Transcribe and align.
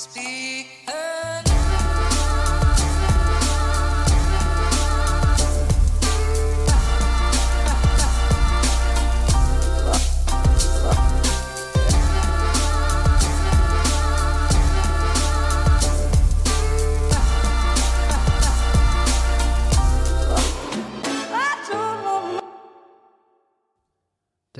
Det 0.00 0.08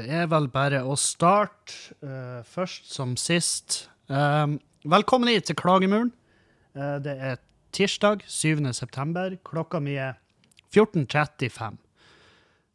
er 0.07 0.27
vel 0.29 0.51
bare 0.53 0.83
å 0.85 0.99
starte, 1.01 1.73
uh, 2.05 2.45
først 2.45 2.93
som 2.93 3.17
sist. 3.17 3.89
Um, 4.09 4.61
velkommen 4.85 5.29
hit 5.29 5.49
til 5.51 5.59
Klagemuren. 5.59 6.11
Eh, 6.77 6.97
det 7.05 7.15
er 7.21 7.39
tirsdag 7.75 8.25
7. 8.27 8.73
september. 8.73 9.37
Klokka 9.45 9.81
mi 9.81 9.97
er 10.01 10.17
14.35. 10.73 11.77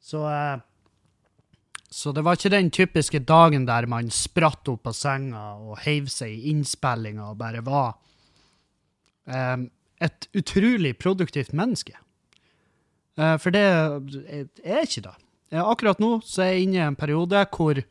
Så, 0.02 0.22
eh, 0.30 0.60
så 1.90 2.13
det 2.13 2.23
var 2.23 2.36
ikke 2.38 2.54
den 2.54 2.70
typiske 2.72 3.20
dagen 3.20 3.66
der 3.66 3.88
man 3.88 4.10
spratt 4.12 4.68
opp 4.70 4.88
av 4.88 4.94
senga 4.94 5.55
og 5.58 5.80
heiv 5.86 6.08
seg 6.12 6.30
i 6.30 6.52
innspillinga 6.52 7.32
og 7.32 7.38
bare 7.38 7.63
var 7.66 7.96
et 9.26 10.27
utrolig 10.38 10.91
produktivt 10.99 11.54
menneske. 11.54 11.96
Eh, 13.18 13.38
for 13.41 13.49
det 13.49 13.63
er 13.66 14.84
ikke 14.84 15.02
det. 15.02 15.16
Eh, 15.49 15.63
Akkurat 15.63 15.99
nå 15.99 16.20
så 16.22 16.44
er 16.44 16.54
jeg 16.54 16.68
inne 16.68 16.77
i 16.77 16.85
en 16.85 16.96
periode 16.99 17.46
hvor 17.49 17.82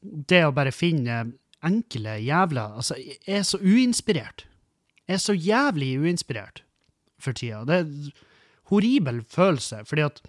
det 0.00 0.38
å 0.46 0.52
bare 0.56 0.72
finne 0.72 1.32
enkle 1.66 2.16
jævla 2.24 2.66
Altså, 2.76 2.96
jeg 2.96 3.40
er 3.40 3.42
så 3.46 3.58
uinspirert. 3.58 4.46
Jeg 5.08 5.14
er 5.14 5.22
så 5.22 5.34
jævlig 5.34 5.98
uinspirert 6.00 6.62
for 7.20 7.36
tida. 7.36 7.64
Det 7.64 7.76
er 7.76 7.84
en 7.84 8.12
horribel 8.70 9.24
følelse, 9.28 9.82
fordi 9.84 10.06
at 10.06 10.22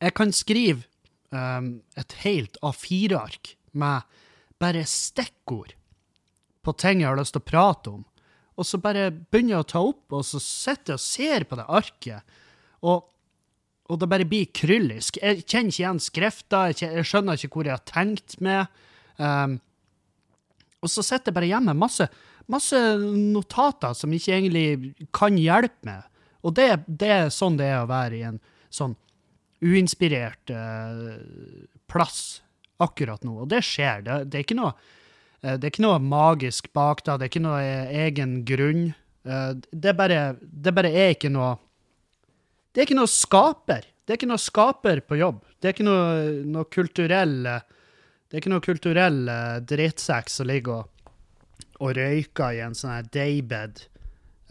jeg 0.00 0.14
kan 0.14 0.32
skrive 0.32 0.84
um, 1.32 1.80
et 1.98 2.12
helt 2.22 2.58
A4-ark 2.62 3.56
med 3.72 4.06
bare 4.58 4.84
stikkord 4.86 5.74
på 6.62 6.74
ting 6.78 7.00
jeg 7.00 7.08
har 7.08 7.18
lyst 7.18 7.34
til 7.34 7.42
å 7.42 7.48
prate 7.48 7.90
om, 7.90 8.04
og 8.58 8.66
så 8.66 8.80
bare 8.82 9.10
begynner 9.10 9.56
jeg 9.56 9.64
å 9.64 9.68
ta 9.72 9.82
opp, 9.86 10.04
og 10.12 10.24
så 10.26 10.40
sitter 10.42 10.94
jeg 10.94 10.98
og 10.98 11.04
ser 11.04 11.46
på 11.48 11.58
det 11.58 11.68
arket, 11.80 12.36
og 12.82 13.06
og 13.88 13.96
det 14.02 14.08
bare 14.10 14.28
blir 14.28 14.50
kryllisk. 14.52 15.16
Jeg 15.16 15.46
kjenner 15.48 15.72
ikke 15.72 15.80
igjen 15.80 16.00
skrifta, 16.04 16.58
jeg, 16.68 16.90
jeg 16.98 17.08
skjønner 17.08 17.38
ikke 17.38 17.54
hvor 17.54 17.68
jeg 17.70 17.72
har 17.72 17.86
tenkt 17.88 18.34
med. 18.44 18.74
Um, 19.16 19.54
og 20.82 20.92
så 20.92 21.04
sitter 21.04 21.30
jeg 21.30 21.38
bare 21.38 21.50
hjemme 21.50 21.72
med 21.74 21.82
masse, 21.82 22.06
masse 22.50 22.78
notater 23.02 23.96
som 23.98 24.12
ikke 24.14 24.36
egentlig 24.36 25.08
kan 25.14 25.38
hjelpe 25.40 25.88
meg. 25.88 26.04
Og 26.46 26.54
det, 26.54 26.68
det 26.86 27.10
er 27.14 27.32
sånn 27.34 27.58
det 27.58 27.66
er 27.72 27.82
å 27.82 27.90
være 27.90 28.18
i 28.18 28.26
en 28.28 28.38
sånn 28.70 28.94
uinspirert 29.64 30.52
uh, 30.54 31.18
plass 31.90 32.44
akkurat 32.78 33.24
nå. 33.26 33.40
Og 33.42 33.50
det 33.50 33.64
skjer. 33.66 34.04
Det, 34.06 34.20
det, 34.30 34.44
er 34.44 34.58
noe, 34.60 34.70
uh, 35.42 35.56
det 35.56 35.66
er 35.66 35.72
ikke 35.72 35.86
noe 35.88 35.98
magisk 35.98 36.70
bak 36.78 37.02
det, 37.02 37.18
det 37.18 37.26
er 37.26 37.32
ikke 37.32 37.46
noe 37.48 37.64
egen 38.06 38.36
grunn. 38.46 38.84
Uh, 39.26 39.58
det, 39.72 39.96
bare, 39.98 40.36
det 40.38 40.76
bare 40.78 40.94
er 40.94 41.16
ikke 41.16 41.32
noe 41.34 41.56
det 42.78 42.84
er 42.84 42.86
ikke 42.86 42.98
noe 43.00 43.10
skaper. 43.10 43.86
Det 44.06 44.14
er 44.14 44.18
ikke 44.20 44.30
noe 44.30 44.38
skaper 44.38 45.00
på 45.02 45.18
jobb. 45.18 45.40
Det 45.58 45.66
er 45.66 45.74
ikke 45.74 45.86
noe, 45.88 46.02
noe 46.46 46.68
kulturell 46.70 47.34
eh, 47.50 47.64
Det 48.28 48.36
er 48.36 48.42
ikke 48.42 48.52
noe 48.52 48.64
kulturell 48.64 49.22
uh, 49.24 49.56
drittsekk 49.64 50.28
som 50.28 50.48
ligger 50.50 50.82
og, 50.82 51.14
og 51.80 51.94
røyker 51.96 52.58
i 52.58 52.60
en 52.60 52.76
sånn 52.76 52.92
her 52.92 53.08
daybed 53.14 53.80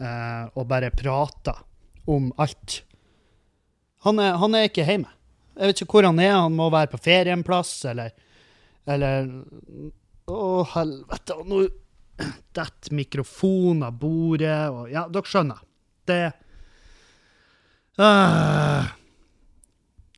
uh, 0.02 0.50
og 0.58 0.66
bare 0.70 0.90
prater 0.90 1.60
om 2.10 2.32
alt. 2.42 2.80
Han 4.02 4.18
er, 4.22 4.34
han 4.42 4.58
er 4.58 4.66
ikke 4.66 4.86
hjemme. 4.88 5.12
Jeg 5.58 5.70
vet 5.70 5.82
ikke 5.84 5.98
hvor 5.98 6.08
han 6.08 6.18
er. 6.22 6.34
Han 6.40 6.58
må 6.58 6.68
være 6.74 6.90
på 6.90 7.02
ferie 7.02 7.34
en 7.34 7.46
plass, 7.46 7.76
eller 7.86 8.14
Eller 8.88 9.30
Å, 10.28 10.38
helvete. 10.74 11.38
Og 11.38 11.48
nå 11.48 11.62
detter 12.56 12.94
mikrofonen 12.98 13.86
av 13.86 13.98
bordet, 14.00 14.60
og 14.74 14.90
Ja, 14.90 15.06
dere 15.12 15.30
skjønner. 15.30 15.62
Det 16.08 16.22
uh, 18.00 18.88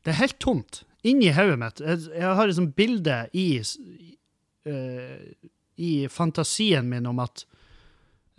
Det 0.01 0.13
er 0.13 0.23
helt 0.23 0.39
tomt 0.41 0.81
inni 1.07 1.31
hodet 1.33 1.57
mitt. 1.61 1.81
Jeg, 1.81 2.21
har 2.21 2.47
et 2.47 2.57
sånt 2.57 2.75
bilde 2.77 3.17
i, 3.37 3.47
uh, 4.69 5.49
i 5.81 5.91
fantasien 6.11 6.87
min 6.89 7.09
om 7.09 7.21
at 7.23 7.45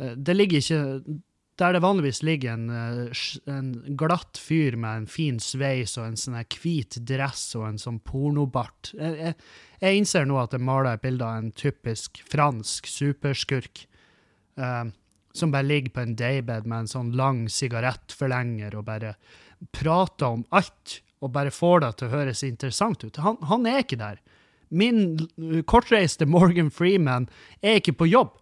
uh, 0.00 0.14
det 0.16 0.36
ligger 0.38 0.62
ikke 0.62 1.20
Der 1.60 1.74
det 1.76 1.82
vanligvis 1.84 2.22
ligger 2.24 2.54
en, 2.54 2.70
eh, 2.72 3.18
en 3.52 3.96
glatt 4.00 4.38
fyr 4.40 4.74
med 4.74 5.02
en 5.02 5.06
fin 5.06 5.36
sveis 5.38 5.98
og 6.00 6.06
en 6.06 6.16
sånn 6.16 6.38
her 6.38 6.46
hvit 6.48 6.96
dress 7.06 7.42
og 7.54 7.66
en 7.68 7.78
sånn 7.78 7.98
pornobart. 8.00 8.94
Jeg, 8.96 9.18
jeg, 9.20 9.34
jeg 9.84 10.00
innser 10.00 10.24
nå 10.26 10.38
at 10.40 10.56
jeg 10.56 10.64
maler 10.64 10.96
et 10.96 11.04
bilde 11.04 11.28
av 11.28 11.36
en 11.38 11.52
typisk 11.52 12.22
fransk 12.32 12.88
superskurk. 12.88 13.84
som 15.34 15.52
bare 15.52 15.68
ligger 15.68 15.92
på 15.92 16.00
en 16.00 16.16
daybed 16.16 16.66
med 16.66 16.78
en 16.78 16.88
sånn 16.88 17.12
lang 17.16 17.44
sigarettforlenger 17.48 18.74
og 18.74 18.84
bare 18.88 19.14
prater 19.76 20.26
om 20.26 20.46
alt, 20.50 21.02
og 21.22 21.32
bare 21.34 21.52
får 21.54 21.80
det 21.84 21.90
til 22.00 22.08
å 22.08 22.14
høres 22.16 22.42
interessant 22.46 23.04
ut. 23.06 23.20
Han, 23.22 23.36
han 23.46 23.66
er 23.70 23.82
ikke 23.84 23.98
der. 24.00 24.18
Min 24.72 25.20
kortreiste 25.70 26.26
Morgan 26.26 26.70
Freeman 26.72 27.28
er 27.62 27.78
ikke 27.78 27.94
på 28.00 28.08
jobb. 28.10 28.32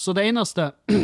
Så 0.00 0.14
det 0.16 0.28
eneste 0.30 0.70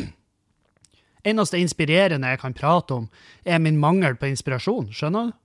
eneste 1.27 1.59
inspirerende 1.59 2.31
jeg 2.31 2.41
kan 2.43 2.55
prate 2.57 2.95
om, 3.01 3.09
er 3.45 3.59
min 3.63 3.81
mangel 3.83 4.15
på 4.21 4.29
inspirasjon. 4.31 4.93
Skjønner 4.95 5.33
du? 5.33 5.37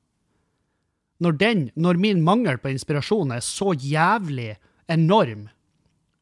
Når, 1.21 1.35
den, 1.37 1.63
når 1.77 1.99
min 2.01 2.21
mangel 2.25 2.57
på 2.61 2.71
inspirasjon 2.73 3.33
er 3.35 3.43
så 3.45 3.73
jævlig 3.77 4.55
enorm 4.89 5.47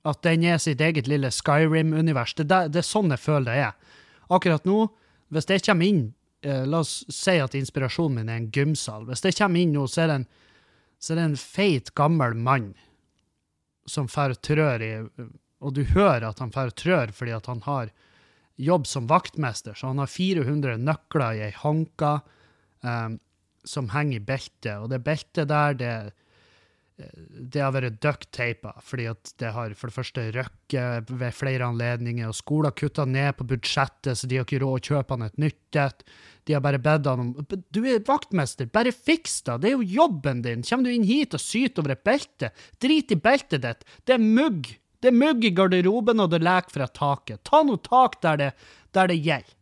at 0.07 0.19
den 0.23 0.44
er 0.47 0.57
sitt 0.59 0.81
eget 0.83 1.07
lille 1.11 1.29
Skyrim-univers. 1.31 2.33
Det, 2.39 2.47
er- 2.51 2.83
sånn 2.88 3.11
jeg 3.11 3.21
føler 3.23 3.47
det 3.51 3.61
er. 3.67 4.00
Akkurat 4.31 4.66
nå, 4.67 4.88
hvis 5.31 5.47
jeg 5.51 5.63
kommer 5.66 5.88
inn 5.88 6.01
eh, 6.41 6.66
La 6.66 6.83
oss 6.83 7.03
si 7.13 7.38
at 7.39 7.57
inspirasjonen 7.57 8.22
min 8.22 8.29
er 8.31 8.41
en 8.41 8.51
gymsal. 8.53 9.07
Hvis 9.09 9.25
det 9.25 9.35
kommer 9.39 9.61
inn 9.61 9.73
nå, 9.75 9.85
så 9.88 10.03
er 10.03 10.11
det 10.11 10.17
en, 10.22 10.27
er 11.09 11.19
det 11.19 11.25
en 11.27 11.39
feit, 11.39 11.94
gammel 11.97 12.35
mann 12.38 12.73
som 13.89 14.09
får 14.11 14.38
trør 14.45 14.83
i 14.85 14.94
Og 15.59 15.73
du 15.75 15.81
hører 15.83 16.27
at 16.29 16.39
han 16.39 16.53
får 16.53 16.75
trør 16.77 17.11
fordi 17.11 17.33
at 17.35 17.47
han 17.50 17.63
har 17.66 17.89
jobb 18.59 18.85
som 18.88 19.07
vaktmester, 19.07 19.73
så 19.73 19.88
han 19.88 20.00
har 20.00 20.07
400 20.11 20.77
nøkler 20.83 21.35
i 21.38 21.44
ei 21.47 21.51
hanke 21.55 22.19
um, 22.83 23.17
som 23.63 23.89
henger 23.94 24.19
i 24.19 24.23
beltet, 24.23 24.75
og 24.79 24.89
det 24.91 25.00
beltet 25.03 25.47
der, 25.47 25.75
det 25.79 25.94
det 26.99 27.61
har 27.63 27.71
vært 27.71 27.99
ducktapa, 28.03 28.73
fordi 28.83 29.05
at 29.11 29.31
det 29.39 29.51
har 29.55 29.73
for 29.77 29.89
det 29.89 29.95
første 29.95 30.23
røkket 30.35 31.11
ved 31.21 31.35
flere 31.35 31.69
anledninger, 31.71 32.27
og 32.27 32.35
skolen 32.35 32.69
har 32.69 32.75
kutta 32.77 33.05
ned 33.07 33.37
på 33.37 33.47
budsjettet, 33.53 34.19
så 34.19 34.27
de 34.27 34.39
har 34.39 34.47
ikke 34.47 34.59
råd 34.63 34.81
å 34.81 34.87
kjøpe 34.89 35.15
han 35.15 35.27
et 35.29 35.39
nytt 35.39 35.79
et. 35.79 36.03
De 36.47 36.55
har 36.57 36.63
bare 36.65 36.81
bedt 36.81 37.07
han 37.07 37.23
om 37.23 37.61
Du 37.71 37.79
er 37.85 38.03
vaktmester, 38.05 38.67
bare 38.73 38.91
fiks 38.95 39.39
det! 39.47 39.59
Det 39.63 39.71
er 39.71 39.77
jo 39.77 39.95
jobben 40.01 40.43
din! 40.43 40.65
Kommer 40.67 40.89
du 40.89 40.97
inn 40.97 41.07
hit 41.07 41.38
og 41.38 41.43
syter 41.43 41.83
over 41.83 41.95
et 41.95 42.03
belte? 42.07 42.51
Drit 42.83 43.15
i 43.15 43.19
beltet 43.19 43.63
ditt! 43.63 43.88
Det 44.03 44.17
er 44.17 44.25
mugg! 44.25 44.67
Det 44.99 45.13
er 45.13 45.15
mugg 45.15 45.45
i 45.47 45.53
garderoben, 45.55 46.19
og 46.19 46.33
det 46.33 46.41
leker 46.43 46.75
fra 46.75 46.89
taket. 46.91 47.45
Ta 47.47 47.61
nå 47.63 47.77
tak 47.85 48.19
der 48.25 48.41
det, 48.41 48.49
der 48.91 49.07
det 49.07 49.21
gjelder. 49.23 49.55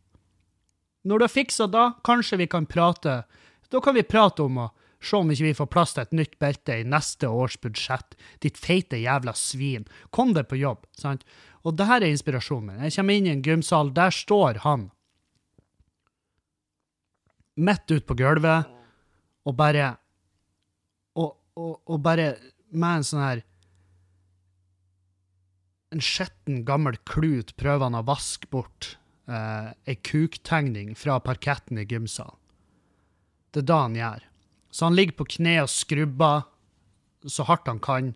Når 1.06 1.20
du 1.20 1.24
har 1.28 1.30
fiksa 1.30 1.68
da, 1.70 1.84
kanskje 2.04 2.40
vi 2.40 2.48
kan 2.50 2.66
prate 2.66 3.22
Da 3.70 3.80
kan 3.80 3.94
vi 3.94 4.02
prate 4.02 4.42
om 4.42 4.58
å 4.64 4.66
se 5.00 5.16
om 5.16 5.30
ikke 5.30 5.46
vi 5.46 5.56
får 5.58 5.70
plass 5.70 5.94
til 5.94 6.04
et 6.04 6.16
nytt 6.20 6.38
belte 6.42 6.80
i 6.80 6.86
neste 6.86 7.30
års 7.30 7.58
budsjett. 7.62 8.16
Ditt 8.42 8.58
feite 8.58 8.98
jævla 8.98 9.34
svin. 9.38 9.86
Kom 10.10 10.34
deg 10.34 10.48
på 10.50 10.58
jobb. 10.58 10.86
sant? 10.98 11.24
Og 11.62 11.76
det 11.78 11.86
her 11.86 12.02
er 12.02 12.10
inspirasjonen 12.12 12.72
min. 12.72 12.84
Jeg 12.86 12.96
kommer 12.98 13.18
inn 13.18 13.28
i 13.28 13.34
en 13.34 13.44
gymsal, 13.44 13.92
der 13.94 14.14
står 14.14 14.62
han 14.64 14.88
midt 17.58 17.90
ute 17.90 18.06
på 18.06 18.14
gulvet 18.18 18.68
og 19.48 19.56
bare 19.58 19.88
og, 21.18 21.32
og, 21.58 21.80
og 21.90 22.00
bare 22.04 22.28
med 22.70 23.00
en 23.00 23.06
sånn 23.06 23.24
her 23.24 23.44
En 25.88 26.02
skitten, 26.04 26.66
gammel 26.68 26.98
klut 27.08 27.54
prøver 27.56 27.86
han 27.86 27.96
å 27.96 28.04
vaske 28.04 28.44
bort 28.52 28.90
eh, 29.24 29.70
ei 29.88 29.94
kuktegning 30.04 30.90
fra 31.00 31.14
parketten 31.24 31.80
i 31.80 31.86
gymsalen. 31.88 32.36
Det 33.56 33.62
er 33.62 33.68
det 33.70 33.78
han 33.78 33.96
gjør. 33.96 34.26
Så 34.78 34.86
han 34.86 34.94
ligger 34.94 35.16
på 35.18 35.24
kne 35.26 35.56
og 35.64 35.72
skrubber 35.72 36.44
så 37.26 37.42
hardt 37.48 37.66
han 37.66 37.80
kan, 37.82 38.12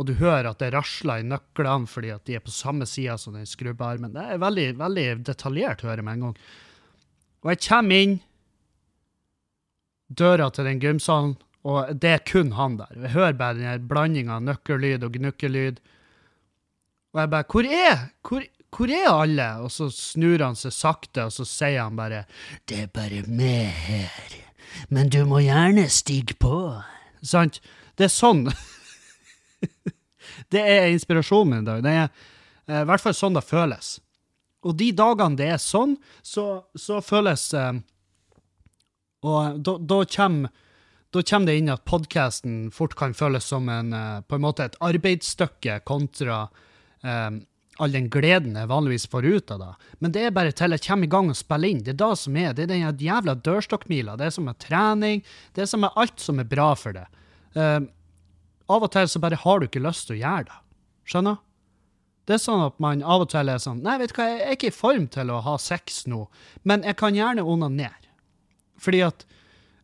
og 0.00 0.06
du 0.08 0.14
hører 0.16 0.48
at 0.48 0.62
det 0.62 0.70
rasler 0.72 1.20
i 1.20 1.26
nøklene 1.28 1.88
fordi 1.88 2.12
at 2.14 2.24
de 2.28 2.38
er 2.38 2.44
på 2.44 2.52
samme 2.52 2.88
sida 2.88 3.18
som 3.20 3.36
den 3.36 3.48
skrubbearmen. 3.48 4.14
Det 4.14 4.22
er 4.32 4.40
veldig, 4.40 4.66
veldig 4.80 5.04
detaljert, 5.28 5.84
hører 5.84 6.00
jeg 6.00 6.06
med 6.08 6.16
en 6.16 6.24
gang. 6.26 6.38
Og 7.44 7.52
jeg 7.52 7.62
kommer 7.66 8.06
inn 8.06 8.16
døra 10.08 10.48
til 10.56 10.68
den 10.70 10.80
gymsalen, 10.80 11.36
og 11.68 11.92
det 12.00 12.14
er 12.14 12.24
kun 12.32 12.54
han 12.56 12.80
der. 12.80 12.96
Jeg 13.04 13.14
hører 13.16 13.38
bare 13.40 13.60
den 13.60 13.88
blandinga 13.92 14.38
av 14.38 14.48
nøkkellyd 14.48 15.04
og 15.04 15.20
gnukkellyd. 15.20 15.84
Og 17.12 17.22
jeg 17.22 17.32
bare 17.36 17.50
Hvor 17.52 17.70
er 17.84 18.08
hvor, 18.24 18.48
hvor 18.72 18.96
er 19.02 19.12
alle? 19.12 19.52
Og 19.64 19.72
så 19.72 19.92
snur 19.92 20.44
han 20.48 20.56
seg 20.56 20.72
sakte, 20.72 21.28
og 21.28 21.36
så 21.36 21.44
sier 21.44 21.82
han 21.82 21.96
bare 21.96 22.24
Det 22.64 22.84
er 22.86 22.92
bare 22.92 23.24
meg 23.28 23.68
her. 23.84 24.45
Men 24.88 25.10
du 25.12 25.22
må 25.28 25.42
gjerne 25.44 25.86
stige 25.92 26.36
på. 26.40 26.56
Sant? 27.22 27.60
Det 27.96 28.08
er 28.08 28.12
sånn. 28.12 28.44
det 30.52 30.62
er 30.62 30.90
inspirasjonen 30.92 31.54
min 31.54 31.64
i 31.64 31.70
dag. 31.70 31.84
Det 31.86 31.94
er 31.94 32.04
eh, 32.06 32.82
i 32.82 32.86
hvert 32.90 33.04
fall 33.04 33.16
sånn 33.16 33.38
det 33.38 33.46
føles. 33.46 33.96
Og 34.66 34.76
de 34.78 34.90
dagene 34.96 35.38
det 35.38 35.50
er 35.54 35.62
sånn, 35.62 35.96
så, 36.26 36.46
så 36.74 37.00
føles 37.04 37.48
eh, 37.54 37.82
Og 39.26 39.60
da, 39.64 39.76
da 39.78 40.00
kommer 40.04 40.62
da 41.14 41.22
kommer 41.22 41.46
det 41.46 41.60
inn 41.60 41.70
at 41.72 41.84
podkasten 41.88 42.56
fort 42.74 42.96
kan 42.98 43.14
føles 43.16 43.46
som 43.48 43.68
en, 43.72 43.92
eh, 43.94 44.20
på 44.26 44.36
en 44.36 44.42
måte 44.44 44.66
et 44.66 44.76
arbeidsstykke 44.84 45.78
kontra 45.88 46.42
um, 47.00 47.38
all 47.82 47.92
den 47.92 48.08
gleden 48.12 48.56
jeg 48.56 48.70
vanligvis 48.70 49.06
får 49.12 49.26
ut 49.26 49.50
av 49.54 49.62
det. 49.62 49.70
Men 50.04 50.14
det 50.14 50.22
er 50.26 50.34
bare 50.36 50.54
til 50.56 50.74
jeg 50.74 50.84
kommer 50.86 51.08
i 51.08 51.12
gang 51.12 51.30
og 51.32 51.38
spiller 51.38 51.72
inn. 51.72 51.82
Det 51.84 51.94
er 51.94 52.00
det 52.02 52.12
som 52.20 52.38
er. 52.40 52.54
Det 52.56 52.66
er 52.66 52.72
den 52.72 53.02
jævla 53.06 53.36
dørstokkmila. 53.46 54.16
Det 54.20 54.28
er 54.28 54.34
som 54.36 54.48
er 54.50 54.58
trening. 54.62 55.24
Det 55.56 55.64
er 55.64 55.70
som 55.70 55.84
er 55.86 55.98
alt 56.00 56.22
som 56.22 56.40
er 56.40 56.48
bra 56.48 56.70
for 56.78 56.96
det. 56.96 57.06
Uh, 57.56 57.84
av 58.72 58.86
og 58.86 58.90
til 58.92 59.08
så 59.08 59.22
bare 59.22 59.38
har 59.40 59.60
du 59.60 59.68
ikke 59.68 59.84
lyst 59.84 60.08
til 60.08 60.16
å 60.16 60.22
gjøre 60.22 60.48
det. 60.48 60.58
Skjønner? 61.06 61.38
Det 62.26 62.34
er 62.34 62.42
sånn 62.42 62.64
at 62.64 62.80
man 62.82 63.04
av 63.06 63.22
og 63.22 63.30
til 63.30 63.52
er 63.52 63.62
sånn 63.62 63.84
Nei, 63.86 64.00
vet 64.00 64.10
du 64.10 64.18
hva, 64.18 64.26
jeg 64.32 64.42
er 64.42 64.56
ikke 64.56 64.72
i 64.72 64.74
form 64.74 65.06
til 65.14 65.30
å 65.30 65.38
ha 65.46 65.54
sex 65.62 66.02
nå, 66.10 66.24
men 66.66 66.82
jeg 66.82 66.98
kan 66.98 67.14
gjerne 67.14 67.46
onanere. 67.46 68.12
Fordi 68.82 69.06
at 69.06 69.26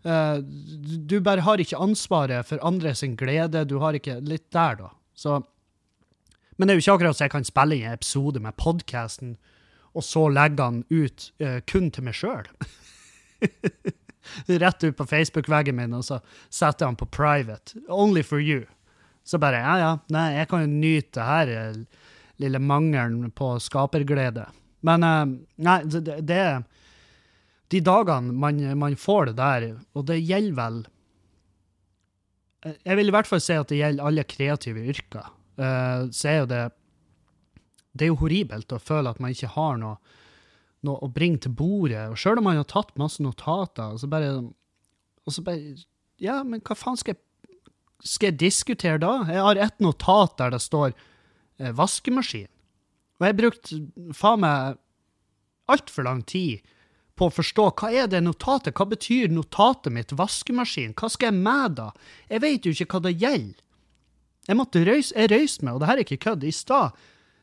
Uh, 0.02 0.42
du 0.42 1.20
bare 1.22 1.44
har 1.46 1.60
ikke 1.62 1.78
ansvaret 1.78 2.42
for 2.48 2.58
andre 2.66 2.90
sin 2.98 3.12
glede. 3.14 3.60
Du 3.70 3.76
har 3.78 3.94
ikke 3.94 4.16
Litt 4.26 4.48
der, 4.50 4.80
da. 4.80 4.88
Så 5.14 5.36
Men 6.56 6.69
det 6.69 6.75
er 6.75 6.78
jo 6.78 6.84
ikke 6.84 6.96
akkurat 6.99 7.19
så 7.19 7.26
jeg 7.26 7.34
kan 7.34 7.49
spille 7.49 7.78
inn 7.78 7.88
en 7.88 7.96
episode 7.96 8.43
med 8.44 8.56
podkasten, 8.60 9.37
og 9.93 10.04
så 10.06 10.26
legge 10.32 10.58
den 10.60 10.82
ut 10.93 11.28
uh, 11.43 11.58
kun 11.69 11.90
til 11.93 12.06
meg 12.06 12.16
sjøl. 12.16 12.49
Rett 14.62 14.84
ut 14.84 14.96
på 14.96 15.08
Facebook-veggen 15.08 15.76
min, 15.76 15.96
og 15.96 16.04
så 16.06 16.20
setter 16.49 16.87
jeg 16.87 16.93
den 16.93 17.00
på 17.00 17.10
private. 17.12 17.81
Only 17.88 18.22
for 18.25 18.40
you. 18.40 18.64
Så 19.25 19.38
bare 19.43 19.60
Ja, 19.62 19.75
ja, 19.78 19.93
nei, 20.14 20.28
jeg 20.38 20.49
kan 20.50 20.64
jo 20.64 20.70
nyte 20.70 21.19
det 21.19 21.26
her 21.28 21.50
eh, 21.54 22.06
lille 22.43 22.58
mangelen 22.58 23.31
på 23.34 23.54
skaperglede. 23.62 24.46
Men 24.87 25.06
uh, 25.06 25.34
nei, 25.62 25.78
det, 25.87 26.22
det 26.26 26.44
de 27.72 27.81
dagene 27.81 28.34
man, 28.37 28.58
man, 28.76 28.96
får 29.00 29.31
det 29.31 29.37
der, 29.38 29.69
og 29.96 30.04
det 30.10 30.19
gjelder 30.20 30.56
vel 30.58 30.82
Jeg 32.84 32.99
vil 32.99 33.08
i 33.08 33.14
hvert 33.14 33.26
fall 33.26 33.40
si 33.43 33.54
at 33.58 33.70
det 33.72 33.78
gjelder 33.81 34.06
alle 34.06 34.25
kreative 34.28 34.82
yrker. 34.93 35.31
Uh, 35.58 36.08
så 36.14 36.28
er 36.31 36.38
jo 36.40 36.49
det 36.49 36.62
Det 37.93 38.06
er 38.06 38.08
jo 38.08 38.20
horribelt 38.22 38.72
å 38.72 38.81
føle 38.81 39.10
at 39.12 39.19
man 39.20 39.34
ikke 39.34 39.50
har 39.52 39.76
noe, 39.76 39.99
noe 40.81 41.04
å 41.04 41.10
bringe 41.12 41.43
til 41.44 41.52
bordet. 41.52 42.06
Og 42.08 42.16
sjøl 42.16 42.40
om 42.40 42.49
man 42.49 42.56
har 42.56 42.69
tatt 42.70 42.94
masse 42.96 43.20
notater, 43.20 43.93
og 43.93 44.00
så 44.00 44.08
bare, 44.08 44.32
og 45.26 45.34
så 45.37 45.44
bare 45.44 45.76
Ja, 46.22 46.40
men 46.46 46.62
hva 46.64 46.76
faen 46.78 46.96
skal 46.96 47.16
jeg, 47.16 47.20
skal 48.00 48.31
jeg 48.31 48.40
diskutere 48.40 49.00
da? 49.02 49.19
Jeg 49.28 49.44
har 49.44 49.60
ett 49.60 49.82
notat 49.84 50.38
der 50.40 50.54
det 50.54 50.62
står 50.62 50.94
eh, 50.94 51.72
vaskemaskin. 51.76 52.49
Og 53.20 53.26
jeg 53.28 53.38
brukte 53.38 53.81
faen 54.16 54.43
meg 54.43 54.81
altfor 55.70 56.08
lang 56.08 56.22
tid 56.26 56.62
på 57.19 57.28
å 57.28 57.34
forstå 57.34 57.66
hva 57.78 57.90
er 57.93 58.08
det 58.10 58.22
notatet, 58.25 58.75
hva 58.75 58.87
betyr 58.88 59.32
notatet 59.32 59.93
mitt, 59.94 60.14
vaskemaskin, 60.16 60.94
hva 60.99 61.10
skal 61.12 61.31
jeg 61.31 61.44
med 61.44 61.76
da? 61.78 61.90
Jeg 62.31 62.43
vet 62.44 62.66
jo 62.66 62.72
ikke 62.75 62.96
hva 62.96 63.02
det 63.06 63.14
gjelder. 63.20 63.60
Jeg 64.48 64.58
måtte 64.58 64.82
røyse, 64.86 65.14
jeg 65.14 65.30
røyste 65.30 65.64
meg, 65.64 65.74
og 65.76 65.82
det 65.82 65.88
her 65.90 66.00
er 66.00 66.04
ikke 66.06 66.22
kødd. 66.24 66.44
I 66.44 66.52
stad, 66.54 66.96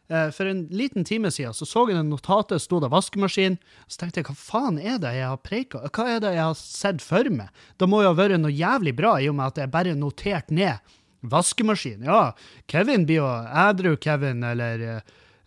eh, 0.09 0.29
for 0.35 0.49
en 0.49 0.65
liten 0.71 1.05
time 1.07 1.31
siden, 1.31 1.55
så 1.55 1.65
så 1.65 1.85
jeg 1.87 1.95
det 1.97 2.05
notatet, 2.09 2.61
sto 2.61 2.79
der 2.79 2.91
vaskemaskin. 2.91 3.57
Så 3.87 4.01
tenkte 4.01 4.19
jeg, 4.19 4.27
hva 4.27 4.35
faen 4.35 4.79
er 4.79 4.99
det 4.99 5.15
jeg 5.15 5.27
har 5.27 5.37
preika? 5.37 5.83
Hva 5.87 6.07
er 6.15 6.19
det 6.19 6.33
jeg 6.35 6.43
har 6.43 6.57
sett 6.59 7.01
for 7.01 7.29
meg? 7.31 7.49
Det 7.79 7.87
må 7.87 8.03
jo 8.03 8.11
ha 8.11 8.17
vært 8.19 8.39
noe 8.39 8.51
jævlig 8.51 8.95
bra, 8.97 9.17
i 9.19 9.29
og 9.31 9.37
med 9.39 9.53
at 9.53 9.63
jeg 9.63 9.71
bare 9.71 9.95
noterte 9.95 10.53
ned 10.53 10.95
vaskemaskin. 11.21 12.03
Ja, 12.07 12.33
Kevin 12.67 13.05
blir 13.07 13.23
jo 13.23 13.29
ædru 13.29 13.95
Kevin, 13.99 14.43
eller 14.43 14.79
eh, 14.79 15.01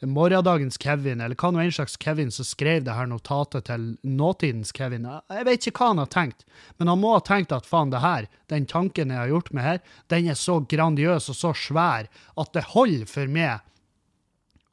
morgendagens 0.08 0.78
Kevin, 0.82 1.20
eller 1.20 1.38
hva 1.38 1.50
nå 1.52 1.60
enn 1.62 1.74
slags 1.74 1.98
Kevin 2.00 2.32
som 2.34 2.46
skrev 2.46 2.82
det 2.86 2.96
her 2.96 3.06
notatet 3.10 3.68
til 3.68 3.84
nåtidens 4.02 4.72
Kevin. 4.74 5.06
Jeg 5.30 5.46
vet 5.46 5.68
ikke 5.68 5.82
hva 5.82 5.90
han 5.92 6.02
har 6.02 6.10
tenkt, 6.12 6.46
men 6.78 6.90
han 6.90 7.00
må 7.02 7.14
ha 7.14 7.22
tenkt 7.26 7.54
at 7.54 7.68
faen, 7.68 7.92
det 7.92 8.02
her, 8.02 8.26
den 8.50 8.66
tanken 8.70 9.14
jeg 9.14 9.20
har 9.20 9.30
gjort 9.30 9.52
meg 9.54 9.68
her, 9.68 9.82
den 10.12 10.30
er 10.32 10.38
så 10.38 10.58
grandiøs 10.66 11.30
og 11.32 11.38
så 11.38 11.52
svær 11.56 12.10
at 12.10 12.52
det 12.56 12.66
holder 12.72 13.06
for 13.10 13.30
meg 13.30 13.62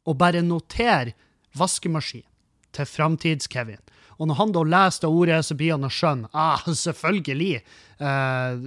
å 0.10 0.16
bare 0.18 0.42
notere 0.46 1.14
vaskemaskin 1.58 2.26
til 2.74 2.90
framtids-Kevin. 2.90 3.82
Og 4.20 4.28
når 4.28 4.36
han 4.36 4.52
da 4.52 4.64
leser 4.68 5.06
det 5.06 5.12
ordet, 5.16 5.38
så 5.48 5.56
blir 5.56 5.76
han 5.78 5.88
å 5.88 5.92
skjønne 5.94 6.30
ah, 6.36 6.66
selvfølgelig, 6.84 7.62
uh, 8.02 8.60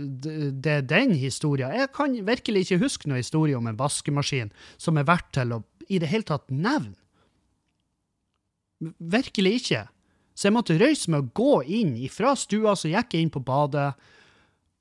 det 0.65 0.77
er 0.79 0.87
den 0.89 1.13
historien. 1.21 1.75
Jeg 1.77 1.93
kan 1.97 2.17
virkelig 2.25 2.65
ikke 2.65 2.81
huske 2.87 3.11
noen 3.11 3.21
historie 3.21 3.59
om 3.59 3.69
en 3.69 3.79
vaskemaskin 3.79 4.53
som 4.81 4.97
er 4.97 5.09
verdt 5.09 5.29
til 5.37 5.53
å 5.53 5.61
i 5.89 6.01
det 6.03 6.11
hele 6.11 6.27
tatt 6.29 6.51
nevne. 6.51 6.97
Virkelig 8.83 9.55
ikke. 9.61 9.85
Så 10.35 10.49
jeg 10.49 10.57
måtte 10.57 10.79
røyse 10.81 11.13
meg 11.13 11.27
og 11.27 11.33
gå 11.37 11.55
inn 11.81 11.95
fra 12.11 12.33
stua, 12.39 12.75
så 12.79 12.91
gikk 12.91 13.15
jeg 13.15 13.27
inn 13.27 13.33
på 13.33 13.43
badet, 13.47 13.93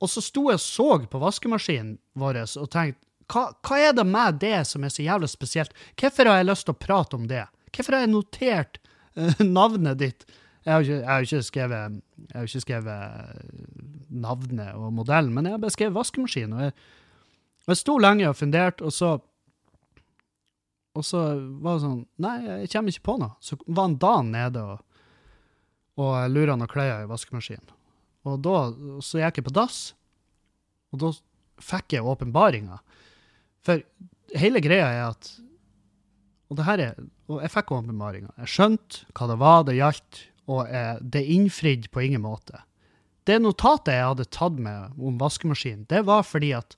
og 0.01 0.09
så 0.09 0.23
sto 0.23 0.47
jeg 0.49 0.57
og 0.57 0.63
så 0.63 0.89
på 1.11 1.21
vaskemaskinen 1.21 1.97
vår 2.17 2.43
og 2.45 2.69
tenkte 2.73 3.07
hva, 3.31 3.45
hva, 3.63 3.77
er 3.79 3.93
det 3.95 4.03
med 4.07 4.39
det 4.41 4.57
som 4.67 4.83
er 4.83 4.91
så 4.91 5.05
jævlig 5.05 5.29
spesielt? 5.31 5.75
Hvorfor 5.99 6.27
har 6.27 6.41
jeg 6.41 6.49
lyst 6.49 6.65
til 6.67 6.73
å 6.73 6.81
prate 6.81 7.15
om 7.15 7.27
det? 7.29 7.45
Hvorfor 7.71 7.95
har 7.95 8.03
jeg 8.03 8.11
notert 8.11 8.79
uh, 9.15 9.43
navnet 9.59 10.01
ditt? 10.01 10.25
Jeg 10.65 10.73
har, 10.73 10.83
ikke, 10.83 11.21
ikke 11.25 11.45
skrevet, 11.47 12.01
jeg 12.27 12.35
har 12.35 12.49
ikke 12.49 12.63
skrevet 12.65 14.09
navnet 14.11 14.75
og 14.77 14.91
modellen, 14.93 15.31
men 15.33 15.47
jeg 15.47 15.55
har 15.55 15.63
beskrevet 15.63 15.95
vaskemaskinen. 15.95 16.57
Og 16.57 16.65
jeg, 16.67 16.75
jeg 17.71 17.79
sto 17.79 17.95
lenge 18.03 18.27
og 18.29 18.37
funderte, 18.37 18.85
og 18.85 18.93
så 18.93 19.15
og 20.97 21.05
så 21.07 21.21
var 21.63 21.77
det 21.77 21.83
sånn 21.85 21.99
Nei, 22.23 22.35
jeg 22.63 22.71
kommer 22.73 22.93
ikke 22.93 23.07
på 23.07 23.17
noe. 23.21 23.35
Så 23.43 23.57
var 23.65 23.87
han 23.87 23.99
Dan 24.01 24.31
nede 24.33 24.63
og, 24.73 24.81
og 26.01 26.15
lura 26.31 26.57
noen 26.57 26.71
klær 26.71 27.05
i 27.05 27.09
vaskemaskinen. 27.09 27.77
Og 28.27 28.41
da 28.45 28.57
så 29.01 29.21
gikk 29.21 29.39
jeg 29.39 29.47
på 29.47 29.55
dass, 29.55 29.79
og 30.93 31.01
da 31.01 31.11
fikk 31.61 31.95
jeg 31.95 32.05
åpenbaringa. 32.05 32.77
For 33.65 33.81
hele 34.37 34.61
greia 34.63 34.89
er 34.89 35.05
at 35.11 35.31
Og 36.51 36.57
det 36.57 36.65
her 36.67 36.81
er 36.83 36.95
Og 37.29 37.39
jeg 37.39 37.53
fikk 37.53 37.71
åpenbaringa. 37.71 38.33
Jeg 38.43 38.51
skjønte 38.51 39.05
hva 39.15 39.27
det 39.29 39.39
var 39.39 39.63
det 39.63 39.77
gjaldt, 39.77 40.21
og 40.51 40.67
jeg, 40.67 40.97
det 41.13 41.21
innfridde 41.31 41.91
på 41.93 42.01
ingen 42.03 42.25
måte. 42.25 42.59
Det 43.23 43.37
notatet 43.39 43.93
jeg 43.95 44.09
hadde 44.09 44.25
tatt 44.33 44.57
med 44.59 44.97
om 44.99 45.19
vaskemaskinen, 45.21 45.85
det 45.87 46.01
var 46.09 46.25
fordi 46.27 46.51
at 46.57 46.75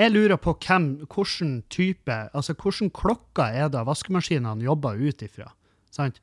jeg 0.00 0.12
lurer 0.14 0.38
på 0.40 0.54
hvem, 0.64 0.88
hvilken 1.12 1.60
type, 1.68 2.14
altså 2.32 2.54
hvilken 2.56 2.88
klokka 2.96 3.50
er 3.52 3.68
det 3.72 3.84
vaskemaskinene 3.84 4.64
jobber 4.64 4.96
ut 4.96 5.24
ifra? 5.26 5.50
Sant? 5.92 6.22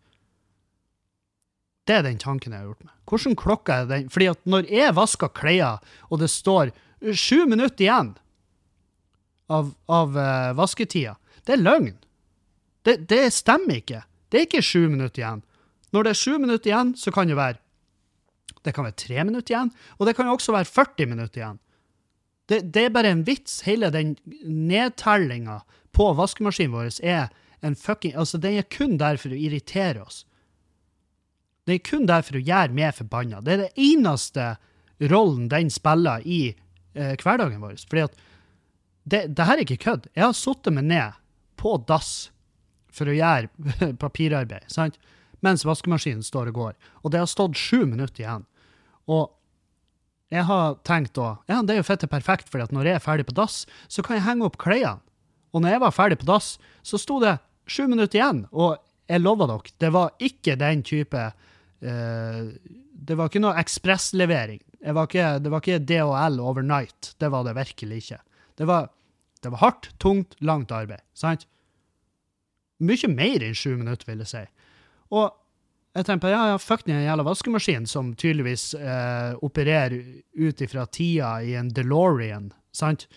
Det 1.88 1.96
er 1.96 2.03
den 2.07 2.17
tanken 2.19 2.51
jeg 2.55 2.63
har 2.63 2.72
gjort 2.72 2.88
meg. 2.88 2.96
Hvilken 3.07 3.38
klokka 3.39 3.81
er 3.81 3.91
den? 3.91 4.10
Fordi 4.12 4.31
at 4.34 4.41
når 4.50 4.72
jeg 4.72 4.96
vasker 4.98 5.31
klær, 5.31 5.84
og 6.10 6.24
det 6.24 6.31
står 6.34 6.74
sju 7.13 7.46
minutter 7.46 7.86
igjen 7.86 8.15
av, 9.53 9.72
av 9.86 10.17
uh, 10.17 10.57
vasketida, 10.57 11.15
det 11.46 11.55
er 11.55 11.63
løgn. 11.63 11.93
Det, 12.88 12.98
det, 13.07 13.22
stemmer 13.36 13.79
ikke. 13.79 14.01
Det 14.31 14.39
er 14.39 14.50
ikke 14.50 14.65
sju 14.65 14.88
minutter 14.89 15.22
igjen. 15.22 15.46
Når 15.96 16.03
det 16.03 16.12
er 16.12 16.19
sju 16.19 16.34
minutter 16.41 16.72
igjen, 16.72 16.98
så 17.00 17.13
kan 17.15 17.29
det 17.29 17.38
være 17.39 17.62
det 18.65 18.74
kan 18.75 18.84
være 18.84 19.00
tre 19.00 19.24
minutter 19.24 19.53
igjen, 19.53 19.69
og 19.96 20.07
det 20.10 20.13
kan 20.17 20.27
også 20.27 20.51
være 20.51 20.67
40 20.67 21.07
minutter 21.07 21.39
igjen. 21.39 21.60
Det, 22.48 22.62
det, 22.74 22.86
er 22.86 22.96
bare 22.96 23.12
en 23.12 23.25
vits. 23.27 23.62
Hele 23.68 23.89
den 23.94 24.16
nedtellinga 24.44 25.62
på 25.96 26.12
vaskemaskinen 26.18 26.74
vår 26.75 26.94
er 27.04 27.27
en 27.66 27.75
fucking 27.75 28.16
Altså, 28.16 28.38
den 28.38 28.60
er 28.60 28.70
kun 28.72 28.98
der 29.01 29.20
for 29.20 29.34
å 29.34 29.39
irritere 29.39 30.04
oss. 30.04 30.24
Den 31.68 31.77
er 31.77 31.84
kun 31.84 32.08
der 32.08 32.24
for 32.24 32.39
å 32.39 32.44
gjøre 32.44 32.75
meg 32.75 32.96
forbanna. 32.96 33.42
Det 33.44 33.54
er 33.54 33.66
det 33.66 33.74
eneste 33.89 34.56
rollen 35.12 35.50
den 35.51 35.70
spiller 35.74 36.24
i 36.24 36.56
eh, 36.96 37.13
hverdagen 37.20 37.60
vår. 37.62 37.75
Fordi 37.89 38.06
at 38.08 38.18
det, 39.08 39.22
det 39.36 39.48
her 39.48 39.58
er 39.58 39.66
ikke 39.66 39.84
kødd. 39.84 40.10
Jeg 40.16 40.25
har 40.25 40.36
satt 40.38 40.72
meg 40.72 40.88
ned 40.88 41.20
på 41.60 41.75
dass 41.89 42.30
for 42.94 43.10
å 43.10 43.16
gjøre 43.16 43.92
papirarbeid, 44.04 44.70
sant? 44.72 44.98
mens 45.46 45.66
vaskemaskinen 45.68 46.24
står 46.25 46.50
og 46.51 46.58
går. 46.58 46.77
Og 47.04 47.13
det 47.13 47.22
har 47.22 47.30
stått 47.30 47.60
sju 47.60 47.84
minutter 47.86 48.24
igjen. 48.24 48.46
Og 49.06 49.30
jeg 50.34 50.43
har 50.50 50.77
tenkt 50.88 51.15
da 51.15 51.38
ja, 51.48 51.62
det 51.63 51.75
er 51.75 51.81
jo 51.81 51.88
fette 51.88 52.10
perfekt, 52.12 52.50
for 52.51 52.63
når 52.74 52.89
jeg 52.89 53.00
er 53.00 53.03
ferdig 53.03 53.27
på 53.29 53.36
dass, 53.38 53.62
så 53.88 54.03
kan 54.03 54.17
jeg 54.17 54.27
henge 54.27 54.48
opp 54.48 54.57
klærne. 54.60 55.00
Og 55.55 55.63
når 55.63 55.77
jeg 55.77 55.84
var 55.86 55.96
ferdig 55.96 56.19
på 56.22 56.27
dass, 56.27 56.55
så 56.84 57.00
sto 57.00 57.22
det 57.24 57.38
sju 57.72 57.88
minutter 57.88 58.19
igjen. 58.19 58.43
Og 58.51 58.75
jeg 59.07 59.24
lover 59.24 59.48
dere, 59.50 59.75
det 59.79 59.91
var 59.96 60.12
ikke 60.19 60.57
den 60.60 60.84
type 60.86 61.24
uh, 61.31 62.41
Det 63.07 63.15
var 63.15 63.31
ikke 63.31 63.41
noe 63.41 63.55
ekspresslevering. 63.62 64.60
Det 64.84 64.93
var 64.93 65.62
ikke 65.62 65.79
DHL 65.79 66.41
overnight. 66.43 67.13
Det 67.19 67.31
var 67.31 67.48
det 67.48 67.55
virkelig 67.57 68.01
ikke. 68.03 68.19
Det 68.60 68.67
var, 68.67 68.89
det 69.41 69.53
var 69.53 69.63
hardt, 69.63 69.91
tungt, 70.03 70.36
langt 70.43 70.72
arbeid. 70.75 71.01
sant? 71.15 71.48
Mye 72.84 73.10
mer 73.10 73.41
enn 73.41 73.55
sju 73.57 73.77
minutter, 73.79 74.05
vil 74.12 74.22
jeg 74.22 74.29
si. 74.34 74.43
Og 75.15 75.31
jeg 75.98 76.06
tenker 76.06 76.27
på, 76.27 76.32
ja, 76.32 76.42
ja, 76.51 76.58
fuck 76.62 76.86
den 76.86 77.01
jævla 77.01 77.25
vaskemaskinen 77.25 77.88
som 77.89 78.12
tydeligvis 78.20 78.70
eh, 78.77 79.34
opererer 79.46 79.98
ut 80.38 80.62
ifra 80.62 80.86
tida 80.94 81.38
i 81.42 81.56
en 81.58 81.72
DeLorean, 81.74 82.51
sant? 82.75 83.08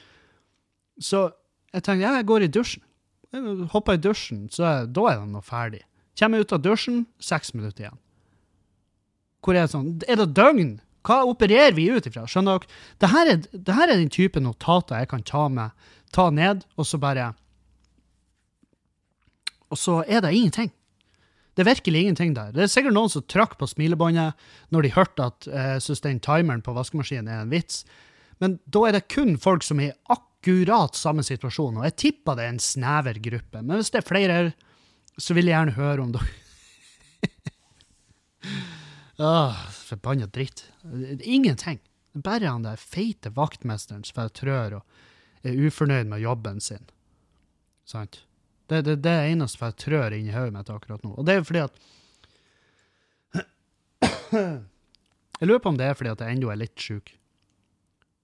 Så 1.01 1.27
jeg 1.75 1.85
tenkte, 1.85 2.07
ja, 2.07 2.15
jeg 2.19 2.29
går 2.29 2.47
i 2.47 2.53
dusjen. 2.53 2.85
Jeg 3.31 3.69
hopper 3.73 3.99
i 3.99 4.03
dusjen, 4.03 4.47
så 4.51 4.73
da 4.89 5.07
er 5.11 5.21
den 5.21 5.35
nå 5.37 5.43
ferdig. 5.45 5.85
Kommer 6.19 6.43
ut 6.43 6.55
av 6.57 6.63
dusjen, 6.65 7.05
seks 7.23 7.53
minutter 7.55 7.87
igjen. 7.87 8.01
Hvor 9.41 9.57
er 9.57 9.65
det 9.65 9.73
sånn, 9.73 9.93
er 10.09 10.19
det 10.21 10.33
døgn? 10.37 10.73
Hva 11.07 11.23
opererer 11.29 11.77
vi 11.77 11.87
ut 11.89 12.09
ifra? 12.09 12.27
Skjønner 12.29 12.61
dere? 12.61 12.81
Dette 13.01 13.23
er, 13.23 13.47
det 13.69 13.77
her 13.77 13.89
er 13.89 14.01
den 14.01 14.13
type 14.13 14.41
notater 14.43 15.01
jeg 15.01 15.13
kan 15.13 15.23
ta 15.25 15.47
med, 15.53 15.87
ta 16.13 16.29
ned, 16.35 16.67
og 16.77 16.89
så 16.89 17.01
bare 17.01 17.33
Og 19.71 19.79
så 19.79 20.01
er 20.03 20.21
det 20.25 20.35
ingenting. 20.35 20.73
Det 21.55 21.65
er 21.65 21.71
virkelig 21.71 22.01
ingenting 22.05 22.35
der. 22.37 22.53
Det 22.55 22.63
er 22.65 22.71
sikkert 22.71 22.95
noen 22.95 23.11
som 23.13 23.25
trakk 23.27 23.57
på 23.61 23.69
smilebåndet 23.69 24.39
når 24.75 24.87
de 24.87 24.95
hørte 24.95 25.27
at 25.33 25.49
jeg 25.51 25.81
uh, 25.81 25.83
syns 25.83 26.05
den 26.05 26.21
timeren 26.23 26.63
på 26.65 26.75
vaskemaskinen 26.77 27.31
er 27.31 27.45
en 27.45 27.53
vits. 27.53 27.83
Men 28.41 28.59
da 28.71 28.87
er 28.87 28.97
det 28.97 29.09
kun 29.13 29.37
folk 29.41 29.67
som 29.67 29.83
er 29.83 29.91
i 29.91 29.97
akkurat 30.15 30.97
samme 30.97 31.25
situasjon, 31.27 31.81
og 31.81 31.85
jeg 31.89 31.99
tipper 32.01 32.39
det 32.39 32.47
er 32.47 32.55
en 32.55 32.63
snever 32.63 33.21
gruppe. 33.21 33.61
Men 33.61 33.81
hvis 33.81 33.93
det 33.93 34.01
er 34.01 34.09
flere, 34.09 34.39
så 35.21 35.37
vil 35.37 35.51
jeg 35.51 35.59
gjerne 35.59 35.77
høre 35.77 36.07
om 36.07 36.15
dere 36.17 36.31
Åh, 39.21 39.59
forbanna 39.91 40.31
dritt. 40.33 40.65
Ingenting. 41.21 41.83
Bare 42.17 42.49
han 42.49 42.65
der 42.65 42.81
feite 42.81 43.29
vaktmesteren 43.37 44.07
som 44.07 44.31
trør 44.33 44.79
og 44.79 45.45
er 45.45 45.61
ufornøyd 45.67 46.09
med 46.09 46.23
jobben 46.25 46.61
sin. 46.65 46.89
Sant? 47.85 48.23
Det 48.71 48.85
det, 48.87 48.97
det 49.03 49.15
eneste 49.33 49.67
jeg 49.67 49.79
trør 49.83 50.15
i 50.15 50.23
hodet 50.31 50.55
mitt 50.55 50.71
akkurat 50.71 51.03
nå. 51.03 51.11
Og 51.19 51.27
det 51.27 51.35
er 51.35 51.41
jo 51.41 51.49
fordi 51.49 51.65
at 51.67 51.75
Jeg 55.41 55.49
lurer 55.49 55.63
på 55.65 55.73
om 55.73 55.79
det 55.81 55.87
er 55.89 55.97
fordi 55.97 56.13
at 56.13 56.23
jeg 56.23 56.37
ennå 56.37 56.51
er 56.53 56.61
litt 56.61 56.79
sjuk. 56.79 57.15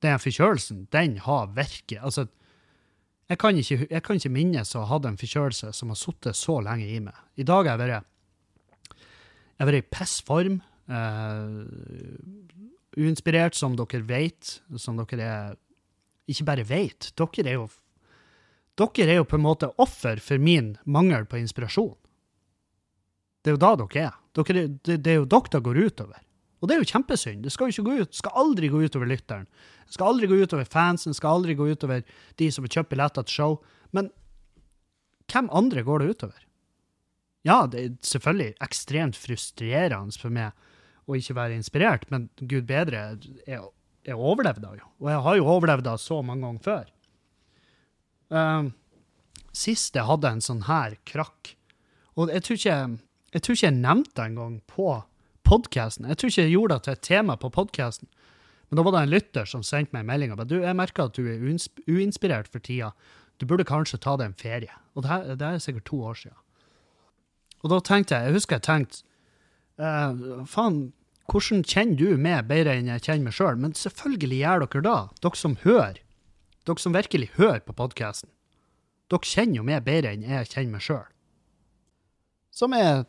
Den 0.05 0.21
forkjølelsen, 0.21 0.85
den 0.93 1.17
har 1.25 1.49
virket. 1.57 1.99
Altså, 2.05 2.27
jeg 3.27 3.41
kan 3.43 3.57
ikke, 3.59 3.87
jeg 3.91 4.03
kan 4.05 4.21
ikke 4.21 4.35
minnes 4.35 4.75
å 4.77 4.85
ha 4.85 4.91
hatt 4.93 5.09
en 5.09 5.17
forkjølelse 5.19 5.73
som 5.75 5.91
har 5.91 5.99
sittet 5.99 6.37
så 6.39 6.61
lenge 6.63 6.87
i 6.87 7.01
meg. 7.03 7.17
I 7.41 7.47
dag 7.49 7.67
har 7.67 7.81
jeg 7.81 7.83
vært 7.89 8.13
vært 9.65 9.81
i 9.81 9.87
pissform. 9.97 10.61
Uh, 10.87 11.65
uinspirert, 12.97 13.57
som 13.59 13.75
dere 13.79 14.05
vet. 14.07 14.61
Som 14.79 15.01
dere 15.01 15.25
er 15.25 15.57
Ikke 16.27 16.45
bare 16.47 16.67
vet, 16.67 17.13
dere 17.17 17.49
er 17.49 17.55
jo 17.55 17.67
dere 18.77 19.09
er 19.09 19.21
jo 19.23 19.29
på 19.29 19.39
en 19.39 19.47
måte 19.47 19.71
offer 19.81 20.21
for 20.21 20.43
min 20.43 20.75
mangel 20.85 21.25
på 21.29 21.39
inspirasjon. 21.41 21.95
Det 23.41 23.53
er 23.53 23.57
jo 23.57 23.63
da 23.63 23.73
dere 23.81 24.07
er. 24.11 24.17
Dere, 24.37 24.67
det, 24.69 24.99
det, 25.01 25.13
er 25.13 25.21
jo 25.23 25.29
dere 25.33 25.53
det 25.55 25.63
går 25.65 25.83
utover. 25.87 26.23
Og 26.61 26.69
det 26.69 26.77
er 26.77 26.83
jo 26.83 26.91
kjempesynd. 26.91 27.45
Det 27.45 27.53
skal 27.55 27.69
jo 27.69 27.75
ikke 27.75 27.87
gå 27.87 28.03
ut, 28.03 28.17
skal 28.17 28.39
aldri 28.43 28.69
gå 28.73 28.81
utover 28.85 29.09
lytteren. 29.09 29.47
Det 29.87 29.97
skal 29.97 30.13
aldri 30.13 30.29
gå 30.29 30.41
utover 30.43 30.69
fansen, 30.69 31.13
det 31.13 31.21
skal 31.21 31.39
aldri 31.39 31.57
gå 31.57 31.69
utover 31.71 32.03
de 32.41 32.49
som 32.53 32.67
kjøpt 32.67 32.91
billetter 32.93 33.27
til 33.27 33.37
show. 33.39 33.57
Men 33.97 34.11
hvem 35.31 35.49
andre 35.55 35.85
går 35.87 36.03
det 36.03 36.17
utover? 36.17 36.43
Ja, 37.47 37.61
det 37.71 37.81
er 37.81 37.95
selvfølgelig 38.03 38.57
ekstremt 38.67 39.19
frustrerende 39.21 40.19
for 40.19 40.35
meg 40.35 40.57
å 41.07 41.15
ikke 41.15 41.37
være 41.39 41.55
inspirert, 41.55 42.09
men 42.11 42.27
gud 42.41 42.67
bedre, 42.67 43.05
jeg, 43.47 43.61
jeg 44.09 44.19
overlevde 44.19 44.73
jo. 44.81 44.89
Og 45.05 45.11
jeg 45.13 45.23
har 45.29 45.39
jo 45.39 45.51
overlevd 45.53 45.93
så 46.03 46.19
mange 46.27 46.49
ganger 46.49 46.65
før. 46.67 46.89
Uh, 48.33 48.73
sist 49.55 49.97
jeg 49.97 50.09
hadde 50.09 50.31
en 50.35 50.43
sånn 50.43 50.65
her 50.67 50.97
krakk 51.07 51.53
Og 52.19 52.33
jeg 52.35 52.43
tror 52.43 52.57
ikke 52.59 52.79
jeg, 53.37 53.43
tror 53.45 53.55
ikke 53.55 53.69
jeg 53.69 53.77
nevnte 53.77 54.15
det 54.17 54.25
engang 54.25 54.57
på 54.67 54.89
podkasten. 55.47 56.09
Jeg 56.11 56.19
tror 56.19 56.31
ikke 56.31 56.45
jeg 56.47 56.55
gjorde 56.55 56.75
det 56.75 56.85
til 56.87 56.95
et 56.97 57.03
tema 57.07 57.37
på 57.39 57.51
podkasten. 57.55 58.09
Men 58.67 58.79
da 58.79 58.85
var 58.87 58.95
det 58.95 59.03
en 59.05 59.13
lytter 59.13 59.51
som 59.51 59.63
sendte 59.67 59.95
meg 59.95 60.03
en 60.03 60.09
melding 60.11 60.33
og 60.33 60.41
sa 60.41 60.47
du, 60.49 60.57
jeg 60.63 60.79
merker 60.79 61.07
at 61.07 61.19
du 61.19 61.29
er 61.31 61.43
uinspirert 61.45 62.49
for 62.51 62.65
tida. 62.65 62.93
Du 63.39 63.47
burde 63.47 63.67
kanskje 63.69 64.01
ta 64.03 64.17
deg 64.17 64.31
en 64.31 64.39
ferie. 64.41 64.73
Og 64.97 65.05
det, 65.05 65.11
her, 65.13 65.37
det 65.37 65.47
er 65.47 65.63
sikkert 65.63 65.87
to 65.91 66.01
år 66.09 66.19
siden. 66.23 66.39
Og 67.63 67.71
da 67.73 67.83
tenkte 67.85 68.17
jeg, 68.17 68.31
jeg 68.31 68.39
husker 68.39 68.59
jeg 68.59 68.67
tenkte 68.67 69.03
uh, 69.83 70.43
Faen, 70.49 70.81
hvordan 71.31 71.63
kjenner 71.67 71.99
du 72.01 72.23
meg 72.23 72.49
bedre 72.51 72.77
enn 72.79 72.91
jeg 72.95 73.05
kjenner 73.07 73.29
meg 73.29 73.37
sjøl? 73.37 73.61
Men 73.61 73.77
selvfølgelig 73.77 74.41
gjør 74.41 74.67
dere 74.67 74.85
da, 74.87 74.97
dere 75.23 75.41
som 75.43 75.57
hører. 75.67 76.03
Dere 76.67 76.83
som 76.83 76.95
virkelig 76.95 77.31
hører 77.37 77.61
på 77.63 77.75
podkasten. 77.79 78.31
Dere 79.11 79.29
kjenner 79.29 79.61
jo 79.61 79.67
meg 79.67 79.85
bedre 79.87 80.15
enn 80.15 80.25
jeg 80.27 80.49
kjenner 80.51 80.75
meg 80.75 80.83
sjøl. 80.83 81.05
Som 82.51 82.75
er 82.75 83.05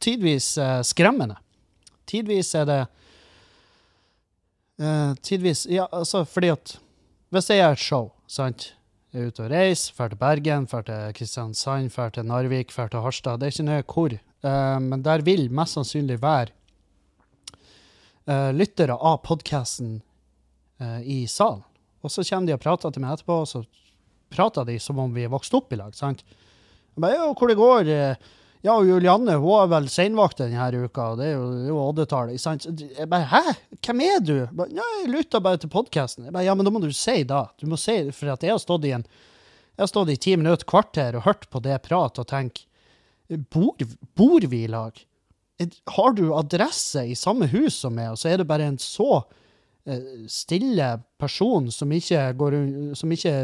tidvis 0.00 0.54
eh, 0.62 0.80
skremmende. 0.86 1.36
Tidvis 2.08 2.54
er 2.56 2.68
det 2.68 2.78
eh, 4.80 5.12
Tidvis 5.20 5.66
Ja, 5.68 5.84
altså 5.92 6.22
fordi 6.24 6.48
at 6.54 6.78
Hvis 7.28 7.50
jeg 7.50 7.60
gjør 7.60 7.76
et 7.76 7.82
show, 7.82 8.06
sant 8.24 8.70
Jeg 9.12 9.20
er 9.20 9.28
ute 9.28 9.44
og 9.44 9.50
reiser, 9.52 9.92
drar 9.98 10.14
til 10.14 10.20
Bergen, 10.22 10.68
drar 10.70 10.86
til 10.88 11.12
Kristiansand, 11.18 11.90
drar 11.92 12.14
til 12.14 12.24
Narvik, 12.28 12.72
drar 12.72 12.88
til 12.92 13.04
Harstad. 13.04 13.40
Det 13.40 13.48
er 13.48 13.52
ikke 13.52 13.68
nøye 13.68 13.84
hvor. 13.88 14.16
Uh, 14.44 14.78
men 14.84 15.02
der 15.02 15.24
vil 15.24 15.48
mest 15.50 15.76
sannsynlig 15.76 16.20
være 16.22 16.54
lyttere 18.52 18.92
av 18.92 19.22
podkasten 19.24 20.02
i 21.08 21.22
salen. 21.32 21.62
Og 22.02 22.12
så 22.12 22.24
kommer 22.24 22.48
de 22.48 22.56
og 22.56 22.62
prater 22.62 22.94
til 22.94 23.02
meg 23.04 23.16
etterpå, 23.16 23.40
og 23.42 23.48
så 23.50 23.62
prater 24.32 24.66
de 24.68 24.76
som 24.82 24.98
om 25.02 25.14
vi 25.14 25.24
er 25.26 25.32
vokst 25.32 25.54
opp 25.56 25.72
i 25.72 25.78
lag. 25.80 25.94
sant? 25.96 26.22
Jeg 26.26 27.02
bare, 27.02 27.16
ja, 27.16 27.30
hvor 27.32 27.50
det 27.50 27.58
går? 27.58 27.90
Ja, 28.66 28.74
og 28.74 28.88
Julianne 28.88 29.36
hun 29.38 29.54
har 29.54 29.70
vel 29.70 29.88
seinvakt 29.90 30.40
denne 30.42 30.68
uka, 30.74 31.12
og 31.12 31.20
det 31.20 31.30
er 31.30 31.36
jo, 31.68 31.78
oddetallet. 31.78 32.38
Jeg 32.98 33.08
bare, 33.10 33.28
hæ? 33.30 33.56
Hvem 33.86 34.04
er 34.06 34.22
du? 34.22 34.34
Jeg 34.40 34.54
bare, 34.58 34.74
ja, 34.74 34.86
jeg 35.02 35.12
lytta 35.14 35.40
bare 35.42 35.60
til 35.62 35.72
podkasten. 35.72 36.30
Ja, 36.34 36.54
men 36.58 36.66
da 36.66 36.74
må 36.74 36.82
du 36.82 36.90
si 36.94 37.22
da. 37.26 37.46
Du 37.58 37.68
må 37.70 37.78
si, 37.80 38.00
For 38.14 38.34
at 38.34 38.46
jeg 38.46 38.54
har 38.54 38.62
stått 38.62 38.88
i 38.88 38.94
en 38.98 39.06
jeg 39.78 39.84
har 39.84 39.90
stått 39.92 40.08
i 40.10 40.16
ti 40.18 40.32
minutter, 40.34 40.66
kvarter, 40.66 41.14
og 41.14 41.22
hørt 41.22 41.44
på 41.54 41.60
det 41.62 41.76
pratet 41.84 42.24
og 42.24 42.26
tenkt 42.26 42.64
bor, 43.54 43.78
bor 44.18 44.42
vi 44.50 44.64
i 44.64 44.70
lag? 44.70 44.96
Har 45.94 46.16
du 46.18 46.32
adresse 46.34 47.04
i 47.06 47.14
samme 47.14 47.46
hus 47.52 47.76
som 47.84 47.94
meg, 47.94 48.10
og 48.10 48.18
så 48.18 48.32
er 48.32 48.40
det 48.40 48.48
bare 48.50 48.66
en 48.66 48.80
så 48.82 49.20
Eh, 49.22 49.28
stille 50.28 50.86
person 51.20 51.70
som 51.72 51.92
ikke, 51.92 52.20
går, 52.36 52.56
som 52.98 53.12
ikke 53.14 53.34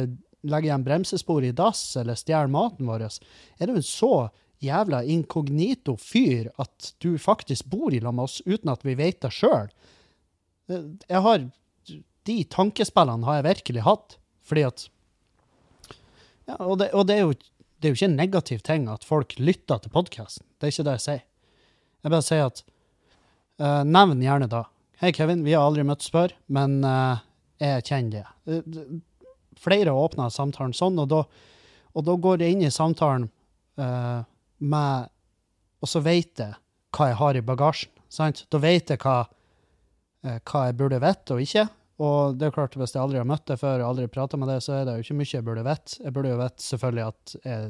legger 0.45 0.69
igjen 0.71 0.85
bremsespor 0.85 1.45
i 1.45 1.53
dass 1.57 1.83
eller 2.01 2.19
stjeler 2.19 2.51
maten 2.53 2.89
vår, 2.89 3.07
er 3.09 3.71
du 3.71 3.77
en 3.77 3.87
så 3.87 4.29
jævla 4.65 5.03
inkognito 5.11 5.97
fyr 6.01 6.51
at 6.61 6.93
du 7.03 7.17
faktisk 7.21 7.69
bor 7.73 7.95
i 7.95 8.01
lag 8.01 8.15
med 8.15 8.29
oss 8.29 8.41
uten 8.47 8.73
at 8.73 8.85
vi 8.85 8.97
vet 8.99 9.21
det 9.25 9.33
sjøl? 9.35 9.71
Eh, 10.69 10.91
jeg 11.09 11.25
har 11.29 11.51
De 12.25 12.39
tankespillene 12.49 13.27
har 13.29 13.35
jeg 13.37 13.45
virkelig 13.45 13.83
hatt, 13.85 14.15
fordi 14.49 14.63
at 14.65 14.87
ja, 16.49 16.57
Og, 16.57 16.79
det, 16.81 16.91
og 16.93 17.07
det, 17.09 17.17
er 17.17 17.21
jo, 17.21 17.33
det, 17.35 17.85
er 17.85 17.93
jo, 17.93 17.97
ikke 17.99 18.09
en 18.09 18.17
negativ 18.17 18.63
ting 18.65 18.89
at 18.89 19.05
folk 19.05 19.35
lytter 19.39 19.79
til 19.81 19.93
podkasten. 19.93 20.47
Det 20.57 20.67
er 20.67 20.73
ikke 20.73 20.85
det 20.85 20.95
jeg 20.97 21.05
sier. 21.05 21.23
Jeg 22.05 22.13
bare 22.13 22.25
sier 22.25 22.49
at 22.49 22.63
uh, 23.61 23.83
nevn 23.85 24.25
gjerne 24.25 24.49
da 24.49 24.65
Hei, 25.05 25.13
Kevin, 25.13 25.45
vi 25.45 25.53
har 25.53 25.61
aldri 25.61 25.83
møttes 25.85 26.09
før, 26.09 26.33
men 26.49 26.79
uh, 26.81 27.19
jeg 27.61 27.83
kjenner 27.85 28.23
det. 28.23 28.55
Uh, 28.65 29.01
flere 29.61 29.93
åpna 29.93 30.31
samtalen 30.33 30.71
sånn, 30.73 30.97
og 31.03 31.11
da, 31.11 31.19
og 31.93 32.05
da, 32.07 32.13
går 32.25 32.41
jeg 32.41 32.55
inn 32.55 32.63
i 32.65 32.71
samtalen 32.73 33.27
uh, 33.77 34.23
med 34.65 35.11
Og 35.85 35.91
så 35.93 36.01
vet 36.01 36.41
jeg 36.41 36.57
hva 36.97 37.09
jeg 37.11 37.19
har 37.19 37.37
i 37.37 37.43
bagasjen. 37.45 37.91
sant? 38.09 38.41
Da 38.49 38.57
vet 38.63 38.95
jeg 38.95 39.03
hva, 39.03 39.27
hva 40.25 40.63
jeg 40.71 40.77
burde 40.79 41.01
vite 41.03 41.37
og 41.37 41.43
ikke. 41.45 41.67
Og 42.01 42.39
det 42.41 42.47
er 42.49 42.55
klart, 42.55 42.79
hvis 42.81 42.97
jeg 42.97 43.03
aldri 43.03 43.21
har 43.21 43.29
møtt 43.29 43.45
deg 43.51 43.61
før 43.61 43.85
aldri 43.85 44.07
prata 44.09 44.41
med 44.41 44.49
deg, 44.49 44.63
så 44.65 44.79
er 44.79 44.87
det 44.89 44.95
jo 44.95 45.05
ikke 45.05 45.17
mye 45.19 45.33
jeg 45.35 45.45
burde 45.45 45.67
vite. 45.67 45.99
Jeg 45.99 46.15
burde 46.17 46.31
jo 46.33 46.39
vite 46.41 46.65
selvfølgelig 46.65 47.05
at 47.11 47.35
jeg 47.43 47.67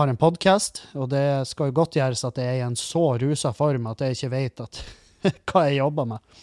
har 0.00 0.14
en 0.14 0.22
podkast, 0.24 0.80
og 0.96 1.12
det 1.12 1.26
skal 1.52 1.68
jo 1.68 1.76
godt 1.82 2.00
gjøres 2.00 2.24
at 2.24 2.40
jeg 2.40 2.54
er 2.54 2.62
i 2.62 2.64
en 2.70 2.80
så 2.80 3.04
rusa 3.20 3.52
form 3.52 3.90
at 3.92 4.06
jeg 4.06 4.16
ikke 4.16 4.32
vet 4.32 4.64
at 4.64 4.80
hva 5.50 5.66
jeg 5.68 5.80
jobber 5.80 6.08
med. 6.14 6.40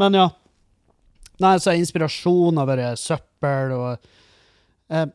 Men 0.00 0.18
ja. 0.18 0.28
Nei, 1.40 1.54
så 1.56 1.72
er 1.72 1.80
inspirasjon 1.80 2.60
av 2.60 2.68
bare 2.68 2.92
søppel 3.00 3.72
og 3.72 4.10
eh, 4.92 5.06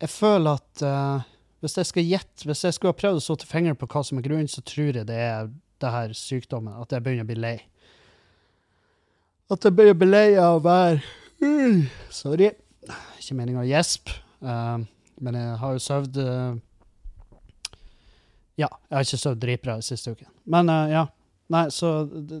Jeg 0.00 0.12
føler 0.12 0.56
at 0.56 0.84
eh, 0.88 1.26
hvis 1.64 1.76
jeg 1.80 1.88
skal 1.88 2.06
gjette, 2.06 2.46
hvis 2.48 2.64
jeg 2.64 2.76
skulle 2.76 2.94
ha 2.94 2.98
prøvd 3.00 3.20
å 3.20 3.24
sette 3.24 3.48
fingeren 3.48 3.78
på 3.78 3.88
hva 3.90 4.02
som 4.06 4.20
er 4.20 4.24
grunnen, 4.24 4.48
så 4.48 4.62
tror 4.64 4.96
jeg 4.96 5.08
det 5.08 5.16
er 5.20 5.48
det 5.82 5.92
her 5.92 6.12
sykdommen. 6.16 6.76
At 6.80 6.92
jeg 6.92 7.04
begynner 7.04 7.26
å 7.26 7.30
bli 7.30 7.38
lei. 7.40 7.56
At 9.52 9.64
jeg 9.64 9.76
begynner 9.76 9.96
å 9.96 10.00
bli 10.00 10.08
lei 10.10 10.28
av 10.40 10.58
å 10.58 10.62
være 10.64 11.00
uh, 11.42 11.82
Sorry. 12.12 12.52
Ikke 13.18 13.36
meninga 13.38 13.64
å 13.64 13.68
gjespe. 13.68 14.14
Uh, 14.44 14.84
men 15.24 15.38
jeg 15.40 15.58
har 15.62 15.74
jo 15.74 15.82
sovet 15.82 16.18
uh, 16.20 16.56
Ja, 18.60 18.68
jeg 18.68 18.96
har 18.96 19.06
ikke 19.06 19.20
sovet 19.22 19.42
dritbra 19.42 19.78
siste 19.84 20.12
uken. 20.12 20.30
Men 20.44 20.72
uh, 20.72 20.84
ja. 20.92 21.06
Nei, 21.52 21.66
så 21.70 21.90
det, 22.04 22.40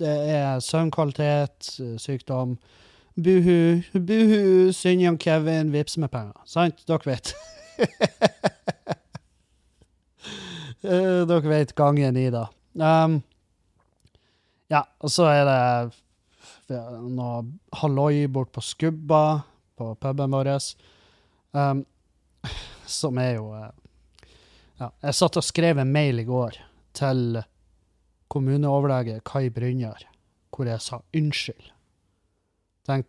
det 0.00 0.14
er 0.34 0.64
søvnkvalitet, 0.64 1.70
sykdom, 2.02 2.58
Buhu, 3.14 3.82
buhu, 3.92 4.72
Synjan 4.74 5.18
Kevin, 5.18 5.70
vips 5.70 5.96
med 6.02 6.10
penger. 6.10 6.40
Sant? 6.44 6.82
Dere 6.86 7.14
vet. 7.14 7.34
Eh, 10.84 11.22
Dere 11.24 11.48
vet 11.48 11.70
gangen 11.72 12.16
i, 12.20 12.26
da. 12.28 12.42
Um, 12.76 13.14
ja, 14.68 14.82
og 15.00 15.08
så 15.08 15.30
er 15.32 15.46
det 15.48 16.80
noe 17.08 17.38
halloi 17.80 18.26
bort 18.28 18.50
på 18.52 18.60
Skubba, 18.60 19.40
på 19.80 19.94
puben 19.96 20.36
vår, 20.36 20.50
um, 21.56 21.80
som 22.84 23.20
er 23.22 23.30
jo 23.38 23.48
eh, 23.56 23.72
Ja, 24.82 24.90
jeg 25.06 25.16
satt 25.16 25.40
og 25.40 25.46
skrev 25.48 25.80
en 25.80 25.92
mail 25.94 26.20
i 26.20 26.26
går 26.28 26.60
til 27.00 27.40
kommuneoverlege 28.32 29.20
Kai 29.26 29.50
Brynjar, 29.52 30.06
hvor 30.54 30.66
jeg 30.68 30.80
sa 30.82 31.00
unnskyld. 31.14 31.70
Tenk, 32.86 33.06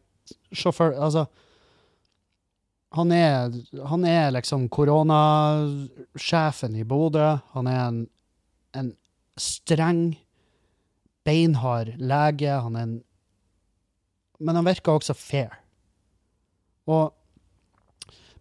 sjåfør 0.55 0.95
Altså, 0.98 1.25
han 2.95 3.12
er, 3.12 3.51
han 3.89 4.05
er 4.07 4.31
liksom 4.31 4.69
koronasjefen 4.72 6.75
i 6.79 6.86
Bodø. 6.88 7.38
Han 7.51 7.67
er 7.67 7.88
en, 7.88 8.07
en 8.77 8.93
streng, 9.36 10.15
beinhard 11.27 11.91
lege. 12.00 12.62
Han 12.63 12.75
er 12.75 12.81
en 12.88 13.03
Men 14.39 14.55
han 14.55 14.65
virker 14.67 14.91
også 14.91 15.13
fair. 15.15 15.50
Og 16.88 17.13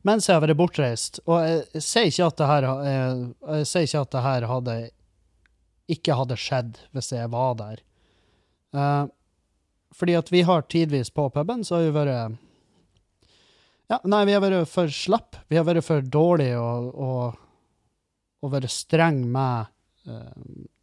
mens 0.04 0.28
jeg 0.28 0.34
har 0.36 0.42
vært 0.44 0.58
bortreist 0.58 1.20
Og 1.24 1.40
jeg, 1.40 1.64
jeg 1.72 1.82
sier 1.86 2.04
eh, 2.04 2.08
Jeg 2.10 2.16
ikke 3.88 4.02
at 4.02 4.12
det 4.12 4.24
her 4.26 4.42
hadde 4.50 4.74
ikke 5.90 6.14
hadde 6.16 6.36
skjedd 6.40 6.78
hvis 6.94 7.12
jeg 7.12 7.30
var 7.32 7.54
der. 7.60 7.82
Uh, 8.74 9.06
fordi 9.94 10.16
at 10.18 10.32
vi 10.32 10.42
har 10.42 10.62
tidvis 10.70 11.10
på 11.14 11.28
puben, 11.30 11.64
så 11.64 11.74
har 11.78 11.84
vi 11.86 11.92
vært 11.94 12.38
Ja, 13.92 13.98
nei, 14.08 14.24
vi 14.26 14.32
har 14.34 14.42
vært 14.42 14.68
for 14.70 14.88
slapp. 14.90 15.36
Vi 15.48 15.56
har 15.60 15.66
vært 15.68 15.86
for 15.86 16.00
dårlige 16.00 16.58
og, 16.58 16.94
og, 16.94 17.34
og 18.42 18.52
vært 18.56 18.70
streng 18.72 19.30
med 19.30 19.66
uh, 20.08 20.32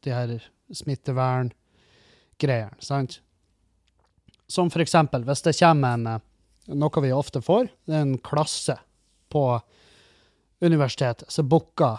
de 0.06 0.12
her 0.14 0.40
smittevern-greiene, 0.72 2.76
sant? 2.80 3.22
Som 4.52 4.70
for 4.72 4.82
eksempel, 4.84 5.24
hvis 5.28 5.44
det 5.46 5.60
kommer 5.60 5.94
en 5.96 6.08
eh, 6.08 6.20
Noe 6.72 7.02
vi 7.04 7.12
ofte 7.12 7.42
får, 7.42 7.68
det 7.90 7.96
er 7.98 8.02
en 8.06 8.20
klasse 8.22 8.76
på 9.34 9.60
universitetet 10.62 11.32
som 11.34 11.50
booker 11.50 11.98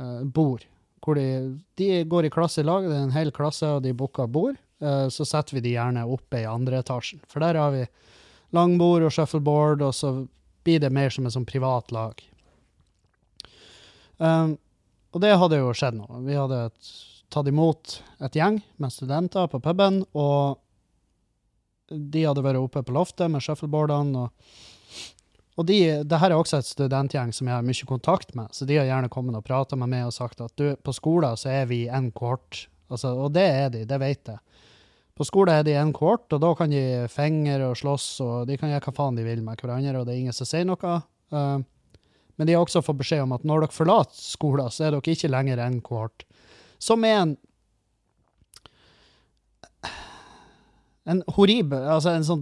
uh, 0.00 0.22
bord. 0.24 0.64
Hvor 1.06 1.14
de, 1.14 1.56
de 1.78 2.02
går 2.10 2.26
i 2.26 2.34
klasse 2.34 2.64
i 2.64 2.66
lag, 2.66 2.82
det 2.82 2.96
er 2.96 3.04
en 3.06 3.14
hel 3.14 3.30
klasse, 3.34 3.68
og 3.76 3.84
de 3.84 3.94
booker 3.94 4.26
bord. 4.26 4.56
Eh, 4.82 5.06
så 5.14 5.24
setter 5.24 5.54
vi 5.56 5.62
de 5.62 5.76
gjerne 5.76 6.02
oppe 6.10 6.42
i 6.42 6.48
andre 6.50 6.82
etasjen. 6.82 7.22
For 7.30 7.44
der 7.44 7.58
har 7.60 7.70
vi 7.74 7.84
langbord 8.56 9.06
og 9.06 9.14
shuffleboard, 9.14 9.84
og 9.86 9.94
så 9.94 10.12
blir 10.66 10.82
det 10.82 10.90
mer 10.90 11.14
som 11.14 11.28
et 11.28 11.36
sånn 11.36 11.46
privat 11.46 11.94
lag. 11.94 12.18
Um, 14.18 14.56
og 15.14 15.22
det 15.22 15.36
hadde 15.38 15.60
jo 15.60 15.74
skjedd 15.76 15.98
nå. 15.98 16.06
Vi 16.26 16.36
hadde 16.36 16.60
et, 16.68 16.94
tatt 17.32 17.48
imot 17.50 17.98
et 18.26 18.38
gjeng 18.38 18.58
med 18.82 18.94
studenter 18.94 19.46
på 19.52 19.60
puben, 19.62 20.02
og 20.16 20.58
de 21.86 22.24
hadde 22.26 22.42
vært 22.42 22.58
oppe 22.58 22.82
på 22.82 22.94
loftet 22.96 23.30
med 23.30 23.44
shuffleboardene. 23.44 24.26
Og, 24.26 24.64
og 25.56 25.64
de, 25.64 25.78
det 26.04 26.20
her 26.20 26.32
er 26.32 26.36
også 26.36 26.60
et 26.60 26.68
studentgjeng 26.68 27.32
som 27.32 27.48
jeg 27.48 27.56
har 27.56 27.64
mye 27.64 27.88
kontakt 27.88 28.34
med, 28.36 28.52
så 28.52 28.68
de 28.68 28.76
har 28.76 28.88
gjerne 28.88 29.08
kommet 29.12 29.38
og 29.38 29.44
prata 29.46 29.78
med 29.78 29.88
meg 29.88 30.04
og 30.04 30.12
sagt 30.12 30.42
at 30.44 30.52
du, 30.60 30.74
på 30.76 30.92
skolen 30.92 31.38
så 31.40 31.48
er 31.54 31.70
vi 31.70 31.86
en 31.88 32.10
kohort. 32.12 32.66
Altså, 32.92 33.14
og 33.16 33.32
det 33.34 33.46
er 33.48 33.70
de, 33.72 33.86
det 33.88 33.98
vet 34.02 34.32
jeg. 34.34 34.42
På 35.16 35.24
skolen 35.24 35.56
er 35.56 35.64
de 35.64 35.72
en 35.80 35.94
kohort, 35.96 36.28
og 36.36 36.42
da 36.42 36.50
kan 36.58 36.68
de 36.68 36.82
fingre 37.08 37.70
og 37.70 37.78
slåss, 37.80 38.08
og 38.20 38.50
de 38.50 38.58
kan 38.60 38.68
gjøre 38.68 38.84
hva 38.84 38.96
faen 38.98 39.16
de 39.16 39.24
vil 39.24 39.40
med 39.46 39.62
hverandre, 39.62 39.96
og 39.96 40.04
det 40.04 40.12
er 40.12 40.20
ingen 40.26 40.36
som 40.36 40.48
sier 40.48 40.68
noe. 40.68 40.98
Uh, 41.32 41.64
men 42.36 42.48
de 42.48 42.52
har 42.52 42.60
også 42.66 42.84
fått 42.84 43.00
beskjed 43.00 43.24
om 43.24 43.32
at 43.32 43.46
når 43.48 43.64
dere 43.64 43.76
forlater 43.78 44.20
skolen, 44.20 44.68
så 44.68 44.84
er 44.84 44.92
dere 44.92 45.16
ikke 45.16 45.32
lenger 45.32 45.62
en 45.64 45.80
kohort. 45.84 46.26
Som 46.78 47.08
er 47.08 47.22
en 47.24 47.36
En 51.06 51.20
horribel 51.36 51.84
Altså 51.86 52.10
en 52.10 52.24
sånn 52.26 52.40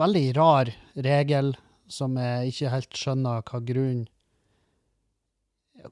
veldig 0.00 0.22
rar 0.38 0.70
regel 1.04 1.50
som 1.88 2.16
jeg 2.20 2.52
ikke 2.52 2.72
helt 2.72 3.00
skjønner 3.04 3.42
hva 3.46 3.62
grunn 3.72 4.04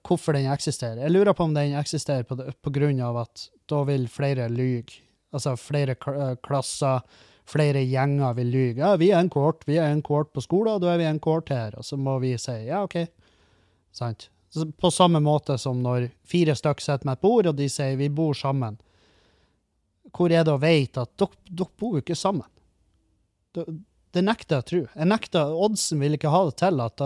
Hvorfor 0.02 0.34
den 0.34 0.48
eksisterer. 0.50 1.04
Jeg 1.04 1.12
lurer 1.12 1.36
på 1.36 1.44
om 1.44 1.52
den 1.54 1.74
eksisterer 1.78 2.24
på, 2.26 2.34
på 2.34 2.70
grunn 2.74 2.98
av 3.04 3.18
at 3.20 3.44
da 3.70 3.82
vil 3.86 4.08
flere 4.10 4.48
lyge. 4.50 4.96
Altså 5.30 5.52
flere 5.60 5.94
klasser, 6.42 7.04
flere 7.46 7.82
gjenger 7.84 8.34
vil 8.38 8.50
lyge. 8.50 8.80
Ja, 8.80 8.94
vi 8.98 9.10
er 9.12 9.20
en 9.20 9.30
kohort, 9.30 9.62
vi 9.68 9.76
er 9.78 9.92
en 9.92 10.02
kohort 10.02 10.32
på 10.34 10.42
skolen, 10.42 10.80
da 10.82 10.94
er 10.94 10.98
vi 11.02 11.06
en 11.06 11.20
kohort 11.22 11.52
her. 11.52 11.76
Og 11.78 11.86
så 11.86 11.98
må 12.00 12.16
vi 12.24 12.32
si 12.40 12.56
ja, 12.66 12.82
OK. 12.88 12.96
Sant? 13.94 14.30
På 14.80 14.90
samme 14.90 15.20
måte 15.22 15.58
som 15.58 15.80
når 15.82 16.08
fire 16.26 16.54
stykk 16.58 16.82
sitter 16.82 17.06
med 17.06 17.18
et 17.18 17.24
bord, 17.26 17.50
og 17.50 17.58
de 17.58 17.68
sier 17.70 17.98
vi 18.00 18.08
bor 18.10 18.34
sammen. 18.38 18.78
Hvor 20.14 20.32
er 20.32 20.46
det 20.46 20.54
å 20.54 20.62
vite 20.62 21.02
at 21.04 21.14
dere, 21.18 21.40
dere 21.50 21.74
bor 21.78 21.98
jo 21.98 22.04
ikke 22.04 22.18
sammen? 22.18 22.46
Det, 24.14 24.22
nekter 24.22 24.56
jeg 24.56 24.64
å 24.64 24.68
tro. 24.68 24.82
Jeg 24.94 25.10
nekter, 25.10 25.56
Oddsen 25.66 26.02
vil 26.02 26.16
ikke 26.16 26.32
ha 26.32 26.44
det 26.48 26.56
til 26.62 26.82
at, 26.84 27.04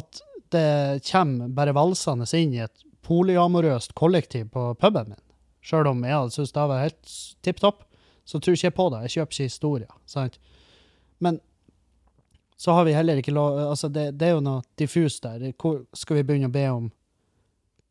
at 0.00 0.20
det 0.54 0.66
kommer 1.06 1.52
bare 1.54 1.74
valsende 1.76 2.26
inn 2.38 2.54
i 2.56 2.64
et 2.64 2.84
polyamorøst 3.06 3.94
kollektiv 3.98 4.50
på 4.54 4.68
puben 4.80 5.12
min. 5.12 5.22
Sjøl 5.66 5.90
om 5.90 6.04
jeg 6.06 6.34
syntes 6.34 6.54
det 6.54 6.68
var 6.70 6.84
helt 6.84 7.12
tipp 7.42 7.62
topp, 7.62 7.84
så 8.26 8.38
tror 8.42 8.54
ikke 8.54 8.68
jeg 8.68 8.76
på 8.76 8.86
det. 8.92 9.02
Jeg 9.06 9.14
kjøper 9.16 9.36
ikke 9.36 9.50
historier. 9.50 9.98
Sant? 10.10 10.38
Men 11.22 11.40
så 12.56 12.74
har 12.76 12.86
vi 12.88 12.94
heller 12.96 13.20
ikke 13.20 13.34
lov 13.34 13.58
Altså, 13.58 13.88
det, 13.92 14.10
det 14.18 14.28
er 14.28 14.36
jo 14.36 14.44
noe 14.44 14.62
diffust 14.80 15.26
der. 15.26 15.52
Hvor 15.60 15.82
skal 15.94 16.20
vi 16.20 16.24
begynne 16.26 16.50
å 16.50 16.54
be 16.54 16.64
om 16.72 16.88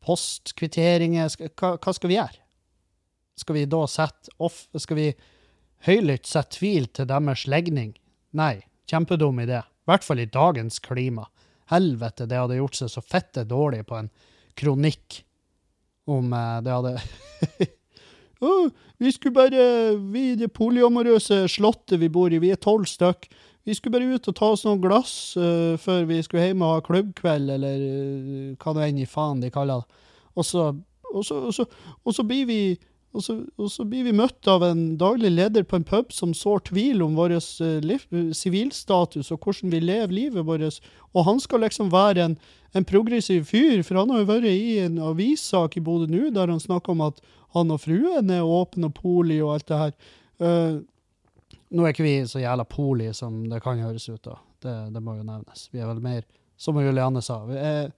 postkvitteringer? 0.04 1.30
Hva, 1.54 1.76
hva 1.76 1.94
skal 1.94 2.12
vi 2.12 2.18
gjøre? 2.18 2.42
Skal 3.36 3.58
vi 3.58 3.66
da 3.68 3.82
sette 3.90 4.32
off 4.40 4.64
Skal 4.80 4.98
vi 4.98 5.06
høylytt 5.86 6.28
sette 6.28 6.58
tvil 6.58 6.88
til 6.96 7.08
deres 7.08 7.46
legning? 7.50 7.94
Nei, 8.36 8.60
kjempedum 8.90 9.40
idé. 9.40 9.62
I 9.62 9.90
hvert 9.90 10.04
fall 10.04 10.20
i 10.20 10.28
dagens 10.30 10.80
klima. 10.84 11.24
Helvete, 11.72 12.26
det 12.28 12.38
hadde 12.38 12.58
gjort 12.58 12.78
seg 12.78 12.90
så 12.92 13.02
fette 13.02 13.46
dårlig 13.48 13.82
på 13.88 13.96
en 13.98 14.10
kronikk 14.56 15.22
om 16.06 16.32
eh, 16.32 16.58
det 16.62 16.74
hadde 16.74 16.92
oh, 18.46 18.68
vi 18.96 19.10
skulle 19.12 19.34
bare 19.34 19.96
Vi 20.12 20.22
i 20.32 20.36
det 20.38 20.52
polyamorøse 20.54 21.42
slottet 21.50 21.98
vi 22.00 22.10
bor 22.12 22.32
i, 22.32 22.40
vi 22.42 22.52
er 22.54 22.60
tolv 22.62 22.86
stykk. 22.88 23.26
Vi 23.66 23.74
skulle 23.74 23.98
bare 23.98 24.14
ut 24.14 24.28
og 24.30 24.36
ta 24.38 24.52
oss 24.54 24.62
noen 24.62 24.80
glass 24.80 25.34
uh, 25.34 25.74
før 25.82 26.04
vi 26.06 26.20
skulle 26.22 26.44
hjem 26.46 26.62
og 26.62 26.76
ha 26.76 26.82
klubbkveld, 26.86 27.50
eller 27.56 27.80
uh, 27.82 28.52
hva 28.62 28.74
nå 28.76 28.84
enn 28.84 29.00
i 29.02 29.08
faen 29.10 29.42
de 29.42 29.50
kaller 29.50 29.82
det. 29.82 30.04
Og 30.38 30.46
så, 30.46 30.68
og 31.10 31.24
så, 31.26 31.40
og 31.48 31.56
så, 31.56 31.66
og 32.04 32.14
så 32.14 32.24
blir 32.28 32.46
vi 32.46 32.60
og 33.16 33.24
så, 33.24 33.36
og 33.56 33.70
så 33.72 33.84
blir 33.88 34.04
vi 34.04 34.12
møtt 34.16 34.48
av 34.50 34.64
en 34.66 34.82
daglig 35.00 35.30
leder 35.32 35.64
på 35.64 35.78
en 35.78 35.86
pub 35.88 36.12
som 36.12 36.34
sår 36.36 36.66
tvil 36.68 37.00
om 37.04 37.16
vår 37.16 37.38
eh, 37.38 38.32
sivilstatus 38.36 39.32
og 39.32 39.40
hvordan 39.40 39.72
vi 39.72 39.80
lever 39.80 40.12
livet 40.12 40.46
vårt. 40.46 40.80
Og 41.16 41.24
han 41.28 41.40
skal 41.40 41.64
liksom 41.64 41.88
være 41.94 42.26
en, 42.26 42.36
en 42.76 42.86
progressiv 42.86 43.46
fyr, 43.48 43.80
for 43.86 44.02
han 44.02 44.12
har 44.12 44.22
jo 44.22 44.28
vært 44.28 44.50
i 44.50 44.76
en 44.84 45.00
avissak 45.00 45.78
i 45.78 45.84
Bodø 45.84 46.10
nå 46.12 46.28
der 46.36 46.52
han 46.52 46.60
snakker 46.60 46.92
om 46.92 47.06
at 47.08 47.22
han 47.56 47.72
og 47.72 47.80
fruen 47.86 48.32
er 48.32 48.44
åpne 48.44 48.90
og 48.90 48.98
poli 48.98 49.38
og 49.40 49.54
alt 49.54 49.70
det 49.70 49.80
her. 49.80 49.94
Uh, 50.36 50.82
nå 51.72 51.86
er 51.86 51.94
ikke 51.94 52.04
vi 52.04 52.18
så 52.28 52.42
jævla 52.42 52.66
poli 52.68 53.08
som 53.16 53.46
det 53.48 53.62
kan 53.64 53.80
høres 53.80 54.10
ut 54.10 54.20
da. 54.26 54.36
Det, 54.60 54.74
det 54.92 55.02
må 55.04 55.16
jo 55.16 55.24
nevnes. 55.24 55.70
Vi 55.72 55.80
er 55.80 55.88
vel 55.88 56.02
mer, 56.04 56.26
som 56.60 56.76
Julianne 56.80 57.22
sa. 57.24 57.38
Vi 57.48 57.56
er, 57.56 57.88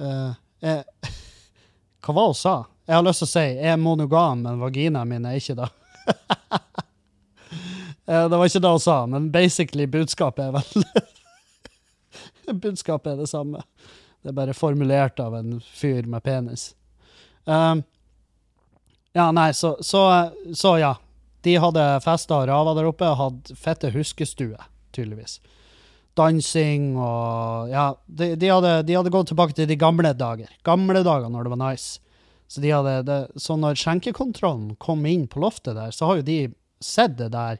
uh, 0.00 0.32
er, 0.64 1.12
hva 2.06 2.16
var 2.16 2.32
hun 2.32 2.40
sa? 2.40 2.56
Jeg 2.86 2.94
har 2.94 3.02
lyst 3.02 3.22
til 3.24 3.26
å 3.26 3.32
si 3.32 3.42
jeg 3.42 3.72
er 3.72 3.78
monogam, 3.82 4.44
men 4.46 4.60
vaginaen 4.62 5.10
min 5.10 5.26
er 5.26 5.40
ikke 5.40 5.58
det. 5.62 5.70
Eh, 8.06 8.28
det 8.30 8.38
var 8.38 8.46
ikke 8.46 8.60
det 8.62 8.70
hun 8.70 8.78
sa, 8.78 9.00
men 9.10 9.24
basically 9.34 9.82
budskapet 9.90 10.44
er 10.44 10.52
vel 10.54 10.84
Budskapet 12.62 13.08
er 13.10 13.16
det 13.18 13.26
samme. 13.26 13.64
Det 14.22 14.30
er 14.30 14.36
bare 14.36 14.54
formulert 14.54 15.18
av 15.18 15.34
en 15.34 15.56
fyr 15.58 16.06
med 16.06 16.22
penis. 16.22 16.68
Um, 17.50 17.82
ja, 19.10 19.32
nei, 19.34 19.48
så, 19.58 19.76
så, 19.80 20.30
så 20.54 20.76
ja. 20.78 20.92
De 21.42 21.58
hadde 21.62 21.82
festa 22.06 22.40
og 22.40 22.46
rava 22.46 22.72
der 22.78 22.86
oppe 22.86 23.10
og 23.10 23.18
hadde 23.20 23.58
fette 23.58 23.90
huskestue, 23.94 24.58
tydeligvis. 24.94 25.40
Dansing 26.14 26.94
og 26.94 27.70
Ja, 27.74 27.90
de, 28.06 28.32
de, 28.38 28.54
hadde, 28.54 28.72
de 28.86 28.96
hadde 28.96 29.12
gått 29.14 29.34
tilbake 29.34 29.54
til 29.58 29.66
de 29.66 29.76
gamle 29.78 30.14
dager. 30.14 30.50
Gamle 30.66 31.02
dager 31.06 31.30
når 31.30 31.46
det 31.46 31.54
var 31.54 31.62
nice. 31.66 32.00
Så, 32.46 32.60
de 32.62 32.70
hadde 32.70 33.00
det, 33.08 33.20
så 33.42 33.56
når 33.58 33.78
skjenkekontrollen 33.80 34.76
kom 34.82 35.02
inn 35.08 35.26
på 35.30 35.42
loftet 35.42 35.74
der, 35.78 35.90
så 35.94 36.10
har 36.10 36.20
jo 36.20 36.28
de 36.28 36.38
sett 36.82 37.16
det 37.18 37.32
der 37.34 37.58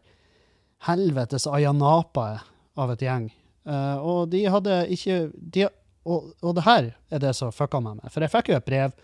helvetes 0.87 1.49
ayanapaet 1.51 2.47
av 2.79 2.93
et 2.93 3.03
gjeng. 3.03 3.27
Uh, 3.67 3.99
og 3.99 4.31
de 4.31 4.45
hadde 4.47 4.79
ikke 4.95 5.19
de, 5.35 5.67
og, 6.07 6.31
og 6.45 6.55
det 6.59 6.67
her 6.69 6.91
er 7.11 7.23
det 7.23 7.33
som 7.35 7.55
fucka 7.55 7.81
meg 7.83 7.99
med. 7.99 8.13
For 8.15 8.23
jeg 8.23 8.35
fikk 8.35 8.53
jo 8.53 8.59
et 8.61 8.69
brev 8.69 8.97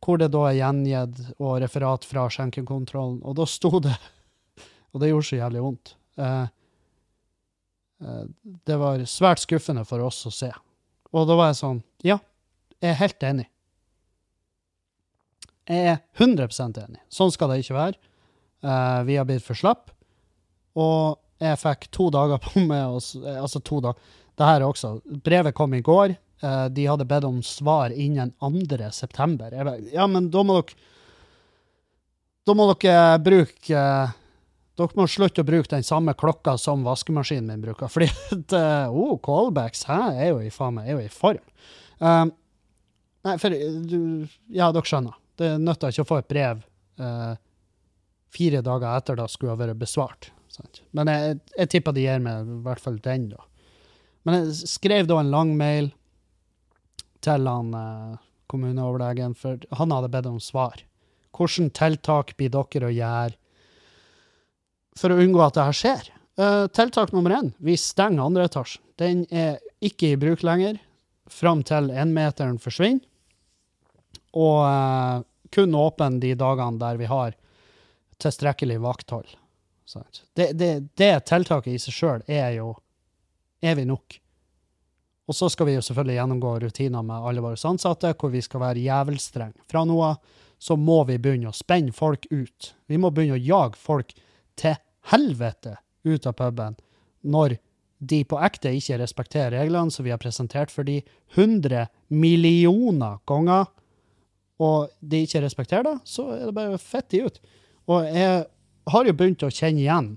hvor 0.00 0.16
det 0.20 0.30
da 0.32 0.46
er 0.48 0.56
gjengitt 0.56 1.18
og 1.36 1.58
referat 1.60 2.06
fra 2.08 2.24
skjenkekontrollen, 2.32 3.20
og 3.20 3.36
da 3.36 3.46
sto 3.48 3.82
det 3.84 3.96
Og 4.90 4.98
det 4.98 5.12
gjorde 5.12 5.26
så 5.28 5.36
jævlig 5.38 5.60
vondt. 5.62 5.92
Uh, 6.18 6.48
det 8.66 8.78
var 8.80 9.04
svært 9.06 9.38
skuffende 9.44 9.84
for 9.86 10.02
oss 10.02 10.24
å 10.26 10.32
se. 10.34 10.48
Og 11.14 11.28
da 11.28 11.36
var 11.38 11.52
jeg 11.52 11.60
sånn 11.60 11.82
Ja, 12.02 12.16
jeg 12.80 12.90
er 12.90 12.98
helt 12.98 13.26
enig. 13.28 13.46
Jeg 15.70 15.86
er 15.86 15.98
100% 16.18 16.78
enig. 16.82 16.98
Sånn 17.12 17.30
skal 17.30 17.52
det 17.52 17.60
ikke 17.62 17.76
være. 17.76 17.98
Uh, 18.60 19.02
vi 19.06 19.16
har 19.16 19.26
blitt 19.28 19.44
for 19.44 19.58
slapp. 19.58 19.92
Og 20.78 21.20
jeg 21.40 21.60
fikk 21.60 21.88
to 21.94 22.08
dager 22.12 22.40
på 22.42 22.62
meg, 22.70 22.96
oss, 22.98 23.14
eh, 23.16 23.38
altså 23.40 23.62
to 23.64 23.80
dager. 23.84 24.16
Det 24.38 24.48
her 24.48 24.64
også. 24.66 24.96
Brevet 25.24 25.56
kom 25.56 25.74
i 25.76 25.82
går. 25.84 26.16
Uh, 26.42 26.66
de 26.72 26.88
hadde 26.88 27.06
bedt 27.08 27.28
om 27.28 27.38
svar 27.44 27.94
innen 27.94 28.32
2. 28.42 28.90
september. 28.96 29.52
Jeg 29.54 29.68
bare, 29.68 29.84
ja, 29.94 30.08
men 30.10 30.30
da 30.32 30.44
må 30.46 30.60
dere 30.60 30.88
Da 32.48 32.54
må 32.56 32.64
dere 32.72 33.20
bruke 33.20 33.76
uh, 33.76 34.16
Dere 34.80 34.96
må 34.96 35.04
slutte 35.12 35.44
å 35.44 35.46
bruke 35.46 35.68
den 35.68 35.84
samme 35.84 36.14
klokka 36.16 36.56
som 36.58 36.82
vaskemaskinen 36.86 37.52
min 37.52 37.62
bruker. 37.62 37.90
Fordi 37.94 38.10
at 38.34 38.58
oh, 38.88 39.18
callbacks 39.22 39.84
hæ, 39.86 40.02
er 40.16 40.32
jo 40.32 40.42
i 40.42 40.50
faen 40.50 40.80
meg, 40.80 40.88
er 40.88 40.98
jo 40.98 41.04
i 41.04 41.12
form. 41.12 41.42
Nei, 43.20 43.34
for 43.36 43.52
du 43.52 43.98
Ja, 44.48 44.70
dere 44.72 44.88
skjønner. 44.88 45.19
Det 45.40 45.54
nytta 45.60 45.88
ikke 45.90 46.04
å 46.04 46.10
få 46.10 46.18
et 46.20 46.28
brev 46.30 46.60
eh, 47.00 47.32
fire 48.30 48.60
dager 48.64 48.90
etter 48.92 49.18
da 49.18 49.28
skulle 49.30 49.54
ha 49.54 49.60
vært 49.60 49.80
besvart. 49.80 50.30
Sant? 50.50 50.82
Men 50.96 51.08
jeg, 51.10 51.38
jeg 51.56 51.72
tipper 51.74 51.96
de 51.96 52.04
gir 52.04 52.20
meg 52.22 52.44
i 52.44 52.58
hvert 52.66 52.82
fall 52.82 52.98
den, 53.02 53.30
da. 53.32 53.46
Men 54.28 54.36
jeg 54.36 54.68
skrev 54.68 55.08
da 55.08 55.20
en 55.20 55.32
lang 55.32 55.54
mail 55.56 55.90
til 57.24 57.48
han 57.48 57.72
eh, 57.76 58.20
kommuneoverlegen, 58.50 59.36
for 59.38 59.60
han 59.78 59.94
hadde 59.94 60.12
bedt 60.12 60.28
om 60.30 60.40
svar. 60.42 60.82
Hvilke 61.36 61.70
tiltak 61.76 62.34
blir 62.36 62.52
dere 62.52 62.90
å 62.90 62.94
gjøre 62.94 63.36
for 64.98 65.14
å 65.14 65.20
unngå 65.22 65.40
at 65.44 65.56
det 65.56 65.68
her 65.68 65.78
skjer? 65.78 66.10
Uh, 66.40 66.66
tiltak 66.72 67.12
nummer 67.12 67.34
én, 67.36 67.50
vi 67.60 67.76
stenger 67.78 68.24
andre 68.24 68.46
etasjen. 68.48 68.82
Den 69.00 69.22
er 69.32 69.60
ikke 69.84 70.12
i 70.12 70.18
bruk 70.20 70.42
lenger 70.44 70.80
fram 71.30 71.62
til 71.66 71.90
énmeteren 71.94 72.58
forsvinner, 72.60 73.04
og 74.36 74.58
eh, 74.62 75.22
kun 75.54 75.74
åpen 75.74 76.20
de 76.22 76.34
dagene 76.38 76.80
der 76.80 76.98
vi 77.00 77.08
har 77.10 77.36
tilstrekkelig 78.20 78.80
vakthold. 78.80 79.36
Det, 80.34 80.52
det, 80.52 80.72
det 80.94 81.14
tiltaket 81.26 81.74
i 81.74 81.78
seg 81.82 81.94
sjøl 81.94 82.26
er 82.30 82.52
jo 82.60 82.74
evig 83.64 83.88
nok. 83.90 84.20
Og 85.30 85.36
så 85.36 85.48
skal 85.50 85.68
vi 85.68 85.76
jo 85.76 85.82
selvfølgelig 85.82 86.16
gjennomgå 86.18 86.52
rutiner 86.62 87.02
med 87.06 87.26
alle 87.26 87.42
våre 87.42 87.58
ansatte, 87.70 88.12
hvor 88.18 88.32
vi 88.32 88.42
skal 88.42 88.62
være 88.64 88.82
jævelstrenge. 88.82 89.62
Fra 89.70 89.84
nå 89.86 89.98
av 90.02 90.18
så 90.60 90.76
må 90.76 91.04
vi 91.08 91.16
begynne 91.22 91.48
å 91.48 91.56
spenne 91.56 91.94
folk 91.96 92.26
ut. 92.30 92.74
Vi 92.90 92.98
må 93.00 93.12
begynne 93.14 93.38
å 93.38 93.40
jage 93.40 93.78
folk 93.80 94.12
til 94.60 94.74
helvete 95.12 95.78
ut 96.04 96.26
av 96.26 96.36
puben 96.36 96.76
når 97.20 97.56
de 98.00 98.22
på 98.24 98.38
ekte 98.40 98.72
ikke 98.76 98.98
respekterer 99.00 99.58
reglene 99.60 99.92
som 99.92 100.04
vi 100.06 100.12
har 100.12 100.20
presentert 100.20 100.72
for 100.72 100.88
de 100.88 101.00
100 101.36 101.86
millioner 102.08 103.18
ganger, 103.28 103.68
og 104.60 104.90
de 105.00 105.22
ikke 105.24 105.42
respekterer 105.44 105.86
det, 105.86 105.96
så 106.04 106.26
er 106.34 106.44
det 106.48 106.56
bare 106.56 106.80
fett 106.80 107.08
de 107.12 107.24
ut. 107.24 107.40
Og 107.90 108.04
jeg 108.04 108.44
har 108.92 109.08
jo 109.08 109.16
begynt 109.16 109.46
å 109.46 109.52
kjenne 109.52 109.82
igjen 109.82 110.12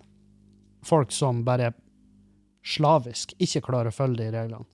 folk 0.83 1.13
som 1.15 1.45
bare 1.47 1.71
slavisk 2.63 3.33
ikke 3.43 3.63
klarer 3.63 3.91
å 3.91 3.95
følge 3.95 4.25
de 4.25 4.31
reglene. 4.35 4.67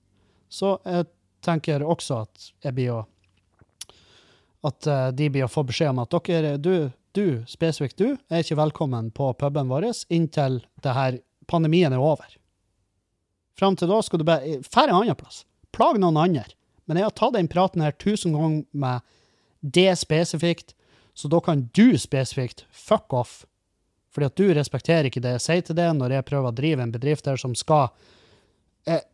Så 0.50 0.76
jeg 0.84 1.06
tenker 1.46 1.84
også 1.86 2.24
at 2.24 2.50
jeg 2.66 2.76
blir 2.76 2.98
å 2.98 3.00
at 4.66 4.86
eh, 4.86 5.06
de 5.16 5.30
blir 5.32 5.46
å 5.46 5.48
få 5.48 5.64
beskjed 5.64 5.94
om 5.94 6.02
at 6.02 6.12
dere, 6.28 6.56
du, 6.60 6.90
du, 7.16 7.40
spesifikt 7.48 7.96
du, 7.96 8.18
er 8.28 8.42
ikke 8.44 8.58
velkommen 8.60 9.10
på 9.16 9.30
puben 9.40 9.70
vår 9.70 9.88
inntil 10.12 10.60
det 10.84 10.96
her 10.96 11.16
pandemien 11.48 11.94
er 11.96 12.02
over. 12.02 12.36
Fram 13.58 13.76
til 13.76 13.88
da 13.90 14.00
skal 14.04 14.20
du 14.20 14.26
bare 14.28 14.60
Dra 14.60 14.84
en 14.86 14.98
annen 14.98 15.16
plass. 15.16 15.44
Plag 15.72 15.98
noen 16.00 16.18
andre. 16.20 16.44
Men 16.84 16.98
jeg 16.98 17.08
har 17.08 17.16
tatt 17.16 17.36
den 17.36 17.48
praten 17.50 17.82
her 17.84 17.94
tusen 17.96 18.34
ganger 18.34 18.64
med 18.72 19.06
det 19.60 19.96
spesifikt, 19.98 20.74
så 21.14 21.28
da 21.28 21.40
kan 21.40 21.68
du 21.74 21.98
spesifikt 21.98 22.64
fuck 22.70 23.12
off. 23.12 23.44
Fordi 24.10 24.26
at 24.26 24.36
du 24.36 24.54
respekterer 24.54 25.06
ikke 25.10 25.22
det 25.22 25.36
jeg 25.36 25.44
sier 25.44 25.66
til 25.66 25.78
deg 25.78 25.92
når 25.94 26.16
jeg 26.16 26.26
prøver 26.26 26.50
å 26.50 26.56
drive 26.56 26.82
en 26.82 26.94
bedrift 26.94 27.28
der 27.28 27.38
som 27.38 27.54
skal 27.54 27.92
eh, 28.90 29.04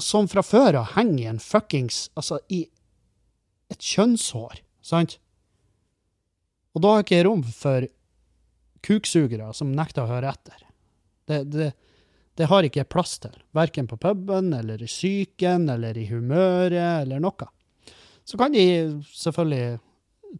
Som 0.00 0.28
fra 0.32 0.40
før 0.40 0.78
av 0.80 0.94
henger 0.94 1.18
i 1.20 1.28
en 1.34 1.42
fuckings 1.42 2.06
Altså, 2.16 2.38
i 2.48 2.64
et 3.72 3.80
kjønnshår, 3.80 4.62
sant? 4.84 5.18
Og 6.72 6.82
da 6.84 6.94
har 6.94 7.04
ikke 7.04 7.22
rom 7.24 7.42
for 7.44 7.86
kuksugere 8.84 9.52
som 9.56 9.70
nekter 9.76 10.04
å 10.04 10.10
høre 10.10 10.32
etter. 10.32 10.64
Det, 11.28 11.38
det, 11.52 11.68
det 12.36 12.48
har 12.50 12.66
ikke 12.66 12.82
jeg 12.82 12.90
plass 12.92 13.18
til, 13.22 13.34
verken 13.56 13.88
på 13.88 13.96
puben 14.00 14.52
eller 14.56 14.82
i 14.82 14.88
psyken 14.90 15.68
eller 15.72 15.96
i 15.96 16.04
humøret 16.10 17.04
eller 17.04 17.22
noe. 17.22 17.48
Så 18.24 18.38
kan 18.38 18.52
de 18.52 18.64
selvfølgelig 19.12 19.78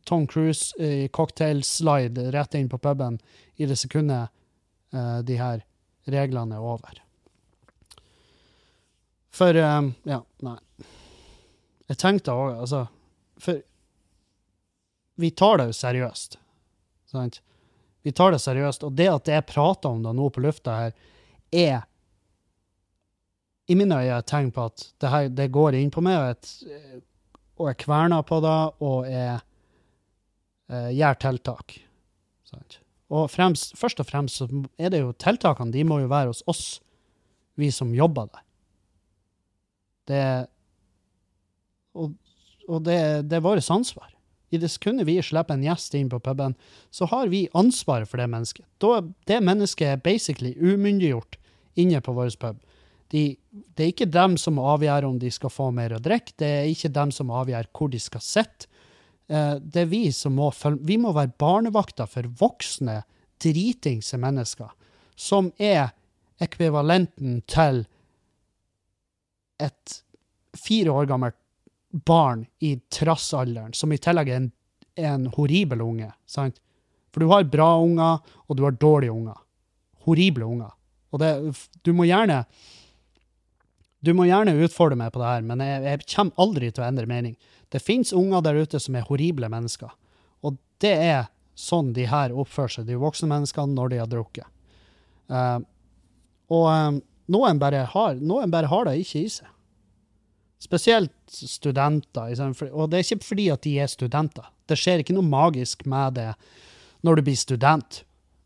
Tom 0.05 0.27
Cruise 0.27 0.77
i 0.79 1.09
cocktail-slide 1.09 2.31
rett 2.33 2.55
inn 2.55 2.69
på 2.69 2.79
puben 2.79 3.19
i 3.57 3.67
det 3.69 3.77
sekundet 3.77 4.33
uh, 4.95 5.19
de 5.27 5.37
her 5.37 5.65
reglene 6.09 6.57
er 6.57 6.65
over. 6.65 7.03
For 9.33 9.57
eh, 9.57 9.83
Ja, 10.09 10.23
nei. 10.45 10.59
Jeg 11.89 11.99
tenkte 12.01 12.35
òg, 12.37 12.57
altså 12.65 12.87
For 13.41 13.61
vi 15.21 15.31
tar 15.37 15.61
det 15.61 15.69
jo 15.69 15.77
seriøst. 15.77 16.39
Sant? 17.13 17.43
Vi 18.03 18.13
tar 18.17 18.33
det 18.33 18.41
seriøst. 18.43 18.85
Og 18.89 18.95
det 18.97 19.09
at 19.13 19.29
jeg 19.29 19.47
prater 19.47 19.93
om 19.93 20.03
det 20.03 20.15
nå 20.17 20.29
på 20.33 20.43
lufta 20.43 20.77
her, 20.79 20.95
er 21.53 21.83
i 23.69 23.77
mine 23.79 23.99
øyne 24.01 24.19
et 24.19 24.27
tegn 24.27 24.51
på 24.53 24.65
at 24.71 24.87
det 25.01 25.11
her 25.13 25.29
det 25.31 25.51
går 25.53 25.77
inn 25.79 25.93
på 25.93 26.03
meg, 26.05 26.17
og, 26.19 26.33
et, 26.33 27.05
og 27.63 27.71
jeg 27.71 27.81
kverner 27.85 28.25
på 28.27 28.41
det, 28.43 28.59
og 28.83 29.09
jeg 29.09 29.39
eh, 30.73 30.91
gjør 30.99 31.19
tiltak. 31.23 31.77
Og 33.13 33.29
fremst, 33.31 33.77
først 33.79 34.01
og 34.01 34.09
fremst 34.09 34.41
så 34.41 34.49
er 34.81 34.93
det 34.93 35.03
jo 35.03 35.13
tiltakene, 35.21 35.73
de 35.73 35.85
må 35.85 36.01
jo 36.03 36.11
være 36.11 36.33
hos 36.33 36.43
oss, 36.51 36.81
vi 37.61 37.69
som 37.75 37.93
jobber 37.95 38.31
der. 38.33 38.47
Det 40.09 40.25
Og, 41.93 42.15
og 42.69 42.85
det, 42.85 43.29
det 43.29 43.37
er 43.37 43.45
vårt 43.45 43.71
ansvar. 43.71 44.09
I 44.53 44.59
det 44.61 44.71
sekundet 44.73 45.07
vi 45.07 45.19
slipper 45.21 45.57
en 45.57 45.65
gjest 45.65 45.95
inn 45.97 46.09
på 46.13 46.21
puben, 46.25 46.55
så 46.91 47.05
har 47.09 47.29
vi 47.29 47.49
ansvaret 47.57 48.09
for 48.09 48.21
det 48.21 48.31
mennesket. 48.33 48.65
Da, 48.81 49.03
det 49.29 49.43
mennesket 49.45 49.87
er 49.89 50.01
basically 50.01 50.55
umyndiggjort 50.57 51.37
inne 51.77 52.01
på 52.01 52.13
vår 52.17 52.33
pub. 52.41 52.61
De, 53.13 53.23
det 53.77 53.85
er 53.85 53.91
ikke 53.93 54.09
dem 54.09 54.39
som 54.41 54.61
avgjør 54.63 55.07
om 55.11 55.19
de 55.21 55.31
skal 55.33 55.53
få 55.53 55.69
mer 55.75 55.93
å 55.97 56.01
drikke, 56.03 56.33
det 56.41 56.49
er 56.49 56.71
ikke 56.71 56.93
dem 56.97 57.11
som 57.13 57.33
avgjør 57.35 57.69
hvor 57.77 57.91
de 57.93 58.01
skal 58.01 58.25
sitte. 58.25 58.71
Eh, 59.29 59.57
Det 59.61 59.85
er 59.85 59.91
vi 59.91 60.07
som 60.13 60.35
må 60.37 60.51
følge 60.51 60.87
Vi 60.89 60.97
må 61.01 61.13
være 61.13 61.35
barnevakter 61.39 62.09
for 62.09 62.29
voksne, 62.41 63.03
dritingse 63.43 64.19
mennesker, 64.19 64.71
som 65.17 65.53
er 65.59 65.93
ekvivalenten 66.43 67.43
til 67.47 67.85
et 69.63 70.03
fire 70.59 70.91
år 70.91 71.07
gammelt 71.07 71.37
barn 71.93 72.47
i 72.61 72.77
trassalderen, 72.91 73.75
som 73.77 73.93
i 73.93 74.01
tillegg 74.01 74.31
er 74.31 74.41
en, 74.41 74.53
en 74.97 75.27
horribel 75.37 75.83
unge. 75.85 76.11
sant? 76.27 76.61
For 77.13 77.21
du 77.21 77.29
har 77.29 77.45
bra 77.45 77.75
unger, 77.83 78.23
og 78.49 78.57
du 78.57 78.65
har 78.65 78.79
dårlige 78.81 79.13
unger. 79.13 79.37
Horrible 80.07 80.49
unger. 80.49 80.73
Og 81.13 81.21
det, 81.21 81.33
du 81.85 81.93
må 81.93 82.07
gjerne 82.09 82.47
du 84.03 84.13
må 84.19 84.27
gjerne 84.27 84.57
utfordre 84.59 84.99
meg 84.99 85.13
på 85.15 85.23
det 85.23 85.29
her, 85.31 85.45
men 85.47 85.63
jeg, 85.63 85.83
jeg 85.87 86.07
kommer 86.15 86.45
aldri 86.45 86.71
til 86.71 86.83
å 86.83 86.89
endre 86.89 87.09
mening. 87.11 87.37
Det 87.73 87.83
fins 87.83 88.13
unger 88.17 88.43
der 88.45 88.59
ute 88.59 88.81
som 88.83 88.99
er 88.99 89.07
horrible 89.09 89.49
mennesker, 89.53 89.93
og 90.43 90.59
det 90.83 90.93
er 90.99 91.31
sånn 91.59 91.93
de 91.97 92.09
her 92.11 92.35
oppfører 92.35 92.79
seg, 92.79 92.89
de 92.89 92.99
voksne 92.99 93.29
menneskene, 93.31 93.77
når 93.77 93.93
de 93.93 94.01
har 94.03 94.11
drukket. 94.11 94.49
Uh, 95.33 95.61
og 96.53 96.69
um, 96.69 97.01
noen, 97.33 97.61
bare 97.61 97.87
har, 97.93 98.19
noen 98.21 98.53
bare 98.53 98.71
har 98.73 98.89
det 98.89 98.99
ikke 99.03 99.23
i 99.23 99.33
seg. 99.33 99.49
Spesielt 100.63 101.15
studenter. 101.27 102.31
Og 102.71 102.91
det 102.91 103.01
er 103.01 103.07
ikke 103.07 103.27
fordi 103.33 103.49
at 103.51 103.65
de 103.67 103.77
er 103.83 103.91
studenter. 103.91 104.47
Det 104.69 104.79
skjer 104.79 105.03
ikke 105.03 105.17
noe 105.17 105.27
magisk 105.27 105.87
med 105.91 106.19
det 106.21 106.29
når 107.03 107.19
du 107.19 107.25
blir 107.27 107.39
student. 107.39 108.03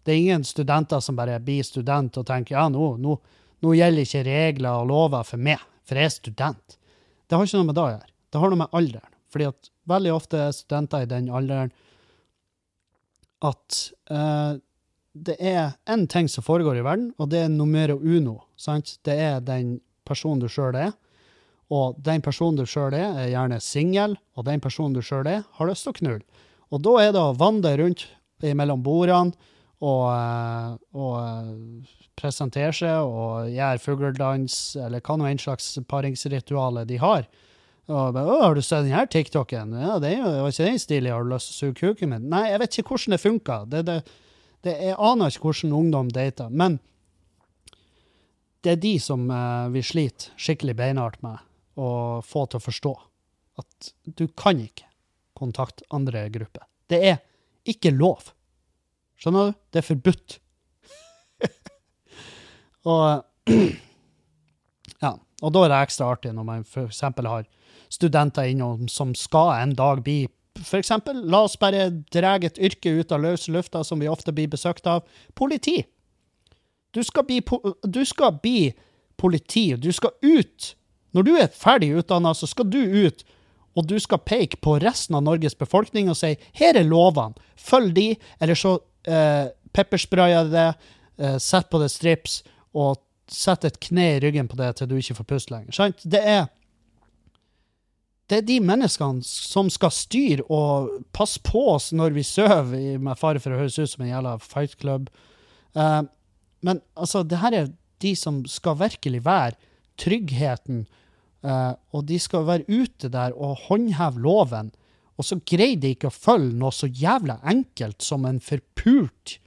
Det 0.06 0.14
er 0.14 0.22
ingen 0.22 0.46
studenter 0.46 1.02
som 1.04 1.18
bare 1.18 1.36
blir 1.42 1.66
student 1.66 2.16
og 2.16 2.28
tenker 2.28 2.56
ja, 2.56 2.68
nå, 2.72 2.94
nå, 3.02 3.18
nå 3.64 3.72
gjelder 3.76 4.06
ikke 4.06 4.26
regler 4.26 4.82
og 4.82 4.90
lover 4.90 5.26
for 5.26 5.42
meg, 5.42 5.62
for 5.86 5.98
jeg 5.98 6.10
er 6.10 6.14
student. 6.14 6.76
Det 7.26 7.36
har 7.36 7.46
ikke 7.46 7.60
noe 7.60 7.70
med 7.70 7.78
det 7.78 7.84
å 7.84 7.92
gjøre. 7.94 8.12
Det 8.30 8.42
har 8.42 8.52
noe 8.52 8.62
med 8.62 8.78
alderen. 8.80 9.12
Fordi 9.32 9.48
at 9.48 9.70
veldig 9.90 10.12
ofte 10.14 10.40
er 10.40 10.54
studenter 10.54 11.04
i 11.04 11.10
den 11.10 11.30
alderen 11.34 11.72
at 13.44 13.80
uh, 14.10 14.56
det 15.16 15.36
er 15.40 15.74
en 15.88 16.06
ting 16.10 16.28
som 16.28 16.44
foregår 16.44 16.80
i 16.80 16.84
verden, 16.84 17.10
og 17.20 17.30
det 17.32 17.44
er 17.44 17.52
numero 17.52 17.96
uno. 18.00 18.38
Sant? 18.60 18.98
Det 19.04 19.16
er 19.16 19.42
den 19.44 19.78
personen 20.08 20.42
du 20.42 20.48
sjøl 20.52 20.76
er. 20.76 20.94
Og 21.72 21.96
den 21.98 22.22
personen 22.22 22.58
du 22.60 22.66
sjøl 22.68 22.94
er, 22.94 23.16
er 23.24 23.32
gjerne 23.32 23.58
singel, 23.64 24.16
og 24.36 24.46
den 24.46 24.62
personen 24.62 24.94
du 24.94 25.02
sjøl 25.02 25.26
er, 25.30 25.42
har 25.58 25.68
lyst 25.70 25.86
til 25.86 25.94
å 25.94 25.98
knulle. 26.00 26.44
Og 26.70 26.82
da 26.84 26.94
er 27.02 27.12
det 27.14 27.22
å 27.22 27.36
vandre 27.38 27.74
rundt 27.80 28.06
mellom 28.42 28.82
bordene 28.84 29.34
og, 29.84 30.04
eh, 30.08 30.76
og 30.96 31.16
eh, 31.20 31.96
presentere 32.16 32.72
seg 32.72 33.02
og 33.04 33.50
gjøre 33.52 33.82
fugledans, 33.82 34.76
eller 34.80 35.04
hva 35.04 35.18
nå 35.18 35.28
enn 35.28 35.42
slags 35.42 35.74
paringsrituale 35.88 36.86
de 36.88 37.00
har. 37.02 37.26
Og 37.86 38.14
bare, 38.14 38.40
'Har 38.42 38.54
du 38.54 38.62
sett 38.62 38.84
denne 38.84 39.06
TikToken?' 39.06 39.80
Ja, 39.80 39.98
det 39.98 40.18
var 40.18 40.48
ikke 40.48 40.64
den 40.64 40.78
stilig. 40.78 41.12
Har 41.12 41.22
du 41.22 41.30
lyst 41.30 41.52
til 41.52 41.54
å 41.54 41.72
suge 41.72 41.80
kuken 41.80 42.08
min? 42.10 42.28
Nei, 42.28 42.50
jeg 42.50 42.58
vet 42.58 42.78
ikke 42.78 42.88
hvordan 42.88 43.14
det 43.14 43.20
funker. 43.20 43.66
Det, 43.70 43.86
det, 43.86 44.02
det, 44.62 44.72
jeg 44.82 44.96
aner 44.98 45.30
ikke 45.30 45.46
hvordan 45.46 45.72
ungdom 45.72 46.08
dater. 46.10 46.48
Men 46.50 46.80
det 48.62 48.72
er 48.72 48.82
de 48.82 48.98
som 48.98 49.30
eh, 49.30 49.68
vi 49.70 49.82
sliter 49.82 50.32
skikkelig 50.36 50.74
beinhardt 50.74 51.22
med 51.22 51.38
å 51.78 52.22
få 52.26 52.46
til 52.46 52.58
å 52.58 52.64
forstå 52.64 52.94
at 53.62 53.92
du 54.18 54.26
kan 54.34 54.58
ikke 54.58 54.88
kontakte 55.36 55.86
andre 55.94 56.28
grupper. 56.32 56.66
Det 56.88 56.98
er 57.04 57.20
ikke 57.68 57.92
lov. 57.94 58.32
Skjønner 59.20 59.50
du? 59.50 59.58
Det 59.72 59.80
er 59.80 59.86
forbudt. 59.86 60.38
og 62.92 63.24
ja, 65.04 65.12
og 65.42 65.52
da 65.54 65.64
er 65.64 65.72
det 65.72 65.82
ekstra 65.86 66.10
artig 66.14 66.32
når 66.36 66.48
man 66.48 66.64
f.eks. 66.66 67.02
har 67.02 67.46
studenter 67.92 68.50
innom 68.50 68.88
som 68.90 69.14
skal 69.16 69.54
en 69.60 69.76
dag 69.78 70.02
bli 70.04 70.24
f.eks. 70.56 70.92
La 71.28 71.42
oss 71.44 71.58
bare 71.60 71.90
dra 72.12 72.36
et 72.40 72.58
yrke 72.58 72.96
ut 73.00 73.12
av 73.12 73.22
løse 73.22 73.52
lufta, 73.52 73.84
som 73.84 74.00
vi 74.00 74.08
ofte 74.08 74.32
blir 74.32 74.48
besøkt 74.52 74.88
av. 74.88 75.04
Politi. 75.34 75.82
Du 76.96 77.02
skal 77.04 77.26
bli, 77.28 77.42
du 77.84 78.02
skal 78.08 78.38
bli 78.42 78.72
politi. 79.20 79.74
Du 79.76 79.92
skal 79.92 80.14
ut. 80.24 80.74
Når 81.16 81.26
du 81.26 81.32
er 81.36 81.52
ferdig 81.52 81.92
utdanna, 81.96 82.34
så 82.34 82.48
skal 82.48 82.68
du 82.68 82.80
ut, 82.80 83.24
og 83.76 83.86
du 83.88 83.96
skal 84.00 84.22
peke 84.24 84.58
på 84.64 84.78
resten 84.80 85.16
av 85.16 85.24
Norges 85.24 85.56
befolkning 85.56 86.08
og 86.12 86.16
si 86.16 86.34
her 86.56 86.76
er 86.76 86.88
lovene, 86.88 87.36
følg 87.60 87.94
de, 87.96 88.06
eller 88.40 88.56
så 88.56 88.78
eh, 89.06 89.48
pepperspraya 89.76 90.44
det, 90.50 90.68
eh, 91.18 91.38
sett 91.42 91.70
på 91.70 91.80
det 91.82 91.90
strips, 91.92 92.42
og 92.76 93.00
sett 93.30 93.64
et 93.66 93.80
kne 93.82 94.10
i 94.16 94.20
ryggen 94.22 94.48
på 94.48 94.58
det 94.58 94.76
til 94.78 94.90
du 94.90 94.98
ikke 94.98 95.18
får 95.18 95.30
puste 95.32 95.54
lenger. 95.54 95.74
Sant? 95.74 96.04
Det 96.04 96.22
er 96.22 96.46
det 98.26 98.40
er 98.40 98.46
de 98.46 98.56
menneskene 98.58 99.22
som 99.22 99.68
skal 99.70 99.92
styre 99.94 100.42
og 100.50 100.90
passe 101.14 101.38
på 101.46 101.60
oss 101.76 101.92
når 101.94 102.16
vi 102.16 102.24
sover, 102.26 102.98
med 102.98 103.18
fare 103.20 103.42
for 103.42 103.54
å 103.54 103.60
høres 103.60 103.78
ut 103.78 103.92
som 103.92 104.02
en 104.02 104.10
jævla 104.10 104.32
fight 104.42 104.74
club. 104.80 105.06
Uh, 105.78 106.02
men 106.66 106.82
altså, 106.98 107.22
det 107.22 107.38
her 107.38 107.54
er 107.54 107.70
de 108.02 108.12
som 108.18 108.42
skal 108.50 108.80
virkelig 108.80 109.22
være 109.26 109.54
tryggheten, 110.02 110.88
uh, 111.46 111.78
og 111.94 112.08
de 112.10 112.18
skal 112.18 112.48
være 112.48 112.66
ute 112.66 113.12
der 113.14 113.36
og 113.38 113.62
håndheve 113.68 114.24
loven. 114.26 114.74
Og 115.16 115.24
så 115.24 115.38
greier 115.48 115.80
jeg 115.80 115.96
ikke 115.96 116.10
å 116.10 116.14
følge 116.14 116.56
noe 116.60 116.74
så 116.74 116.88
jævla 116.88 117.38
enkelt 117.48 118.04
som 118.04 118.26
en 118.28 118.40
forpult 118.44 119.38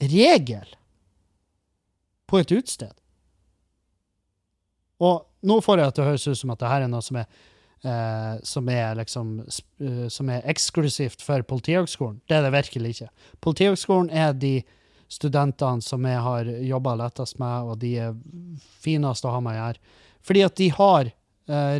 regel 0.00 0.76
på 2.30 2.40
et 2.40 2.54
utested. 2.54 2.94
Og 5.00 5.24
nå 5.48 5.60
får 5.64 5.80
jeg 5.80 5.90
at 5.90 5.98
det 5.98 6.08
høres 6.08 6.28
ut 6.28 6.40
som 6.40 6.52
at 6.54 6.60
det 6.60 6.70
her 6.70 6.84
er 6.84 6.92
noe 6.92 7.04
som 7.04 7.18
er, 7.20 7.28
eh, 7.84 8.34
som 8.46 8.68
er, 8.72 8.90
liksom, 8.98 9.30
uh, 9.80 10.08
som 10.12 10.32
er 10.32 10.44
eksklusivt 10.52 11.24
for 11.24 11.44
Politihøgskolen. 11.48 12.20
Det 12.28 12.36
er 12.36 12.44
det 12.44 12.52
virkelig 12.54 12.94
ikke. 12.94 13.08
Politihøgskolen 13.44 14.10
er 14.12 14.36
de 14.36 14.58
studentene 15.10 15.82
som 15.82 16.04
jeg 16.06 16.20
har 16.22 16.50
jobba 16.68 16.94
lettest 17.00 17.40
med, 17.40 17.72
og 17.72 17.80
de 17.82 17.94
er 18.04 18.18
finest 18.84 19.24
å 19.26 19.32
ha 19.34 19.40
med 19.44 19.56
gjøre. 19.56 19.96
Fordi 20.20 20.44
at 20.44 20.60
de 20.60 20.68
har 20.76 21.08
eh, 21.08 21.16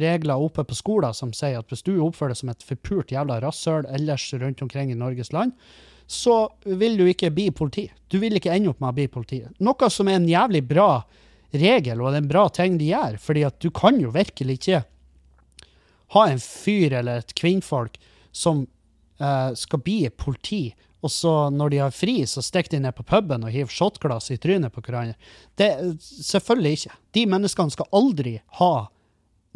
regler 0.03 0.43
oppe 0.43 0.65
på 0.67 0.75
skolen 0.75 1.15
som 1.15 1.31
sier 1.37 1.61
at 1.61 1.71
hvis 1.71 1.85
du 1.87 1.93
oppfører 2.03 2.35
deg 2.35 2.41
som 2.41 2.51
et 2.53 2.65
forpult 2.67 3.13
jævla 3.15 3.39
rasshøl 3.45 3.87
ellers 3.95 4.25
rundt 4.35 4.63
omkring 4.65 4.91
i 4.91 4.99
Norges 4.99 5.31
land, 5.37 5.55
så 6.11 6.49
vil 6.65 6.97
du 6.99 7.05
ikke 7.07 7.31
bli 7.31 7.51
politi. 7.55 7.85
Du 8.11 8.19
vil 8.19 8.35
ikke 8.35 8.51
ende 8.51 8.73
opp 8.73 8.81
med 8.83 8.91
å 8.91 8.97
bli 8.97 9.07
politi. 9.13 9.45
Noe 9.63 9.91
som 9.95 10.09
er 10.11 10.19
en 10.19 10.27
jævlig 10.27 10.65
bra 10.67 11.05
regel, 11.55 12.01
og 12.01 12.11
det 12.11 12.19
er 12.19 12.25
en 12.25 12.33
bra 12.33 12.49
ting 12.51 12.79
de 12.81 12.91
gjør. 12.91 13.19
fordi 13.19 13.45
at 13.47 13.61
du 13.63 13.71
kan 13.71 14.01
jo 14.01 14.11
virkelig 14.11 14.59
ikke 14.59 14.83
ha 16.15 16.27
en 16.27 16.43
fyr 16.43 16.99
eller 16.99 17.23
et 17.23 17.35
kvinnfolk 17.35 17.99
som 18.33 18.67
uh, 19.23 19.55
skal 19.55 19.83
bli 19.87 20.09
politi, 20.11 20.75
og 21.01 21.11
så 21.11 21.51
når 21.51 21.71
de 21.71 21.79
har 21.79 21.95
fri, 21.95 22.27
så 22.27 22.43
stikker 22.43 22.75
de 22.75 22.83
ned 22.85 22.95
på 22.97 23.07
puben 23.07 23.47
og 23.47 23.55
hiver 23.55 23.73
shotglass 23.73 24.31
i 24.35 24.37
trynet 24.37 24.75
på 24.75 24.83
hverandre. 24.85 25.15
Det, 25.57 25.71
selvfølgelig 26.03 26.73
ikke. 26.73 26.97
De 27.17 27.27
menneskene 27.31 27.73
skal 27.73 27.89
aldri 27.97 28.35
ha 28.59 28.75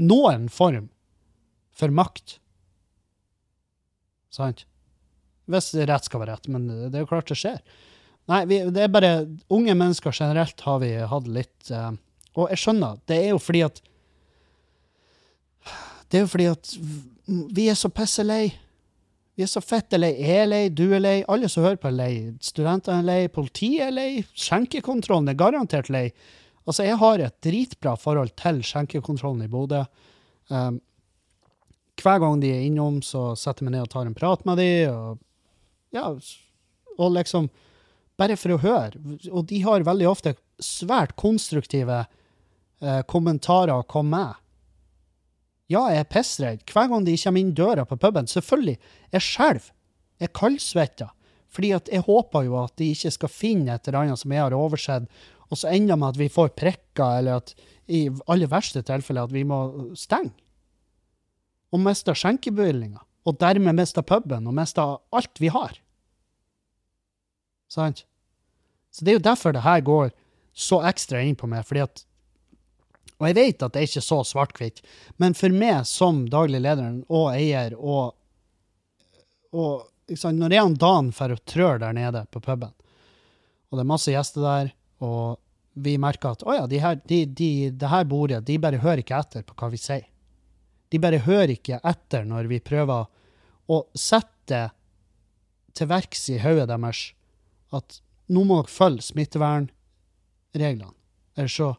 noen 0.00 0.48
form 0.52 0.88
for 1.74 1.94
makt. 1.94 2.38
Sant? 4.34 4.64
Hvis 5.50 5.74
rett 5.74 6.06
skal 6.06 6.22
være 6.22 6.36
rett, 6.36 6.48
men 6.50 6.68
det 6.88 6.96
er 6.96 7.04
jo 7.04 7.10
klart 7.10 7.28
det 7.30 7.38
skjer. 7.38 7.60
Nei, 8.30 8.44
vi, 8.48 8.60
det 8.72 8.86
er 8.86 8.92
bare 8.92 9.12
Unge 9.52 9.74
mennesker 9.76 10.14
generelt 10.16 10.62
har 10.64 10.78
vi 10.80 10.94
hatt 10.96 11.26
litt 11.28 11.72
uh, 11.76 11.90
Og 12.40 12.48
jeg 12.48 12.62
skjønner, 12.62 13.02
det 13.04 13.18
er 13.20 13.34
jo 13.34 13.40
fordi 13.42 13.60
at 13.66 13.82
Det 16.08 16.16
er 16.16 16.24
jo 16.24 16.30
fordi 16.32 16.46
at 16.48 16.76
vi 17.26 17.70
er 17.72 17.76
så 17.78 17.88
pisse 17.88 18.20
lei. 18.20 18.50
Vi 19.34 19.42
er 19.42 19.48
så 19.48 19.62
fette 19.64 19.96
lei. 19.96 20.10
Jeg 20.20 20.42
er 20.42 20.48
lei, 20.50 20.62
du 20.68 20.82
er 20.92 21.00
lei, 21.00 21.14
alle 21.32 21.48
som 21.48 21.64
hører 21.64 21.78
på 21.80 21.88
er 21.88 21.96
lei. 21.96 22.10
Studentene 22.44 23.00
er 23.00 23.06
lei, 23.08 23.30
politiet 23.32 23.86
er 23.86 23.94
lei, 23.96 24.08
skjenkekontrollen 24.36 25.32
er 25.32 25.38
garantert 25.40 25.88
lei. 25.90 26.10
Altså, 26.64 26.86
jeg 26.86 26.96
har 27.00 27.20
et 27.20 27.36
dritbra 27.44 27.94
forhold 28.00 28.32
til 28.40 28.62
skjenkekontrollen 28.64 29.44
i 29.44 29.50
Bodø. 29.52 29.82
Um, 30.48 30.80
hver 32.00 32.20
gang 32.22 32.40
de 32.42 32.50
er 32.50 32.64
innom, 32.66 33.02
så 33.04 33.32
setter 33.38 33.62
jeg 33.62 33.70
meg 33.70 33.76
ned 33.76 33.86
og 33.86 33.92
tar 33.92 34.08
en 34.08 34.16
prat 34.16 34.42
med 34.48 34.58
dem, 34.58 34.94
og 34.94 35.20
ja, 35.94 36.08
og 36.98 37.12
liksom 37.14 37.48
bare 38.18 38.36
for 38.38 38.54
å 38.54 38.62
høre. 38.62 38.98
Og 39.30 39.46
de 39.50 39.60
har 39.64 39.86
veldig 39.86 40.08
ofte 40.10 40.34
svært 40.62 41.14
konstruktive 41.18 42.04
eh, 42.04 43.02
kommentarer 43.10 43.74
å 43.76 43.86
komme 43.90 44.18
med. 44.18 44.40
Ja, 45.72 45.86
jeg 45.90 46.04
er 46.04 46.10
pissredd 46.10 46.64
hver 46.70 46.90
gang 46.90 47.06
de 47.06 47.16
kommer 47.18 47.42
inn 47.42 47.54
døra 47.56 47.86
på 47.88 47.98
puben. 47.98 48.28
Selvfølgelig. 48.30 48.76
Jeg 49.14 49.26
skjelver. 49.26 49.70
Jeg 50.20 50.28
er 50.28 50.34
kaldsvetta. 50.38 51.08
Fordi 51.54 51.70
at 51.76 51.88
jeg 51.90 52.04
håper 52.06 52.46
jo 52.48 52.58
at 52.60 52.74
de 52.80 52.90
ikke 52.92 53.12
skal 53.14 53.30
finne 53.30 53.74
et 53.74 53.88
eller 53.88 54.02
annet 54.02 54.20
som 54.20 54.32
jeg 54.34 54.42
har 54.42 54.56
oversett, 54.58 55.06
og 55.50 55.60
så 55.60 55.70
ender 55.70 55.94
det 55.94 56.00
med 56.00 56.14
at 56.14 56.20
vi 56.20 56.30
får 56.32 56.54
prikker, 56.58 57.18
eller 57.20 57.42
at 57.42 57.54
i 57.90 58.06
aller 58.32 58.48
verste 58.48 58.82
tilfelle 58.86 59.26
at 59.26 59.34
vi 59.34 59.44
må 59.46 59.58
stenge. 59.98 60.32
Og 61.74 61.82
miste 61.82 62.14
skjenkebevillinga. 62.16 63.02
Og 63.24 63.38
dermed 63.40 63.76
miste 63.76 64.02
puben, 64.04 64.46
og 64.46 64.56
miste 64.56 64.82
alt 64.84 65.40
vi 65.40 65.50
har. 65.52 65.78
Sant? 67.72 68.04
Så 68.94 69.04
det 69.04 69.14
er 69.14 69.18
jo 69.18 69.26
derfor 69.26 69.54
det 69.54 69.64
her 69.64 69.80
går 69.84 70.12
så 70.54 70.78
ekstra 70.86 71.22
inn 71.24 71.36
på 71.38 71.48
meg, 71.50 71.64
fordi 71.66 71.86
at 71.86 72.04
Og 73.22 73.28
jeg 73.28 73.36
vet 73.36 73.62
at 73.62 73.72
det 73.72 73.80
er 73.80 73.86
ikke 73.86 74.02
så 74.02 74.16
svart-hvitt, 74.26 74.80
men 75.22 75.36
for 75.38 75.48
meg 75.54 75.86
som 75.86 76.24
daglig 76.28 76.60
leder 76.60 76.96
og 77.08 77.28
eier 77.30 77.76
og, 77.78 78.14
og 79.54 79.86
liksom, 80.10 80.34
Når 80.36 80.52
jeg 80.52 80.64
og 80.64 80.78
Dan 80.78 81.10
drar 81.10 81.30
og 81.32 81.44
trør 81.46 81.78
der 81.78 81.92
nede 81.92 82.26
på 82.30 82.40
puben, 82.40 82.72
og 83.70 83.78
det 83.78 83.84
er 83.84 83.92
masse 83.92 84.10
gjester 84.10 84.42
der, 84.42 84.72
og 85.02 85.40
vi 85.74 85.96
merker 85.98 86.34
at 86.36 86.44
å 86.46 86.54
ja, 86.54 86.66
de 86.70 86.78
her, 86.82 87.00
de, 87.08 87.24
de, 87.26 87.50
det 87.74 87.90
her 87.90 88.06
bordet, 88.06 88.44
de 88.46 88.58
bare 88.62 88.78
hører 88.82 89.02
ikke 89.02 89.18
etter 89.18 89.42
på 89.46 89.56
hva 89.58 89.70
vi 89.72 89.80
sier. 89.80 90.06
De 90.92 91.00
bare 91.02 91.24
hører 91.24 91.56
ikke 91.56 91.80
etter 91.82 92.26
når 92.28 92.46
vi 92.52 92.60
prøver 92.62 93.08
å 93.66 93.80
sette 93.98 94.60
til 95.74 95.90
verks 95.90 96.28
i 96.30 96.38
hodet 96.38 96.68
deres 96.70 97.08
at 97.74 97.98
nå 98.30 98.44
må 98.46 98.60
dere 98.60 98.70
følge 98.70 99.08
smittevernreglene, 99.08 100.94
ellers 101.34 101.56
så, 101.58 101.72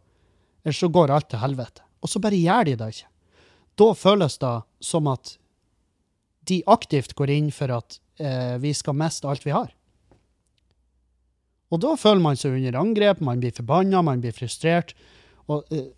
ellers 0.66 0.82
så 0.84 0.92
går 0.92 1.14
alt 1.16 1.30
til 1.32 1.42
helvete. 1.42 1.86
Og 2.04 2.12
så 2.12 2.20
bare 2.22 2.38
gjør 2.38 2.68
de 2.68 2.76
det 2.82 2.90
ikke. 2.98 3.12
Da 3.80 3.88
føles 3.98 4.38
det 4.42 4.56
som 4.84 5.08
at 5.12 5.38
de 6.46 6.60
aktivt 6.70 7.16
går 7.18 7.32
inn 7.34 7.48
for 7.56 7.72
at 7.74 7.98
eh, 8.22 8.56
vi 8.62 8.76
skal 8.78 8.98
miste 9.00 9.28
alt 9.30 9.46
vi 9.48 9.56
har. 9.56 9.72
Og 11.76 11.82
da 11.84 11.96
føler 12.00 12.24
man 12.24 12.40
seg 12.40 12.56
under 12.56 12.78
angrep, 12.80 13.22
man 13.24 13.42
blir 13.44 13.56
forbanna, 13.56 14.00
man 14.06 14.22
blir 14.24 14.36
frustrert. 14.36 14.94
Og, 15.52 15.66
eh, 15.76 15.90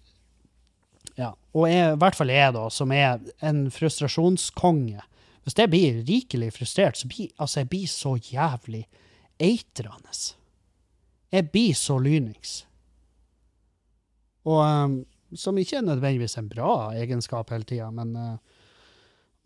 ja, 1.20 1.36
og 1.54 1.68
jeg, 1.70 1.92
i 1.94 2.00
hvert 2.02 2.18
fall 2.18 2.34
jeg, 2.34 2.56
da, 2.56 2.64
som 2.74 2.94
er 2.94 3.22
en 3.46 3.68
frustrasjonskonge 3.74 5.06
Hvis 5.48 5.56
jeg 5.56 5.72
blir 5.72 6.00
rikelig 6.04 6.50
frustrert, 6.58 6.98
så 7.00 7.08
blir 7.08 7.30
altså, 7.40 7.62
jeg 7.62 7.70
blir 7.72 7.88
så 7.88 8.18
jævlig 8.20 8.82
eitrende. 9.40 10.16
Jeg 11.32 11.46
blir 11.54 11.78
så 11.78 11.96
lynings. 12.04 12.66
Og 14.44 14.60
um, 14.60 14.98
som 15.32 15.56
ikke 15.60 15.78
er 15.80 15.86
nødvendigvis 15.88 16.36
en 16.40 16.50
bra 16.52 16.92
egenskap 17.00 17.54
hele 17.56 17.64
tida, 17.64 17.88
men 17.96 18.12
uh, 18.16 18.57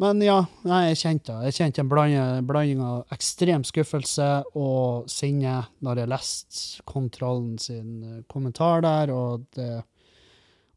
men 0.01 0.21
ja, 0.25 0.39
nei, 0.65 0.81
jeg 0.89 0.99
kjente 1.03 1.35
det. 1.35 1.51
Jeg 1.51 1.57
kjente 1.59 1.83
en 1.83 1.91
blanding, 1.91 2.47
blanding 2.49 2.81
av 2.85 3.13
ekstrem 3.13 3.63
skuffelse 3.67 4.29
og 4.57 5.09
sinne 5.11 5.59
når 5.85 6.01
jeg 6.01 6.11
leste 6.11 6.85
kontrollen 6.89 7.55
sin 7.61 8.01
uh, 8.01 8.19
kommentar 8.31 8.83
der, 8.85 9.13
og 9.13 9.47
det 9.57 9.83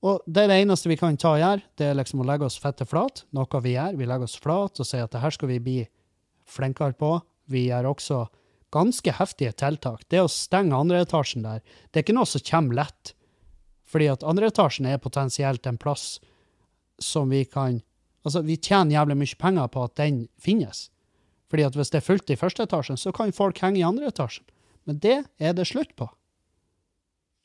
og 0.04 0.20
det 0.28 0.42
er 0.42 0.50
det 0.50 0.56
eneste 0.66 0.90
vi 0.90 0.98
kan 1.00 1.16
ta 1.16 1.30
og 1.32 1.40
gjøre, 1.40 1.62
det 1.80 1.86
er 1.88 1.94
liksom 1.96 2.20
å 2.20 2.26
legge 2.28 2.44
oss 2.44 2.58
fette 2.60 2.84
flat, 2.84 3.22
noe 3.32 3.60
vi 3.64 3.72
gjør. 3.72 3.94
Vi 3.96 4.08
legger 4.08 4.28
oss 4.28 4.36
flat 4.36 4.80
og 4.82 4.84
sier 4.84 5.06
at 5.06 5.14
det 5.14 5.22
her 5.22 5.32
skal 5.32 5.48
vi 5.48 5.62
bli 5.64 5.78
flinkere 6.44 6.92
på. 7.00 7.14
Vi 7.48 7.62
gjør 7.70 7.88
også 7.94 8.18
ganske 8.74 9.14
heftige 9.16 9.54
tiltak. 9.56 10.04
Det 10.12 10.20
å 10.20 10.28
stenge 10.28 10.76
andreetasjen 10.76 11.46
der, 11.46 11.62
det 11.88 12.00
er 12.00 12.04
ikke 12.04 12.18
noe 12.18 12.28
som 12.28 12.44
kommer 12.44 12.82
lett. 12.82 13.14
Fordi 13.88 14.10
at 14.12 14.26
andreetasjen 14.28 14.90
er 14.90 15.00
potensielt 15.00 15.64
en 15.70 15.80
plass 15.80 16.18
som 17.00 17.32
vi 17.32 17.44
kan 17.48 17.80
Altså, 18.24 18.40
vi 18.44 18.56
tjener 18.56 18.96
jævlig 18.96 19.16
mye 19.20 19.38
penger 19.40 19.70
på 19.72 19.84
at 19.84 19.96
den 20.00 20.26
finnes. 20.40 20.88
Fordi 21.52 21.66
at 21.68 21.76
hvis 21.76 21.92
det 21.92 22.00
er 22.00 22.06
fullt 22.06 22.32
i 22.32 22.40
første 22.40 22.64
etasjen, 22.64 22.98
så 22.98 23.12
kan 23.12 23.34
folk 23.36 23.60
henge 23.62 23.82
i 23.82 23.86
andre 23.86 24.08
etasjen. 24.10 24.46
Men 24.88 25.00
det 25.00 25.18
er 25.38 25.56
det 25.56 25.68
slutt 25.68 25.92
på. 25.96 26.08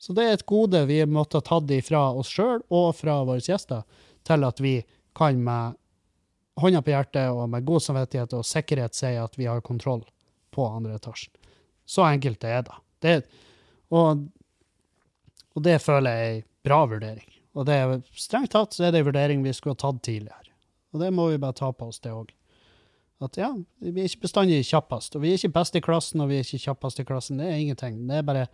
Så 0.00 0.16
det 0.16 0.24
er 0.24 0.38
et 0.38 0.48
gode 0.48 0.80
vi 0.88 1.02
måtte 1.04 1.40
ha 1.40 1.44
tatt 1.44 1.70
ifra 1.76 2.06
oss 2.16 2.30
sjøl 2.32 2.62
og 2.72 2.94
fra 2.96 3.18
våre 3.28 3.44
gjester, 3.44 3.84
til 4.24 4.46
at 4.48 4.60
vi 4.64 4.78
kan 5.16 5.40
med 5.44 5.76
hånda 6.60 6.80
på 6.84 6.92
hjertet 6.92 7.32
og 7.32 7.48
med 7.52 7.66
god 7.68 7.84
samvittighet 7.84 8.34
og 8.36 8.46
sikkerhet 8.48 8.96
si 8.96 9.12
at 9.20 9.36
vi 9.38 9.48
har 9.48 9.60
kontroll 9.64 10.02
på 10.54 10.66
andre 10.66 10.96
etasjen. 10.96 11.32
Så 11.84 12.04
enkelt 12.06 12.40
det 12.40 12.52
er 12.54 12.64
da. 12.66 12.80
det 13.04 13.14
og, 13.90 14.26
og 15.56 15.64
det 15.66 15.80
føler 15.82 16.16
jeg 16.16 16.26
er 16.26 16.34
ei 16.38 16.44
bra 16.64 16.84
vurdering. 16.86 17.26
Og 17.58 17.66
det 17.66 17.76
er 17.76 17.96
strengt 18.14 18.52
tatt 18.54 18.76
så 18.76 18.86
er 18.86 18.94
det 18.94 19.02
en 19.02 19.08
vurdering 19.08 19.42
vi 19.42 19.52
skulle 19.56 19.74
ha 19.74 19.82
tatt 19.82 20.02
tidligere. 20.06 20.49
Og 20.90 21.02
det 21.02 21.10
må 21.14 21.28
vi 21.30 21.40
bare 21.40 21.56
ta 21.56 21.70
på 21.72 21.88
oss, 21.90 22.00
det 22.02 22.12
òg. 22.14 22.32
At 23.20 23.36
ja, 23.36 23.50
vi 23.84 23.92
er 24.00 24.08
ikke 24.08 24.24
bestandig 24.24 24.62
kjappest. 24.64 25.16
Og 25.16 25.24
vi 25.24 25.32
er 25.32 25.38
ikke 25.38 25.52
best 25.58 25.76
i 25.76 25.82
klassen, 25.84 26.22
og 26.24 26.30
vi 26.30 26.38
er 26.38 26.46
ikke 26.46 26.62
kjappest 26.64 27.02
i 27.02 27.06
klassen. 27.08 27.40
Det 27.40 27.50
er 27.50 27.58
ingenting. 27.60 27.98
Det 28.08 28.20
er 28.20 28.26
bare 28.26 28.46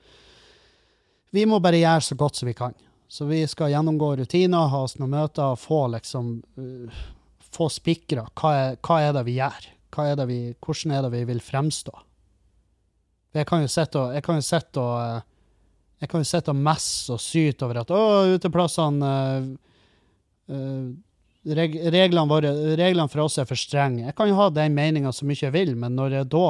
Vi 1.35 1.45
må 1.47 1.61
bare 1.61 1.79
gjøre 1.79 2.03
så 2.03 2.17
godt 2.19 2.37
som 2.37 2.49
vi 2.49 2.55
kan. 2.57 2.75
Så 3.09 3.27
vi 3.27 3.45
skal 3.47 3.71
gjennomgå 3.71 4.17
rutiner, 4.19 4.69
ha 4.73 4.83
oss 4.83 4.97
noen 4.99 5.15
møter 5.15 5.53
og 5.53 5.61
få 5.63 5.87
liksom 5.95 6.41
uh, 6.59 7.05
Få 7.57 7.71
spikra. 7.73 8.27
Hva, 8.37 8.75
hva, 8.85 8.97
er 9.01 9.15
det 9.17 9.23
vi 9.25 9.39
gjør? 9.39 9.69
Hva 9.95 10.05
er 10.11 10.17
det 10.19 10.27
vi, 10.29 10.41
hvordan 10.61 10.93
er 10.93 11.07
det 11.07 11.13
vi 11.15 11.23
vil 11.31 11.39
fremstå? 11.41 11.93
Jeg 13.39 13.47
kan 13.49 13.63
jo 13.63 13.71
sitte 13.71 14.01
og, 14.01 14.13
jeg 14.13 14.25
kan 14.27 14.37
jo 14.37 14.45
sitte 14.45 14.83
og 14.83 14.97
uh, 14.99 15.37
jeg 16.03 16.11
kan 16.13 16.21
jo 16.21 16.29
sitte 16.29 16.53
og 16.53 16.61
messe 16.61 17.15
og 17.15 17.23
syte 17.23 17.65
over 17.65 17.81
at 17.81 17.93
å, 17.95 18.01
uteplassene 18.35 19.13
uh, 19.15 19.47
uh, 20.53 20.91
reg 21.47 21.77
reglene, 21.93 22.27
våre, 22.31 22.51
reglene 22.79 23.11
for 23.13 23.27
oss 23.27 23.39
er 23.39 23.47
for 23.49 23.59
strenge. 23.59 24.07
Jeg 24.09 24.17
kan 24.19 24.31
jo 24.31 24.39
ha 24.39 24.49
den 24.51 24.75
meninga 24.75 25.13
så 25.15 25.27
mye 25.29 25.39
jeg 25.45 25.55
vil, 25.55 25.75
men 25.79 25.95
når 25.99 26.21
jeg 26.21 26.31
da 26.35 26.47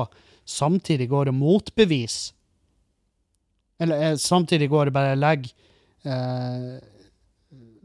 samtidig 0.46 1.08
går 1.10 1.32
og 1.32 1.34
motbeviser 1.40 2.34
Eller 3.82 3.98
jeg 4.00 4.20
samtidig 4.22 4.70
går 4.72 4.88
og 4.88 4.94
bare 4.94 5.16
legger 5.18 5.50
eh, 6.06 6.78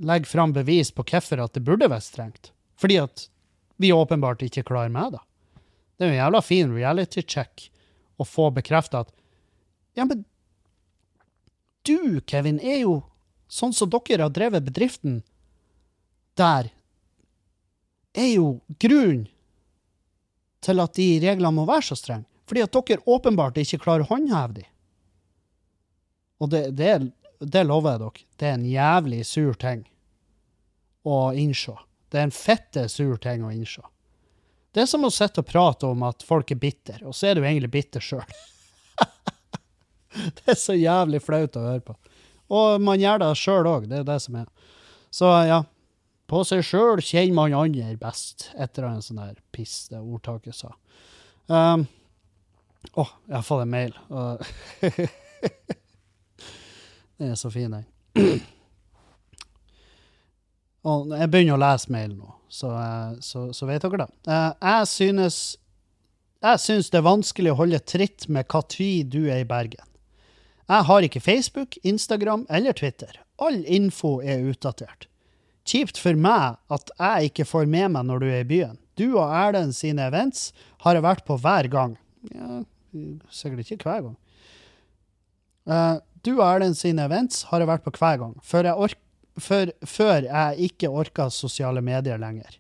legger 0.02 0.30
fram 0.30 0.54
bevis 0.54 0.92
på 0.92 1.04
hvorfor 1.04 1.44
at 1.44 1.54
det 1.54 1.64
burde 1.66 1.90
være 1.90 2.02
strengt. 2.06 2.52
Fordi 2.80 2.98
at 3.02 3.28
vi 3.82 3.92
åpenbart 3.94 4.42
ikke 4.46 4.64
klarer 4.66 4.94
med 4.94 5.18
det. 5.18 5.22
Det 5.98 6.06
er 6.06 6.10
jo 6.10 6.16
en 6.16 6.24
jævla 6.24 6.42
fin 6.42 6.74
reality 6.74 7.22
check 7.22 7.68
å 8.18 8.26
få 8.26 8.50
bekrefta 8.56 9.06
at 9.06 9.14
Ja, 9.98 10.06
men 10.06 10.24
du, 11.84 12.22
Kevin, 12.26 12.62
er 12.62 12.86
jo 12.86 13.02
sånn 13.52 13.74
som 13.76 13.90
dere 13.92 14.24
har 14.24 14.32
drevet 14.34 14.64
bedriften 14.64 15.20
der 16.40 16.70
er 18.14 18.34
jo 18.34 18.48
grunnen 18.82 19.28
til 20.62 20.82
at 20.84 20.98
de 20.98 21.08
reglene 21.24 21.56
må 21.56 21.66
være 21.70 21.90
så 21.92 21.98
strenge. 21.98 22.28
Fordi 22.50 22.66
at 22.66 22.76
dere 22.76 23.06
åpenbart 23.08 23.58
ikke 23.62 23.80
klarer 23.82 24.04
å 24.06 24.12
håndheve 24.12 24.60
de. 24.60 24.66
Og 26.42 26.50
det, 26.52 26.66
det, 26.76 26.92
det 27.40 27.64
lover 27.64 27.96
jeg 27.96 28.02
dere. 28.02 28.26
Det 28.38 28.50
er 28.50 28.58
en 28.58 28.68
jævlig 28.68 29.22
sur 29.30 29.58
ting 29.62 29.86
å 31.08 31.32
innse. 31.38 31.78
Det 32.12 32.20
er 32.20 32.28
en 32.28 32.36
fette 32.36 32.88
sur 32.92 33.18
ting 33.22 33.46
å 33.46 33.54
innse. 33.54 33.84
Det 34.72 34.84
er 34.84 34.90
som 34.92 35.04
å 35.08 35.12
sitte 35.12 35.44
og 35.44 35.50
prate 35.50 35.88
om 35.88 36.04
at 36.08 36.24
folk 36.24 36.52
er 36.54 36.60
bitter, 36.60 37.02
og 37.04 37.16
så 37.16 37.32
er 37.32 37.40
du 37.40 37.44
egentlig 37.44 37.72
bitter 37.74 38.04
sjøl. 38.04 38.24
det 40.38 40.54
er 40.54 40.60
så 40.60 40.76
jævlig 40.78 41.20
flaut 41.24 41.58
å 41.60 41.66
høre 41.66 41.84
på. 41.88 41.96
Og 42.52 42.84
man 42.84 43.00
gjør 43.00 43.24
det 43.24 43.32
sjøl 43.40 43.68
òg, 43.68 43.88
det 43.92 44.02
er 44.02 44.08
det 44.08 44.18
som 44.24 44.38
er. 44.40 44.48
Så 45.12 45.32
ja, 45.48 45.62
på 46.32 46.44
seg 46.48 46.64
sjøl 46.66 47.02
kjenner 47.04 47.36
man 47.36 47.56
andre 47.58 47.96
best, 48.00 48.50
etter 48.56 48.88
en 48.88 49.04
sånn 49.04 49.20
der 49.20 49.36
piss 49.56 49.90
det 49.92 50.00
ordtaket 50.00 50.56
sa. 50.56 50.72
Um, 51.52 51.86
å, 52.94 53.04
oh, 53.04 53.12
jeg 53.28 53.36
har 53.36 53.46
fått 53.46 53.66
en 53.66 53.74
mail. 53.74 53.94
den 57.20 57.34
er 57.34 57.40
så 57.40 57.52
fin, 57.54 57.76
den. 57.76 57.86
Og 60.92 61.12
jeg 61.14 61.30
begynner 61.30 61.60
å 61.60 61.62
lese 61.62 61.92
mail 61.94 62.16
nå, 62.16 62.32
så, 62.50 62.72
eh, 62.74 63.12
så, 63.22 63.44
så 63.54 63.68
vet 63.70 63.84
dere 63.84 64.02
det. 64.02 64.10
Uh, 64.26 64.52
jeg 64.56 64.88
synes 64.90 65.42
jeg 66.42 66.58
synes, 66.58 66.88
det 66.90 66.98
er 66.98 67.06
vanskelig 67.06 67.52
å 67.52 67.60
holde 67.60 67.78
tritt 67.86 68.26
med 68.26 68.48
hva 68.50 68.64
tid 68.66 69.12
du 69.14 69.28
er 69.28 69.44
i 69.44 69.46
Bergen. 69.46 69.86
Jeg 70.66 70.88
har 70.88 71.06
ikke 71.06 71.22
Facebook, 71.22 71.78
Instagram 71.86 72.48
eller 72.50 72.74
Twitter. 72.74 73.20
All 73.38 73.60
info 73.70 74.16
er 74.26 74.42
utdatert. 74.50 75.11
Kjipt 75.68 76.00
for 76.02 76.18
meg 76.18 76.58
at 76.74 76.94
jeg 76.98 77.32
ikke 77.32 77.46
får 77.46 77.68
med 77.70 77.94
meg 77.94 78.08
når 78.08 78.24
du 78.24 78.28
er 78.32 78.42
i 78.42 78.48
byen. 78.50 78.78
Du 78.98 79.14
og 79.14 79.30
Erlend 79.30 79.76
sine 79.78 80.04
events 80.10 80.50
har 80.84 80.98
jeg 80.98 81.06
vært 81.06 81.26
på 81.28 81.38
hver 81.42 81.70
gang. 81.72 81.96
Ja, 82.34 82.64
sikkert 83.34 83.70
ikke 83.72 83.90
hver 83.90 84.08
gang. 84.08 84.18
Uh, 85.70 86.02
du 86.26 86.34
og 86.40 86.46
Erlend 86.48 86.78
sine 86.78 87.06
events 87.06 87.46
har 87.50 87.62
jeg 87.62 87.70
vært 87.70 87.86
på 87.86 87.94
hver 87.98 88.20
gang, 88.22 88.34
før 88.46 88.70
jeg, 88.72 88.98
før, 89.42 89.72
før 89.88 90.28
jeg 90.28 90.68
ikke 90.72 90.92
orka 91.04 91.30
sosiale 91.34 91.82
medier 91.86 92.20
lenger. 92.22 92.58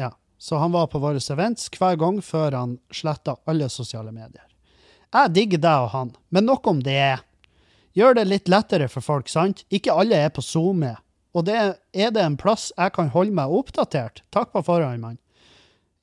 Ja, 0.00 0.12
Så 0.38 0.60
han 0.60 0.72
var 0.72 0.86
på 0.92 1.00
våre 1.00 1.20
events 1.20 1.68
hver 1.76 1.96
gang 2.00 2.22
før 2.24 2.56
han 2.56 2.78
sletta 2.92 3.36
alle 3.48 3.68
sosiale 3.68 4.12
medier. 4.12 4.46
Jeg 5.10 5.34
digger 5.34 5.58
deg 5.58 5.84
og 5.88 5.92
han, 5.96 6.14
men 6.30 6.46
nok 6.46 6.66
om 6.70 6.80
det. 6.84 7.18
Gjør 7.98 8.14
det 8.20 8.28
litt 8.28 8.48
lettere 8.48 8.86
for 8.88 9.02
folk, 9.02 9.28
sant? 9.28 9.64
Ikke 9.68 9.92
alle 9.92 10.14
er 10.14 10.30
på 10.30 10.44
SoMe 10.44 10.94
og 11.36 11.46
det, 11.46 11.58
er 11.94 12.14
det 12.14 12.22
en 12.24 12.38
plass 12.40 12.70
jeg 12.76 12.94
kan 12.96 13.10
holde 13.14 13.34
meg 13.36 13.52
oppdatert? 13.54 14.24
Takk 14.34 14.50
på 14.54 14.64
forhånd, 14.66 15.02
mann. 15.02 15.18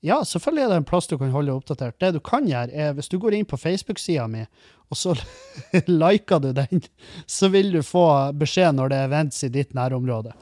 Ja, 0.06 0.22
selvfølgelig 0.26 0.64
er 0.64 0.70
det 0.72 0.78
en 0.80 0.88
plass 0.88 1.10
du 1.10 1.18
kan 1.18 1.34
holde 1.34 1.56
oppdatert. 1.58 1.98
Det 2.00 2.14
du 2.16 2.20
kan 2.24 2.46
gjøre, 2.48 2.72
er 2.72 2.94
hvis 2.96 3.10
du 3.12 3.18
går 3.20 3.36
inn 3.36 3.48
på 3.50 3.58
Facebook-sida 3.60 4.28
mi, 4.32 4.46
og 4.88 5.00
så 5.00 5.16
liker 6.04 6.44
du 6.44 6.52
den, 6.56 6.84
så 7.26 7.50
vil 7.52 7.74
du 7.74 7.82
få 7.84 8.06
beskjed 8.38 8.78
når 8.78 8.94
det 8.94 9.00
er 9.00 9.10
events 9.10 9.44
i 9.44 9.52
ditt 9.52 9.74
nærområde. 9.76 10.36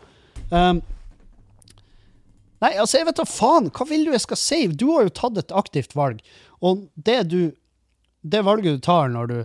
Um, 0.52 0.84
nei, 2.62 2.76
altså, 2.76 3.00
jeg 3.00 3.08
vet 3.10 3.21
da 3.21 3.28
faen. 3.30 3.71
Hva 3.74 3.88
vil 3.89 4.06
du 4.06 4.13
jeg 4.13 4.26
skal 4.28 4.41
si? 4.41 4.60
Du 4.69 4.89
har 4.91 5.08
jo 5.08 5.15
tatt 5.21 5.39
et 5.41 5.56
aktivt 5.56 5.95
valg. 5.98 6.21
Og 6.62 6.88
det 6.95 7.24
du 7.34 7.39
Det 8.26 8.39
valget 8.41 8.80
du 8.80 8.82
tar 8.82 9.12
når 9.13 9.28
du 9.30 9.39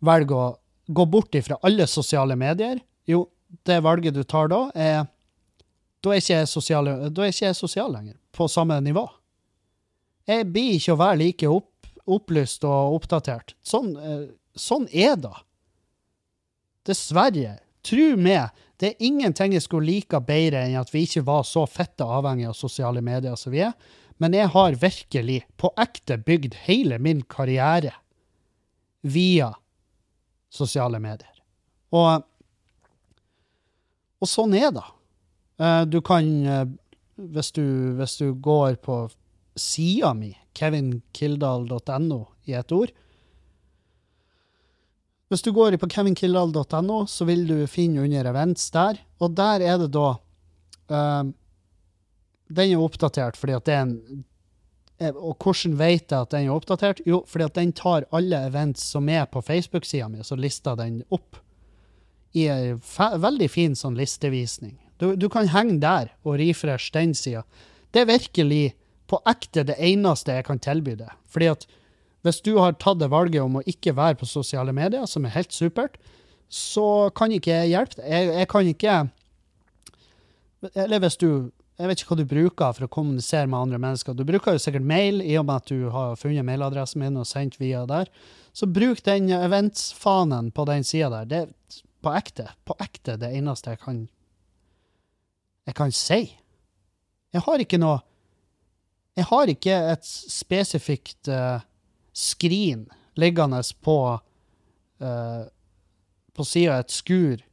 velger 0.00 0.32
å 0.32 0.44
gå 0.88 1.04
bort 1.12 1.34
ifra 1.36 1.58
alle 1.60 1.84
sosiale 1.86 2.36
medier, 2.40 2.78
jo, 3.04 3.26
det 3.62 3.80
valget 3.84 4.14
du 4.16 4.22
tar 4.22 4.50
da, 4.52 4.68
er 4.74 5.04
Da 6.04 6.12
er 6.12 6.20
ikke 6.20 6.34
jeg 6.36 6.48
sosial, 6.50 6.88
ikke 7.08 7.46
jeg 7.46 7.56
sosial 7.56 7.92
lenger, 7.94 8.16
på 8.32 8.44
samme 8.48 8.76
nivå. 8.84 9.06
Jeg 10.28 10.50
blir 10.52 10.74
ikke 10.76 10.92
å 10.92 11.00
være 11.00 11.20
like 11.22 11.48
opp, 11.48 11.88
opplyst 12.04 12.64
og 12.68 12.98
oppdatert. 12.98 13.54
Sånn, 13.64 13.94
eh, 13.96 14.26
sånn 14.52 14.84
er 14.92 15.16
det. 15.16 15.32
Dessverre. 16.84 17.58
Tru 17.84 18.16
meg, 18.20 18.52
det 18.80 18.90
er 18.90 19.06
ingenting 19.06 19.52
jeg 19.56 19.64
skulle 19.64 19.88
like 19.88 20.20
bedre 20.24 20.62
enn 20.64 20.76
at 20.80 20.92
vi 20.92 21.06
ikke 21.06 21.24
var 21.24 21.44
så 21.48 21.64
fette 21.68 22.04
avhengige 22.04 22.52
av 22.52 22.56
sosiale 22.58 23.00
medier 23.04 23.36
som 23.40 23.52
vi 23.52 23.62
er. 23.64 23.72
Men 24.20 24.36
jeg 24.36 24.52
har 24.52 24.78
virkelig, 24.80 25.42
på 25.56 25.72
ekte, 25.80 26.18
bygd 26.20 26.54
hele 26.66 27.00
min 27.02 27.22
karriere 27.28 27.92
via 29.02 29.50
sosiale 30.52 31.00
medier. 31.02 31.32
Og 31.94 32.24
og 34.24 34.30
sånn 34.30 34.56
er 34.56 34.72
det. 34.74 34.84
Eh, 35.60 35.82
du 35.86 36.00
kan, 36.04 36.30
eh, 36.46 36.66
hvis 37.16 37.52
du, 37.52 37.64
hvis 37.98 38.16
du 38.18 38.32
går 38.34 38.80
på 38.82 39.04
sida 39.54 40.14
mi, 40.16 40.32
kevinkildal.no 40.54 42.20
i 42.46 42.54
ett 42.54 42.72
ord 42.72 42.90
Hvis 45.32 45.42
du 45.42 45.50
går 45.54 45.74
på 45.82 45.88
kevinkildal.no, 45.90 46.98
så 47.10 47.26
vil 47.26 47.46
du 47.48 47.56
finne 47.70 48.04
under 48.04 48.28
events 48.30 48.68
der, 48.74 49.00
og 49.18 49.34
der 49.34 49.64
er 49.66 49.80
det 49.82 49.88
da 49.94 50.12
uh, 50.92 51.24
Den 52.46 52.74
er 52.74 52.82
oppdatert 52.82 53.38
fordi 53.40 53.56
at 53.56 53.66
det 53.66 53.74
er 53.74 53.82
en 53.88 54.24
og 55.04 55.42
hvordan 55.42 55.74
vet 55.74 56.12
jeg 56.12 56.22
at 56.22 56.30
den 56.30 56.46
er 56.46 56.54
oppdatert? 56.54 57.00
Jo, 57.04 57.24
fordi 57.26 57.44
at 57.48 57.56
den 57.58 57.72
tar 57.74 58.06
alle 58.14 58.38
events 58.46 58.84
som 58.94 59.08
er 59.10 59.26
på 59.26 59.42
Facebook-sida 59.42 60.06
mi, 60.08 60.22
så 60.22 60.38
lister 60.38 60.78
den 60.78 61.00
opp 61.10 61.40
i 62.34 62.48
ei 62.50 62.74
veldig 62.98 63.48
fin 63.50 63.76
sånn 63.78 63.96
listevisning. 63.98 64.74
Du, 64.98 65.14
du, 65.18 65.28
kan 65.30 65.48
henge 65.50 65.78
der 65.82 66.12
og 66.26 66.38
refresh 66.40 66.92
den 66.94 67.14
sida. 67.18 67.44
Det 67.94 68.02
er 68.02 68.10
virkelig 68.10 68.64
på 69.10 69.20
ekte 69.28 69.66
det 69.68 69.76
eneste 69.78 70.38
jeg 70.38 70.46
kan 70.46 70.62
tilby 70.62 70.96
deg. 70.98 71.14
Fordi 71.30 71.50
at 71.52 71.66
hvis 72.24 72.40
du 72.44 72.54
har 72.56 72.76
tatt 72.80 73.02
det 73.02 73.10
valget 73.12 73.42
om 73.44 73.60
å 73.60 73.66
ikke 73.68 73.94
være 73.96 74.16
på 74.20 74.28
sosiale 74.28 74.72
medier, 74.74 75.04
som 75.06 75.26
er 75.26 75.34
helt 75.34 75.52
supert, 75.52 75.98
så 76.48 77.10
kan 77.16 77.32
ikke 77.34 77.52
jeg 77.52 77.74
hjelpe 77.74 78.00
deg. 78.00 78.32
Jeg, 78.38 78.48
kan 78.48 78.70
ikke 78.70 78.94
Eller 80.74 81.02
hvis 81.02 81.16
du 81.20 81.50
Jeg 81.74 81.90
vet 81.90 82.00
ikke 82.00 82.14
hva 82.14 82.20
du 82.20 82.28
bruker 82.30 82.74
for 82.76 82.86
å 82.86 82.92
kommunisere 82.96 83.48
med 83.50 83.58
andre 83.58 83.80
mennesker. 83.82 84.14
Du 84.14 84.22
bruker 84.24 84.54
jo 84.54 84.62
sikkert 84.62 84.86
mail, 84.86 85.18
i 85.20 85.34
og 85.40 85.48
med 85.48 85.58
at 85.58 85.72
du 85.72 85.88
har 85.90 86.14
funnet 86.14 86.46
mailadressen 86.46 87.02
min 87.02 87.18
og 87.18 87.26
sendt 87.26 87.58
via 87.58 87.82
der. 87.90 88.06
Så 88.54 88.68
bruk 88.70 89.02
den 89.02 89.26
eventsfanen 89.34 90.52
på 90.54 90.68
den 90.70 90.86
sida 90.86 91.10
der. 91.10 91.26
Det 91.26 91.82
på 92.04 92.12
ekte. 92.12 92.48
På 92.64 92.76
ekte 92.80 93.16
det 93.20 93.32
eneste 93.34 93.74
jeg 93.74 93.82
kan 93.84 94.08
Jeg 95.64 95.74
kan 95.74 95.92
si. 95.92 96.36
Jeg 97.32 97.42
har 97.46 97.58
ikke 97.58 97.80
noe 97.80 98.02
Jeg 99.16 99.24
har 99.30 99.48
ikke 99.48 99.74
et 99.94 100.04
spesifikt 100.04 101.28
uh, 101.30 101.62
skrin 102.12 102.88
liggende 103.14 103.60
på 103.80 103.98
uh, 104.18 105.44
på 106.34 106.44
sida 106.44 106.74
av 106.74 106.80
et 106.82 106.90
skur. 106.90 107.44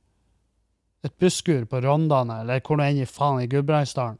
Et 1.05 1.17
busskur 1.21 1.65
på 1.65 1.81
Rondane, 1.81 2.39
eller 2.41 2.63
hvor 2.65 2.79
nå 2.79 2.87
enn 2.87 3.03
i 3.03 3.05
faen 3.05 3.43
i 3.43 3.49
Gudbrandsdalen. 3.49 4.17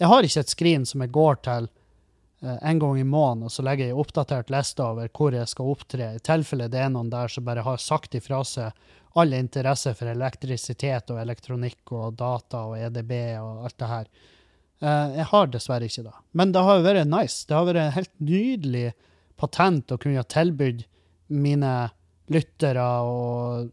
Jeg 0.00 0.08
har 0.08 0.24
ikke 0.24 0.40
et 0.40 0.54
skrin 0.54 0.86
som 0.88 1.04
jeg 1.04 1.12
går 1.12 1.42
til 1.44 1.68
uh, 1.68 2.56
en 2.56 2.80
gang 2.80 2.98
i 3.00 3.04
måneden, 3.04 3.44
og 3.44 3.52
så 3.52 3.64
legger 3.68 3.90
jeg 3.90 4.00
oppdatert 4.00 4.52
liste 4.52 4.80
over 4.80 5.12
hvor 5.12 5.36
jeg 5.36 5.52
skal 5.52 5.74
opptre, 5.76 6.08
i 6.16 6.24
tilfelle 6.24 6.70
det 6.72 6.80
er 6.80 6.88
noen 6.92 7.12
der 7.12 7.28
som 7.28 7.44
bare 7.44 7.68
har 7.68 7.84
sagt 7.84 8.16
ifra 8.16 8.40
seg 8.48 8.72
all 9.14 9.34
interesse 9.36 9.92
for 9.96 10.10
elektrisitet 10.10 11.10
og 11.12 11.20
elektronikk 11.20 11.92
og 11.96 12.14
data 12.20 12.64
og 12.70 12.78
EDB 12.78 13.12
og 13.42 13.66
alt 13.66 13.78
det 13.82 13.90
her. 13.90 14.12
Uh, 14.82 15.08
jeg 15.18 15.26
har 15.30 15.50
dessverre 15.52 15.88
ikke 15.88 16.06
det. 16.06 16.14
Men 16.38 16.54
det 16.54 16.62
har 16.66 16.84
vært 16.84 17.10
nice. 17.10 17.44
Det 17.48 17.56
har 17.56 17.68
vært 17.68 17.82
en 17.82 17.96
helt 17.96 18.14
nydelig 18.22 18.86
patent 19.40 19.92
å 19.92 19.98
kunne 20.00 20.22
ha 20.22 20.26
tilbudt 20.26 20.86
mine 21.32 21.74
lyttere 22.32 22.86
og 23.06 23.70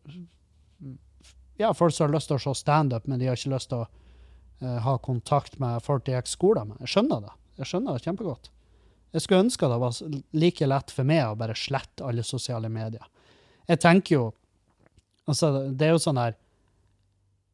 ja, 1.59 1.73
folk 1.75 1.93
som 1.93 2.07
har 2.07 2.15
lyst 2.15 2.29
til 2.31 2.37
å 2.37 2.43
se 2.43 2.53
standup, 2.55 3.07
men 3.07 3.19
de 3.19 3.27
har 3.27 3.35
ikke 3.37 3.51
lyst 3.51 3.71
til 3.71 3.83
å 3.83 3.87
uh, 3.87 4.77
ha 4.85 4.95
kontakt 5.03 5.59
med 5.59 5.83
folk 5.83 6.05
de 6.07 6.15
gikk 6.15 6.31
skolen 6.31 6.71
med. 6.71 6.81
Jeg 6.85 6.95
skjønner 6.95 7.25
det. 7.25 7.35
Jeg 7.59 7.71
skjønner 7.71 7.95
det 7.95 8.05
kjempegodt. 8.05 8.51
Jeg 9.09 9.25
skulle 9.25 9.45
ønske 9.47 9.67
det 9.71 9.79
var 9.81 9.95
like 10.37 10.67
lett 10.69 10.91
for 10.93 11.09
meg 11.09 11.23
å 11.25 11.37
bare 11.39 11.57
slette 11.57 12.05
alle 12.05 12.23
sosiale 12.23 12.69
medier. 12.71 13.07
Jeg 13.69 13.81
tenker 13.81 14.15
jo 14.15 14.23
Altså, 15.29 15.51
det 15.69 15.87
er 15.87 15.93
jo 15.93 16.01
sånn 16.01 16.19
her 16.19 16.35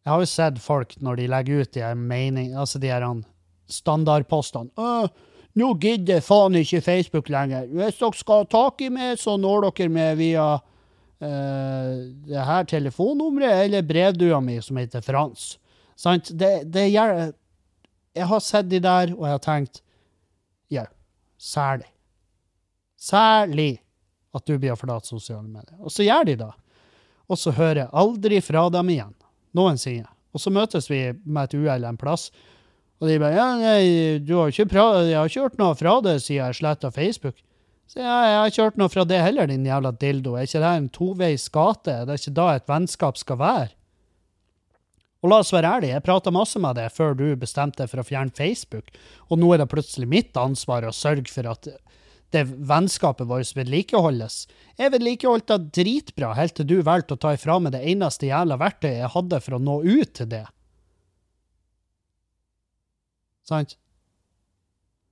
Jeg 0.06 0.12
har 0.14 0.22
jo 0.22 0.30
sett 0.30 0.60
folk 0.64 0.96
når 1.04 1.20
de 1.20 1.30
legger 1.34 1.64
ut 1.64 1.72
de 1.76 1.84
her 1.84 1.96
mening... 1.98 2.54
Altså 2.56 2.80
de 2.80 2.92
her 2.94 3.06
standardpostene. 3.66 4.70
'Nå 5.56 5.70
gidder 5.80 6.20
faen 6.22 6.58
ikke 6.60 6.82
Facebook 6.84 7.30
lenger. 7.32 7.70
Hvis 7.72 8.00
dere 8.02 8.20
skal 8.20 8.42
ha 8.44 8.48
tak 8.52 8.82
i 8.84 8.90
meg, 8.92 9.16
så 9.20 9.38
når 9.40 9.70
dere 9.70 9.94
meg 9.96 10.18
via 10.20 10.48
uh, 10.60 11.94
det 12.28 12.48
her 12.50 12.68
telefonnummeret 12.68 13.64
eller 13.64 13.88
brevdua 13.88 14.42
mi 14.44 14.60
som 14.62 14.82
heter 14.82 15.04
Frans. 15.06 15.54
Sant? 15.96 16.34
Det, 16.36 16.68
det 16.68 16.90
gjør 16.90 17.32
Jeg 18.16 18.28
har 18.28 18.40
sett 18.44 18.70
de 18.70 18.80
der, 18.84 19.16
og 19.16 19.26
jeg 19.28 19.38
har 19.38 19.44
tenkt 19.44 19.82
Ja, 20.72 20.86
særlig. 21.40 21.88
Særlig 23.00 23.80
at 24.36 24.46
du 24.48 24.58
blir 24.60 24.76
forlatt 24.76 25.08
sosiale 25.08 25.48
medier. 25.48 25.78
Og 25.80 25.92
så 25.92 26.04
gjør 26.04 26.28
de 26.28 26.36
det. 26.44 26.52
Og 27.32 27.40
så 27.42 27.54
hører 27.56 27.86
jeg 27.86 27.94
aldri 28.02 28.42
fra 28.46 28.68
dem 28.74 28.92
igjen. 28.94 29.16
Noensinne. 29.56 30.12
Og 30.36 30.42
så 30.44 30.52
møtes 30.52 30.90
vi 30.92 31.00
med 31.24 31.48
et 31.48 31.56
uhell 31.56 31.88
en 31.88 31.98
plass, 31.98 32.28
og 33.00 33.08
de 33.08 33.16
bare 33.20 33.36
ja, 33.36 33.48
nei, 33.60 34.20
du 34.24 34.38
har 34.38 34.52
ikke 34.52 34.70
pra 34.72 34.84
jeg 35.04 35.16
har 35.16 35.30
ikke 35.30 35.46
hørt 35.46 35.58
noe 35.60 35.76
fra 35.80 35.98
det 36.04 36.18
siden 36.24 36.42
jeg 36.42 36.60
sletta 36.60 36.92
Facebook. 36.96 37.38
Så 37.92 38.02
ja, 38.02 38.16
jeg 38.26 38.38
har 38.40 38.52
ikke 38.52 38.68
hørt 38.68 38.80
noe 38.82 38.92
fra 38.92 39.06
det 39.08 39.20
heller, 39.22 39.50
din 39.52 39.68
jævla 39.68 39.92
dildo. 40.00 40.36
Er 40.36 40.48
ikke 40.48 40.62
det 40.64 40.72
en 40.80 40.92
toveis 40.96 41.48
gate? 41.54 41.98
Det 42.08 42.16
er 42.16 42.22
ikke 42.22 42.38
da 42.40 42.48
et 42.56 42.72
vennskap 42.72 43.20
skal 43.20 43.40
være? 43.40 43.74
Og 45.24 45.32
la 45.32 45.40
oss 45.42 45.54
være 45.54 45.72
ærlige, 45.78 45.96
jeg 45.96 46.06
prata 46.06 46.34
masse 46.34 46.60
med 46.62 46.78
deg 46.78 46.94
før 46.94 47.16
du 47.18 47.26
bestemte 47.40 47.82
deg 47.82 47.90
for 47.90 48.04
å 48.04 48.06
fjerne 48.06 48.36
Facebook, 48.36 48.92
og 49.30 49.40
nå 49.42 49.54
er 49.54 49.64
det 49.64 49.72
plutselig 49.72 50.10
mitt 50.12 50.38
ansvar 50.38 50.86
å 50.86 50.94
sørge 50.94 51.32
for 51.34 51.50
at 51.50 51.70
det 52.36 52.44
vennskapet 52.70 53.28
vårt 53.30 53.56
vedlikeholdes. 53.58 54.46
Jeg 54.78 54.94
vedlikeholdt 54.94 55.48
det 55.50 55.72
dritbra 55.80 56.34
helt 56.38 56.56
til 56.58 56.68
du 56.70 56.76
valgte 56.86 57.16
å 57.16 57.22
ta 57.22 57.34
ifra 57.36 57.58
meg 57.64 57.74
det 57.76 57.84
eneste 57.88 58.30
jævla 58.30 58.60
verktøyet 58.62 59.00
jeg 59.00 59.14
hadde 59.16 59.42
for 59.46 59.58
å 59.58 59.64
nå 59.64 59.80
ut 59.86 60.14
til 60.20 60.30
det. 60.36 60.46
Sant? 63.46 63.78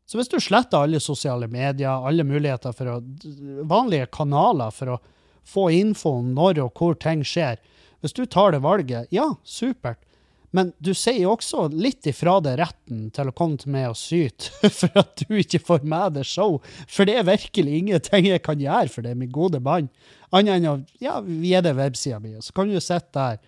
Så 0.09 0.19
hvis 0.19 0.29
du 0.29 0.39
sletter 0.41 0.83
alle 0.83 0.99
sosiale 1.01 1.47
medier, 1.47 1.89
alle 1.89 2.25
muligheter 2.27 2.75
for 2.75 2.91
å 2.91 3.01
Vanlige 3.69 4.09
kanaler 4.13 4.73
for 4.75 4.95
å 4.95 5.01
få 5.47 5.69
info 5.73 6.17
om 6.19 6.33
når 6.35 6.59
og 6.65 6.79
hvor 6.79 6.97
ting 6.99 7.23
skjer 7.25 7.61
Hvis 8.03 8.15
du 8.17 8.25
tar 8.25 8.51
det 8.51 8.59
valget, 8.65 9.07
ja, 9.15 9.29
supert. 9.43 10.01
Men 10.53 10.69
du 10.77 10.91
sier 10.93 11.25
også 11.31 11.65
litt 11.73 12.05
ifra 12.09 12.35
deg 12.45 12.59
retten 12.59 13.07
til 13.13 13.29
å 13.29 13.33
komme 13.33 13.57
til 13.57 13.73
meg 13.73 13.87
og 13.89 13.97
syte 13.97 14.69
for 14.79 15.01
at 15.01 15.23
du 15.23 15.39
ikke 15.41 15.61
får 15.65 15.85
med 15.89 16.19
deg 16.19 16.27
show. 16.29 16.59
For 16.85 17.09
det 17.09 17.17
er 17.17 17.25
virkelig 17.27 17.79
ingenting 17.79 18.29
jeg 18.29 18.43
kan 18.45 18.61
gjøre 18.61 18.91
for 18.93 19.05
det, 19.05 19.15
min 19.17 19.33
gode 19.33 19.61
mann. 19.65 19.89
Annet 20.33 20.59
enn 20.59 20.69
å 20.69 20.75
ja, 21.01 21.17
gi 21.25 21.55
deg 21.57 21.79
websida 21.79 22.21
mi, 22.21 22.35
så 22.41 22.53
kan 22.53 22.69
du 22.69 22.77
sitte 22.77 23.17
der. 23.17 23.41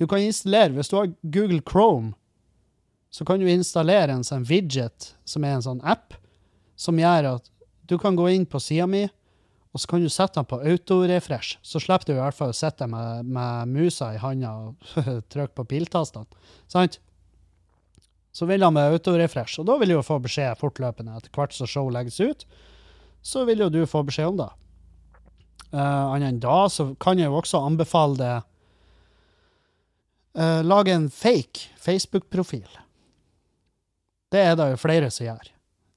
Du 0.00 0.06
kan 0.08 0.20
installere, 0.20 0.74
hvis 0.76 0.92
du 0.92 0.96
har 0.98 1.12
Google 1.22 1.60
Chrome, 1.64 2.14
så 3.12 3.24
kan 3.24 3.40
du 3.40 3.48
installere 3.48 4.12
en 4.12 4.24
sånn 4.26 4.44
widget, 4.48 5.12
som 5.28 5.44
er 5.44 5.56
en 5.56 5.64
sånn 5.64 5.84
app, 5.84 6.16
som 6.76 6.98
gjør 7.00 7.30
at 7.36 7.52
du 7.88 7.96
kan 8.00 8.16
gå 8.16 8.28
inn 8.32 8.44
på 8.48 8.60
sida 8.60 8.88
mi, 8.90 9.06
og 9.76 9.80
så 9.82 9.90
kan 9.90 10.00
du 10.00 10.08
sette 10.08 10.38
den 10.38 10.46
på 10.48 10.56
autorefresh. 10.64 11.58
Så 11.60 11.82
slipper 11.84 12.08
du 12.08 12.14
i 12.14 12.20
hvert 12.22 12.36
fall 12.36 12.54
å 12.54 12.56
sitte 12.56 12.86
med, 12.88 13.28
med 13.28 13.68
musa 13.68 14.14
i 14.14 14.20
handa 14.22 14.54
og 14.70 14.94
trykke 15.32 15.52
på 15.52 15.66
piltastene. 15.68 16.24
Sant? 16.72 16.96
Så 18.32 18.48
vil 18.48 18.64
han 18.64 18.72
med 18.72 18.94
autorefresh, 18.94 19.60
og 19.60 19.66
da 19.68 19.76
vil 19.76 19.92
du 19.92 19.98
jo 19.98 20.04
få 20.06 20.16
beskjed 20.24 20.56
fortløpende 20.62 21.12
etter 21.18 21.32
hvert 21.36 21.52
som 21.52 21.68
show 21.68 21.90
legges 21.92 22.16
ut. 22.24 22.46
Så 23.20 23.44
vil 23.44 23.66
jo 23.66 23.68
du 23.72 23.82
få 23.84 24.00
beskjed 24.08 24.32
om 24.32 24.40
det. 24.40 24.48
Uh, 25.74 26.14
Annet 26.14 26.30
enn 26.30 26.40
da 26.40 26.56
så 26.72 26.88
kan 27.02 27.20
jeg 27.20 27.28
jo 27.28 27.36
også 27.36 27.60
anbefale 27.68 28.16
det 28.16 28.34
uh, 30.40 30.62
Lage 30.64 30.94
en 30.96 31.10
fake 31.12 31.68
Facebook-profil. 31.84 32.80
Det 34.32 34.40
er 34.40 34.56
det 34.56 34.70
jo 34.72 34.80
flere 34.80 35.12
som 35.12 35.28
gjør. 35.28 35.52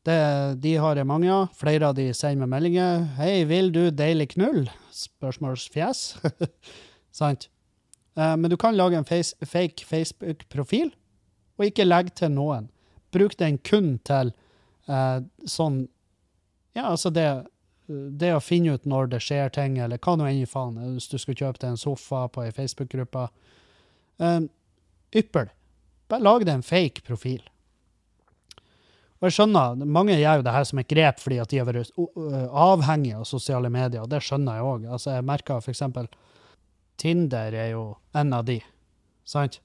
Det, 0.09 0.55
de 0.63 0.75
har 0.81 0.97
jeg 0.97 1.05
mange 1.05 1.29
av. 1.29 1.51
Flere 1.53 1.91
av 1.91 1.97
de 1.97 2.07
sender 2.17 2.47
meg 2.47 2.49
meldinger. 2.55 3.03
'Hei, 3.19 3.43
vil 3.45 3.69
du 3.75 3.91
deilig 3.93 4.31
knull?' 4.33 4.69
Spørsmålsfjes. 4.95 5.99
Sant? 7.19 7.49
Uh, 8.17 8.33
men 8.35 8.49
du 8.49 8.57
kan 8.57 8.77
lage 8.77 8.97
en 8.97 9.05
face, 9.05 9.35
fake 9.45 9.85
Facebook-profil, 9.85 10.89
og 11.59 11.65
ikke 11.65 11.85
legge 11.85 12.15
til 12.17 12.33
noen. 12.33 12.71
Bruk 13.13 13.37
den 13.37 13.57
kun 13.57 13.97
til 14.05 14.33
eh, 14.89 15.21
sånn 15.49 15.79
Ja, 16.77 16.91
altså 16.91 17.09
det, 17.09 17.25
det 17.89 18.29
å 18.35 18.41
finne 18.43 18.75
ut 18.77 18.85
når 18.85 19.09
det 19.13 19.21
skjer 19.25 19.49
ting, 19.53 19.79
eller 19.81 19.97
hva 19.97 20.13
nå 20.15 20.27
enn 20.29 20.43
i 20.43 20.49
faen. 20.49 20.77
Hvis 20.93 21.09
du 21.09 21.17
skal 21.17 21.35
kjøpe 21.35 21.63
deg 21.63 21.71
en 21.73 21.81
sofa 21.81 22.27
på 22.29 22.45
ei 22.45 22.53
Facebook-gruppe. 22.53 23.25
Eh, 24.21 24.41
yppel. 25.21 25.49
Bare 26.09 26.25
lag 26.25 26.45
deg 26.45 26.53
en 26.59 26.65
fake 26.65 27.01
profil. 27.07 27.41
Og 29.19 29.27
jeg 29.27 29.35
skjønner, 29.35 29.79
Mange 29.83 30.15
gjør 30.15 30.39
jo 30.39 30.45
det 30.47 30.55
her 30.55 30.67
som 30.67 30.79
et 30.79 30.89
grep 30.89 31.19
fordi 31.19 31.39
at 31.43 31.51
de 31.51 31.59
har 31.59 31.67
vært 31.67 31.91
avhengige 32.65 33.19
av 33.19 33.27
sosiale 33.27 33.71
medier, 33.71 34.03
og 34.03 34.11
det 34.11 34.21
skjønner 34.23 34.59
jeg 34.59 34.67
òg. 34.67 34.85
Altså, 34.87 35.15
jeg 35.17 35.27
merker 35.27 35.59
f.eks. 35.59 35.83
Tinder 36.99 37.55
er 37.55 37.73
jo 37.73 37.83
en 38.15 38.35
av 38.35 38.45
de, 38.47 38.59
sant? 39.27 39.59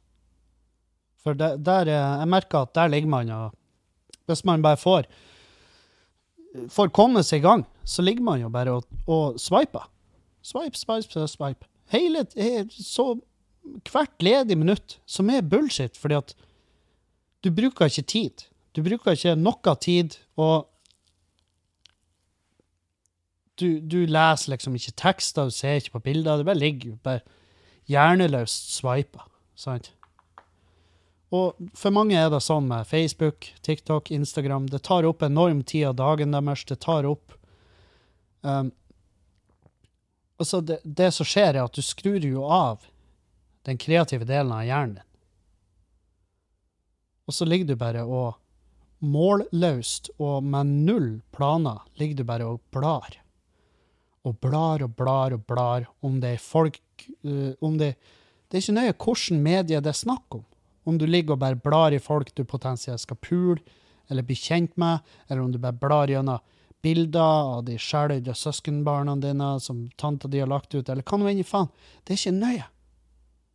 For 1.24 1.38
det, 1.38 1.54
der, 1.64 1.88
jeg 1.88 2.30
merker 2.30 2.66
at 2.66 2.74
der 2.76 2.90
ligger 2.92 3.08
man 3.08 3.30
og 3.32 3.54
Hvis 4.28 4.44
man 4.44 4.62
bare 4.62 4.80
får 4.80 5.08
får 6.70 6.92
komme 6.94 7.22
seg 7.26 7.42
i 7.42 7.44
gang, 7.44 7.64
så 7.84 8.02
ligger 8.02 8.22
man 8.22 8.40
jo 8.40 8.48
bare 8.52 8.76
og, 8.78 8.84
og 9.10 9.38
swiper. 9.42 9.88
Swipe, 10.44 10.78
swipe, 10.78 11.26
swipe. 11.28 11.66
Hele, 11.90 12.24
så 12.70 13.14
hvert 13.90 14.22
ledig 14.22 14.56
minutt, 14.60 14.98
som 15.06 15.30
er 15.32 15.42
bullshit, 15.42 15.96
fordi 15.98 16.18
at 16.20 16.34
du 17.44 17.50
bruker 17.52 17.90
ikke 17.90 18.06
tid. 18.08 18.46
Du 18.74 18.82
bruker 18.82 19.14
ikke 19.14 19.36
noe 19.38 19.74
tid, 19.80 20.16
og 20.36 20.70
du, 23.54 23.78
du, 23.78 24.00
leser 24.10 24.50
liksom 24.50 24.74
ikke 24.74 24.96
tekster, 24.98 25.46
du 25.46 25.54
ser 25.54 25.78
ikke 25.78 25.98
på 25.98 26.06
bilder. 26.08 26.40
Det 26.40 26.48
bare 26.48 26.58
ligger 26.58 26.96
bare 27.06 27.22
hjerneløst 27.90 28.74
swipa. 28.74 29.28
Sant? 29.54 29.92
Og 31.34 31.58
for 31.78 31.94
mange 31.94 32.18
er 32.18 32.30
det 32.30 32.42
sånn 32.42 32.66
med 32.70 32.86
Facebook, 32.86 33.48
TikTok, 33.66 34.10
Instagram. 34.14 34.68
Det 34.70 34.82
tar 34.86 35.06
opp 35.06 35.22
enorm 35.22 35.62
tid 35.62 35.92
av 35.92 35.98
dagen 35.98 36.34
deres. 36.34 36.66
Det 36.66 36.80
tar 36.82 37.06
opp 37.10 37.36
um, 38.42 38.72
Altså, 40.34 40.58
det, 40.66 40.80
det 40.82 41.12
som 41.14 41.26
skjer, 41.30 41.54
er 41.54 41.62
at 41.62 41.76
du 41.78 41.82
skrur 41.82 42.24
jo 42.26 42.42
av 42.50 42.82
den 43.64 43.78
kreative 43.78 44.26
delen 44.26 44.50
av 44.52 44.64
hjernen 44.66 44.96
din. 44.98 45.10
Og 47.30 47.36
så 47.36 47.46
ligger 47.46 47.70
du 47.70 47.78
bare 47.78 48.02
og 48.02 48.34
målløst 49.04 50.10
og 50.18 50.44
med 50.44 50.72
null 50.86 51.08
planer 51.34 51.84
ligger 52.00 52.20
du 52.20 52.24
bare 52.28 52.48
og 52.48 52.62
blar. 52.74 53.20
Og 54.24 54.38
blar 54.40 54.82
og 54.84 54.96
blar 54.96 55.36
og 55.36 55.44
blar 55.46 55.88
om 56.04 56.18
det 56.22 56.34
er 56.34 56.42
folk 56.42 56.80
uh, 57.26 57.52
om 57.60 57.78
det, 57.78 57.94
det 58.48 58.58
er 58.58 58.64
ikke 58.64 58.78
nøye 58.78 58.96
hvilket 58.96 59.40
medie 59.44 59.80
det 59.84 59.92
er 59.92 60.02
snakk 60.04 60.40
om. 60.40 60.44
Om 60.84 60.98
du 61.00 61.06
ligger 61.06 61.36
og 61.36 61.42
bare 61.44 61.60
blar 61.60 61.96
i 61.96 62.02
folk 62.02 62.34
du 62.34 62.44
potensielt 62.44 63.00
skal 63.00 63.20
pule 63.20 63.60
eller 64.08 64.22
bli 64.22 64.36
kjent 64.36 64.76
med, 64.76 64.98
eller 65.28 65.42
om 65.42 65.52
du 65.52 65.58
bare 65.58 65.76
blar 65.80 66.10
gjennom 66.12 66.42
bilder 66.84 67.48
av 67.56 67.64
de 67.64 67.78
skjelløyde 67.80 68.34
søskenbarna 68.36 69.16
dine 69.16 69.54
som 69.64 69.86
tanta 69.96 70.28
di 70.28 70.42
har 70.42 70.50
lagt 70.50 70.74
ut, 70.74 70.88
eller 70.88 71.00
hva 71.00 71.18
nå 71.18 71.30
enn 71.30 71.40
i 71.40 71.46
faen. 71.48 71.70
Det 72.04 72.12
er 72.12 72.20
ikke 72.20 72.36
nøye. 72.36 72.66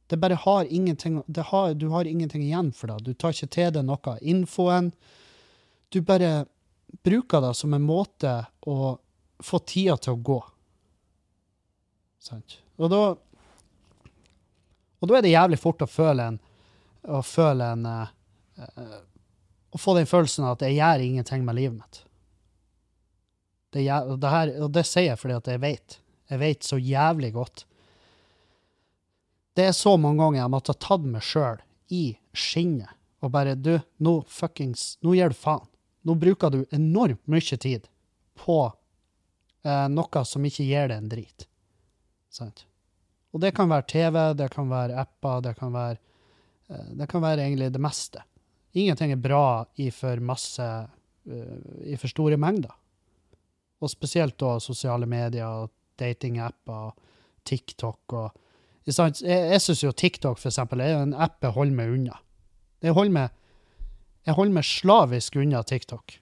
Det 0.09 0.17
bare 0.17 0.39
har 0.41 0.65
ingenting 0.73 1.21
det 1.27 1.43
har, 1.51 1.73
Du 1.73 1.89
har 1.93 2.05
ingenting 2.05 2.41
igjen 2.41 2.71
for 2.73 2.87
det. 2.87 3.03
Du 3.05 3.13
tar 3.13 3.35
ikke 3.35 3.53
til 3.53 3.73
deg 3.75 3.85
noe 3.85 4.01
av 4.09 4.17
infoen. 4.21 4.91
Du 5.89 6.01
bare 6.01 6.45
bruker 7.03 7.41
det 7.41 7.53
som 7.57 7.73
en 7.73 7.85
måte 7.85 8.33
å 8.61 8.97
få 9.39 9.59
tida 9.59 9.97
til 9.97 10.13
å 10.13 10.21
gå. 10.31 10.39
Sant? 12.19 12.59
Og 12.77 12.91
da 12.91 13.03
Og 14.99 15.07
da 15.07 15.15
er 15.15 15.23
det 15.23 15.31
jævlig 15.31 15.59
fort 15.59 15.81
å 15.81 15.87
føle 15.87 16.25
en 16.27 16.39
Å 17.07 17.21
føle 17.23 17.69
en 17.71 17.85
eh, 17.87 18.97
Å 19.71 19.79
få 19.79 19.95
den 19.95 20.09
følelsen 20.09 20.49
at 20.49 20.61
jeg 20.65 20.75
gjør 20.75 21.05
ingenting 21.05 21.45
med 21.45 21.55
livet 21.55 21.77
mitt. 21.77 22.01
Det, 23.71 23.85
og 23.87 24.17
det, 24.19 24.29
her, 24.33 24.51
og 24.65 24.71
det 24.73 24.83
sier 24.89 25.11
jeg 25.11 25.19
fordi 25.21 25.37
at 25.37 25.47
jeg 25.47 25.61
vet. 25.61 25.97
Jeg 26.29 26.41
vet 26.41 26.65
så 26.65 26.79
jævlig 26.81 27.29
godt. 27.35 27.63
Det 29.53 29.67
er 29.69 29.75
så 29.77 29.93
mange 30.01 30.23
ganger 30.23 30.41
jeg 30.41 30.53
måtte 30.55 30.73
ha 30.73 30.81
tatt 30.81 31.05
meg 31.05 31.25
sjøl 31.25 31.61
i 31.93 32.03
skinnet 32.33 32.97
og 33.21 33.33
bare 33.33 33.55
Du, 33.55 33.75
nå 34.01 34.19
fuckings 34.27 34.95
Nå 35.03 35.13
gir 35.17 35.31
du 35.31 35.37
faen. 35.37 35.67
Nå 36.01 36.15
bruker 36.15 36.49
du 36.53 36.63
enormt 36.75 37.27
mye 37.27 37.57
tid 37.59 37.87
på 38.39 38.59
eh, 39.63 39.87
noe 39.91 40.25
som 40.25 40.45
ikke 40.45 40.67
gir 40.67 40.91
deg 40.91 40.97
en 40.97 41.11
drit. 41.11 41.47
Sant? 42.31 42.65
Og 43.33 43.41
det 43.43 43.51
kan 43.57 43.69
være 43.69 43.87
TV, 43.89 44.17
det 44.37 44.49
kan 44.53 44.69
være 44.71 44.97
apper, 45.03 45.41
det 45.45 45.55
kan 45.59 45.73
være 45.75 45.97
eh, 46.69 46.91
Det 47.01 47.09
kan 47.09 47.21
være 47.21 47.45
egentlig 47.45 47.71
det 47.73 47.81
meste. 47.83 48.23
Ingenting 48.73 49.11
er 49.11 49.21
bra 49.21 49.65
i 49.81 49.89
for 49.89 50.21
masse 50.21 50.61
uh, 50.61 51.85
I 51.89 51.97
for 51.97 52.11
store 52.11 52.37
mengder. 52.37 52.73
Og 53.81 53.89
spesielt 53.89 54.37
da 54.37 54.59
sosiale 54.61 55.07
medier 55.09 55.47
og 55.47 55.71
datingapper 55.99 56.91
og 56.91 57.07
TikTok 57.49 58.13
og? 58.13 58.45
Jeg, 58.85 59.13
jeg 59.21 59.61
syns 59.61 59.81
jo 59.83 59.91
TikTok 59.91 60.39
for 60.39 60.49
eksempel, 60.49 60.81
er 60.81 61.01
en 61.01 61.13
app 61.13 61.43
jeg 61.43 61.53
holder 61.53 61.75
meg 61.77 61.91
unna. 61.93 62.15
Jeg 62.81 62.95
holder 62.97 63.13
meg, 63.13 63.38
jeg 64.27 64.35
holder 64.37 64.57
meg 64.59 64.67
slavisk 64.67 65.37
unna 65.39 65.61
TikTok. 65.63 66.17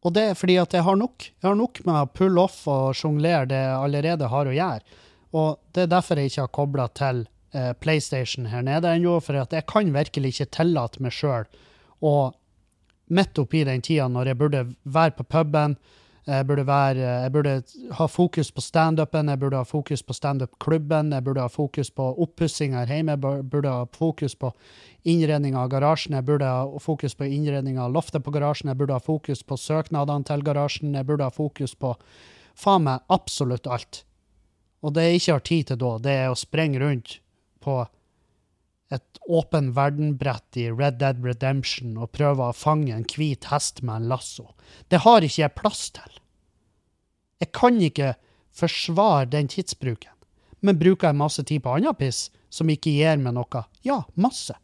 Og 0.00 0.14
det 0.16 0.24
er 0.30 0.38
fordi 0.38 0.56
at 0.60 0.72
jeg 0.74 0.84
har 0.86 0.96
nok. 0.96 1.26
Jeg 1.28 1.46
har 1.46 1.58
nok 1.58 1.82
med 1.84 1.98
å 1.98 2.08
pulle 2.16 2.40
off 2.46 2.62
og 2.70 2.96
sjonglere 2.96 3.48
det 3.50 3.60
jeg 3.60 3.76
allerede 3.76 4.30
har 4.32 4.48
å 4.48 4.56
gjøre. 4.56 4.98
Og 5.36 5.60
det 5.76 5.84
er 5.84 5.92
derfor 5.92 6.18
jeg 6.18 6.32
ikke 6.32 6.46
har 6.46 6.54
kobla 6.56 6.86
til 6.96 7.24
eh, 7.54 7.72
PlayStation 7.78 8.48
her 8.50 8.64
nede 8.66 8.94
ennå, 8.96 9.18
for 9.22 9.38
at 9.38 9.52
jeg 9.54 9.68
kan 9.70 9.92
virkelig 9.94 10.34
ikke 10.34 10.50
tillate 10.56 11.04
meg 11.04 11.14
sjøl 11.14 11.46
å 12.00 12.14
midt 13.10 13.38
oppi 13.42 13.62
den 13.66 13.82
tida 13.84 14.08
når 14.08 14.32
jeg 14.32 14.40
burde 14.40 14.64
være 14.82 15.16
på 15.18 15.26
puben, 15.34 15.76
jeg 16.30 16.46
burde, 16.46 16.64
være, 16.66 16.98
jeg 17.24 17.32
burde 17.34 17.52
ha 17.98 18.06
fokus 18.06 18.50
på 18.54 18.62
standupen, 18.62 19.28
jeg 19.32 19.40
burde 19.40 19.58
ha 19.58 19.66
fokus 19.66 20.02
på 20.06 20.14
standup-klubben, 20.14 21.12
jeg 21.12 21.24
burde 21.26 21.42
ha 21.42 21.50
fokus 21.50 21.90
på 21.90 22.06
oppussing 22.22 22.76
her 22.78 22.90
hjemme, 22.90 23.16
jeg 23.16 23.48
burde 23.50 23.72
ha 23.72 23.86
fokus 23.96 24.36
på 24.38 24.52
innredning 25.10 25.56
av 25.58 25.70
garasjen, 25.72 26.14
jeg 26.14 26.28
burde 26.28 26.46
ha 26.46 26.66
fokus 26.78 27.16
på 27.18 27.26
innredning 27.26 27.80
av 27.82 27.90
loftet 27.94 28.22
på 28.24 28.34
garasjen, 28.34 28.70
jeg 28.70 28.78
burde 28.78 28.98
ha 28.98 29.02
fokus 29.02 29.42
på 29.42 29.58
søknadene 29.58 30.28
til 30.28 30.44
garasjen, 30.46 30.94
jeg 30.94 31.08
burde 31.08 31.26
ha 31.26 31.34
fokus 31.34 31.74
på 31.74 31.96
faen 32.58 32.86
meg 32.86 33.06
absolutt 33.10 33.66
alt. 33.66 34.04
Og 34.84 34.94
det 34.96 35.08
jeg 35.08 35.20
ikke 35.20 35.32
har 35.32 35.48
tid 35.50 35.70
til 35.70 35.80
da, 35.82 35.96
det 36.04 36.18
er 36.22 36.30
å 36.30 36.38
sprenge 36.38 36.80
rundt 36.80 37.18
på 37.64 37.82
et 38.90 39.20
åpen 39.30 39.70
verden-brett 39.76 40.58
i 40.58 40.70
Red 40.70 40.98
Dead 41.02 41.20
Redemption 41.24 41.94
og 42.00 42.10
prøve 42.16 42.48
å 42.48 42.56
fange 42.56 42.94
en 42.94 43.06
hvit 43.06 43.46
hest 43.52 43.84
med 43.86 44.02
en 44.02 44.08
lasso. 44.14 44.50
Det 44.90 45.04
har 45.04 45.22
ikke 45.22 45.44
jeg 45.44 45.56
plass 45.58 45.84
til. 45.94 46.19
Jeg 47.40 47.52
kan 47.56 47.80
ikke 47.80 48.14
forsvare 48.52 49.28
den 49.32 49.48
tidsbruken. 49.48 50.12
Men 50.60 50.78
bruker 50.78 51.08
jeg 51.08 51.16
masse 51.16 51.42
tid 51.48 51.62
på 51.64 51.72
annen 51.76 51.96
piss 51.96 52.28
som 52.52 52.68
ikke 52.68 52.92
gir 52.92 53.20
meg 53.22 53.34
noe? 53.36 53.64
Ja, 53.86 54.02
masse. 54.14 54.56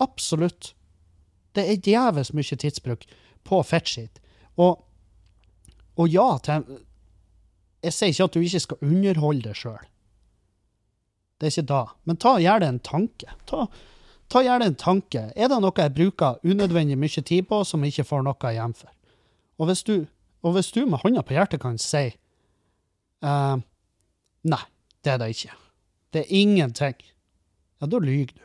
Absolutt. 0.00 0.72
Det 1.52 1.66
er 1.66 1.82
djevelsk 1.84 2.36
mye 2.38 2.58
tidsbruk 2.62 3.04
på 3.48 3.60
fettskitt. 3.66 4.22
Og, 4.56 4.80
og 5.98 6.08
ja, 6.08 6.30
til, 6.44 6.64
jeg 7.84 7.94
sier 7.94 8.14
ikke 8.14 8.28
at 8.28 8.36
du 8.36 8.42
ikke 8.42 8.64
skal 8.64 8.82
underholde 8.88 9.48
deg 9.50 9.58
sjøl. 9.58 9.86
Det 11.38 11.48
er 11.48 11.54
ikke 11.54 11.70
da. 11.70 11.82
Men 12.08 12.18
ta 12.18 12.34
gjør 12.42 12.62
det 12.62 12.68
en 12.72 12.82
tanke. 12.82 13.34
Ta, 13.46 13.66
ta 14.32 14.42
gjør 14.42 14.62
det 14.62 14.70
en 14.72 14.78
tanke. 14.80 15.24
Er 15.36 15.50
det 15.50 15.60
noe 15.62 15.84
jeg 15.84 15.94
bruker 15.94 16.40
unødvendig 16.42 16.98
mye 16.98 17.22
tid 17.22 17.46
på 17.50 17.60
som 17.66 17.84
jeg 17.84 17.94
ikke 17.94 18.08
får 18.08 18.24
noe 18.26 18.52
igjen 18.52 18.74
for? 18.78 18.90
Og 19.58 19.70
hvis 19.70 19.84
du, 19.86 19.94
og 20.42 20.54
hvis 20.54 20.70
du 20.74 20.84
med 20.86 21.02
hånda 21.02 21.24
på 21.26 21.34
hjertet 21.36 21.62
kan 21.62 21.78
si 21.82 22.04
eh, 22.08 23.56
Nei, 24.48 24.64
det 25.02 25.12
er 25.12 25.18
det 25.20 25.32
ikke. 25.34 25.54
Det 26.14 26.20
er 26.22 26.36
ingenting. 26.40 27.00
Ja, 27.82 27.88
da 27.90 27.98
lyver 28.00 28.30
du. 28.36 28.44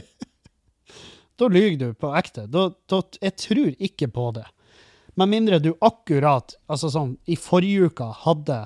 da 1.42 1.48
lyver 1.50 1.76
du 1.80 1.88
på 1.98 2.12
ekte. 2.16 2.46
Da, 2.46 2.68
da, 2.88 3.00
jeg 3.20 3.34
tror 3.42 3.74
ikke 3.74 4.08
på 4.14 4.28
det. 4.38 4.46
Med 5.18 5.32
mindre 5.32 5.58
du 5.60 5.72
akkurat, 5.84 6.54
altså 6.70 6.92
sånn, 6.92 7.16
i 7.26 7.36
forrige 7.40 7.90
uke 7.90 8.08
hadde 8.22 8.62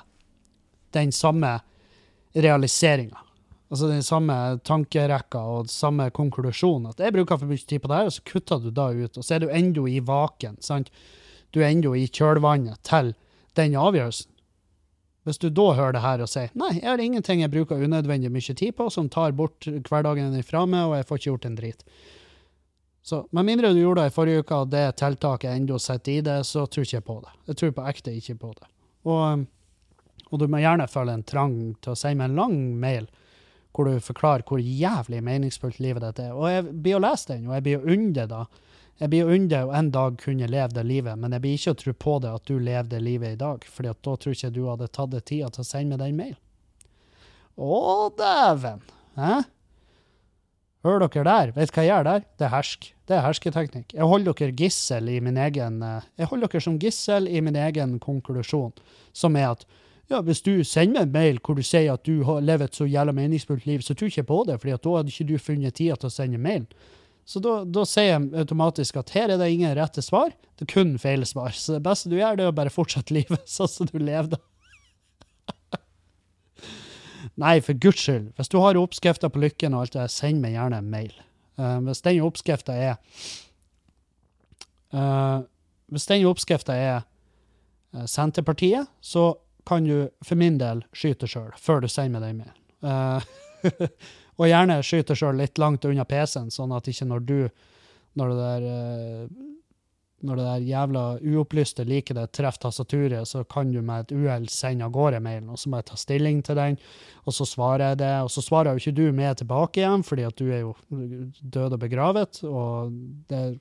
den 0.94 1.12
samme 1.14 1.56
realiseringa. 2.36 3.24
Altså 3.70 3.86
den 3.86 4.02
samme 4.02 4.34
tankerekka 4.66 5.40
og 5.46 5.70
samme 5.70 6.08
konklusjonen. 6.14 6.90
At 6.90 7.02
jeg 7.04 7.14
bruker 7.14 7.38
for 7.38 7.50
mye 7.50 7.62
tid 7.62 7.82
på 7.82 7.90
det 7.90 8.00
her, 8.00 8.10
og 8.10 8.16
så 8.16 8.24
kutter 8.26 8.62
du 8.62 8.72
da 8.74 8.88
ut. 8.90 9.14
Og 9.14 9.22
så 9.22 9.36
er 9.36 9.44
du 9.44 9.52
ennå 9.54 9.86
i 9.86 10.00
vaken. 10.02 10.58
sant? 10.62 10.90
Du 11.50 11.60
er 11.62 11.70
ennå 11.70 11.94
i 11.98 12.06
kjølvannet 12.06 12.78
til 12.86 13.14
den 13.58 13.76
avgjørelsen. 13.78 14.30
Hvis 15.28 15.40
du 15.42 15.50
da 15.52 15.66
hører 15.76 15.92
det 15.94 16.00
her 16.04 16.22
og 16.24 16.30
sier 16.32 16.52
nei, 16.56 16.72
jeg 16.78 16.88
har 16.88 17.02
ingenting 17.02 17.42
jeg 17.42 17.52
bruker 17.52 17.82
unødvendig 17.84 18.30
mye 18.32 18.54
tid 18.56 18.72
på, 18.78 18.86
som 18.90 19.10
tar 19.12 19.36
bort 19.36 19.68
hverdagen 19.68 20.32
ifra 20.38 20.64
meg, 20.64 20.88
og 20.88 20.96
jeg 20.96 21.06
får 21.08 21.20
ikke 21.20 21.28
gjort 21.28 21.48
en 21.50 21.58
drit. 21.58 21.84
Så 23.02 23.22
med 23.36 23.46
mindre 23.48 23.72
du 23.72 23.80
gjorde 23.80 24.04
det 24.04 24.12
i 24.12 24.14
forrige 24.14 24.44
uke, 24.44 24.56
og 24.56 24.72
det 24.72 24.84
tiltaket 25.00 25.52
ennå 25.52 25.78
sitter 25.80 26.12
i 26.12 26.24
det, 26.24 26.38
så 26.48 26.64
tror 26.66 26.86
ikke 26.86 26.96
jeg 26.96 27.06
på 27.06 27.18
det. 27.24 27.34
Jeg 27.50 27.60
tror 27.60 27.74
på 27.76 27.86
ekte 27.92 28.16
ikke 28.16 28.36
på 28.40 28.52
det. 28.56 28.70
Og, 29.08 29.44
og 30.30 30.40
du 30.40 30.46
må 30.48 30.60
gjerne 30.60 30.88
føle 30.88 31.16
en 31.16 31.26
trang 31.26 31.56
til 31.80 31.94
å 31.94 31.98
sende 31.98 32.22
meg 32.22 32.30
en 32.30 32.40
lang 32.40 32.58
mail 32.80 33.08
hvor 33.70 33.86
du 33.86 34.02
forklarer 34.02 34.44
hvor 34.48 34.60
jævlig 34.60 35.20
meningsfullt 35.24 35.78
livet 35.80 36.02
ditt 36.04 36.24
er. 36.24 36.34
Og 36.34 36.48
jeg 36.50 36.66
blir 36.82 36.98
å 36.98 37.04
lese 37.04 37.32
den, 37.32 37.46
og 37.48 37.56
jeg 37.56 37.66
blir 37.66 37.80
å 37.80 37.94
unne 37.94 38.14
det 38.16 38.26
da. 38.32 38.44
Jeg 39.00 39.08
blir 39.08 39.30
unne 39.32 39.62
å 39.64 39.70
en 39.72 39.88
dag 39.94 40.18
kunne 40.20 40.48
leve 40.50 40.74
det 40.76 40.84
livet, 40.84 41.16
men 41.16 41.32
jeg 41.32 41.40
blir 41.40 41.56
ikke 41.56 41.72
å 41.72 41.78
tro 41.82 41.94
på 42.04 42.16
det 42.20 42.34
at 42.36 42.50
du 42.50 42.58
lever 42.60 42.90
det 42.90 43.00
livet 43.00 43.32
i 43.32 43.40
dag, 43.40 43.64
fordi 43.64 43.94
da 43.96 44.16
tror 44.20 44.36
ikke 44.36 44.52
du 44.52 44.66
hadde 44.66 44.90
tatt 44.92 45.14
deg 45.14 45.24
tida 45.24 45.48
til 45.54 45.64
å 45.64 45.68
sende 45.70 45.96
meg 45.96 46.02
den 46.02 46.18
mail. 46.18 46.36
Å, 47.56 47.78
dæven! 48.18 48.84
Hæ? 49.16 49.40
Hører 50.84 51.08
dere 51.12 51.24
der? 51.28 51.50
Vet 51.56 51.72
hva 51.76 51.82
jeg 51.84 51.92
gjør 51.92 52.06
der? 52.06 52.22
Det 52.40 52.46
er 52.46 52.52
hersk. 52.54 52.86
Det 53.08 53.16
er 53.16 53.24
hersketeknikk. 53.24 53.90
Jeg 53.92 54.08
holder 54.08 54.36
dere 54.36 54.56
gissel 54.56 55.10
i 55.12 55.18
min 55.20 55.36
egen 55.36 55.82
eh, 55.84 56.06
Jeg 56.20 56.30
holder 56.30 56.52
dere 56.52 56.64
som 56.64 56.78
gissel 56.80 57.28
i 57.28 57.42
min 57.44 57.58
egen 57.58 57.98
konklusjon, 58.00 58.72
som 59.12 59.36
er 59.36 59.50
at 59.50 59.66
ja, 60.10 60.22
hvis 60.26 60.40
du 60.42 60.64
sender 60.66 61.04
meg 61.04 61.08
en 61.08 61.12
mail 61.14 61.42
hvor 61.44 61.58
du 61.58 61.62
sier 61.62 61.92
at 61.92 62.04
du 62.08 62.24
har 62.26 62.40
lever 62.42 62.66
et 62.66 62.76
så 62.76 62.88
jævla 62.88 63.12
meningsfullt 63.14 63.66
liv, 63.68 63.84
så 63.84 63.94
tror 63.94 64.08
jeg 64.08 64.18
ikke 64.18 64.30
på 64.32 64.40
det, 64.48 64.56
at 64.60 64.82
da 64.82 64.94
hadde 64.96 65.12
ikke 65.12 65.28
du 65.28 65.36
funnet 65.38 65.76
tida 65.78 65.96
til 66.00 66.08
å 66.08 66.14
sende 66.14 66.40
mail. 66.40 66.64
Så 67.30 67.38
da, 67.38 67.84
sier 67.86 68.08
jeg 68.08 68.30
automatisk 68.42 68.96
at 68.98 69.12
her 69.14 69.30
er 69.30 69.38
det 69.38 69.52
ingen 69.52 69.70
rette 69.78 70.02
svar, 70.02 70.32
det 70.58 70.66
er 70.66 70.72
kun 70.72 70.96
feil 70.98 71.22
svar. 71.28 71.54
Så 71.54 71.76
det 71.76 71.84
beste 71.84 72.10
du 72.10 72.16
gjør, 72.18 72.38
det 72.38 72.46
er 72.46 72.50
å 72.50 72.56
bare 72.56 72.72
fortsette 72.74 73.14
livet 73.14 73.44
sånn 73.56 73.70
som 73.70 73.90
du 73.90 74.00
lever 74.02 74.32
det. 74.34 74.40
Nei, 77.40 77.60
for 77.64 77.78
guds 77.78 78.02
skyld. 78.02 78.32
Hvis 78.36 78.50
du 78.50 78.58
har 78.60 78.78
oppskrifter 78.80 79.30
på 79.32 79.40
lykken 79.44 79.76
og 79.76 79.84
alt 79.84 79.94
det, 79.94 80.08
send 80.12 80.42
meg 80.42 80.56
gjerne 80.56 80.80
en 80.82 80.90
mail. 80.90 81.14
Uh, 81.60 81.78
hvis 81.86 82.02
den 82.02 82.18
oppskrifta 82.24 82.72
er 82.72 82.94
uh, 84.96 85.42
Hvis 85.92 86.06
den 86.08 86.24
oppskrifta 86.28 86.74
er 86.74 87.02
uh, 87.94 88.06
Senterpartiet, 88.10 88.90
så 89.00 89.34
kan 89.68 89.86
du 89.86 90.08
for 90.24 90.40
min 90.40 90.58
del 90.58 90.82
skyte 90.96 91.28
sjøl 91.30 91.52
før 91.60 91.84
du 91.84 91.88
sender 91.92 92.18
meg 92.18 92.26
den 92.26 92.42
mailen. 92.42 92.56
Eh, 94.40 94.44
og 94.44 94.48
gjerne 94.48 94.80
skyte 94.82 95.16
sjøl 95.16 95.36
litt 95.36 95.58
langt 95.58 95.84
unna 95.84 96.04
PC-en, 96.04 96.50
sånn 96.50 96.72
at 96.72 96.88
ikke 96.88 97.08
når 97.08 97.20
du 97.20 97.40
Når 98.18 98.28
det 98.28 98.36
der 98.36 98.62
eh, 98.66 99.26
når 100.20 100.36
det 100.36 100.44
der 100.44 100.64
jævla 100.68 101.02
uopplyste 101.22 101.84
liket 101.88 102.16
det 102.18 102.32
treffer 102.32 102.66
tastaturet, 102.66 103.28
så 103.28 103.44
kan 103.44 103.70
du 103.72 103.80
med 103.80 104.02
et 104.02 104.12
uhell 104.12 104.48
sende 104.52 104.84
av 104.84 104.90
gårde 104.92 105.20
mailen, 105.24 105.48
og 105.48 105.56
så 105.56 105.70
må 105.70 105.78
jeg 105.78 105.86
ta 105.88 105.96
stilling 105.96 106.42
til 106.44 106.58
den, 106.58 106.76
og 107.24 107.32
så 107.32 107.46
svarer 107.48 107.84
jeg 107.86 108.00
det, 108.02 108.10
og 108.26 108.28
så 108.34 108.42
svarer 108.44 108.74
jo 108.74 108.82
ikke 108.82 108.96
du 108.98 109.12
med 109.16 109.38
tilbake 109.40 109.80
igjen, 109.80 110.04
fordi 110.04 110.26
at 110.28 110.36
du 110.36 110.50
er 110.50 110.60
jo 110.60 110.74
død 111.40 111.78
og 111.78 111.80
begravet, 111.86 112.42
og 112.44 112.92
det 113.30 113.38
er 113.38 113.56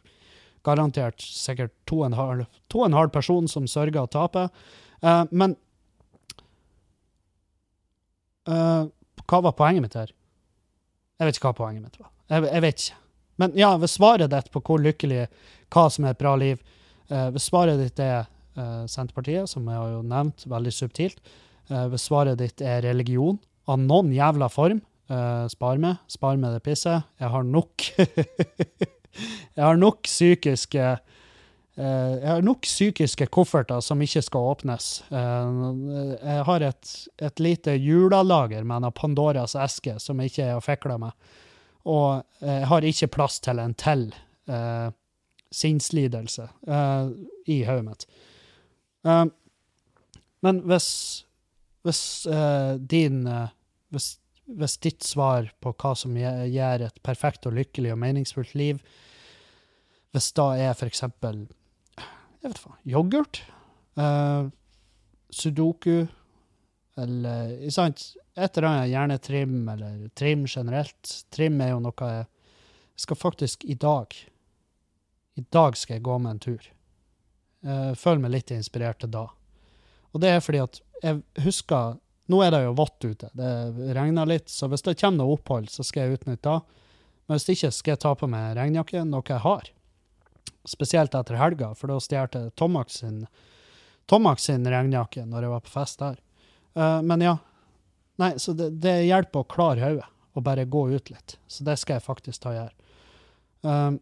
garantert 0.67 1.23
sikkert 1.23 1.71
to 1.87 2.01
og 2.01 2.09
en 2.09 2.19
halv, 2.19 2.45
to 2.67 2.83
og 2.83 2.89
en 2.89 2.99
halv 2.99 3.15
person 3.15 3.47
som 3.47 3.67
sørger 3.67 4.01
og 4.01 4.11
taper. 4.11 4.51
Uh, 4.99 5.23
men 5.31 5.55
uh, 8.49 8.89
hva 9.29 9.45
var 9.45 9.55
poenget 9.55 9.85
mitt 9.85 9.95
her? 9.95 10.11
Jeg 11.19 11.27
vet 11.27 11.37
ikke 11.37 11.51
hva 11.51 11.57
poenget 11.57 11.83
mitt 11.83 11.99
var. 11.99 12.09
Jeg, 12.31 12.47
jeg 12.47 12.65
vet 12.65 12.83
ikke. 12.83 12.99
Men 13.39 13.55
ja, 13.55 13.69
ved 13.79 13.91
svaret 13.91 14.31
ditt 14.31 14.51
på 14.51 14.61
hvor 14.63 14.81
lykkelig, 14.83 15.25
hva 15.71 15.85
som 15.91 16.07
er 16.07 16.15
et 16.15 16.21
bra 16.21 16.33
liv, 16.39 16.59
Eh, 17.09 17.29
hvis 17.33 17.47
svaret 17.49 17.79
ditt 17.81 17.99
er 18.03 18.21
eh, 18.21 18.85
Senterpartiet, 18.89 19.49
som 19.49 19.65
jeg 19.67 19.81
har 19.81 19.93
jo 19.95 20.01
nevnt 20.05 20.45
veldig 20.49 20.73
subtilt, 20.73 21.21
eh, 21.69 21.85
hvis 21.89 22.05
svaret 22.09 22.39
ditt 22.41 22.61
er 22.61 22.83
religion 22.85 23.39
av 23.69 23.81
noen 23.81 24.11
jævla 24.13 24.49
form, 24.53 24.81
eh, 25.09 25.45
spar 25.49 25.81
med. 25.81 26.01
Spar 26.09 26.37
med 26.37 26.53
det 26.55 26.63
pisset. 26.65 27.07
Jeg 27.19 27.33
har 27.33 27.45
nok 27.45 27.89
Jeg 29.57 29.65
har 29.65 29.75
nok 29.75 30.03
psykiske 30.05 30.91
Jeg 31.79 32.27
har 32.27 32.41
nok 32.43 32.65
psykiske 32.67 33.29
kofferter 33.31 33.79
som 33.79 34.01
ikke 34.03 34.21
skal 34.25 34.47
åpnes. 34.51 34.87
Eh, 35.15 35.59
jeg 36.19 36.45
har 36.49 36.65
et, 36.67 36.93
et 37.23 37.39
lite 37.39 37.75
julalager 37.79 38.65
med 38.67 38.83
en 38.83 38.95
Pandoras 38.95 39.55
eske 39.55 39.95
som 40.03 40.19
ikke 40.19 40.49
er 40.49 40.57
å 40.57 40.63
fikle 40.65 40.97
med. 40.99 41.29
Og 41.87 42.19
jeg 42.43 42.67
har 42.67 42.87
ikke 42.87 43.13
plass 43.15 43.39
til 43.43 43.61
en 43.63 43.75
til 43.79 44.09
eh, 44.51 44.89
sinnslidelse 45.51 46.49
eh, 46.67 47.11
i 47.45 47.63
hodet 47.63 47.85
mitt. 47.85 48.05
Eh, 49.07 49.25
men 50.45 50.63
hvis, 50.69 50.89
hvis 51.87 52.03
eh, 52.27 52.73
din 52.79 53.25
eh, 53.27 53.55
hvis, 53.89 54.17
hvis 54.45 54.77
ditt 54.83 55.05
svar 55.05 55.49
på 55.61 55.73
hva 55.73 55.95
som 55.97 56.17
gjør 56.17 56.85
et 56.85 56.99
perfekt 57.05 57.47
og 57.49 57.55
lykkelig 57.57 57.95
og 57.95 58.01
meningsfullt 58.03 58.53
liv, 58.57 58.81
hvis 60.13 60.31
da 60.37 60.51
er 60.57 60.75
for 60.77 60.89
eksempel 60.89 61.47
jeg 62.39 62.53
vet 62.53 62.61
faen, 62.61 62.79
yoghurt, 62.87 63.41
uh, 63.99 64.47
sudoku, 65.29 66.07
eller 66.99 67.69
sant, 67.71 68.03
et 68.35 68.57
eller 68.57 68.67
annet, 68.69 68.91
gjerne 68.91 69.17
trim, 69.23 69.55
eller 69.71 70.03
trim 70.17 70.45
generelt. 70.47 71.13
Trim 71.31 71.59
er 71.63 71.73
jo 71.73 71.81
noe 71.83 72.11
jeg 72.11 72.27
skal 72.99 73.15
faktisk 73.15 73.63
i 73.63 73.77
dag 73.79 74.15
I 75.39 75.43
dag 75.55 75.77
skal 75.79 75.95
jeg 75.95 76.03
gå 76.03 76.17
med 76.19 76.35
en 76.35 76.41
tur. 76.43 76.69
Uh, 77.63 77.91
føler 77.95 78.23
meg 78.23 78.33
litt 78.33 78.51
inspirert 78.55 78.99
til 79.03 79.11
da. 79.11 79.25
Og 80.11 80.23
det 80.23 80.33
er 80.33 80.43
fordi 80.43 80.63
at 80.63 80.79
jeg 81.03 81.21
husker 81.45 81.97
Nå 82.29 82.43
er 82.45 82.51
det 82.53 82.59
jo 82.61 82.75
vått 82.77 83.01
ute, 83.07 83.25
det 83.33 83.93
regner 83.97 84.27
litt, 84.29 84.51
så 84.53 84.67
hvis 84.69 84.83
det 84.85 84.99
kommer 84.99 85.23
noe 85.23 85.33
opphold, 85.33 85.65
så 85.73 85.81
skal 85.81 86.03
jeg 86.03 86.19
utnytte 86.19 86.51
det. 86.51 86.83
Men 87.25 87.39
hvis 87.39 87.47
ikke 87.55 87.71
skal 87.73 87.95
jeg 87.95 88.01
ta 88.03 88.11
på 88.13 88.27
meg 88.29 88.51
regnjakke, 88.53 89.01
noe 89.01 89.25
jeg 89.25 89.41
har. 89.41 89.71
Spesielt 90.69 91.15
etter 91.17 91.39
helga, 91.39 91.71
for 91.75 91.89
da 91.89 91.97
stjal 92.03 92.29
jeg 92.35 92.53
Tomax 92.59 92.99
sin, 93.01 93.23
sin 94.37 94.67
regnjakke 94.69 95.25
når 95.25 95.45
jeg 95.47 95.53
var 95.55 95.63
på 95.65 95.73
fest 95.73 96.03
der. 96.03 96.19
Uh, 96.77 96.99
men 97.01 97.25
ja. 97.25 97.37
Nei, 98.19 98.33
så 98.37 98.53
det, 98.53 98.69
det 98.83 99.07
hjelper 99.07 99.41
å 99.41 99.49
klare 99.49 99.81
hodet 99.81 100.09
og 100.37 100.45
bare 100.45 100.67
gå 100.69 100.89
ut 100.91 101.09
litt. 101.09 101.37
Så 101.47 101.65
det 101.65 101.79
skal 101.81 101.97
jeg 101.97 102.05
faktisk 102.05 102.43
ta 102.43 102.51
og 102.51 102.59
gjøre. 102.59 102.75
Um, 103.65 103.99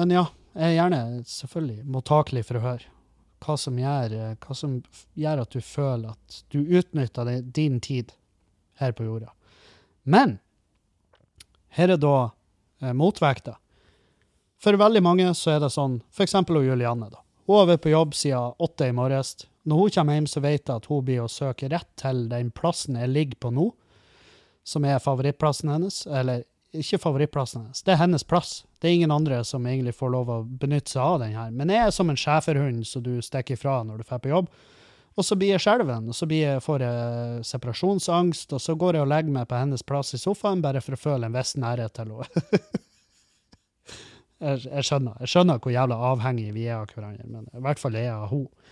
men 0.00 0.14
ja, 0.14 0.24
jeg 0.56 0.72
er 0.72 0.78
gjerne 0.78 1.02
selvfølgelig 1.28 1.84
mottakelig 1.94 2.46
for 2.48 2.58
å 2.58 2.64
høre 2.64 2.88
hva 3.40 3.56
som 3.56 3.78
gjør, 3.80 4.14
hva 4.36 4.54
som 4.56 4.80
gjør 5.16 5.42
at 5.44 5.54
du 5.54 5.62
føler 5.64 6.10
at 6.12 6.40
du 6.52 6.58
utnytter 6.60 7.30
din 7.40 7.78
tid 7.80 8.12
her 8.80 8.92
på 8.92 9.06
jorda. 9.06 9.30
Men 10.02 10.38
her 11.76 11.94
er 11.94 12.00
da 12.00 12.16
eh, 12.82 12.92
motvekta. 12.96 13.56
For 14.60 14.76
veldig 14.76 15.00
mange 15.02 15.28
så 15.36 15.54
er 15.54 15.62
det 15.64 15.72
sånn, 15.72 16.00
hun 16.04 16.64
Julianne 16.66 17.08
da. 17.10 17.22
Hun 17.48 17.62
har 17.62 17.70
vært 17.72 17.82
på 17.86 17.94
jobb 17.94 18.14
siden 18.14 18.52
åtte 18.60 18.90
i 18.90 18.94
morges. 18.94 19.34
Når 19.64 19.76
hun 19.76 19.90
kommer 19.94 20.16
hjem, 20.16 20.26
så 20.28 20.40
vet 20.44 20.68
jeg 20.68 20.76
at 20.76 20.86
hun 20.86 21.04
blir 21.04 21.22
å 21.24 21.28
søke 21.28 21.68
rett 21.72 21.88
til 22.00 22.28
den 22.30 22.50
plassen 22.54 22.98
jeg 23.00 23.10
ligger 23.10 23.40
på 23.40 23.50
nå, 23.56 23.70
som 24.64 24.84
er 24.84 25.00
favorittplassen 25.02 25.72
hennes. 25.72 26.02
Eller 26.06 26.44
ikke 26.76 27.00
favorittplassen 27.02 27.64
hennes, 27.64 27.82
det 27.82 27.94
er 27.94 28.02
hennes 28.04 28.24
plass. 28.24 28.60
Det 28.78 28.88
er 28.88 28.98
ingen 29.00 29.14
andre 29.14 29.40
som 29.44 29.66
egentlig 29.66 29.96
får 29.96 30.12
lov 30.14 30.30
å 30.30 30.42
benytte 30.44 30.92
seg 30.92 31.02
av 31.02 31.16
den 31.24 31.34
her. 31.34 31.50
Men 31.50 31.72
jeg 31.72 31.86
er 31.86 31.96
som 31.96 32.12
en 32.12 32.20
schæferhund 32.20 32.84
som 32.86 33.02
du 33.04 33.16
stikker 33.24 33.56
ifra 33.56 33.80
når 33.84 34.00
du 34.00 34.06
drar 34.06 34.22
på 34.22 34.32
jobb. 34.32 34.52
Og 35.18 35.26
så 35.26 35.36
blir 35.36 35.50
jeg 35.56 35.64
skjelven, 35.64 36.06
og 36.08 36.16
så 36.16 36.28
jeg, 36.30 36.60
får 36.62 36.84
jeg 36.84 37.48
separasjonsangst, 37.48 38.54
og 38.54 38.62
så 38.62 38.76
går 38.78 38.96
jeg 38.96 39.04
og 39.04 39.10
legger 39.10 39.34
meg 39.34 39.48
på 39.50 39.58
hennes 39.58 39.82
plass 39.84 40.14
i 40.14 40.20
sofaen 40.22 40.62
bare 40.64 40.80
for 40.84 40.96
å 40.96 41.00
føle 41.00 41.26
en 41.26 41.34
viss 41.34 41.56
nærhet 41.60 41.96
til 41.96 42.14
henne. 42.14 42.60
jeg, 44.40 44.84
skjønner 44.86 45.20
jeg 45.20 45.32
skjønner 45.34 45.60
hvor 45.60 45.74
jævla 45.74 45.98
avhengig 46.10 46.50
vi 46.56 46.66
er 46.68 46.80
av 46.80 46.92
hverandre, 46.94 47.26
men 47.28 47.48
i 47.52 47.64
hvert 47.64 47.82
fall 47.82 47.98
er 47.98 48.08
jeg 48.08 48.16
av 48.16 48.30
henne. 48.32 48.70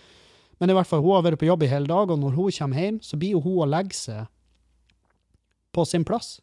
Men 0.59 0.73
i 0.73 0.75
hvert 0.75 0.89
fall, 0.89 0.99
hun 1.05 1.15
har 1.15 1.23
vært 1.23 1.39
på 1.39 1.47
jobb 1.47 1.63
i 1.63 1.69
hele 1.71 1.87
dag, 1.87 2.11
og 2.11 2.19
når 2.19 2.35
hun 2.35 2.51
kommer 2.51 2.81
hjem, 2.81 2.97
så 3.05 3.19
blir 3.19 3.37
jo 3.37 3.43
hun 3.45 3.61
å 3.63 3.69
legge 3.69 3.95
seg 3.95 4.25
på 5.71 5.85
sin 5.87 6.03
plass. 6.07 6.39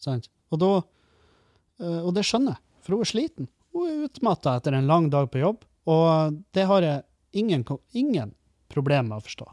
Sant? 0.00 0.30
Og 0.52 0.60
da 0.62 0.70
eh, 0.78 2.00
Og 2.00 2.14
det 2.16 2.24
skjønner 2.24 2.56
jeg, 2.56 2.62
for 2.80 2.96
hun 2.96 3.04
er 3.04 3.10
sliten. 3.10 3.50
Hun 3.76 3.90
er 3.90 4.06
utmatta 4.06 4.56
etter 4.56 4.76
en 4.76 4.88
lang 4.88 5.10
dag 5.12 5.28
på 5.32 5.42
jobb, 5.42 5.66
og 5.90 6.40
det 6.56 6.64
har 6.70 6.86
jeg 6.86 7.04
ingen, 7.36 7.66
ingen 7.92 8.32
problem 8.72 9.10
med 9.10 9.20
å 9.20 9.26
forstå. 9.26 9.50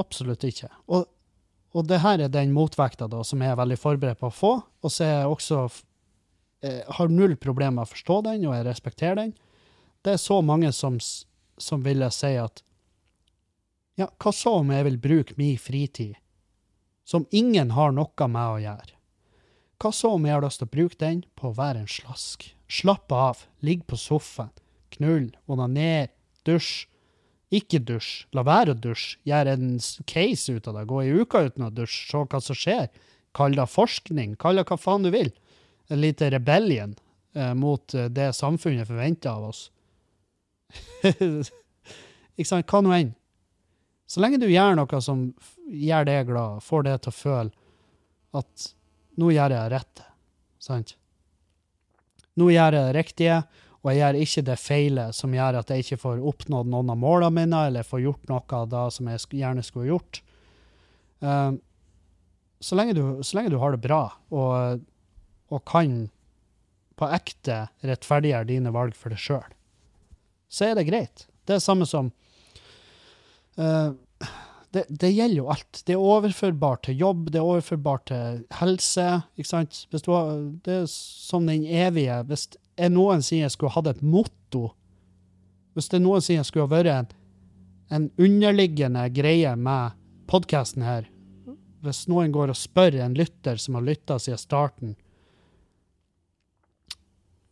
Absolutt 0.00 0.44
ikke. 0.48 0.70
Og, 0.90 1.06
og 1.76 1.86
det 1.86 2.00
her 2.02 2.24
er 2.24 2.32
den 2.32 2.54
motvekta 2.56 3.06
da, 3.10 3.22
som 3.26 3.44
jeg 3.44 3.52
er 3.52 3.60
veldig 3.60 3.78
forberedt 3.78 4.20
på 4.20 4.30
å 4.30 4.34
få, 4.34 4.52
og 4.58 4.90
så 4.90 5.06
er 5.06 5.14
jeg 5.20 5.36
også 5.36 5.62
eh, 6.62 6.82
har 6.86 7.12
null 7.12 7.36
problemer 7.40 7.80
med 7.80 7.88
å 7.88 7.92
forstå 7.92 8.20
den, 8.28 8.46
og 8.48 8.56
jeg 8.56 8.66
respekterer 8.66 9.18
den. 9.22 9.34
Det 10.04 10.14
er 10.14 10.22
så 10.22 10.40
mange 10.44 10.72
som, 10.72 10.96
som 11.60 11.84
ville 11.84 12.08
si 12.14 12.34
at 12.40 12.62
ja, 14.00 14.06
hva 14.22 14.32
så 14.32 14.54
om 14.62 14.70
jeg 14.72 14.86
vil 14.86 15.00
bruke 15.02 15.36
min 15.36 15.58
fritid, 15.60 16.14
som 17.04 17.26
ingen 17.34 17.74
har 17.76 17.92
noe 17.92 18.28
med 18.30 18.54
å 18.54 18.62
gjøre? 18.62 18.96
Hva 19.80 19.90
så 19.96 20.14
om 20.16 20.24
jeg 20.28 20.36
har 20.36 20.44
lyst 20.44 20.60
til 20.60 20.68
å 20.68 20.74
bruke 20.76 21.00
den 21.00 21.20
på 21.36 21.50
å 21.50 21.56
være 21.56 21.82
en 21.82 21.90
slask? 21.90 22.46
Slappe 22.70 23.16
av, 23.16 23.44
ligge 23.64 23.88
på 23.90 23.98
sofaen, 23.98 24.52
knull, 24.94 25.30
onaner, 25.50 26.10
dusj. 26.48 26.86
Ikke 27.50 27.80
dusj, 27.82 28.28
la 28.36 28.44
være 28.46 28.76
å 28.76 28.78
dusje, 28.78 29.18
gjør 29.26 29.48
en 29.56 29.72
case 30.06 30.52
ut 30.54 30.68
av 30.70 30.76
det, 30.76 30.84
gå 30.86 31.00
ei 31.02 31.16
uke 31.18 31.40
uten 31.48 31.64
å 31.66 31.70
dusje, 31.74 32.04
se 32.06 32.20
hva 32.20 32.40
som 32.44 32.58
skjer. 32.58 32.86
Kall 33.34 33.56
det 33.58 33.66
forskning, 33.72 34.36
kall 34.38 34.60
det 34.60 34.68
hva 34.68 34.78
faen 34.78 35.06
du 35.06 35.10
vil. 35.10 35.32
En 35.90 36.00
lite 36.00 36.30
rebellion 36.30 36.94
eh, 37.34 37.54
mot 37.54 37.94
eh, 37.94 38.10
det 38.10 38.32
samfunnet 38.38 38.88
forventer 38.88 39.30
av 39.30 39.50
oss. 39.50 39.64
Ikke 42.38 42.48
sant, 42.48 42.68
hva 42.70 42.82
nå 42.84 42.94
enn. 42.94 43.14
Så 44.10 44.22
lenge 44.22 44.40
du 44.42 44.48
gjør 44.50 44.74
noe 44.78 45.00
som 45.04 45.28
gjør 45.70 46.06
deg 46.08 46.30
glad, 46.30 46.62
får 46.66 46.86
deg 46.86 47.02
til 47.02 47.12
å 47.12 47.18
føle 47.18 47.50
at 48.40 48.70
nå 49.20 49.30
gjør 49.34 49.54
jeg 49.54 49.72
rett, 49.74 50.02
sant? 50.62 50.94
Nå 52.38 52.48
gjør 52.50 52.76
jeg 52.76 52.86
det 52.86 52.96
riktige, 52.96 53.40
og 53.80 53.90
jeg 53.90 54.00
gjør 54.00 54.18
ikke 54.24 54.44
det 54.48 54.56
feile 54.60 55.06
som 55.16 55.34
gjør 55.34 55.60
at 55.60 55.70
jeg 55.72 55.84
ikke 55.84 56.00
får 56.02 56.24
oppnådd 56.30 56.70
noen 56.72 56.92
av 56.92 56.98
målene 57.00 57.32
mine, 57.38 57.62
eller 57.70 57.86
får 57.86 58.04
gjort 58.04 58.30
noe 58.30 58.58
av 58.58 58.68
det 58.72 58.84
som 58.96 59.10
jeg 59.10 59.40
gjerne 59.40 59.64
skulle 59.66 59.90
gjort. 59.90 60.20
Um, 61.20 61.60
så, 62.60 62.76
lenge 62.76 62.96
du, 62.96 63.02
så 63.24 63.38
lenge 63.38 63.52
du 63.52 63.58
har 63.60 63.74
det 63.74 63.82
bra, 63.84 64.02
og, 64.32 64.84
og 65.50 65.64
kan 65.68 66.08
på 67.00 67.08
ekte 67.14 67.64
rettferdiggjøre 67.86 68.48
dine 68.50 68.72
valg 68.74 68.96
for 68.98 69.12
deg 69.12 69.20
sjøl, 69.22 69.48
så 70.50 70.70
er 70.70 70.78
det 70.78 70.88
greit. 70.90 71.26
Det 71.48 71.56
er 71.56 71.64
samme 71.64 71.86
som 71.88 72.10
uh, 73.58 73.92
det, 74.70 74.84
det 74.88 75.10
gjelder 75.10 75.40
jo 75.40 75.48
alt. 75.50 75.82
Det 75.86 75.94
er 75.96 76.02
overførbart 76.02 76.84
til 76.86 77.00
jobb, 77.00 77.30
det 77.32 77.40
er 77.40 77.46
overførbart 77.46 78.04
til 78.10 78.42
helse. 78.60 79.06
ikke 79.36 79.50
sant? 79.50 79.80
Du 79.90 79.98
det 80.64 80.76
er 80.82 80.86
som 80.90 81.46
den 81.46 81.64
evige 81.66 82.20
Hvis 82.28 82.46
jeg 82.78 82.92
noensinne 82.94 83.50
skulle 83.50 83.74
hatt 83.74 83.90
et 83.90 84.02
motto 84.02 84.70
Hvis 85.74 85.90
det 85.90 86.02
noensinne 86.02 86.46
skulle 86.46 86.68
ha 86.68 86.74
vært 86.74 86.92
en, 86.94 87.10
en 87.90 88.10
underliggende 88.18 89.08
greie 89.14 89.56
med 89.56 89.98
podkasten 90.30 90.86
her 90.86 91.10
Hvis 91.82 92.06
noen 92.08 92.30
går 92.32 92.54
og 92.54 92.60
spør 92.60 93.00
en 93.02 93.18
lytter 93.18 93.58
som 93.58 93.74
har 93.74 93.88
lytta 93.88 94.20
siden 94.22 94.38
starten 94.38 94.96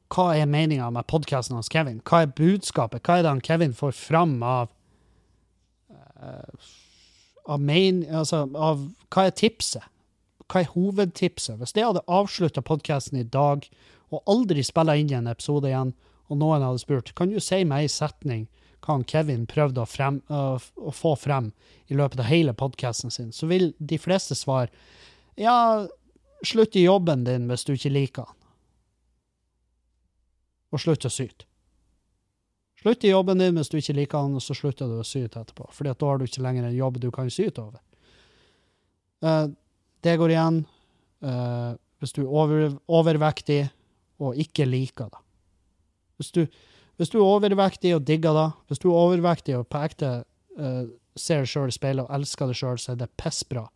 Hva 0.08 0.30
er 0.38 0.48
meninga 0.48 0.88
med 0.94 1.06
podkasten 1.10 1.58
hans 1.58 1.68
Kevin? 1.72 2.00
Hva 2.00 2.24
er 2.24 2.32
budskapet? 2.32 3.02
Hva 3.04 3.18
er 3.18 3.26
det 3.26 3.32
han 3.34 3.44
Kevin 3.44 3.76
får 3.76 3.92
fram 3.96 4.38
av 4.42 4.72
av, 7.48 7.60
main, 7.60 8.02
altså, 8.10 8.44
av 8.54 8.88
Hva 9.12 9.28
er 9.28 9.36
tipset? 9.36 9.86
Hva 10.48 10.62
er 10.62 10.72
hovedtipset? 10.72 11.58
Hvis 11.60 11.74
jeg 11.76 11.86
hadde 11.86 12.06
avslutta 12.08 12.64
podkasten 12.64 13.20
i 13.20 13.26
dag 13.26 13.66
og 14.08 14.22
aldri 14.30 14.64
spilla 14.64 14.96
inn 14.96 15.12
en 15.12 15.28
episode 15.28 15.68
igjen, 15.68 15.92
og 16.28 16.40
noen 16.40 16.64
hadde 16.64 16.80
spurt 16.80 17.12
kan 17.16 17.32
du 17.32 17.40
si 17.40 17.62
meg 17.68 17.86
i 17.86 17.92
setning 17.92 18.46
hva 18.84 18.96
han 18.96 19.04
Kevin 19.08 19.44
prøvde 19.48 19.82
å, 19.82 19.88
frem, 19.88 20.20
uh, 20.30 20.56
å 20.56 20.92
få 20.94 21.14
frem 21.18 21.50
i 21.92 21.96
løpet 21.98 22.22
av 22.22 22.28
hele 22.30 22.54
podkasten 22.56 23.12
sin, 23.12 23.32
så 23.32 23.48
vil 23.50 23.72
de 23.78 23.98
fleste 24.00 24.36
svare 24.38 24.70
ja, 25.38 25.86
slutt 26.46 26.76
i 26.76 26.86
jobben 26.86 27.24
din 27.26 27.48
hvis 27.50 27.66
du 27.66 27.74
ikke 27.74 27.94
liker 27.94 28.28
han. 28.28 28.37
Og 30.72 30.82
slutt 30.82 31.06
å 31.08 31.12
syte. 31.12 31.46
Slutt 32.78 33.04
i 33.04 33.10
jobben 33.10 33.40
din 33.42 33.56
hvis 33.58 33.70
du 33.72 33.78
ikke 33.80 33.96
liker 33.96 34.22
han, 34.22 34.36
og 34.38 34.44
så 34.44 34.54
slutter 34.54 34.90
du 34.90 35.00
å 35.00 35.06
syte 35.06 35.40
etterpå. 35.40 35.66
Fordi 35.74 35.94
da 35.98 36.10
har 36.10 36.18
du 36.18 36.26
ikke 36.28 36.44
lenger 36.44 36.68
en 36.68 36.76
jobb 36.76 37.00
du 37.02 37.08
kan 37.14 37.30
syte 37.32 37.64
over. 37.64 37.80
Eh, 39.26 39.46
det 40.06 40.14
går 40.20 40.34
igjen 40.34 40.60
eh, 41.26 41.72
hvis 41.98 42.14
du 42.14 42.22
er 42.22 42.30
over, 42.30 42.76
overvektig 42.86 43.64
og 44.22 44.38
ikke 44.38 44.68
liker 44.68 45.10
det. 45.10 45.24
Hvis 46.18 46.30
du, 46.34 46.44
hvis 46.98 47.10
du 47.10 47.18
er 47.18 47.26
overvektig 47.26 47.96
og 47.96 48.06
digger 48.06 48.36
det, 48.36 48.48
hvis 48.70 48.82
du 48.82 48.88
er 48.90 49.00
overvektig 49.00 49.58
og 49.58 49.66
på 49.70 49.82
ekte 49.82 50.12
eh, 50.58 50.84
ser 51.18 51.42
deg 51.42 51.50
sjøl 51.50 51.72
i 51.72 51.74
speilet 51.74 52.06
og 52.06 52.14
elsker 52.14 52.50
deg 52.50 52.60
sjøl, 52.60 52.78
så 52.78 52.94
er 52.94 53.02
det 53.02 53.10
pissbra. 53.18 53.66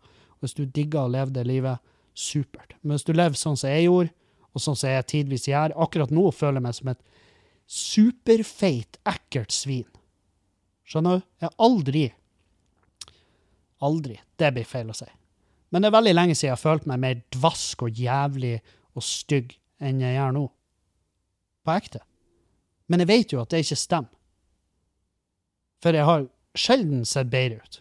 Hvis 0.43 0.55
du 0.59 0.64
digger 0.66 1.07
å 1.07 1.11
leve 1.11 1.34
det 1.34 1.47
livet, 1.47 1.82
supert. 2.14 2.74
Men 2.82 2.97
hvis 2.97 3.07
du 3.09 3.14
lever 3.14 3.38
sånn 3.38 3.57
som 3.57 3.70
jeg 3.72 3.86
gjorde, 3.86 4.12
og 4.53 4.61
sånn 4.61 4.76
som 4.76 4.90
jeg 4.92 5.09
tidvis 5.09 5.48
gjør 5.48 5.74
Akkurat 5.80 6.12
nå 6.12 6.26
føler 6.34 6.61
jeg 6.61 6.66
meg 6.66 6.76
som 6.76 6.90
et 6.92 7.03
superfeit, 7.72 8.98
ekkelt 9.09 9.55
svin. 9.55 9.88
Skjønner 10.84 11.20
du? 11.20 11.26
Jeg 11.40 11.57
aldri 11.68 12.05
Aldri. 13.82 14.14
Det 14.38 14.53
blir 14.55 14.66
feil 14.68 14.92
å 14.92 14.94
si. 14.94 15.09
Men 15.72 15.82
det 15.82 15.88
er 15.88 15.96
veldig 15.96 16.12
lenge 16.14 16.34
siden 16.36 16.53
jeg 16.53 16.55
har 16.55 16.61
følt 16.61 16.84
meg 16.86 17.00
mer 17.03 17.22
dvask 17.34 17.82
og 17.82 17.98
jævlig 17.98 18.59
og 18.94 19.03
stygg 19.03 19.57
enn 19.82 20.03
jeg 20.05 20.14
gjør 20.14 20.34
nå. 20.36 20.42
På 21.66 21.74
ekte. 21.74 22.03
Men 22.86 23.03
jeg 23.03 23.11
vet 23.11 23.34
jo 23.34 23.40
at 23.42 23.50
det 23.50 23.62
ikke 23.64 23.80
stemmer. 23.80 24.12
For 25.82 25.98
jeg 25.98 26.07
har 26.07 26.28
sjelden 26.55 27.03
sett 27.09 27.30
bedre 27.32 27.59
ut. 27.59 27.80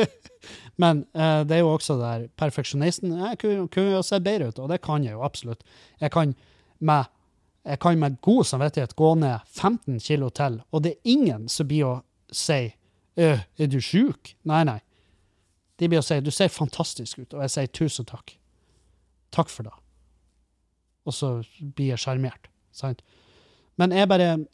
Men 0.76 1.04
eh, 1.16 1.42
det 1.48 1.56
er 1.56 1.62
jo 1.64 1.72
også 1.72 1.96
der 2.00 2.26
perfeksjonisten 2.36 3.14
Jeg 3.16 3.38
kunne, 3.40 3.92
jo 3.94 4.02
sett 4.04 4.24
bedre 4.24 4.50
ut, 4.50 4.58
og 4.60 4.68
det 4.72 4.82
kan 4.84 5.04
jeg 5.04 5.16
jo 5.16 5.24
absolutt. 5.24 5.64
Jeg 6.00 6.12
kan 6.12 6.34
med, 6.78 7.08
jeg 7.64 7.80
kan 7.80 7.98
med 7.98 8.18
god 8.24 8.44
samvittighet 8.44 8.96
gå 8.96 9.14
ned 9.22 9.38
15 9.46 10.00
kilo 10.00 10.28
til, 10.28 10.60
og 10.70 10.84
det 10.84 10.92
er 10.92 11.14
ingen 11.16 11.48
som 11.48 11.68
blir 11.68 11.86
å 11.88 11.94
si 12.32 12.74
«Øh, 13.16 13.40
Er 13.56 13.66
du 13.72 13.80
sjuk? 13.80 14.34
Nei, 14.44 14.64
nei. 14.68 14.80
De 15.80 15.88
blir 15.88 16.02
å 16.02 16.04
si 16.04 16.18
du 16.20 16.30
ser 16.30 16.52
fantastisk 16.52 17.18
ut, 17.18 17.32
og 17.32 17.40
jeg 17.46 17.52
sier 17.54 17.72
tusen 17.72 18.04
takk. 18.04 18.34
Takk 19.32 19.48
for 19.48 19.68
det. 19.68 19.72
Og 21.06 21.14
så 21.16 21.30
blir 21.60 21.94
jeg 21.94 22.02
sjarmert. 22.02 22.50
Sant? 22.76 23.00
Men 23.76 23.92
jeg 23.92 24.08
bare 24.08 24.46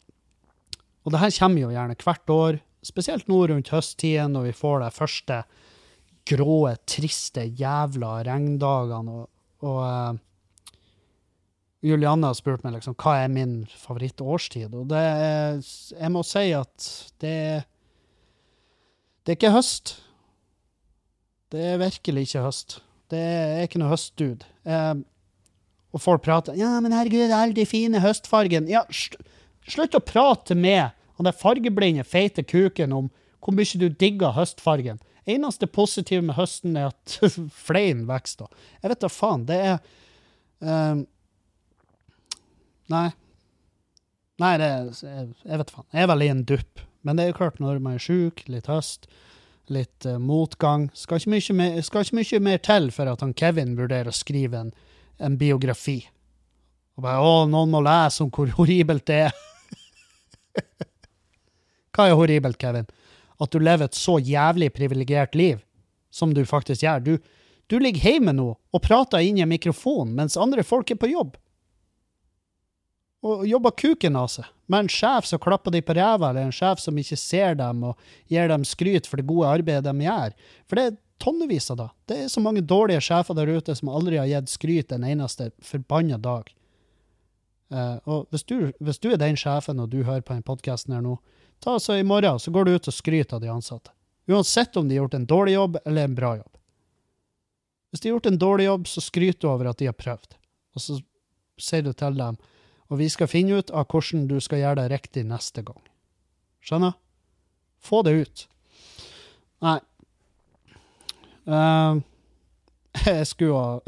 Og 1.03 1.11
det 1.11 1.19
her 1.19 1.35
kommer 1.35 1.59
jo 1.59 1.69
gjerne 1.73 1.95
hvert 1.99 2.29
år, 2.31 2.57
spesielt 2.79 3.27
nå 3.27 3.41
rundt 3.47 3.73
høsttiden, 3.73 4.31
når 4.31 4.45
vi 4.45 4.51
får 4.55 4.79
det 4.79 4.93
første 4.95 5.41
grå, 6.27 6.75
triste, 6.89 7.45
jævla 7.59 8.21
regndagene. 8.27 9.17
Og, 9.23 9.67
og 9.67 9.79
uh, 9.83 10.21
Julianne 11.83 12.29
har 12.29 12.37
spurt 12.37 12.63
meg 12.63 12.77
liksom, 12.77 12.95
hva 12.99 13.17
er 13.23 13.31
min 13.31 13.57
favorittårstid, 13.67 14.71
og 14.71 14.87
det 14.93 15.03
er, 15.03 15.59
jeg 15.97 16.13
må 16.13 16.23
si 16.27 16.45
at 16.55 16.87
det, 17.23 17.35
det 19.23 19.33
er 19.33 19.39
ikke 19.39 19.55
høst. 19.55 19.97
Det 21.53 21.65
er 21.73 21.81
virkelig 21.81 22.29
ikke 22.29 22.45
høst. 22.47 22.79
Det 23.11 23.19
er 23.19 23.65
ikke 23.67 23.81
noe 23.81 23.91
høstdude. 23.91 24.47
Uh, 24.65 25.03
og 25.93 26.01
folk 26.01 26.23
prater 26.25 26.57
ja, 26.57 26.71
men 26.81 26.95
herregud, 26.95 27.27
det 27.27 27.35
er 27.35 27.43
all 27.43 27.53
de 27.53 27.67
fine 27.69 28.01
høstfargen. 28.01 28.65
Ja, 28.71 28.81
slutt 28.89 29.97
å 29.97 30.01
prate 30.01 30.57
med 30.57 30.95
han 31.19 31.27
der 31.27 31.35
fargeblinde, 31.37 32.05
feite 32.07 32.41
kuken 32.41 32.95
om 32.95 33.11
hvor 33.43 33.53
mye 33.53 33.77
du 33.77 33.89
digger 33.91 34.33
høstfargen. 34.33 35.01
Eneste 35.25 35.67
positive 35.71 36.23
med 36.25 36.35
høsten 36.35 36.77
er 36.79 36.91
at 36.91 37.17
flein 37.67 38.05
vokser. 38.09 38.49
Jeg 38.81 38.91
vet 38.91 39.03
da 39.03 39.09
faen. 39.11 39.45
Det 39.47 39.59
er 39.71 39.77
um, 40.59 41.05
Nei. 42.91 43.09
Nei, 44.41 44.55
det 44.59 44.67
er, 44.67 44.89
jeg, 45.07 45.59
vet 45.61 45.71
faen. 45.71 45.85
Jeg 45.93 46.03
er 46.03 46.09
vel 46.11 46.25
i 46.25 46.31
en 46.33 46.43
dupp. 46.47 46.81
Men 47.03 47.15
det 47.15 47.23
er 47.23 47.31
jo 47.31 47.37
klart, 47.37 47.61
når 47.63 47.79
man 47.83 47.95
er 47.97 48.03
sjuk, 48.03 48.43
litt 48.51 48.67
høst, 48.71 49.07
litt 49.71 50.07
uh, 50.07 50.17
motgang 50.19 50.89
skal 50.97 51.21
ikke, 51.21 51.55
mer, 51.55 51.77
skal 51.85 52.03
ikke 52.03 52.19
mye 52.19 52.41
mer 52.43 52.59
til 52.63 52.89
for 52.95 53.11
at 53.11 53.23
han 53.23 53.35
Kevin 53.37 53.77
vurderer 53.79 54.11
å 54.11 54.15
skrive 54.15 54.59
en, 54.59 54.73
en 55.23 55.39
biografi. 55.39 56.01
Og 56.97 57.05
bare 57.05 57.23
'Å, 57.23 57.45
noen 57.49 57.71
må 57.73 57.81
lese 57.83 58.23
om 58.25 58.31
hvor 58.33 58.51
horribelt 58.59 59.07
det 59.09 59.21
er'. 59.29 59.39
Hva 61.93 62.09
er 62.09 62.17
horribelt, 62.17 62.59
Kevin? 62.61 62.89
At 63.43 63.51
du 63.51 63.59
lever 63.59 63.89
et 63.89 63.97
så 63.97 64.17
jævlig 64.23 64.71
privilegert 64.75 65.35
liv 65.35 65.61
som 66.13 66.33
du 66.33 66.43
faktisk 66.47 66.85
gjør. 66.85 67.03
Du, 67.03 67.13
du 67.67 67.79
ligger 67.81 68.13
hjemme 68.13 68.33
nå 68.35 68.51
og 68.53 68.83
prater 68.85 69.23
inn 69.25 69.39
i 69.39 69.45
en 69.45 69.51
mikrofon 69.51 70.13
mens 70.15 70.39
andre 70.39 70.65
folk 70.65 70.93
er 70.93 70.99
på 71.01 71.11
jobb. 71.11 71.35
Og 73.23 73.45
jobber 73.47 73.75
kuken 73.79 74.17
av 74.19 74.27
seg 74.31 74.47
med 74.67 74.85
en 74.85 74.91
sjef 74.91 75.27
som 75.27 75.39
klapper 75.39 75.71
dem 75.71 75.83
på 75.85 75.95
ræva, 75.95 76.29
eller 76.29 76.47
en 76.47 76.55
sjef 76.55 76.81
som 76.83 76.97
ikke 76.99 77.19
ser 77.19 77.55
dem 77.59 77.85
og 77.87 78.09
gir 78.31 78.49
dem 78.51 78.65
skryt 78.67 79.07
for 79.07 79.19
det 79.19 79.27
gode 79.29 79.51
arbeidet 79.59 79.85
de 79.87 80.07
gjør. 80.07 80.35
For 80.67 80.79
det 80.79 80.85
er 80.85 80.97
tonnevis 81.23 81.69
av 81.71 81.79
det. 81.79 81.89
Det 82.09 82.17
er 82.23 82.33
så 82.33 82.43
mange 82.43 82.65
dårlige 82.67 83.03
sjefer 83.03 83.37
der 83.37 83.51
ute 83.53 83.75
som 83.79 83.91
aldri 83.91 84.19
har 84.19 84.27
gitt 84.31 84.51
skryt 84.51 84.91
en 84.91 85.07
eneste 85.07 85.51
forbanna 85.63 86.19
dag. 86.19 86.51
Uh, 87.73 87.97
og 88.05 88.27
hvis 88.33 88.43
du, 88.43 88.71
hvis 88.83 88.99
du, 89.01 89.09
er 89.13 89.21
den 89.21 89.39
sjefen 89.39 89.79
og 89.81 89.89
du 89.89 90.03
hører 90.03 90.21
på 90.21 90.35
denne 90.35 90.45
podkasten 90.45 90.93
her 90.93 91.01
nå, 91.05 91.15
ta 91.59 91.75
så 91.79 91.97
i 91.97 92.07
morgen 92.07 92.39
så 92.39 92.51
går 92.51 92.65
du 92.65 92.73
ut 92.75 92.87
og 92.87 92.95
skryter 92.95 93.37
av 93.37 93.43
de 93.43 93.51
ansatte. 93.51 93.91
Uansett 94.27 94.77
om 94.79 94.87
de 94.87 94.95
har 94.95 95.03
gjort 95.03 95.19
en 95.19 95.27
dårlig 95.27 95.53
jobb 95.53 95.77
eller 95.85 96.07
en 96.07 96.15
bra 96.15 96.35
jobb. 96.37 96.57
Hvis 97.91 98.01
de 98.01 98.09
har 98.09 98.15
gjort 98.15 98.31
en 98.31 98.39
dårlig 98.39 98.65
jobb, 98.65 98.87
så 98.87 99.01
skryter 99.01 99.41
du 99.41 99.49
over 99.51 99.69
at 99.69 99.77
de 99.77 99.89
har 99.89 99.97
prøvd. 99.97 100.37
Og 100.73 100.81
så 100.81 100.97
sier 101.61 101.83
du 101.85 101.91
til 101.93 102.17
dem 102.17 102.39
og 102.93 102.99
vi 102.99 103.07
skal 103.09 103.29
finne 103.31 103.57
ut 103.57 103.71
av 103.73 103.87
hvordan 103.89 104.27
du 104.29 104.35
skal 104.43 104.59
gjøre 104.61 104.83
det 104.83 104.91
riktig 104.91 105.23
neste 105.25 105.63
gang. 105.65 105.79
Skjønner? 106.61 106.93
Få 107.81 108.03
det 108.05 108.13
ut. 108.21 108.43
Nei. 109.65 109.79
Uh, 111.49 111.97
jeg 113.07 113.25
skulle 113.27 113.57
ha 113.57 113.79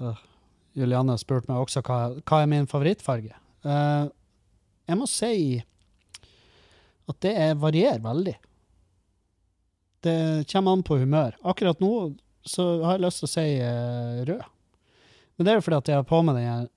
uh, 0.04 0.20
Julianne 0.78 1.16
spurte 1.18 1.50
meg 1.50 1.64
også 1.64 1.82
hva, 1.86 1.98
hva 2.20 2.42
er 2.42 2.52
min 2.52 2.68
favorittfarge. 2.70 3.32
Uh, 3.64 4.12
jeg 4.90 4.98
må 4.98 5.08
si 5.10 5.34
at 7.10 7.18
det 7.24 7.34
varierer 7.58 8.02
veldig. 8.02 8.36
Det 10.00 10.18
kommer 10.50 10.76
an 10.76 10.84
på 10.86 10.98
humør. 11.00 11.36
Akkurat 11.42 11.80
nå 11.82 11.94
så 12.46 12.66
har 12.84 12.96
jeg 12.96 13.04
lyst 13.04 13.22
til 13.22 13.28
å 13.28 13.32
si 13.34 13.46
uh, 13.60 14.20
rød. 14.28 14.44
Men 15.36 15.46
det 15.46 15.52
er 15.52 15.58
jo 15.58 15.64
fordi 15.66 15.80
at 15.80 15.90
jeg 15.90 16.00
har 16.00 16.08
på 16.08 16.20
meg 16.24 16.38
den 16.38 16.68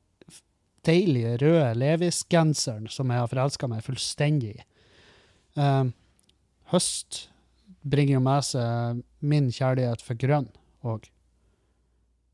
deilige 0.84 1.38
røde 1.40 1.70
Levis-genseren 1.80 2.90
som 2.92 3.12
jeg 3.12 3.24
har 3.24 3.32
forelska 3.32 3.70
meg 3.72 3.86
fullstendig 3.86 4.58
i. 4.58 4.66
Uh, 5.60 5.94
høst 6.74 7.28
bringer 7.84 8.18
jo 8.18 8.24
med 8.26 8.48
seg 8.48 9.02
min 9.24 9.50
kjærlighet 9.54 10.04
for 10.04 10.20
grønn 10.20 10.50
òg. 10.84 11.08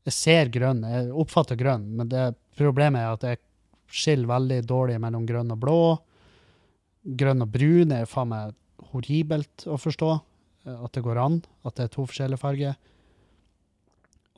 Jeg 0.08 0.16
ser 0.16 0.50
grønn, 0.54 0.80
jeg 0.86 1.10
oppfatter 1.12 1.58
grønn, 1.60 1.84
men 1.98 2.08
det 2.10 2.32
problemet 2.58 3.02
er 3.02 3.14
at 3.14 3.26
jeg 3.26 3.42
skiller 3.90 4.30
veldig 4.30 4.60
dårlig 4.68 4.98
mellom 5.02 5.26
grønn 5.28 5.52
og 5.54 5.60
blå. 5.62 5.80
Grønn 7.20 7.44
og 7.44 7.50
brun 7.52 7.94
er 7.96 8.08
faen 8.08 8.30
meg 8.32 8.56
horribelt 8.92 9.66
å 9.66 9.78
forstå. 9.80 10.12
At 10.70 10.92
det 10.94 11.04
går 11.04 11.18
an, 11.20 11.40
at 11.64 11.76
det 11.78 11.86
er 11.86 11.92
to 11.94 12.04
forskjellige 12.08 12.42
farger. 12.42 12.78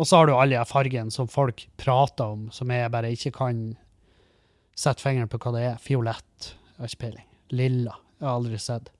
Og 0.01 0.09
så 0.09 0.19
har 0.19 0.29
du 0.29 0.35
alle 0.35 0.57
de 0.57 0.67
fargene 0.69 1.13
som 1.15 1.29
folk 1.31 1.67
prater 1.81 2.35
om, 2.35 2.47
som 2.55 2.71
jeg 2.73 2.91
bare 2.95 3.13
ikke 3.13 3.35
kan 3.37 3.63
sette 4.79 5.05
fingeren 5.05 5.31
på 5.31 5.41
hva 5.43 5.53
det 5.57 5.65
er. 5.67 5.79
Fiolett. 5.83 6.53
Jeg 6.73 6.81
har 6.81 6.91
ikke 6.91 7.03
peiling. 7.05 7.29
Lilla. 7.53 7.97
Jeg 8.19 8.29
har 8.29 8.39
aldri 8.39 8.61
sett. 8.63 8.91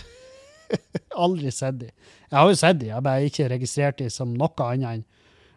aldri 1.26 1.52
sett 1.54 1.78
de. 1.80 1.92
Jeg 2.26 2.36
har 2.36 2.50
jo 2.50 2.58
sett 2.58 2.80
de, 2.80 2.90
jeg 2.90 2.96
har 2.96 3.04
bare 3.06 3.28
ikke 3.28 3.50
registrert 3.52 4.00
de 4.00 4.08
som 4.12 4.34
noe 4.34 4.66
annet 4.66 4.96
enn 4.96 5.04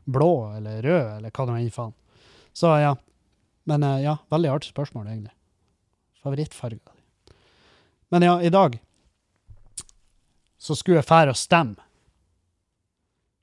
blå 0.10 0.32
eller 0.58 0.82
rød, 0.86 1.08
eller 1.18 1.34
hva 1.34 1.46
det 1.48 1.56
enn 1.58 1.74
faen. 1.74 1.96
Så 2.56 2.74
ja. 2.82 2.94
Men 3.70 3.86
eh, 3.86 4.06
ja, 4.08 4.18
veldig 4.34 4.54
artig 4.54 4.74
spørsmål, 4.74 5.12
egentlig. 5.12 5.36
Favorittfarger. 6.24 6.96
Men 8.10 8.26
ja, 8.26 8.40
i 8.42 8.50
dag 8.54 8.80
så 10.60 10.76
skulle 10.76 11.00
jeg 11.00 11.08
fære 11.08 11.32
og 11.32 11.40
stemme 11.40 11.90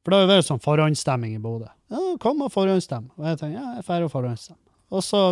for 0.06 0.14
det 0.14 0.20
har 0.20 0.28
jo 0.28 0.30
vært 0.30 0.46
sånn 0.46 0.60
forhåndsstemming 0.62 1.32
i 1.34 1.40
Bodø. 1.42 1.66
Ja, 1.90 2.00
kom 2.22 2.44
og 2.46 2.52
forhåndsstem. 2.54 3.08
Og 3.18 3.24
jeg 3.26 3.40
tenkte 3.40 3.58
ja, 3.58 3.72
jeg 3.74 3.82
drar 3.88 4.04
og 4.06 4.12
forhåndsstemme. 4.12 4.62
Og 4.94 5.02
så 5.02 5.22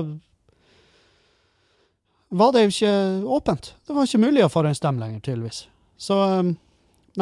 var 2.34 2.50
det 2.56 2.64
jo 2.64 2.72
ikke 2.72 2.94
åpent. 3.36 3.68
Det 3.86 3.94
var 3.94 4.08
ikke 4.08 4.20
mulig 4.24 4.42
å 4.42 4.48
forhåndsstemme 4.50 4.98
lenger, 4.98 5.20
tydeligvis. 5.22 5.60
Så 5.94 6.18
um, 6.18 6.50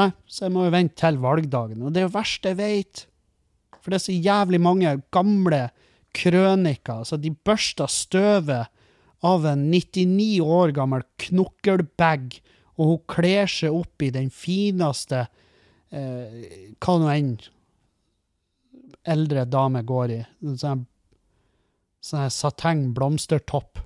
nei, 0.01 0.09
så 0.25 0.47
jeg 0.47 0.55
må 0.55 0.65
jo 0.65 0.73
vente 0.73 0.97
til 1.03 1.21
valgdagen. 1.21 1.85
Og 1.85 1.93
det 1.93 2.01
er 2.01 2.07
jo 2.07 2.15
verst 2.15 2.49
jeg 2.49 2.57
vet. 2.63 3.05
For 3.83 3.93
det 3.93 4.01
er 4.01 4.07
så 4.07 4.17
jævlig 4.17 4.63
mange 4.65 4.97
gamle 5.13 5.61
krøniker. 6.17 7.03
Altså, 7.03 7.19
de 7.21 7.33
børsta 7.33 7.89
støvet 7.91 8.71
av 9.23 9.47
en 9.47 9.69
99 9.71 10.41
år 10.43 10.75
gammel 10.77 11.05
knokkelbag, 11.23 12.39
og 12.81 12.89
hun 12.89 13.03
kler 13.11 13.51
seg 13.51 13.75
opp 13.77 14.03
i 14.03 14.11
den 14.15 14.31
fineste 14.35 15.27
eh, 15.93 16.73
hva 16.83 16.97
nå 16.99 17.11
enn 17.13 17.35
eldre 19.13 19.45
dame 19.51 19.83
går 19.87 20.15
i. 20.15 20.21
Sånn 20.59 20.87
sånn 22.03 22.31
sateng 22.35 22.89
blomstertopp. 22.97 23.81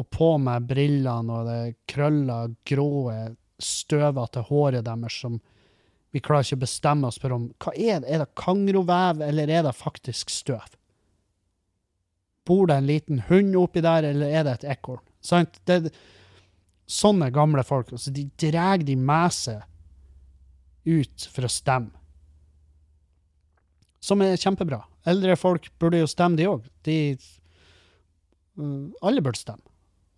Og 0.00 0.08
på 0.08 0.28
med 0.40 0.68
brillene 0.68 1.36
og 1.36 1.48
det 1.48 1.74
krølla, 1.90 2.46
grå, 2.64 3.12
støvete 3.60 4.46
håret 4.48 4.86
deres 4.86 5.18
som 5.20 5.36
vi 6.12 6.20
klarer 6.20 6.44
ikke 6.44 6.60
å 6.60 6.62
bestemme 6.64 7.08
oss 7.08 7.18
for 7.20 7.32
om 7.32 7.50
hva 7.60 7.72
Er 7.72 8.00
det 8.02 8.08
Er 8.08 8.22
det 8.24 8.34
kangrovev, 8.36 9.20
eller 9.24 9.48
er 9.48 9.62
det 9.64 9.76
faktisk 9.76 10.32
støv? 10.32 10.76
Bor 12.48 12.66
det 12.66 12.76
en 12.80 12.88
liten 12.88 13.22
hund 13.28 13.56
oppi 13.56 13.82
der, 13.84 14.08
eller 14.10 14.32
er 14.32 14.46
det 14.46 14.56
et 14.58 14.68
ekorn? 14.74 15.02
Sant? 15.22 15.60
Det, 15.68 15.92
sånne 16.90 17.30
gamle 17.34 17.64
folk, 17.66 17.92
altså, 17.94 18.12
de 18.14 18.26
drar 18.40 18.82
de 18.82 18.96
med 18.98 19.34
seg 19.34 19.62
ut 20.88 21.28
for 21.30 21.46
å 21.46 21.52
stemme. 21.52 21.92
Som 24.02 24.24
er 24.24 24.40
kjempebra. 24.40 24.80
Eldre 25.06 25.36
folk 25.38 25.68
burde 25.78 26.00
jo 26.00 26.08
stemme, 26.10 26.38
de 26.38 26.48
òg. 26.50 26.64
De 26.86 26.96
uh, 28.58 28.90
Alle 29.06 29.22
burde 29.22 29.38
stemme. 29.38 29.62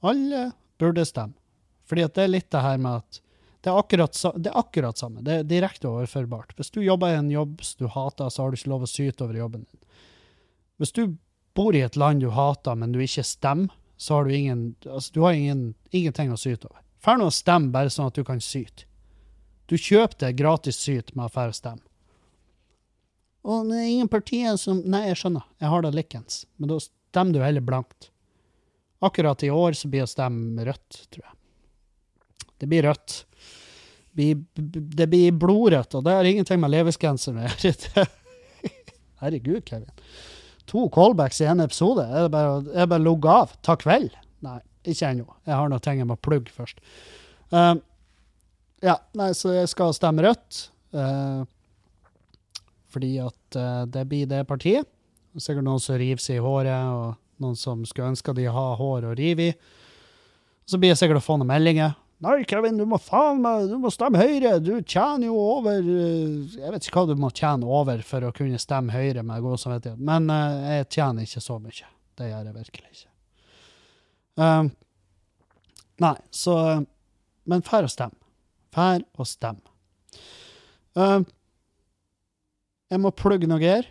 Alle 0.05 0.47
burde 0.81 1.05
stemme. 1.09 1.37
Fordi 1.85 2.07
at 2.07 2.17
det 2.17 2.25
er 2.25 2.33
litt 2.33 2.49
det 2.53 2.65
her 2.65 2.81
med 2.81 3.03
at 3.03 3.21
det 3.65 3.73
er 3.73 3.81
akkurat, 3.81 4.17
det 4.41 4.51
er 4.51 4.57
akkurat 4.61 5.01
samme. 5.01 5.23
Det 5.25 5.37
er 5.41 5.47
direkte 5.49 5.89
overførbart. 5.89 6.53
Hvis 6.57 6.73
du 6.73 6.83
jobber 6.85 7.13
i 7.13 7.17
en 7.17 7.31
jobb 7.33 7.63
som 7.65 7.85
du 7.85 7.93
hater, 7.93 8.29
så 8.29 8.43
har 8.43 8.53
du 8.53 8.59
ikke 8.59 8.73
lov 8.73 8.85
å 8.85 8.89
syte 8.89 9.25
over 9.25 9.39
jobben 9.39 9.63
din. 9.65 10.01
Hvis 10.81 10.93
du 10.93 11.03
bor 11.55 11.77
i 11.77 11.85
et 11.87 11.97
land 11.97 12.21
du 12.21 12.31
hater, 12.35 12.75
men 12.75 12.93
du 12.93 13.01
ikke 13.03 13.25
stemmer, 13.27 13.73
så 13.97 14.19
har 14.19 14.25
du 14.25 14.35
ingen 14.35 14.63
altså 14.85 15.15
du 15.15 15.21
har 15.23 15.37
ingen, 15.39 15.75
ingenting 15.91 16.33
å 16.35 16.39
syte 16.41 16.67
over. 16.67 16.83
Fær 17.05 17.21
nå 17.21 17.29
å 17.29 17.35
stemme 17.35 17.73
bare 17.73 17.93
sånn 17.93 18.11
at 18.11 18.19
du 18.19 18.25
kan 18.27 18.41
syte. 18.43 18.89
Du 19.71 19.77
kjøper 19.79 20.27
deg 20.27 20.41
gratis 20.41 20.81
syt 20.83 21.15
med 21.15 21.29
å 21.29 21.33
fære 21.33 21.55
stemme. 21.57 21.85
Og 23.45 23.69
det 23.69 23.79
er 23.79 23.93
ingen 23.93 24.09
partier 24.09 24.57
som 24.61 24.81
Nei, 24.89 25.05
jeg 25.11 25.21
skjønner, 25.21 25.45
jeg 25.61 25.73
har 25.73 25.85
det 25.85 25.93
likens, 25.95 26.45
men 26.57 26.71
da 26.73 26.81
stemmer 26.81 27.37
du 27.37 27.45
heller 27.45 27.65
blankt. 27.65 28.11
Akkurat 29.05 29.43
i 29.45 29.53
år 29.53 29.77
så 29.77 29.89
blir 29.93 30.07
å 30.07 30.09
stemme 30.09 30.65
rødt, 30.65 31.03
tror 31.13 31.27
jeg. 31.27 31.37
Det 32.61 32.69
blir 32.71 32.87
rødt. 32.89 33.17
Det 34.15 35.07
blir 35.11 35.33
blodrødt, 35.37 35.99
og 35.99 36.07
det 36.07 36.15
har 36.17 36.29
ingenting 36.29 36.61
med 36.63 36.73
levergenseren 36.73 37.43
å 37.43 37.49
gjøre. 37.51 38.07
Herregud, 39.25 39.61
Kevin. 39.69 39.91
To 40.73 40.87
callbacks 40.93 41.41
i 41.45 41.49
en 41.49 41.63
episode. 41.65 42.05
Er 42.09 42.27
det 42.27 42.33
bare, 42.35 42.61
det 42.67 42.87
bare 42.91 43.03
å 43.03 43.09
logge 43.09 43.33
av? 43.33 43.57
Ta 43.67 43.77
kveld? 43.81 44.15
Nei, 44.45 44.61
ikke 44.85 45.11
ennå. 45.11 45.27
Jeg 45.45 45.59
har 45.59 45.73
noe 45.73 45.83
ting 45.85 46.01
jeg 46.01 46.09
må 46.09 46.17
plugge 46.21 46.55
først. 46.55 46.81
Uh, 47.53 47.77
ja, 48.85 48.99
nei, 49.19 49.31
så 49.37 49.55
jeg 49.55 49.71
skal 49.73 49.95
stemme 49.97 50.25
rødt. 50.25 50.67
Uh, 50.95 51.45
fordi 52.95 53.17
at 53.23 53.59
uh, 53.59 53.85
det 53.91 54.07
blir 54.11 54.29
det 54.31 54.45
partiet. 54.49 54.89
Er 55.35 55.43
Sikkert 55.43 55.67
noen 55.67 55.83
som 55.83 55.99
river 55.99 56.23
seg 56.23 56.39
i 56.39 56.45
håret, 56.45 56.95
og 56.95 57.43
noen 57.43 57.59
som 57.59 57.83
skulle 57.89 58.13
ønske 58.13 58.37
de 58.37 58.47
har 58.47 58.79
hår 58.79 59.09
å 59.11 59.17
rive 59.19 59.51
i. 59.51 59.55
Så 60.71 60.79
blir 60.81 60.95
jeg 60.95 61.01
sikkert 61.03 61.21
å 61.21 61.25
få 61.25 61.37
noen 61.41 61.51
meldinger. 61.51 61.97
Nei, 62.25 62.45
Kevin, 62.49 62.79
du 62.81 62.87
må 62.89 62.97
faen 63.03 63.43
meg 63.45 63.67
du 63.69 63.77
må 63.83 63.91
stemme 63.93 64.23
Høyre. 64.23 64.57
Du 64.63 64.73
tjener 64.81 65.29
jo 65.29 65.37
over 65.37 65.81
eh, 65.83 66.55
Jeg 66.57 66.73
vet 66.73 66.87
ikke 66.87 67.03
hva 67.03 67.11
du 67.11 67.19
må 67.21 67.29
tjene 67.37 67.69
over 67.69 68.01
for 68.07 68.25
å 68.25 68.33
kunne 68.37 68.61
stemme 68.63 68.95
Høyre 68.95 69.25
med 69.27 69.45
god 69.45 69.61
samvittighet, 69.61 70.01
men 70.01 70.31
uh, 70.33 70.63
jeg 70.79 70.89
tjener 70.95 71.27
ikke 71.27 71.43
så 71.45 71.59
mye. 71.61 71.91
Det 72.17 72.31
gjør 72.31 72.49
jeg 72.49 72.57
virkelig 72.57 72.95
ikke. 72.95 73.11
Um, 74.41 74.71
nei, 76.03 76.17
så 76.35 76.57
Men 77.45 77.67
fær 77.67 77.85
å 77.85 77.93
stemme. 77.93 78.17
Fær 78.73 79.05
å 79.21 79.27
stemme. 79.29 79.75
Um, 80.97 81.27
jeg 82.89 83.03
må 83.05 83.13
plugge 83.13 83.51
noe 83.51 83.61
her, 83.61 83.91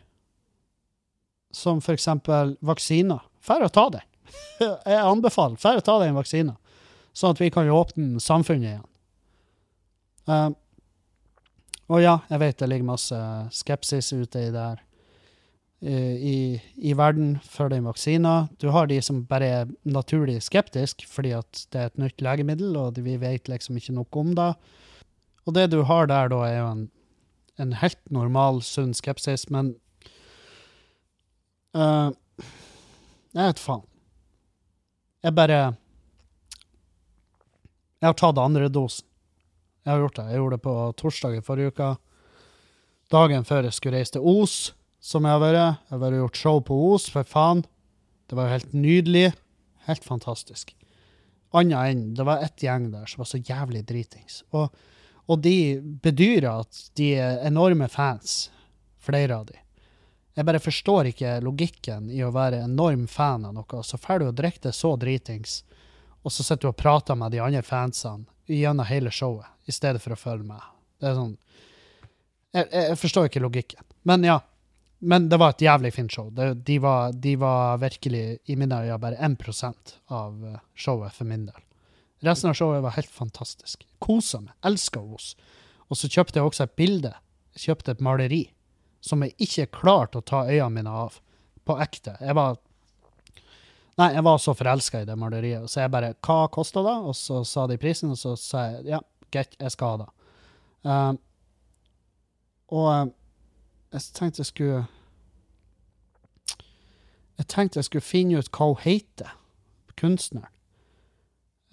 som 1.53 1.83
for 1.85 1.93
eksempel 1.93 2.55
vaksiner. 2.65 3.21
Fær 3.45 3.67
å 3.67 3.69
ta 3.69 3.85
den. 3.93 4.09
jeg 4.63 4.99
anbefaler 5.03 5.61
fær 5.61 5.83
å 5.83 5.85
ta 5.85 5.99
den 6.01 6.17
vaksina 6.17 6.57
sånn 7.13 7.35
at 7.35 7.41
vi 7.41 7.51
kan 7.53 7.69
åpne 7.69 8.21
samfunnet 8.23 8.69
igjen. 8.73 8.89
Uh, 10.23 10.51
og 11.91 12.01
ja, 12.01 12.17
jeg 12.31 12.41
vet 12.41 12.59
det 12.61 12.69
ligger 12.71 12.87
masse 12.93 13.19
skepsis 13.53 14.13
ute 14.15 14.47
i 14.47 14.51
der 14.53 14.79
eh, 15.83 16.15
i, 16.15 16.37
i 16.79 16.93
verden 16.97 17.35
for 17.43 17.69
den 17.69 17.83
vaksina. 17.85 18.47
Du 18.63 18.69
har 18.73 18.87
de 18.87 19.01
som 19.03 19.25
bare 19.29 19.49
er 19.59 19.73
naturlig 19.83 20.39
skeptiske 20.45 21.09
fordi 21.11 21.35
at 21.37 21.65
det 21.75 21.81
er 21.81 21.91
et 21.91 22.01
nytt 22.05 22.23
legemiddel, 22.23 22.77
og 22.79 23.01
vi 23.03 23.17
vet 23.21 23.51
liksom 23.51 23.77
ikke 23.77 23.97
noe 23.99 24.23
om 24.23 24.31
det. 24.39 24.49
Og 25.43 25.57
det 25.57 25.69
du 25.73 25.81
har 25.83 26.07
der 26.07 26.31
da, 26.31 26.41
er 26.47 26.57
jo 26.61 26.71
en, 26.71 26.83
en 27.59 27.77
helt 27.83 28.01
normal, 28.09 28.63
sunn 28.63 28.95
skepsis, 28.95 29.49
men 29.51 29.75
uh, 31.75 32.15
Jeg 33.33 33.49
vet 33.49 33.59
faen. 33.59 33.87
Jeg 35.23 35.35
bare 35.35 35.61
jeg 38.03 38.09
har 38.09 38.19
tatt 38.19 38.39
andre 38.41 38.67
dosen. 38.67 39.07
Jeg 39.83 39.93
har 39.93 40.01
gjort 40.01 40.17
det. 40.17 40.23
Jeg 40.27 40.39
gjorde 40.41 40.57
det 40.57 40.63
på 40.65 40.73
torsdag 40.99 41.35
i 41.37 41.43
forrige 41.43 41.71
uke. 41.71 41.89
Dagen 43.11 43.45
før 43.47 43.67
jeg 43.67 43.75
skulle 43.77 43.99
reise 44.01 44.17
til 44.17 44.25
Os, 44.27 44.55
som 44.99 45.23
jeg 45.23 45.31
har 45.31 45.39
vært. 45.39 45.59
Jeg 45.87 45.93
har 45.93 46.01
vært 46.01 46.17
og 46.17 46.23
gjort 46.25 46.39
show 46.41 46.59
på 46.67 46.79
Os, 46.89 47.05
for 47.11 47.27
faen. 47.27 47.63
Det 48.27 48.35
var 48.35 48.49
jo 48.49 48.55
helt 48.57 48.75
nydelig. 48.75 49.29
Helt 49.87 50.03
fantastisk. 50.03 50.75
Annet 51.55 51.93
enn 51.93 52.03
det 52.17 52.25
var 52.27 52.43
ett 52.43 52.63
gjeng 52.65 52.89
der 52.91 53.07
som 53.07 53.23
var 53.23 53.29
så 53.31 53.39
jævlig 53.39 53.85
dritings. 53.87 54.41
Og, 54.51 54.75
og 55.31 55.39
de 55.45 55.79
bedyrer 56.03 56.49
at 56.65 56.79
de 56.99 57.13
er 57.23 57.43
enorme 57.47 57.87
fans, 57.91 58.49
flere 58.99 59.37
av 59.37 59.47
de. 59.47 59.59
Jeg 60.35 60.47
bare 60.49 60.59
forstår 60.59 61.11
ikke 61.13 61.37
logikken 61.45 62.11
i 62.11 62.19
å 62.25 62.33
være 62.35 62.65
enorm 62.65 63.07
fan 63.07 63.45
av 63.47 63.55
noe, 63.55 63.83
så 63.85 63.99
får 64.01 64.19
du 64.19 64.27
å 64.31 64.35
drikke 64.35 64.65
det 64.67 64.75
så 64.75 64.95
dritings, 64.99 65.61
og 66.23 66.31
så 66.31 66.43
sitter 66.43 66.67
du 66.67 66.71
og 66.71 66.79
prater 66.79 67.17
med 67.19 67.33
de 67.33 67.41
andre 67.43 67.61
fansene 67.65 68.25
gjennom 68.47 68.87
hele 68.87 69.11
showet, 69.11 69.47
i 69.65 69.71
stedet 69.75 70.01
for 70.03 70.15
å 70.15 70.19
følge 70.19 70.47
med. 70.47 70.63
Det 70.99 71.09
er 71.09 71.19
sånn 71.19 71.35
Jeg, 72.53 72.67
jeg, 72.69 72.97
forstår 73.01 73.27
ikke 73.27 73.41
logikken. 73.41 73.85
Men 74.05 74.25
ja. 74.27 74.39
Men 75.03 75.25
det 75.27 75.39
var 75.41 75.51
et 75.51 75.63
jævlig 75.65 75.89
fint 75.95 76.13
show. 76.13 76.29
Det, 76.31 76.53
de, 76.63 76.77
var, 76.79 77.11
de 77.11 77.33
var 77.35 77.79
virkelig, 77.81 78.37
i 78.47 78.55
mine 78.55 78.77
øyne, 78.85 78.99
bare 79.01 79.17
1% 79.19 79.95
av 80.15 80.45
eh, 80.47 80.59
showet 80.79 81.11
for 81.11 81.27
min 81.27 81.47
del. 81.49 81.63
Resten 82.23 82.51
av 82.51 82.55
showet 82.55 82.83
var 82.85 82.95
helt 82.95 83.11
fantastisk. 83.11 83.83
Kosa 83.99 84.39
meg. 84.45 84.53
Elska 84.63 85.01
Os. 85.01 85.33
Og 85.89 85.99
så 85.99 86.07
kjøpte 86.07 86.39
jeg 86.39 86.47
også 86.47 86.67
et 86.67 86.77
bilde. 86.79 87.11
Jeg 87.57 87.65
kjøpte 87.65 87.97
et 87.97 88.05
maleri 88.05 88.43
som 89.03 89.25
jeg 89.25 89.35
ikke 89.43 89.73
klarte 89.81 90.21
å 90.21 90.23
ta 90.23 90.45
øynene 90.47 90.71
mine 90.77 90.95
av. 91.03 91.19
På 91.67 91.75
ekte. 91.83 92.15
Jeg 92.23 92.37
var 92.39 92.55
Nei, 93.95 94.13
jeg 94.15 94.23
var 94.25 94.39
så 94.41 94.55
forelska 94.57 95.03
i 95.03 95.05
det 95.05 95.15
maleriet, 95.19 95.69
så 95.69 95.83
jeg 95.83 95.91
bare 95.93 96.15
Hva 96.25 96.47
kosta 96.53 96.81
det? 96.85 96.95
Og 97.09 97.15
så 97.17 97.43
sa 97.45 97.67
de 97.69 97.77
prisen, 97.77 98.13
og 98.13 98.17
så 98.17 98.33
sa 98.39 98.65
jeg 98.71 98.87
ja, 98.95 98.99
greit, 99.33 99.53
jeg 99.59 99.73
skal 99.75 99.93
ha 99.93 99.99
det. 100.01 100.09
Um, 100.83 101.19
og 102.73 102.87
um, 102.89 103.11
jeg 103.93 104.09
tenkte 104.17 104.41
jeg 104.41 104.49
skulle 104.49 104.81
Jeg 107.37 107.47
tenkte 107.47 107.79
jeg 107.79 107.87
skulle 107.87 108.05
finne 108.05 108.41
ut 108.41 108.49
hva 108.53 108.71
hun 108.71 108.81
heter, 108.81 109.37
kunstneren. 109.99 110.49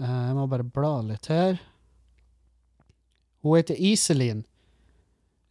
Uh, 0.01 0.29
jeg 0.29 0.37
må 0.37 0.47
bare 0.53 0.65
bla 0.77 0.93
litt 1.05 1.29
her. 1.33 1.61
Hun 3.41 3.57
heter 3.57 3.81
Iselin 3.81 4.45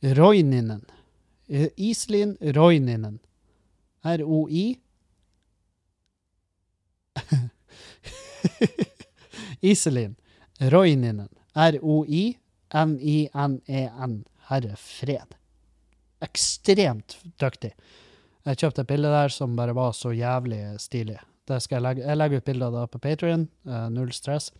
Roininen. 0.02 0.86
Iselin 1.50 2.38
Roininen. 2.56 3.18
R-O-I 4.06 4.80
Iselin 9.72 10.16
Roininen. 10.60 11.30
R-O-I-N-I-N-E-N. 11.56 12.36
Herre 14.50 14.76
fred. 14.76 15.36
Ekstremt 16.26 17.18
dyktig. 17.40 17.72
Jeg 18.48 18.60
kjøpte 18.60 18.84
et 18.84 18.90
bilde 18.90 19.12
der 19.14 19.30
som 19.34 19.56
bare 19.58 19.76
var 19.78 19.92
så 19.96 20.12
jævlig 20.16 20.62
stilig. 20.82 21.20
Jeg, 21.50 21.82
legge, 21.82 22.04
jeg 22.06 22.18
legger 22.18 22.42
ut 22.42 22.46
bilder 22.46 22.68
av 22.68 22.76
det 22.76 22.92
på 22.94 23.02
Patrion. 23.04 23.48
null 23.94 24.12
stress. 24.14 24.52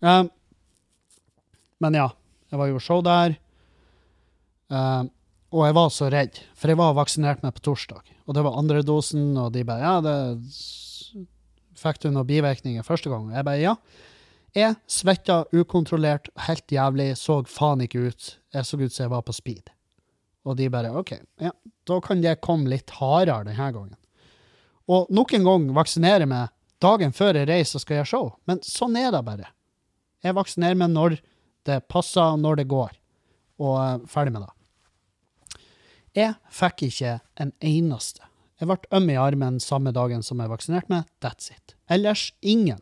Um, 0.00 0.30
men 1.80 1.98
ja, 1.98 2.08
jeg 2.50 2.60
var 2.60 2.70
jo 2.70 2.82
show 2.82 3.02
der. 3.04 3.36
Um, 4.68 5.10
og 5.54 5.66
jeg 5.68 5.76
var 5.76 5.90
så 5.94 6.08
redd, 6.10 6.38
for 6.58 6.72
jeg 6.72 6.80
var 6.80 6.96
vaksinert 6.96 7.44
med 7.44 7.54
på 7.54 7.62
torsdag. 7.68 8.08
Og 8.26 8.34
det 8.34 8.42
var 8.46 8.58
andre 8.58 8.80
dosen, 8.82 9.36
og 9.38 9.52
de 9.54 9.66
bare 9.66 9.84
Ja, 9.84 10.00
det 10.02 10.16
Fikk 11.84 12.00
du 12.00 12.10
noen 12.10 12.28
bivirkninger 12.28 12.86
første 12.86 13.12
gang? 13.12 13.28
Jeg 13.34 13.46
bare 13.46 13.60
ja. 13.60 13.76
Jeg 14.54 14.76
svetta 14.86 15.42
ukontrollert, 15.52 16.30
helt 16.46 16.70
jævlig, 16.70 17.10
så 17.18 17.40
faen 17.50 17.82
ikke 17.84 18.06
ut. 18.08 18.28
Jeg 18.54 18.68
så 18.68 18.78
ut 18.78 18.92
som 18.94 19.02
jeg 19.02 19.12
var 19.12 19.24
på 19.26 19.34
speed. 19.34 19.72
Og 20.46 20.56
de 20.56 20.68
bare 20.70 20.92
OK, 20.94 21.16
ja, 21.42 21.50
da 21.88 21.98
kan 22.04 22.22
det 22.22 22.38
komme 22.44 22.70
litt 22.70 22.92
hardere 23.00 23.48
denne 23.48 23.70
gangen. 23.74 23.96
Og 24.92 25.08
nok 25.12 25.32
en 25.34 25.46
gang 25.48 25.70
vaksinere 25.76 26.28
meg 26.28 26.52
dagen 26.84 27.14
før 27.16 27.40
jeg 27.40 27.48
reiser 27.48 27.80
og 27.80 27.84
skal 27.84 27.98
gjøre 27.98 28.10
show. 28.10 28.28
Men 28.48 28.60
sånn 28.64 28.98
er 29.00 29.10
det 29.14 29.22
bare. 29.26 29.48
Jeg 30.24 30.36
vaksinerer 30.36 30.78
meg 30.80 30.92
når 30.92 31.16
det 31.68 31.80
passer, 31.88 32.36
når 32.40 32.60
det 32.60 32.68
går. 32.70 32.92
Og 33.64 33.74
uh, 33.80 34.04
ferdig 34.10 34.34
med 34.34 34.44
det. 34.44 35.60
Jeg 36.14 36.36
fikk 36.54 36.86
ikke 36.88 37.16
en 37.42 37.50
eneste. 37.64 38.22
Jeg 38.64 38.70
ble 38.70 38.96
øm 38.96 39.10
i 39.12 39.16
armen 39.20 39.58
samme 39.60 39.92
dagen 39.92 40.22
som 40.24 40.38
jeg 40.40 40.48
vaksinerte 40.48 40.88
meg. 40.88 41.04
That's 41.20 41.50
it. 41.52 41.74
Ellers 41.92 42.30
ingen. 42.40 42.80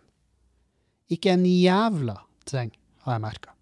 Ikke 1.11 1.33
en 1.35 1.43
jævla 1.43 2.21
ting 2.47 2.71
har 3.03 3.17
jeg 3.17 3.25
merka. 3.25 3.57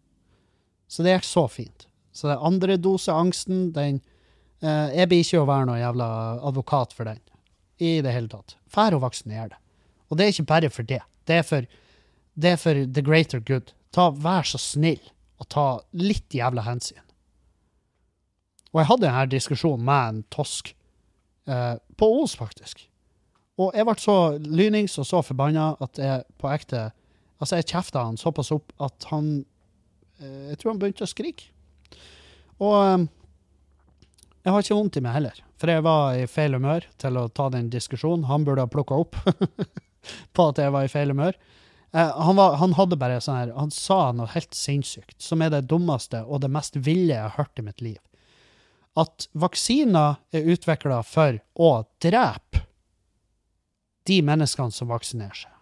Så 0.85 1.07
det 1.07 1.15
gikk 1.15 1.25
så 1.25 1.47
fint. 1.49 1.87
Så 2.13 2.29
det 2.29 2.37
andre 2.45 2.77
dose 2.77 3.15
angsten, 3.15 3.71
den 3.73 4.03
eh, 4.61 4.93
Jeg 4.99 5.09
blir 5.09 5.25
ikke 5.25 5.41
å 5.41 5.49
være 5.49 5.71
noen 5.71 5.81
jævla 5.81 6.09
advokat 6.45 6.93
for 6.93 7.09
den. 7.09 7.21
i 7.81 8.03
det 8.05 8.13
hele 8.13 8.29
tatt. 8.29 8.59
Fær 8.69 8.93
å 8.93 9.01
vaksinere 9.01 9.55
deg. 9.55 9.61
Og 10.11 10.19
det 10.19 10.25
er 10.25 10.35
ikke 10.35 10.51
bare 10.51 10.69
for 10.69 10.85
det. 10.85 11.01
Det 11.25 11.39
er 11.41 11.47
for, 11.49 11.65
det 12.37 12.51
er 12.51 12.59
for 12.61 12.75
the 12.85 13.01
greater 13.01 13.41
good. 13.41 13.73
Ta, 13.97 14.11
vær 14.11 14.45
så 14.45 14.61
snill 14.61 15.01
og 15.41 15.49
ta 15.49 15.81
litt 15.97 16.29
jævla 16.37 16.67
hensyn. 16.67 17.01
Og 18.75 18.83
jeg 18.83 18.91
hadde 18.91 19.07
denne 19.07 19.31
diskusjonen 19.33 19.87
med 19.89 20.11
en 20.11 20.21
tosk 20.29 20.75
eh, 21.49 21.79
på 22.01 22.09
Os, 22.23 22.35
faktisk. 22.39 22.87
Og 23.61 23.77
jeg 23.77 23.87
ble 23.87 23.97
så 24.01 24.17
lynings 24.41 24.97
og 25.01 25.07
så 25.09 25.21
forbanna 25.25 25.75
at 25.85 26.01
jeg 26.01 26.27
på 26.41 26.51
ekte 26.53 26.91
Altså, 27.41 27.57
jeg 27.57 27.71
kjefta 27.71 28.03
han 28.05 28.19
såpass 28.21 28.51
opp 28.53 28.75
at 28.85 29.07
han 29.09 29.31
eh, 30.21 30.51
Jeg 30.51 30.59
tror 30.61 30.75
han 30.75 30.81
begynte 30.83 31.07
å 31.07 31.09
skrike. 31.09 31.47
Og 32.61 32.75
eh, 32.77 33.07
jeg 34.45 34.53
har 34.53 34.65
ikke 34.65 34.77
vondt 34.77 34.99
i 35.01 35.03
meg 35.05 35.17
heller, 35.17 35.41
for 35.61 35.73
jeg 35.73 35.85
var 35.85 36.17
i 36.17 36.27
feil 36.29 36.57
humør 36.57 36.85
til 37.01 37.17
å 37.21 37.27
ta 37.33 37.49
den 37.53 37.71
diskusjonen. 37.73 38.27
Han 38.29 38.45
burde 38.45 38.65
ha 38.65 38.73
plukka 38.73 38.97
opp 39.01 39.17
på 40.37 40.47
at 40.49 40.61
jeg 40.61 40.73
var 40.73 40.85
i 40.85 40.93
feil 40.93 41.13
humør. 41.13 41.37
Eh, 41.93 42.13
han, 42.13 42.37
var, 42.37 42.57
han, 42.61 42.77
hadde 42.79 43.01
bare 43.01 43.19
sånn 43.25 43.41
her 43.41 43.57
Han 43.57 43.73
sa 43.75 44.13
noe 44.17 44.31
helt 44.35 44.57
sinnssykt, 44.57 45.17
som 45.21 45.43
er 45.43 45.53
det 45.53 45.67
dummeste 45.73 46.23
og 46.27 46.45
det 46.45 46.53
mest 46.53 46.77
ville 46.77 47.15
jeg 47.15 47.25
har 47.25 47.37
hørt 47.41 47.61
i 47.61 47.67
mitt 47.67 47.85
liv. 47.85 47.99
At 49.01 49.29
vaksiner 49.33 50.19
er 50.35 50.51
utvikla 50.53 51.01
for 51.07 51.39
å 51.57 51.71
drepe 52.03 52.67
de 54.09 54.21
menneskene 54.27 54.75
som 54.75 54.91
vaksinerer 54.91 55.45
seg. 55.45 55.57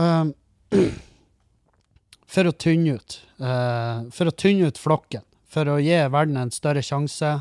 Um, 0.00 0.32
for 2.32 2.48
å 2.48 2.54
tynne 2.56 2.96
ut. 2.96 3.18
Uh, 3.36 4.08
for 4.14 4.30
å 4.30 4.34
tynne 4.34 4.70
ut 4.70 4.80
flokken. 4.80 5.26
For 5.50 5.68
å 5.68 5.80
gi 5.82 5.98
verden 6.14 6.38
en 6.40 6.54
større 6.54 6.82
sjanse, 6.86 7.40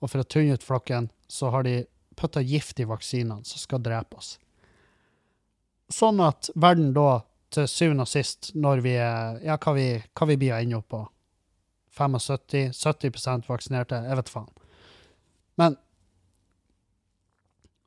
og 0.00 0.10
for 0.10 0.22
å 0.22 0.26
tynne 0.26 0.56
ut 0.56 0.64
flokken, 0.64 1.10
så 1.28 1.52
har 1.52 1.66
de 1.66 1.82
putta 2.18 2.42
gift 2.42 2.80
i 2.80 2.86
vaksinene 2.88 3.46
som 3.46 3.60
skal 3.60 3.82
drepe 3.84 4.18
oss. 4.18 4.36
Sånn 5.92 6.20
at 6.24 6.50
verden 6.56 6.90
da, 6.96 7.22
til 7.54 7.68
syvende 7.70 8.04
og 8.04 8.10
sist, 8.10 8.50
når 8.54 8.82
vi 8.84 8.96
er 9.00 9.38
Ja, 9.44 9.56
hva 9.56 9.72
vi, 9.76 9.86
hva 10.12 10.26
vi 10.28 10.36
blir 10.40 10.56
å 10.56 10.58
ende 10.58 10.80
opp 10.80 10.88
på? 10.92 11.04
75? 11.96 12.72
70 12.72 13.48
vaksinerte? 13.48 14.02
Jeg 14.04 14.18
vet 14.20 14.32
faen. 14.32 14.50
Men 15.58 15.76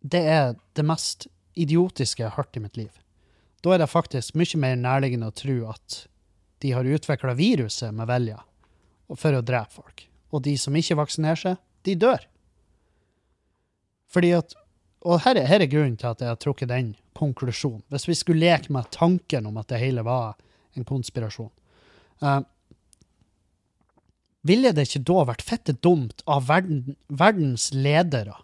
det 0.01 0.21
er 0.27 0.55
det 0.75 0.85
mest 0.85 1.27
idiotiske 1.53 2.23
jeg 2.23 2.31
har 2.31 2.41
hørt 2.41 2.57
i 2.57 2.63
mitt 2.63 2.77
liv. 2.79 2.91
Da 3.61 3.75
er 3.75 3.83
det 3.83 3.91
faktisk 3.91 4.35
mye 4.39 4.59
mer 4.59 4.79
nærliggende 4.79 5.29
å 5.29 5.35
tro 5.35 5.57
at 5.69 6.05
de 6.61 6.71
har 6.73 6.85
utvikla 6.85 7.35
viruset 7.37 7.93
med 7.93 8.09
vilje 8.09 8.39
for 9.17 9.35
å 9.35 9.43
drepe 9.45 9.75
folk. 9.75 10.07
Og 10.31 10.43
de 10.45 10.55
som 10.57 10.75
ikke 10.77 10.97
vaksinerer 10.97 11.39
seg, 11.39 11.61
de 11.85 11.95
dør. 11.99 12.25
Fordi 14.11 14.33
at 14.37 14.57
Og 15.01 15.17
her 15.23 15.33
er, 15.33 15.47
her 15.49 15.63
er 15.63 15.65
grunnen 15.65 15.95
til 15.97 16.11
at 16.11 16.19
jeg 16.21 16.29
har 16.29 16.37
trukket 16.37 16.69
den 16.69 16.91
konklusjonen. 17.17 17.81
Hvis 17.89 18.03
vi 18.05 18.13
skulle 18.13 18.43
leke 18.43 18.69
med 18.69 18.91
tanken 18.93 19.47
om 19.49 19.55
at 19.57 19.71
det 19.71 19.79
hele 19.81 20.03
var 20.05 20.35
en 20.77 20.85
konspirasjon. 20.85 21.49
Uh, 22.21 22.43
ville 24.47 24.71
det 24.73 24.87
ikke 24.87 25.03
da 25.09 25.25
vært 25.29 25.45
fette 25.45 25.75
dumt 25.85 26.23
av 26.25 26.47
verden, 26.49 26.95
verdens 27.07 27.69
ledere 27.73 28.37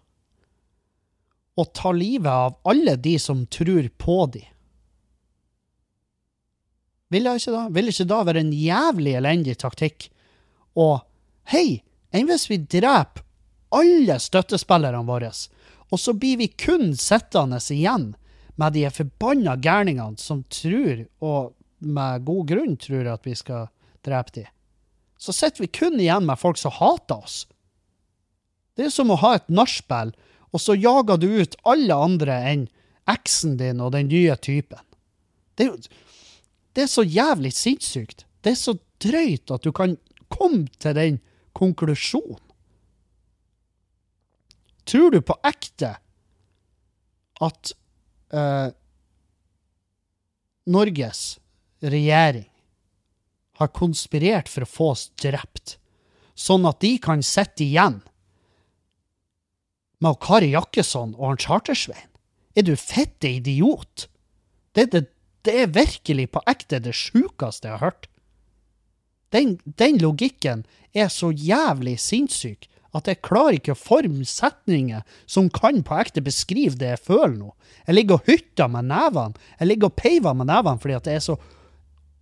å 1.57 1.65
ta 1.73 1.91
livet 1.95 2.29
av 2.29 2.59
alle 2.69 2.95
de 3.01 3.15
som 3.19 3.45
tror 3.49 3.89
på 3.97 4.17
de? 4.35 4.43
Ville 7.09 7.37
ikke 7.39 7.53
da? 7.55 7.63
Ville 7.73 7.93
ikke 7.93 8.09
da 8.09 8.21
være 8.27 8.43
en 8.43 8.53
jævlig 8.53 9.15
elendig 9.17 9.55
taktikk? 9.63 10.09
Og 10.77 10.99
hei, 11.49 11.81
enn 12.11 12.27
hvis 12.29 12.49
vi 12.51 12.59
dreper 12.61 13.23
alle 13.73 14.19
støttespillerne 14.21 15.03
våre, 15.07 15.31
og 15.87 15.99
så 15.99 16.13
blir 16.13 16.37
vi 16.41 16.49
kun 16.51 16.91
sittende 16.99 17.59
igjen 17.73 18.11
med 18.59 18.75
de 18.75 18.85
forbanna 18.91 19.55
gærningene 19.61 20.19
som 20.19 20.43
tror, 20.51 21.05
og 21.23 21.55
med 21.79 22.25
god 22.27 22.45
grunn 22.51 22.77
tror, 22.81 23.07
at 23.13 23.27
vi 23.27 23.35
skal 23.37 23.67
drepe 24.05 24.33
de. 24.39 24.45
Så 25.18 25.34
sitter 25.34 25.63
vi 25.65 25.68
kun 25.68 25.99
igjen 25.99 26.26
med 26.26 26.39
folk 26.39 26.59
som 26.61 26.74
hater 26.74 27.24
oss. 27.24 27.45
Det 28.78 28.88
er 28.88 28.93
som 28.93 29.09
å 29.09 29.18
ha 29.18 29.36
et 29.38 29.47
nachspiel, 29.49 30.13
og 30.53 30.61
så 30.61 30.76
jager 30.78 31.18
du 31.20 31.28
ut 31.41 31.57
alle 31.68 31.95
andre 31.95 32.36
enn 32.51 32.68
eksen 33.09 33.57
din 33.57 33.82
og 33.82 33.95
den 33.95 34.11
nye 34.11 34.36
typen. 34.38 34.84
Det 35.57 35.72
det 36.78 36.84
er 36.86 36.89
så 36.91 37.01
jævlig 37.01 37.49
sinnssykt. 37.57 38.28
Det 38.45 38.51
er 38.53 38.59
så 38.59 38.76
drøyt 39.01 39.49
at 39.49 39.63
du 39.65 39.72
kan 39.74 39.95
komme 40.30 40.68
til 40.78 40.93
den 40.93 41.15
konklusjonen. 41.57 42.38
Tror 44.86 45.09
du 45.11 45.18
på 45.26 45.34
ekte 45.43 45.95
at 47.43 47.72
uh, 48.32 48.70
Norges 50.70 51.24
regjering 51.82 52.45
har 53.58 53.74
konspirert 53.74 54.49
for 54.51 54.66
å 54.66 54.70
få 54.70 54.91
oss 54.93 55.08
drept, 55.22 55.78
sånn 56.38 56.68
at 56.70 56.82
de 56.84 56.95
kan 57.01 57.24
sitte 57.26 57.66
igjen 57.66 58.01
med 60.03 60.20
Kari 60.22 60.51
Jakkesson 60.53 61.16
og 61.18 61.32
han 61.32 61.41
Chartersveien? 61.41 62.12
Er 62.58 62.66
du 62.66 62.76
fette 62.78 63.30
idiot? 63.30 64.08
Det 64.74 64.91
det 64.93 65.08
det 65.47 65.55
er 65.64 65.72
virkelig 65.72 66.28
på 66.36 66.43
ekte 66.49 66.82
det 66.84 66.95
sjukeste 66.97 67.70
jeg 67.70 67.78
har 67.78 67.86
hørt. 67.86 68.10
Den, 69.32 69.58
den, 69.80 69.99
logikken 70.03 70.66
er 70.95 71.08
så 71.12 71.32
jævlig 71.32 71.97
sinnssyk 72.03 72.68
at 72.95 73.08
jeg 73.08 73.22
klarer 73.24 73.58
ikke 73.58 73.76
å 73.76 73.80
forme 73.80 74.26
setninger 74.28 75.03
som 75.30 75.49
kan 75.53 75.84
på 75.86 75.95
ekte 75.99 76.24
beskrive 76.24 76.80
det 76.80 76.93
jeg 76.93 77.03
føler 77.10 77.36
nå. 77.36 77.51
Jeg 77.86 77.95
ligger 77.95 78.20
og 78.20 78.28
hytter 78.28 78.72
med 78.72 78.89
nevene. 78.89 79.47
Jeg 79.60 79.70
ligger 79.72 79.91
og 79.91 79.97
peiver 79.99 80.36
med 80.36 80.49
nevene 80.49 80.84
fordi 80.84 80.97
at 80.97 81.10
jeg 81.12 81.22
er 81.22 81.26
så, 81.28 81.38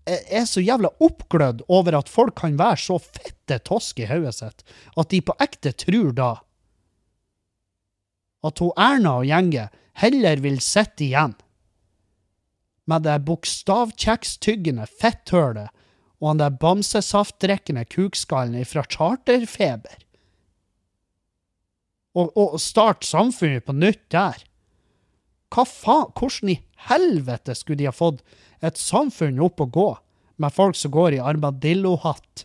er 0.05 0.45
så 0.45 0.61
jævla 0.61 0.91
oppglødd 1.01 1.63
over 1.67 1.97
at 1.97 2.11
folk 2.11 2.35
kan 2.41 2.57
være 2.59 2.81
så 2.81 2.99
fette 3.01 3.57
tosk 3.65 4.03
i 4.03 4.09
hodet 4.09 4.35
sitt 4.37 4.65
at 4.95 5.09
de 5.09 5.21
på 5.25 5.35
ekte 5.41 5.73
tror 5.85 6.11
da 6.17 6.31
at 8.45 8.61
hun 8.61 8.77
Erna 8.77 9.17
og 9.21 9.25
gjengen 9.25 9.73
heller 9.97 10.43
vil 10.43 10.59
sitte 10.61 11.07
igjen 11.07 11.33
med 12.85 13.07
det 13.07 13.17
bokstavkjekstyggende 13.25 14.85
fetthølet 15.01 15.73
og 16.21 16.31
han 16.31 16.41
der 16.41 16.57
bamsesaftdrikkende 16.61 17.85
kukskallen 17.91 18.65
fra 18.67 18.85
charterfeber. 18.89 20.01
Og, 22.15 22.31
og 22.39 22.55
starte 22.63 23.07
samfunnet 23.07 23.65
på 23.67 23.75
nytt 23.75 24.05
der. 24.13 24.39
Hva 25.55 25.63
faen, 25.63 26.09
hvordan 26.19 26.51
i 26.51 26.57
helvete 26.89 27.55
skulle 27.55 27.79
de 27.79 27.87
ha 27.87 27.95
fått 27.95 28.23
et 28.65 28.79
samfunn 28.79 29.39
opp 29.43 29.63
å 29.63 29.69
gå 29.71 29.89
med 30.43 30.51
folk 30.51 30.75
som 30.75 30.91
går 30.91 31.15
i 31.15 31.23
armadillohatt 31.23 32.43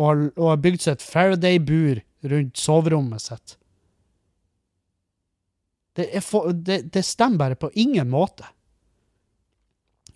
og 0.00 0.06
har, 0.06 0.22
og 0.40 0.46
har 0.48 0.62
bygd 0.64 0.84
seg 0.84 0.96
et 0.96 1.04
Faraday-bur 1.04 2.00
rundt 2.32 2.56
soverommet 2.56 3.20
sitt? 3.20 3.58
Det, 5.92 6.08
for, 6.24 6.54
det, 6.56 6.86
det 6.94 7.04
stemmer 7.04 7.42
bare 7.42 7.58
på 7.60 7.68
ingen 7.76 8.08
måte. 8.08 8.46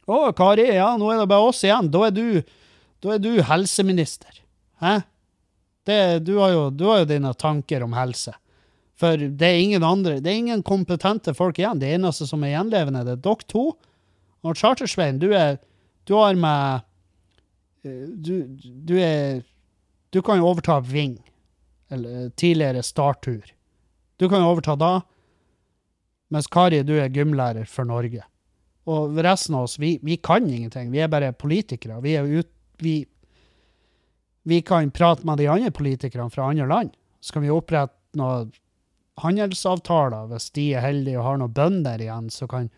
Å, 0.07 0.30
Kari, 0.39 0.70
ja, 0.78 0.95
nå 0.97 1.11
er 1.12 1.20
det 1.20 1.28
bare 1.28 1.51
oss 1.51 1.61
igjen. 1.66 1.91
Da 1.93 2.07
er 2.07 2.14
du, 2.16 2.41
da 3.05 3.12
er 3.12 3.20
du 3.20 3.32
helseminister. 3.45 4.41
Hæ? 4.80 5.01
Det, 5.87 5.99
du, 6.24 6.37
har 6.41 6.55
jo, 6.55 6.62
du 6.72 6.87
har 6.89 7.03
jo 7.03 7.11
dine 7.11 7.34
tanker 7.37 7.84
om 7.84 7.93
helse. 7.99 8.32
For 8.97 9.20
det 9.20 9.49
er 9.49 9.61
ingen 9.61 9.84
andre, 9.84 10.20
det 10.24 10.30
er 10.30 10.40
ingen 10.40 10.62
kompetente 10.64 11.34
folk 11.36 11.59
igjen. 11.61 11.80
Det 11.82 11.90
eneste 11.99 12.28
som 12.28 12.44
er 12.44 12.55
gjenlevende, 12.55 13.05
det 13.05 13.18
er 13.18 13.24
dere 13.26 13.49
to. 13.53 13.64
Og 14.47 14.57
Chartersveien, 14.57 15.20
du 15.20 15.32
er 15.34 15.59
Du 16.07 16.14
har 16.14 16.36
med 16.38 16.84
eh, 17.82 18.07
du, 18.14 18.47
du 18.62 18.94
er 19.03 19.42
Du 20.14 20.22
kan 20.22 20.38
jo 20.38 20.47
overta 20.49 20.78
Ving. 20.80 21.18
Eller 21.90 22.30
tidligere 22.30 22.82
Startur. 22.82 23.44
Du 24.16 24.28
kan 24.28 24.40
jo 24.40 24.53
overta 24.55 24.76
da. 24.76 25.01
Mens 26.32 26.47
Kari, 26.47 26.82
du 26.82 26.97
er 26.99 27.12
gymlærer 27.12 27.66
for 27.70 27.84
Norge. 27.84 28.24
Og 28.86 29.18
resten 29.22 29.55
av 29.59 29.66
oss, 29.66 29.78
vi, 29.78 29.97
vi 30.03 30.16
kan 30.16 30.47
ingenting. 30.49 30.90
Vi 30.90 31.03
er 31.03 31.11
bare 31.11 31.32
politikere. 31.34 32.01
Vi, 32.03 32.14
er 32.18 32.26
ut, 32.26 32.49
vi, 32.82 33.01
vi 34.47 34.61
kan 34.62 34.90
prate 34.94 35.26
med 35.26 35.38
de 35.42 35.51
andre 35.51 35.70
politikerne 35.74 36.30
fra 36.30 36.49
andre 36.51 36.66
land. 36.70 36.94
Så 37.20 37.34
kan 37.34 37.42
vi 37.42 37.53
opprette 37.55 38.18
noen 38.18 38.53
handelsavtaler 39.23 40.29
hvis 40.31 40.51
de 40.57 40.71
er 40.77 40.85
heldige 40.85 41.21
og 41.21 41.27
har 41.27 41.41
noen 41.41 41.55
bønder 41.57 42.03
igjen, 42.05 42.29
så 42.33 42.49
kan, 42.51 42.69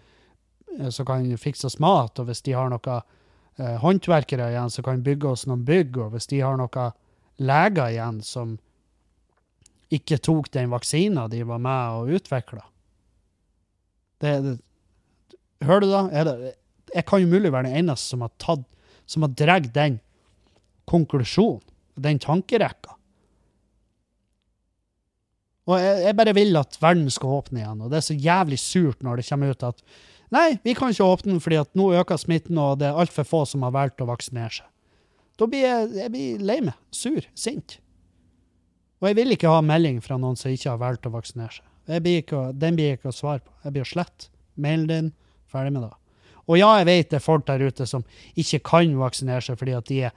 så 0.95 1.07
kan 1.09 1.27
fikse 1.41 1.67
oss 1.69 1.79
mat. 1.83 2.19
Og 2.19 2.31
hvis 2.31 2.45
de 2.47 2.55
har 2.57 2.71
noen 2.73 3.01
eh, 3.59 3.77
håndverkere 3.83 4.53
igjen, 4.53 4.73
så 4.73 4.85
kan 4.87 5.05
bygge 5.07 5.33
oss 5.35 5.47
noen 5.51 5.67
bygg. 5.67 5.99
Og 5.99 6.15
hvis 6.15 6.31
de 6.31 6.43
har 6.45 6.59
noen 6.61 6.97
leger 7.39 7.95
igjen 7.95 8.23
som 8.27 8.57
ikke 9.95 10.19
tok 10.21 10.51
den 10.53 10.71
vaksina 10.73 11.29
de 11.33 11.43
var 11.49 11.61
med 11.65 12.01
og 12.01 12.17
utvikla. 12.19 12.65
Hører 14.21 15.81
du 15.85 15.89
da? 15.89 16.03
Det, 16.27 16.53
jeg 16.93 17.07
kan 17.09 17.23
jo 17.23 17.31
mulig 17.31 17.53
være 17.55 17.71
den 17.71 17.85
eneste 17.85 18.13
som 18.13 18.25
har 18.27 18.35
tatt 18.43 18.67
har 19.09 19.33
dratt 19.33 19.71
den 19.73 19.95
konklusjonen, 20.89 21.63
den 21.97 22.19
tankerekka. 22.21 22.98
Og 25.69 25.77
jeg, 25.77 25.97
jeg 26.07 26.17
bare 26.17 26.33
vil 26.37 26.57
at 26.57 26.79
verden 26.81 27.11
skal 27.13 27.35
åpne 27.43 27.61
igjen, 27.61 27.83
og 27.85 27.91
det 27.93 27.99
er 28.01 28.07
så 28.07 28.17
jævlig 28.17 28.59
surt 28.63 29.03
når 29.05 29.21
det 29.21 29.27
kommer 29.29 29.53
ut 29.53 29.67
at 29.69 29.83
nei, 30.33 30.47
vi 30.65 30.73
kan 30.77 30.95
ikke 30.95 31.05
åpne 31.13 31.37
fordi 31.45 31.59
at 31.61 31.75
nå 31.77 31.91
øker 32.01 32.21
smitten, 32.21 32.57
og 32.61 32.79
det 32.81 32.89
er 32.89 33.01
altfor 33.03 33.27
få 33.29 33.43
som 33.51 33.67
har 33.67 33.75
valgt 33.77 34.01
å 34.01 34.09
vaksinere 34.09 34.55
seg. 34.61 34.71
Da 35.39 35.47
blir 35.47 35.63
jeg, 35.67 35.91
jeg 36.01 36.11
blir 36.15 36.41
lei 36.49 36.57
meg, 36.65 36.75
sur, 36.91 37.21
sint. 37.39 37.77
Og 38.99 39.11
jeg 39.11 39.19
vil 39.21 39.37
ikke 39.37 39.53
ha 39.53 39.61
melding 39.63 40.01
fra 40.03 40.17
noen 40.19 40.35
som 40.41 40.51
ikke 40.51 40.73
har 40.73 40.81
valgt 40.81 41.07
å 41.07 41.13
vaksinere 41.15 41.61
seg. 41.61 41.65
Blir 42.03 42.25
å- 42.35 42.49
den 42.53 42.75
blir 42.77 42.91
jeg 42.91 42.99
ikke 42.99 43.13
å 43.13 43.15
svare 43.15 43.41
på. 43.45 43.53
Jeg 43.65 43.73
blir 43.77 43.85
å 43.87 43.93
slette 43.93 44.29
mailen 44.59 44.89
din, 44.89 45.13
ferdig 45.53 45.73
med 45.77 45.85
det. 45.87 45.93
Og 46.49 46.59
ja, 46.59 46.73
jeg 46.81 46.89
vet 46.89 47.11
det 47.13 47.17
er 47.21 47.25
folk 47.29 47.47
der 47.47 47.63
ute 47.63 47.87
som 47.87 48.03
ikke 48.37 48.63
kan 48.65 48.97
vaksinere 48.99 49.45
seg 49.45 49.59
fordi 49.61 49.77
at 49.77 49.85
de 49.89 50.01
er 50.09 50.13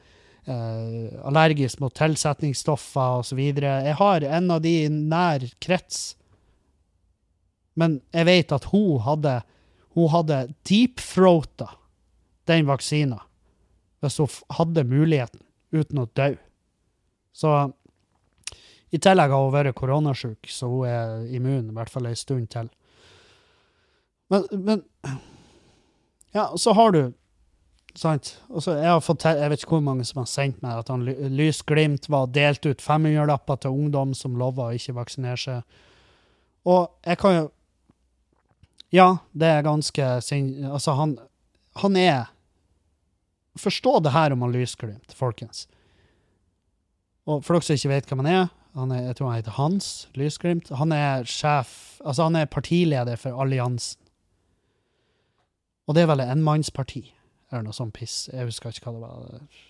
allergisk 0.50 1.80
mot 1.80 1.94
tilsetningsstoffer 1.94 3.22
osv. 3.22 3.40
Jeg 3.40 3.96
har 4.00 4.26
en 4.26 4.52
av 4.52 4.62
de 4.62 4.74
i 4.86 4.90
nær 4.90 5.46
krets. 5.62 6.16
Men 7.78 8.00
jeg 8.12 8.28
vet 8.28 8.56
at 8.56 8.70
hun 8.72 9.02
hadde, 9.06 9.42
hun 9.96 10.10
hadde 10.12 10.40
deepthroata 10.68 11.70
den 12.50 12.66
vaksina 12.68 13.22
hvis 14.02 14.18
hun 14.18 14.32
hadde 14.58 14.84
muligheten 14.90 15.44
uten 15.72 16.02
å 16.02 16.08
dø. 16.18 16.32
Så 17.38 17.52
i 18.92 19.00
tillegg 19.00 19.32
har 19.32 19.44
hun 19.46 19.54
vært 19.54 19.78
koronasjuk, 19.78 20.50
så 20.50 20.68
hun 20.68 20.88
er 20.90 21.28
immun, 21.38 21.70
i 21.70 21.76
hvert 21.76 21.92
fall 21.94 22.10
en 22.10 22.18
stund 22.18 22.50
til. 22.52 22.72
Men, 24.34 24.48
men 24.52 24.82
Ja, 26.32 26.50
så 26.56 26.74
har 26.74 26.92
du 26.96 27.02
Sant? 27.98 28.38
Og 28.48 28.64
så 28.64 28.78
jeg, 28.80 29.04
fått 29.04 29.26
jeg 29.28 29.52
vet 29.52 29.64
ikke 29.64 29.76
hvor 29.76 29.84
mange 29.84 30.06
som 30.08 30.22
har 30.22 30.30
sendt 30.32 30.62
meg 30.64 30.80
at 30.80 30.92
han 30.92 31.04
Lysglimt 31.36 32.08
var 32.12 32.30
delt 32.32 32.64
ut 32.64 32.84
500-lapper 32.84 33.60
til 33.64 33.76
ungdom 33.76 34.14
som 34.16 34.38
lova 34.40 34.70
å 34.70 34.78
ikke 34.78 34.96
vaksinere 34.96 35.40
seg. 35.40 35.82
Og 36.70 36.88
jeg 37.06 37.20
kan 37.22 37.36
jo 37.40 37.50
Ja, 38.92 39.24
det 39.32 39.48
er 39.48 39.64
ganske. 39.64 40.04
Altså, 40.04 40.94
han, 41.00 41.18
han 41.80 41.96
er 41.96 42.32
Forstå 43.60 44.00
det 44.00 44.14
her 44.16 44.32
om 44.32 44.46
han 44.46 44.54
Lysglimt, 44.56 45.12
folkens. 45.12 45.66
Og 47.28 47.44
for 47.44 47.58
dere 47.58 47.68
som 47.68 47.76
ikke 47.76 47.92
vet 47.92 48.08
hvem 48.08 48.22
han 48.24 48.30
er, 48.32 48.46
han 48.80 48.94
er 48.96 49.02
jeg 49.10 49.18
tror 49.18 49.28
han 49.28 49.42
heter 49.42 49.58
Hans 49.58 49.88
Lysglimt. 50.16 50.72
Han 50.80 50.96
er 50.96 51.28
sjef 51.28 52.00
Altså, 52.02 52.24
han 52.24 52.40
er 52.40 52.48
partileder 52.48 53.20
for 53.20 53.36
alliansen. 53.44 54.00
Og 55.88 55.96
det 55.96 56.06
er 56.06 56.14
vel 56.14 56.24
et 56.24 56.32
enmannsparti 56.32 57.04
eller 57.52 57.68
noe 57.68 57.76
sånt 57.76 57.94
piss. 57.96 58.30
Jeg 58.32 58.48
husker 58.48 58.72
ikke 58.72 58.92
hva 58.92 58.94
det 58.96 59.02
var. 59.04 59.64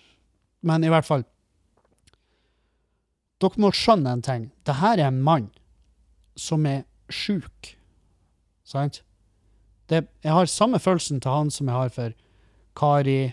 Men 0.62 0.86
i 0.86 0.90
hvert 0.92 1.06
fall 1.06 1.26
Dere 3.42 3.58
må 3.58 3.72
skjønne 3.74 4.12
en 4.14 4.20
ting. 4.22 4.44
Dette 4.62 4.90
er 4.94 5.00
en 5.08 5.18
mann 5.26 5.48
som 6.38 6.62
er 6.68 6.84
sjuk. 7.10 7.72
Sant? 8.62 9.00
Det, 9.90 10.04
jeg 10.22 10.32
har 10.32 10.46
samme 10.46 10.78
følelsen 10.78 11.18
til 11.20 11.34
han 11.34 11.50
som 11.50 11.66
jeg 11.66 11.74
har 11.74 11.90
for 11.90 12.14
Kari 12.78 13.32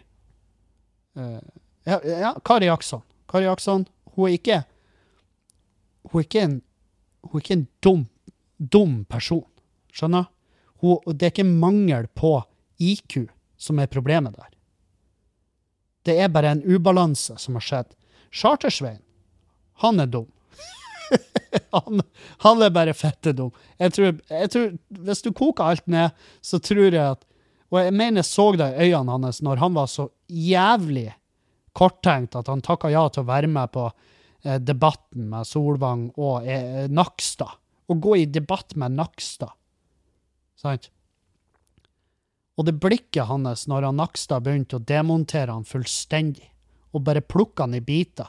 uh, 1.13 1.37
ja, 1.85 1.99
ja, 2.03 2.33
Kari 2.41 2.71
Akson. 2.73 3.05
Kari 3.29 3.45
Akson, 3.47 3.85
hun 4.15 4.27
er 4.31 4.39
ikke 4.39 4.63
Hun 6.09 6.19
er 6.19 6.25
ikke 6.25 6.41
en, 6.41 6.61
hun 7.23 7.37
er 7.37 7.43
ikke 7.43 7.53
en 7.53 7.67
dum, 7.83 8.05
dum 8.57 8.93
person. 9.05 9.45
Skjønner? 9.93 10.25
Hun, 10.81 10.97
det 11.05 11.27
er 11.27 11.33
ikke 11.35 11.45
mangel 11.45 12.07
på 12.17 12.39
IQ 12.79 13.27
som 13.59 13.79
er 13.79 13.91
problemet 13.91 14.37
der. 14.37 14.49
Det 16.07 16.15
er 16.23 16.31
bare 16.31 16.55
en 16.55 16.63
ubalanse 16.63 17.35
som 17.37 17.57
har 17.59 17.65
skjedd. 17.65 17.95
Chartersveien, 18.31 19.01
han 19.83 19.99
er 19.99 20.09
dum. 20.11 20.27
han, 21.75 22.03
han 22.45 22.63
er 22.63 22.73
bare 22.73 22.95
fette 22.97 23.33
dum. 23.35 23.51
Jeg 23.81 23.95
tror, 23.95 24.19
jeg 24.29 24.51
tror, 24.53 24.69
hvis 25.05 25.23
du 25.25 25.31
koker 25.35 25.73
alt 25.73 25.87
ned, 25.91 26.15
så 26.41 26.61
tror 26.63 26.87
jeg 26.87 27.01
at 27.03 27.25
Og 27.69 27.77
jeg 27.83 27.93
mener 27.93 28.23
jeg 28.23 28.25
så 28.25 28.47
det 28.57 28.65
i 28.81 28.87
øynene 28.89 29.13
hans 29.13 29.43
når 29.45 29.59
han 29.61 29.75
var 29.75 29.85
så 29.85 30.07
jævlig 30.25 31.11
korttenkt 31.77 32.33
at 32.39 32.47
han 32.49 32.63
takka 32.65 32.89
ja 32.89 33.03
til 33.13 33.21
å 33.21 33.29
være 33.29 33.49
med 33.51 33.69
på 33.75 33.83
eh, 34.43 34.57
debatten 34.57 35.27
med 35.29 35.45
Solvang 35.45 36.07
og 36.17 36.47
eh, 36.49 36.87
Nakstad. 36.89 37.59
Å 37.85 37.93
gå 37.93 38.15
i 38.17 38.25
debatt 38.25 38.73
med 38.73 38.97
Nakstad. 38.97 39.53
Sant? 40.57 40.89
Og 42.59 42.65
det 42.67 42.75
blikket 42.83 43.29
hans 43.29 43.67
når 43.71 43.87
han 43.87 43.99
Nakstad 44.01 44.43
begynte 44.43 44.75
å 44.75 44.83
demontere 44.83 45.53
han 45.55 45.67
fullstendig, 45.67 46.49
og 46.91 47.05
bare 47.07 47.23
plukke 47.23 47.63
han 47.63 47.77
i 47.77 47.79
biter, 47.79 48.27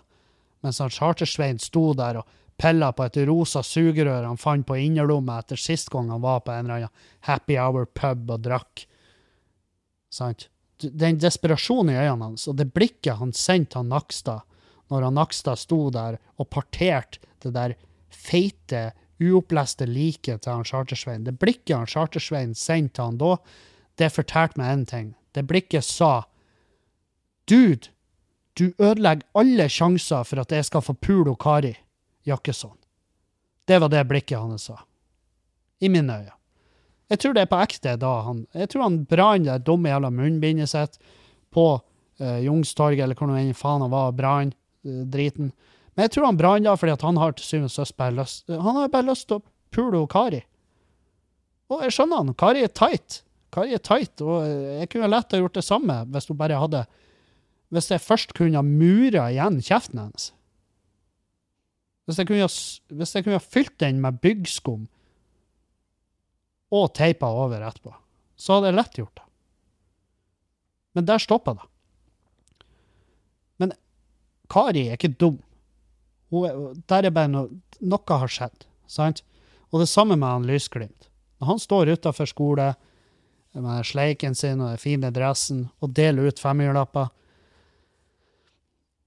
mens 0.63 0.79
han 0.79 0.93
Chartersvein 0.93 1.59
sto 1.59 1.89
der 1.99 2.21
og 2.21 2.37
pilla 2.61 2.93
på 2.93 3.07
et 3.09 3.17
rosa 3.27 3.63
sugerør 3.65 4.29
han 4.29 4.39
fant 4.39 4.67
på 4.69 4.77
innerlommet 4.77 5.47
etter 5.47 5.59
sist 5.59 5.89
gang 5.91 6.13
han 6.13 6.23
var 6.23 6.45
på 6.45 6.53
en 6.53 6.69
eller 6.69 6.85
annen 6.85 7.09
happy 7.27 7.57
hour 7.59 7.89
pub 7.89 8.31
og 8.31 8.45
drakk. 8.45 8.85
Sant? 10.13 10.47
Den 10.81 11.19
desperasjonen 11.21 11.95
i 11.95 11.99
øynene 11.99 12.31
hans, 12.31 12.47
og 12.49 12.59
det 12.61 12.69
blikket 12.75 13.19
han 13.19 13.33
sendte 13.37 13.81
han 13.81 13.91
Nakstad 13.91 14.47
når 14.93 15.09
han 15.09 15.19
Nakstad 15.19 15.59
sto 15.59 15.89
der 15.95 16.21
og 16.37 16.51
parterte 16.53 17.23
det 17.43 17.55
der 17.57 17.75
feite, 18.11 18.91
uoppleste 19.21 19.85
liket 19.89 20.45
til 20.45 20.55
han 20.55 20.65
Chartersvein, 20.65 21.27
det 21.27 21.37
blikket 21.41 21.77
han 21.77 21.89
Chartersvein 21.89 22.55
sendte 22.57 23.05
han 23.05 23.19
da, 23.21 23.35
det 24.01 24.11
fortalte 24.15 24.61
meg 24.61 24.73
én 24.73 24.85
ting. 24.89 25.09
Det 25.37 25.47
blikket 25.47 25.85
sa 25.85 26.25
Dude, 27.51 27.91
du 28.59 28.73
ødelegger 28.79 29.27
alle 29.35 29.69
sjanser 29.69 30.25
for 30.27 30.43
at 30.43 30.53
jeg 30.53 30.67
skal 30.69 30.85
få 30.85 30.95
pule 30.95 31.33
og 31.33 31.41
Kari 31.43 31.75
Jakkesson. 32.27 32.77
Det 33.67 33.79
var 33.81 33.91
det 33.93 34.05
blikket 34.09 34.39
hans 34.39 34.69
sa. 34.69 34.81
I 35.81 35.89
mine 35.89 36.13
øyne. 36.13 36.37
Jeg 37.11 37.19
tror 37.19 37.35
det 37.35 37.43
er 37.43 37.51
på 37.51 37.59
ekte 37.59 37.97
da 37.99 38.11
han 38.23 38.45
Jeg 38.55 38.69
tror 38.71 38.83
han 38.85 39.01
brant 39.05 39.49
det 39.49 39.65
dumme 39.67 39.91
jævla 39.91 40.11
munnbindet 40.15 40.71
sitt 40.71 40.99
på 41.51 41.81
eh, 42.21 42.45
Jungstorget, 42.45 43.03
eller 43.03 43.19
hvor 43.19 43.27
nå 43.27 43.55
faen 43.59 43.83
han 43.83 43.91
var, 43.91 44.13
brann 44.15 44.53
eh, 44.85 45.03
driten. 45.11 45.51
Men 45.95 46.07
jeg 46.07 46.15
tror 46.15 46.29
han 46.29 46.39
brant 46.39 46.69
da 46.69 46.77
fordi 46.79 46.95
han 47.03 47.19
har 47.19 47.35
til 47.35 47.47
syvende 47.47 47.73
og 47.73 47.75
sist 47.75 47.97
bare 47.99 48.15
lyst 48.21 48.47
Han 48.49 48.79
har 48.79 48.93
bare 48.93 49.09
lyst 49.11 49.27
til 49.29 49.41
å 49.41 49.45
pule 49.75 49.99
og 49.99 50.11
Kari. 50.13 50.45
Og 51.71 51.83
jeg 51.87 51.97
skjønner 51.97 52.23
han. 52.23 52.35
Kari 52.35 52.63
er 52.67 52.75
tight. 52.75 53.23
Kari 53.51 53.75
er 53.75 53.83
tight, 53.83 54.21
og 54.23 54.45
jeg 54.47 54.91
kunne 54.93 55.11
lett 55.11 55.33
ha 55.35 55.41
gjort 55.41 55.57
det 55.59 55.67
samme 55.67 55.97
hvis 56.13 56.29
hun 56.31 56.39
bare 56.39 56.59
hadde 56.61 56.85
Hvis 57.75 57.91
jeg 57.91 58.03
først 58.03 58.35
kunne 58.35 58.59
ha 58.59 58.67
mura 58.67 59.29
igjen 59.31 59.61
kjeften 59.63 60.01
hennes. 60.03 60.31
Hvis 62.07 62.19
jeg 62.19 62.27
kunne 62.31 62.49
hvis 62.99 63.15
jeg 63.15 63.27
kunne 63.27 63.39
ha 63.39 63.45
fylt 63.45 63.77
den 63.79 64.01
med 64.03 64.19
byggskum 64.23 64.89
og 66.71 66.93
teipa 66.95 67.27
over 67.27 67.63
etterpå, 67.67 67.93
så 68.39 68.57
hadde 68.57 68.71
jeg 68.71 68.79
lett 68.79 68.99
gjort 68.99 69.17
det. 69.19 69.27
Men 70.95 71.07
der 71.07 71.23
stoppa 71.23 71.55
det. 71.59 71.67
Men 73.59 73.75
Kari 74.51 74.89
er 74.89 74.99
ikke 74.99 75.15
dum. 75.19 75.39
Er, 76.31 76.59
der 76.91 77.07
er 77.07 77.15
bare 77.15 77.31
noe 77.31 77.61
Noe 77.81 78.19
har 78.21 78.29
skjedd. 78.29 78.67
Sant? 78.91 79.23
Og 79.73 79.81
det 79.81 79.89
samme 79.89 80.19
med 80.19 80.29
han 80.29 80.45
Lysglimt. 80.45 81.09
Når 81.41 81.49
han 81.49 81.63
står 81.63 81.95
utafor 81.95 82.29
skole 82.29 82.67
med 83.53 83.87
sleiken 83.87 84.35
sin 84.35 84.61
og 84.61 84.73
den 84.73 84.83
fine 84.83 85.11
dressen 85.15 85.65
og 85.83 85.95
deler 85.97 86.31
ut 86.31 86.43
femhjulslapper 86.43 87.09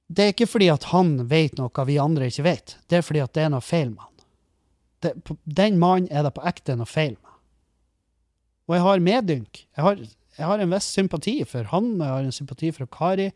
Det 0.08 0.24
er 0.24 0.34
ikke 0.34 0.50
fordi 0.50 0.70
at 0.74 0.90
han 0.92 1.16
vet 1.30 1.58
noe 1.58 1.86
vi 1.88 2.00
andre 2.02 2.28
ikke 2.30 2.46
vet. 2.46 2.76
Det 2.88 3.00
er 3.00 3.06
fordi 3.06 3.24
at 3.24 3.34
det 3.34 3.46
er 3.46 3.54
noe 3.54 3.64
feil 3.64 3.94
med 3.94 4.04
han. 4.04 5.38
Den 5.44 5.80
mannen 5.80 6.12
er 6.12 6.24
det 6.28 6.36
på 6.36 6.44
ekte 6.48 6.76
noe 6.78 6.90
feil 6.90 7.16
med. 7.16 7.32
Og 8.68 8.78
jeg 8.78 8.84
har 8.86 9.04
medynk. 9.04 9.64
Jeg 9.76 9.84
har, 9.88 10.04
jeg 10.38 10.48
har 10.48 10.62
en 10.62 10.76
viss 10.76 10.92
sympati 10.96 11.34
for 11.50 11.68
han, 11.72 11.90
og 11.98 12.06
jeg 12.06 12.14
har 12.14 12.28
en 12.28 12.36
sympati 12.36 12.72
for 12.76 12.92
Kari. 12.92 13.32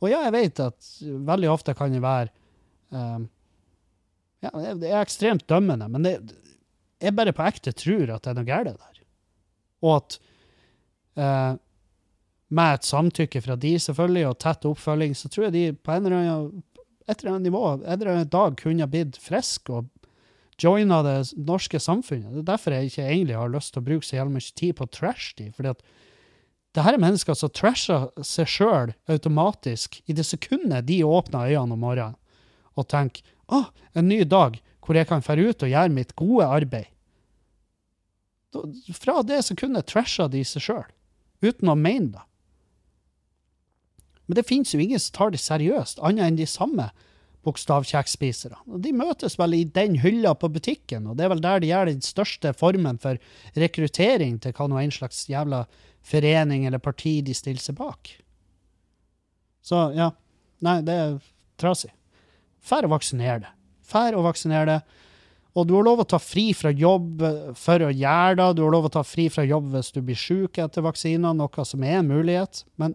Og 0.00 0.08
ja, 0.08 0.22
jeg 0.28 0.36
vet 0.36 0.62
at 0.64 0.92
veldig 1.32 1.50
ofte 1.52 1.74
kan 1.76 1.92
det 1.92 2.00
være 2.04 2.30
um, 2.94 3.26
ja, 4.40 4.52
Det 4.54 4.88
er 4.88 5.02
ekstremt 5.02 5.44
dømmende, 5.50 5.88
men 5.92 6.06
det, 6.06 6.14
jeg 7.00 7.16
bare 7.16 7.34
på 7.36 7.44
ekte 7.48 7.72
tror 7.76 8.14
at 8.14 8.24
det 8.24 8.32
er 8.32 8.38
noe 8.38 8.48
galt 8.48 8.72
der. 8.72 9.02
Og 9.84 9.96
at 9.98 10.18
eh, 11.16 11.52
med 12.50 12.74
et 12.74 12.86
samtykke 12.86 13.42
fra 13.44 13.56
de, 13.60 13.76
selvfølgelig, 13.78 14.26
og 14.28 14.40
tett 14.42 14.66
oppfølging, 14.66 15.14
så 15.14 15.30
tror 15.30 15.48
jeg 15.48 15.56
de 15.56 15.64
på 15.78 15.94
en 15.94 16.06
eller 16.06 16.18
annen, 16.18 16.64
et 17.06 17.22
eller 17.22 17.36
annet 17.36 17.48
nivå, 17.48 17.62
en 17.78 17.86
eller 17.86 18.12
annen 18.12 18.30
dag 18.30 18.58
kunne 18.58 18.90
blitt 18.90 19.18
friske 19.22 19.74
og 19.74 19.88
joina 20.60 21.00
det 21.02 21.16
norske 21.38 21.80
samfunnet. 21.80 22.34
Det 22.34 22.42
er 22.42 22.50
derfor 22.52 22.76
jeg 22.76 22.90
ikke 22.90 23.06
egentlig 23.06 23.38
har 23.38 23.52
lyst 23.52 23.74
til 23.74 23.82
å 23.82 23.86
bruke 23.86 24.06
så 24.06 24.18
jævlig 24.18 24.36
mye 24.36 24.56
tid 24.60 24.76
på 24.76 24.86
å 24.86 24.92
trash 24.92 25.34
de, 25.38 25.48
fordi 25.56 25.72
at 25.72 25.84
det 26.76 26.84
her 26.86 26.94
er 26.94 27.02
mennesker 27.02 27.34
som 27.34 27.50
trasher 27.50 28.10
seg 28.22 28.50
sjøl 28.50 28.92
automatisk 29.10 29.98
i 30.06 30.14
det 30.14 30.26
sekundet 30.28 30.86
de 30.86 31.00
åpner 31.02 31.50
øynene 31.50 31.74
om 31.74 31.82
morgenen 31.82 32.18
og 32.78 32.86
tenker 32.90 33.24
å, 33.50 33.64
en 33.98 34.06
ny 34.06 34.22
dag 34.22 34.60
hvor 34.84 34.98
jeg 34.98 35.08
kan 35.10 35.24
dra 35.24 35.34
ut 35.38 35.64
og 35.66 35.72
gjøre 35.72 35.94
mitt 35.94 36.14
gode 36.18 36.46
arbeid. 36.46 36.86
Fra 38.94 39.20
det 39.26 39.42
sekundet 39.46 39.88
trasher 39.90 40.30
de 40.30 40.44
seg 40.46 40.64
sjøl, 40.64 40.86
uten 41.44 41.70
å 41.72 41.78
mene 41.78 42.12
det. 42.16 42.24
Men 44.30 44.38
det 44.38 44.46
finnes 44.46 44.72
jo 44.74 44.80
ingen 44.82 45.00
som 45.02 45.16
tar 45.16 45.32
det 45.34 45.42
seriøst, 45.42 45.98
annet 46.06 46.28
enn 46.28 46.38
de 46.38 46.46
samme 46.46 46.90
bokstavkjeksspisere. 47.46 48.58
De 48.84 48.92
møtes 48.94 49.38
vel 49.40 49.56
i 49.56 49.64
den 49.64 49.96
hylla 50.02 50.34
på 50.38 50.50
butikken, 50.52 51.08
og 51.08 51.16
det 51.18 51.26
er 51.26 51.32
vel 51.32 51.42
der 51.42 51.62
de 51.62 51.70
gjør 51.70 51.88
den 51.88 52.02
største 52.04 52.52
formen 52.56 53.00
for 53.00 53.18
rekruttering 53.58 54.36
til 54.42 54.54
hva 54.56 54.68
nå 54.68 54.78
en 54.78 54.92
slags 54.94 55.24
jævla 55.30 55.64
forening 56.06 56.66
eller 56.68 56.82
parti 56.82 57.18
de 57.24 57.34
stiller 57.36 57.62
seg 57.64 57.78
bak. 57.80 58.12
Så 59.64 59.90
ja. 59.96 60.12
Nei, 60.60 60.80
det 60.84 60.92
er 60.92 61.14
trasig. 61.60 61.90
Fær 62.60 62.84
å 62.84 62.92
vaksinere 62.92 63.40
det. 63.46 63.52
Fær 63.88 64.16
å 64.16 64.24
vaksinere 64.26 64.66
det. 64.68 64.80
Og 65.58 65.66
du 65.66 65.74
har 65.74 65.86
lov 65.86 66.04
å 66.04 66.06
ta 66.06 66.20
fri 66.22 66.52
fra 66.54 66.70
jobb 66.70 67.24
for 67.58 67.82
å 67.82 67.90
gjøre 67.90 68.36
det. 68.38 68.48
Du 68.56 68.62
har 68.62 68.74
lov 68.74 68.86
å 68.86 68.92
ta 68.94 69.02
fri 69.06 69.26
fra 69.32 69.42
jobb 69.46 69.72
hvis 69.74 69.90
du 69.94 69.98
blir 70.04 70.18
syk 70.18 70.60
etter 70.62 70.84
vaksiner, 70.86 71.34
noe 71.34 71.64
som 71.66 71.82
er 71.82 71.98
en 71.98 72.10
mulighet. 72.10 72.62
Men 72.78 72.94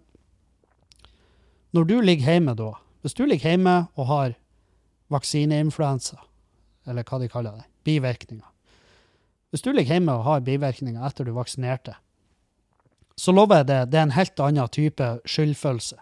når 1.75 1.89
du 1.89 1.95
ligger 1.99 2.31
hjemme 2.31 2.55
da, 2.55 2.71
hvis 3.03 3.17
du 3.17 3.25
ligger 3.27 3.51
hjemme 3.51 3.75
og 3.99 4.07
har 4.07 4.37
vaksineinfluensa, 5.11 6.21
eller 6.87 7.03
hva 7.03 7.19
de 7.19 7.29
kaller 7.29 7.59
det, 7.59 7.67
bivirkninger 7.85 8.47
Hvis 9.51 9.61
du 9.61 9.69
ligger 9.71 9.95
hjemme 9.95 10.13
og 10.15 10.25
har 10.25 10.41
bivirkninger 10.43 11.03
etter 11.07 11.27
du 11.27 11.31
vaksinerte, 11.35 11.93
så 13.15 13.31
lover 13.31 13.61
jeg 13.61 13.67
det, 13.69 13.77
det 13.91 13.99
er 13.99 14.07
en 14.07 14.15
helt 14.15 14.41
annen 14.43 14.71
type 14.71 15.05
skyldfølelse. 15.23 15.95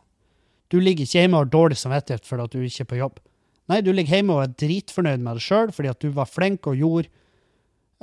Du 0.73 0.79
ligger 0.79 1.05
ikke 1.05 1.19
hjemme 1.19 1.37
og 1.37 1.45
har 1.45 1.51
dårlig 1.53 1.77
samvittighet 1.77 2.25
for 2.25 2.41
at 2.41 2.53
du 2.53 2.63
ikke 2.63 2.81
er 2.85 2.89
på 2.89 2.97
jobb. 3.01 3.19
Nei, 3.71 3.81
du 3.81 3.93
ligger 3.93 4.17
hjemme 4.17 4.35
og 4.35 4.43
er 4.43 4.55
dritfornøyd 4.59 5.21
med 5.23 5.39
deg 5.39 5.45
sjøl 5.45 5.71
fordi 5.75 5.91
at 5.91 6.01
du 6.03 6.09
var 6.15 6.29
flink 6.29 6.67
og 6.69 6.79
gjorde 6.79 7.11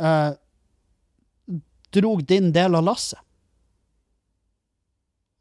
eh, 0.00 0.30
Drog 1.90 2.20
din 2.22 2.52
del 2.54 2.76
av 2.78 2.84
lasset. 2.86 3.18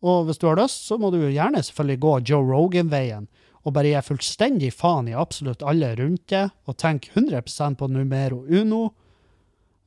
Og 0.01 0.23
hvis 0.25 0.39
du 0.41 0.47
har 0.47 0.57
lyst, 0.57 0.87
så 0.87 0.95
må 0.97 1.11
du 1.13 1.19
jo 1.19 1.29
gjerne 1.29 1.61
selvfølgelig 1.61 2.01
gå 2.01 2.13
Joe 2.31 2.47
Rogan-veien 2.47 3.27
og 3.67 3.75
bare 3.75 3.91
gi 3.91 4.01
fullstendig 4.07 4.71
faen 4.73 5.11
i 5.11 5.17
absolutt 5.17 5.61
alle 5.67 5.91
rundt 5.99 6.29
deg, 6.31 6.53
og 6.65 6.77
tenke 6.79 7.11
100% 7.13 7.77
på 7.77 7.89
numero 7.91 8.39
uno. 8.47 8.85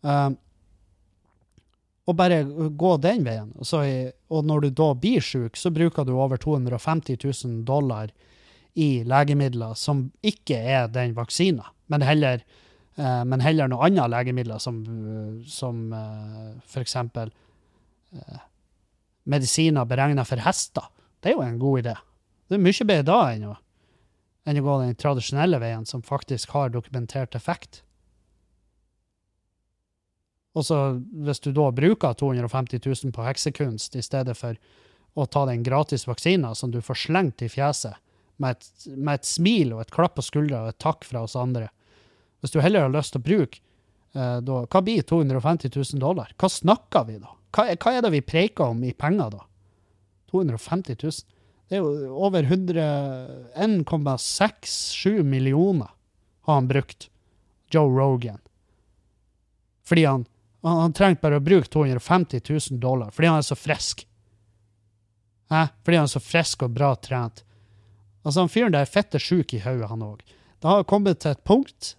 Um, 0.02 0.36
og 2.06 2.18
bare 2.18 2.42
gå 2.44 2.92
den 3.02 3.24
veien. 3.24 3.52
Så, 3.64 3.80
og 4.28 4.46
når 4.46 4.66
du 4.66 4.70
da 4.82 4.90
blir 4.98 5.24
syk, 5.24 5.56
så 5.56 5.72
bruker 5.72 6.04
du 6.04 6.12
over 6.18 6.40
250 6.42 7.18
000 7.22 7.62
dollar 7.66 8.12
i 8.74 9.02
legemidler 9.04 9.74
som 9.78 10.06
ikke 10.24 10.56
er 10.56 10.88
den 10.92 11.14
vaksina, 11.16 11.66
men 11.92 12.04
heller, 12.06 12.44
uh, 12.98 13.22
men 13.28 13.44
heller 13.44 13.68
noe 13.68 13.88
annet 13.88 14.12
legemidler, 14.12 14.62
som, 14.62 14.80
som 15.48 15.84
uh, 15.92 16.54
f.eks. 16.64 16.96
Eh, 18.12 18.40
medisiner 19.24 19.86
beregna 19.88 20.24
for 20.28 20.40
hester. 20.44 20.88
Det 21.22 21.30
er 21.30 21.38
jo 21.38 21.44
en 21.44 21.60
god 21.60 21.84
idé. 21.84 21.94
Det 22.48 22.58
er 22.58 22.64
mye 22.66 22.88
bedre 22.88 23.06
da 23.08 23.20
enn 23.32 23.46
å, 23.48 23.54
enn 24.44 24.60
å 24.60 24.64
gå 24.66 24.74
den 24.82 24.98
tradisjonelle 25.00 25.60
veien, 25.62 25.86
som 25.88 26.04
faktisk 26.04 26.52
har 26.56 26.74
dokumentert 26.74 27.36
effekt. 27.38 27.80
Og 30.52 30.66
så 30.68 30.78
hvis 31.24 31.40
du 31.40 31.52
da 31.56 31.70
bruker 31.72 32.12
250 32.20 32.82
000 32.84 33.14
på 33.16 33.24
heksekunst 33.24 33.96
i 33.96 34.04
stedet 34.04 34.36
for 34.36 34.58
å 35.16 35.24
ta 35.26 35.46
den 35.48 35.64
gratis 35.64 36.04
vaksina 36.08 36.52
som 36.56 36.72
du 36.72 36.80
får 36.84 37.06
slengt 37.06 37.44
i 37.44 37.48
fjeset, 37.52 37.96
med 38.42 38.50
et, 38.58 38.66
med 38.96 39.14
et, 39.20 39.28
smil 39.28 39.68
og 39.76 39.80
et 39.84 39.94
klapp 39.94 40.14
på 40.18 40.24
skuldra 40.26 40.58
og 40.64 40.70
et 40.72 40.82
takk 40.82 41.00
fra 41.06 41.18
oss 41.26 41.36
andre. 41.38 41.68
Hvis 42.42 42.54
du 42.54 42.58
heller 42.62 42.80
har 42.86 42.94
lyst 42.94 43.12
til 43.14 43.22
å 43.22 43.28
bruke, 43.28 43.56
eh, 44.16 44.38
da, 44.42 44.54
hva 44.66 44.80
blir 44.84 45.02
250 45.06 45.68
000 45.76 46.02
dollar? 46.02 46.28
Hva 46.36 46.48
snakker 46.50 47.02
vi 47.08 47.16
da? 47.22 47.30
Hva, 47.54 47.62
hva 47.76 47.90
er 47.94 48.00
det 48.04 48.14
vi 48.16 48.26
preiker 48.26 48.64
om 48.72 48.78
i 48.84 48.96
penger 48.96 49.28
da? 49.36 49.42
250 50.32 50.96
000? 50.98 51.02
Det 51.70 51.74
er 51.78 51.82
jo 51.84 51.90
over 52.20 52.42
1,67 52.44 55.22
millioner 55.22 55.90
har 56.42 56.54
han 56.54 56.68
brukt, 56.68 57.10
Joe 57.70 57.88
Rogan. 57.88 58.38
Fordi 59.84 60.04
han, 60.04 60.24
han, 60.62 60.78
han 60.78 60.92
trengte 60.92 61.22
bare 61.22 61.40
å 61.40 61.44
bruke 61.44 61.70
250 61.72 62.42
000 62.70 62.80
dollar, 62.80 63.10
fordi 63.10 63.30
han 63.30 63.38
er 63.38 63.46
så 63.46 63.56
frisk. 63.56 64.06
Hæ? 65.52 65.66
Fordi 65.84 65.96
han 65.96 66.10
er 66.10 66.12
så 66.12 66.20
frisk 66.20 66.66
og 66.66 66.74
bra 66.76 66.94
trent. 66.96 67.44
Altså, 68.22 68.40
han 68.40 68.52
fyren 68.52 68.74
der 68.74 68.86
er 68.86 68.90
fette 68.90 69.20
sjuk 69.22 69.54
i 69.54 69.62
hodet, 69.64 69.88
han 69.90 70.04
òg. 70.06 70.22
Det 70.62 70.70
har 70.70 70.86
kommet 70.86 71.22
til 71.22 71.34
et 71.34 71.44
punkt 71.44 71.96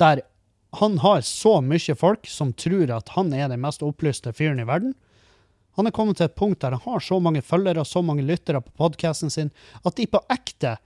der 0.00 0.22
han 0.80 0.98
har 1.02 1.20
så 1.20 1.58
mye 1.60 1.94
folk 1.96 2.28
som 2.28 2.52
tror 2.56 2.90
at 2.90 3.12
han 3.12 3.32
er 3.36 3.50
den 3.52 3.60
mest 3.60 3.82
opplyste 3.84 4.32
fyren 4.32 4.60
i 4.60 4.68
verden. 4.68 4.94
Han 5.76 5.88
er 5.88 5.94
kommet 5.96 6.18
til 6.20 6.28
et 6.28 6.36
punkt 6.36 6.60
der 6.64 6.76
han 6.76 6.84
har 6.84 7.04
så 7.04 7.18
mange 7.20 7.42
følgere 7.44 7.84
og 7.84 7.88
så 7.88 8.02
mange 8.04 8.24
lyttere 8.24 8.60
på 8.60 8.72
podkasten 8.80 9.32
sin, 9.32 9.52
at 9.84 9.96
de 9.96 10.08
på 10.08 10.20
ekte 10.32 10.76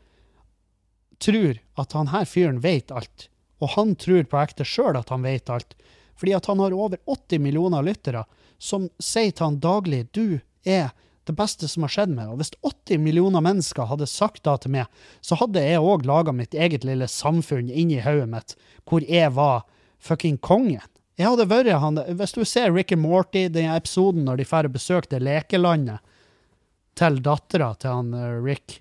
tror 1.23 1.59
at 1.81 1.95
han 1.97 2.11
her 2.13 2.27
fyren 2.29 2.61
vet 2.63 2.91
alt. 2.95 3.29
Og 3.63 3.73
han 3.75 3.95
tror 3.99 4.27
på 4.29 4.41
ekte 4.43 4.67
sjøl 4.69 4.99
at 4.99 5.11
han 5.11 5.25
vet 5.27 5.51
alt. 5.51 5.75
Fordi 6.19 6.35
at 6.37 6.47
han 6.51 6.61
har 6.61 6.75
over 6.75 6.99
80 7.07 7.43
millioner 7.43 7.87
lyttere 7.87 8.25
som 8.59 8.89
sier 9.03 9.33
til 9.33 9.51
han 9.51 9.61
daglig 9.63 10.07
du 10.17 10.39
er 10.65 10.91
det 11.27 11.35
beste 11.37 11.69
som 11.69 11.85
har 11.87 11.93
skjedd 11.93 12.13
meg. 12.15 12.31
Og 12.31 12.41
hvis 12.41 12.53
80 12.63 13.01
millioner 13.03 13.43
mennesker 13.45 13.89
hadde 13.91 14.09
sagt 14.11 14.45
det 14.47 14.57
til 14.63 14.75
meg, 14.77 14.91
så 15.21 15.39
hadde 15.41 15.63
jeg 15.63 15.83
òg 15.83 16.07
laga 16.07 16.35
mitt 16.35 16.55
eget 16.55 16.87
lille 16.87 17.09
samfunn 17.11 17.71
inni 17.71 18.01
hodet 18.05 18.29
mitt, 18.31 18.57
hvor 18.87 19.05
jeg 19.07 19.33
var 19.37 19.65
fucking 20.03 20.39
kongen. 20.39 20.85
Jeg 21.17 21.31
hadde 21.31 21.49
vært 21.49 21.73
han 21.81 21.97
Hvis 22.19 22.35
du 22.37 22.45
ser 22.45 22.75
Rick 22.75 22.93
and 22.93 23.01
Morty, 23.01 23.47
den 23.49 23.73
episoden 23.73 24.27
når 24.27 24.43
de 24.43 24.49
drar 24.51 24.69
og 24.69 24.75
besøker 24.75 25.09
det 25.15 25.23
lekelandet 25.25 26.05
til 26.97 27.23
dattera 27.25 27.73
til 27.77 27.93
han 27.93 28.13
eh, 28.17 28.37
Rick, 28.45 28.81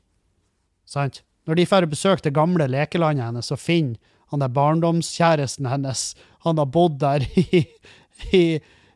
sant? 0.88 1.23
Når 1.47 1.59
de 1.59 1.65
drar 1.69 1.88
og 1.88 1.93
besøker 1.93 2.23
det 2.26 2.35
gamle 2.35 2.67
lekelandet 2.67 3.30
hennes 3.30 3.51
og 3.51 3.61
finner 3.61 4.13
han 4.34 4.41
der 4.41 4.51
barndomskjæresten 4.51 5.67
hennes, 5.69 6.15
han 6.43 6.57
har 6.57 6.67
bodd 6.73 6.97
der 6.99 7.23
i, 7.39 7.65
i 8.34 8.43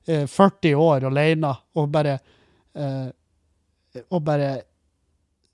40 0.09 0.71
eh, 0.71 0.79
år 0.79 1.07
alene 1.07 1.53
og 1.77 1.91
bare 1.93 2.17
eh, 2.75 3.07
og 4.09 4.23
bare 4.27 4.61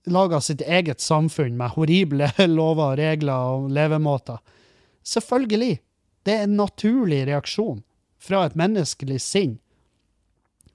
laga 0.06 0.42
sitt 0.42 0.62
eget 0.62 1.02
samfunn 1.02 1.58
med 1.58 1.76
horrible 1.76 2.30
lover 2.52 2.94
og 2.94 3.00
regler 3.00 3.56
og 3.56 3.70
levemåter. 3.74 4.42
Selvfølgelig. 5.06 5.80
Det 6.26 6.34
er 6.34 6.48
en 6.48 6.58
naturlig 6.58 7.26
reaksjon 7.28 7.84
fra 8.22 8.46
et 8.46 8.56
menneskelig 8.58 9.20
sinn. 9.22 9.60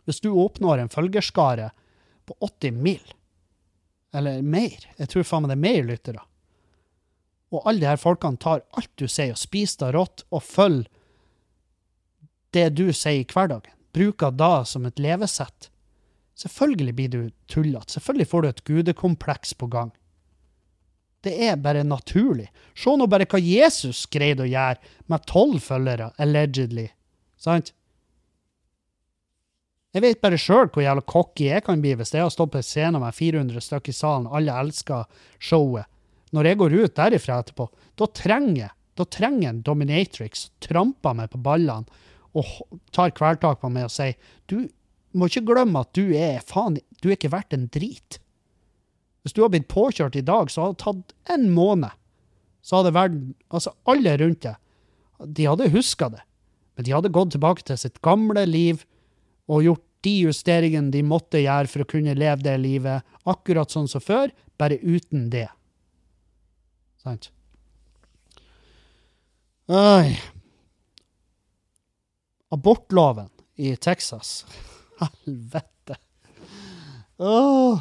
Hvis 0.07 0.23
du 0.23 0.31
oppnår 0.31 0.79
en 0.79 0.93
følgerskare 0.93 1.71
på 2.27 2.37
80 2.41 2.79
mil, 2.83 3.03
eller 4.15 4.43
mer, 4.43 4.79
jeg 4.99 5.11
tror 5.11 5.27
faen 5.27 5.45
meg 5.45 5.53
det 5.53 5.57
er 5.59 5.65
mer 5.65 5.89
lyttere, 5.91 6.23
og 7.51 7.67
alle 7.67 7.83
de 7.83 7.91
her 7.91 7.99
folkene 7.99 8.39
tar 8.39 8.63
alt 8.79 8.91
du 8.99 9.09
sier 9.11 9.35
og 9.35 9.43
spiser 9.43 9.89
det 9.89 9.95
rått, 9.99 10.25
og 10.31 10.43
følger 10.47 10.87
det 12.55 12.69
du 12.79 12.89
sier 12.95 13.23
i 13.23 13.27
hverdagen, 13.27 13.75
bruker 13.95 14.35
da 14.35 14.65
som 14.67 14.87
et 14.87 15.03
levesett, 15.03 15.70
Selvfølgelig 16.41 16.95
blir 16.97 17.11
du 17.13 17.21
tullete. 17.53 17.93
Selvfølgelig 17.93 18.29
får 18.31 18.43
du 18.43 18.49
et 18.49 18.63
gudekompleks 18.65 19.53
på 19.61 19.69
gang. 19.73 19.91
Det 21.21 21.35
er 21.45 21.61
bare 21.61 21.85
naturlig. 21.85 22.49
Se 22.73 22.95
nå 22.97 23.09
bare 23.13 23.29
hva 23.29 23.41
Jesus 23.45 24.07
greide 24.09 24.47
å 24.47 24.49
gjøre 24.49 24.81
med 25.13 25.27
tolv 25.29 25.61
følgere, 25.61 26.09
allegedly. 26.17 26.87
Sant? 27.41 27.75
Jeg 29.93 30.05
vet 30.05 30.23
bare 30.23 30.39
sjøl 30.39 30.71
hvor 30.71 30.85
jævla 30.85 31.05
cocky 31.05 31.51
jeg 31.51 31.65
kan 31.67 31.81
bli 31.83 31.97
hvis 31.99 32.15
jeg 32.15 32.23
har 32.23 32.33
stått 32.33 32.53
på 32.55 32.61
en 32.61 32.67
scene 32.67 33.01
med 33.03 33.17
400 33.17 33.65
stykker 33.67 33.93
i 33.93 33.97
salen, 34.01 34.31
alle 34.31 34.55
elsker 34.63 35.09
showet. 35.43 35.91
Når 36.31 36.47
jeg 36.47 36.61
går 36.61 36.77
ut 36.79 36.97
derifra 36.97 37.41
etterpå, 37.43 37.67
da 37.99 38.07
trenger 38.15 38.63
jeg 38.63 38.75
da 39.01 39.07
trenger 39.09 39.49
en 39.49 39.63
dominatrix 39.65 40.51
tramper 40.61 41.17
meg 41.17 41.31
på 41.33 41.41
ballene 41.41 41.89
og 42.37 42.77
tar 42.95 43.15
kvelertak 43.17 43.63
på 43.63 43.71
meg 43.73 43.89
og 43.89 43.95
sier 43.95 44.19
du 44.51 44.69
må 45.13 45.27
ikke 45.27 45.47
glemme 45.49 45.83
at 45.83 45.93
du 45.97 46.13
er 46.17 46.43
faen, 46.47 46.79
du 47.03 47.09
er 47.09 47.17
ikke 47.17 47.33
verdt 47.33 47.57
en 47.57 47.69
drit. 47.73 48.21
Hvis 49.25 49.35
du 49.37 49.43
har 49.45 49.51
blitt 49.53 49.69
påkjørt 49.71 50.17
i 50.17 50.25
dag, 50.25 50.51
så 50.53 50.65
hadde 50.65 50.77
det 50.79 50.85
tatt 50.85 51.35
en 51.35 51.49
måned. 51.53 51.93
Så 52.63 52.81
hadde 52.81 52.95
verden 52.97 53.35
Altså, 53.49 53.73
alle 53.89 54.17
rundt 54.21 54.45
deg, 54.45 54.57
de 55.21 55.49
hadde 55.49 55.73
huska 55.75 56.09
det. 56.13 56.23
Men 56.77 56.87
de 56.87 56.95
hadde 56.95 57.13
gått 57.13 57.35
tilbake 57.35 57.65
til 57.67 57.79
sitt 57.81 58.01
gamle 58.05 58.47
liv 58.49 58.85
og 59.51 59.65
gjort 59.67 59.85
de 60.07 60.15
justeringene 60.25 60.93
de 60.95 61.03
måtte 61.05 61.43
gjøre 61.43 61.69
for 61.69 61.85
å 61.85 61.89
kunne 61.91 62.17
leve 62.17 62.41
det 62.47 62.57
livet, 62.63 63.05
akkurat 63.29 63.73
sånn 63.73 63.91
som 63.91 64.01
før, 64.01 64.33
bare 64.57 64.79
uten 64.81 65.29
det. 65.33 65.49
Sant? 67.03 67.29
Abortloven 72.51 73.29
i 73.61 73.75
Texas 73.77 74.41
helvete. 75.01 75.97
Oh. 77.21 77.81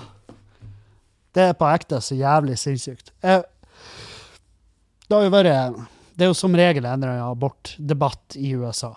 Det 1.35 1.45
er 1.51 1.55
på 1.57 1.69
ekte 1.69 2.01
så 2.03 2.17
jævlig 2.17 2.57
sinnssykt. 2.59 3.13
Jeg, 3.23 3.45
det 5.07 5.15
har 5.15 5.23
jo 5.25 5.31
vært 5.33 5.77
Det 6.17 6.25
er 6.25 6.31
jo 6.31 6.37
som 6.37 6.57
regel 6.57 6.85
en 6.85 7.05
abortdebatt 7.05 8.35
i 8.37 8.51
USA. 8.57 8.91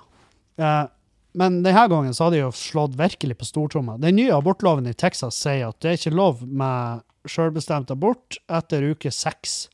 Eh, 0.59 0.85
men 1.32 1.62
denne 1.65 1.86
gangen 1.89 2.15
så 2.15 2.27
har 2.27 2.35
de 2.35 2.43
jo 2.43 2.51
slått 2.53 2.97
virkelig 2.99 3.39
på 3.40 3.49
stortromma. 3.49 3.97
Den 4.01 4.19
nye 4.19 4.35
abortloven 4.36 4.89
i 4.90 4.97
Texas 4.99 5.39
sier 5.40 5.70
at 5.70 5.78
det 5.81 5.93
er 5.93 6.01
ikke 6.01 6.16
lov 6.16 6.43
med 6.44 7.05
selvbestemt 7.31 7.93
abort 7.94 8.36
etter 8.53 8.85
uke 8.93 9.12
seks. 9.15 9.70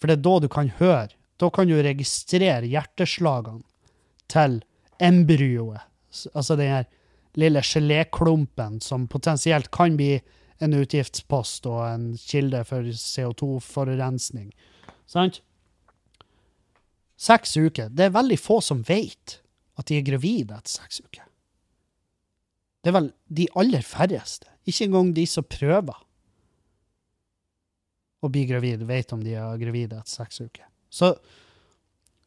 For 0.00 0.08
det 0.08 0.18
er 0.18 0.24
da 0.24 0.38
du 0.44 0.48
kan 0.52 0.70
høre. 0.78 1.10
Da 1.40 1.50
kan 1.52 1.68
du 1.68 1.74
registrere 1.82 2.70
hjerteslagene 2.70 3.64
til 4.30 4.60
embryoet. 5.02 5.84
Altså 6.32 6.56
den 6.56 6.70
her 6.70 6.86
lille 7.40 7.62
geléklumpen 7.62 8.80
som 8.84 9.08
potensielt 9.10 9.70
kan 9.74 9.96
bli 9.98 10.18
en 10.62 10.76
utgiftspost 10.76 11.66
og 11.66 11.80
en 11.88 12.06
kilde 12.18 12.62
for 12.68 12.86
CO2-forurensning. 12.86 14.52
Sant? 15.10 15.40
Seks 17.20 17.56
uker. 17.56 17.90
Det 17.90 18.08
er 18.08 18.14
veldig 18.14 18.38
få 18.40 18.60
som 18.64 18.82
vet 18.86 19.38
at 19.78 19.90
de 19.90 19.98
er 19.98 20.06
gravide 20.06 20.56
etter 20.56 20.76
seks 20.76 21.02
uker. 21.02 21.26
Det 22.84 22.92
er 22.92 22.98
vel 22.98 23.10
de 23.32 23.46
aller 23.58 23.84
færreste. 23.86 24.50
Ikke 24.68 24.86
engang 24.86 25.12
de 25.16 25.24
som 25.28 25.46
prøver 25.48 25.96
å 28.24 28.30
bli 28.32 28.44
gravid, 28.48 28.84
vet 28.88 29.12
om 29.12 29.22
de 29.24 29.34
er 29.36 29.60
gravide 29.60 29.98
etter 30.00 30.18
seks 30.22 30.40
uker. 30.44 30.66
Så, 30.92 31.12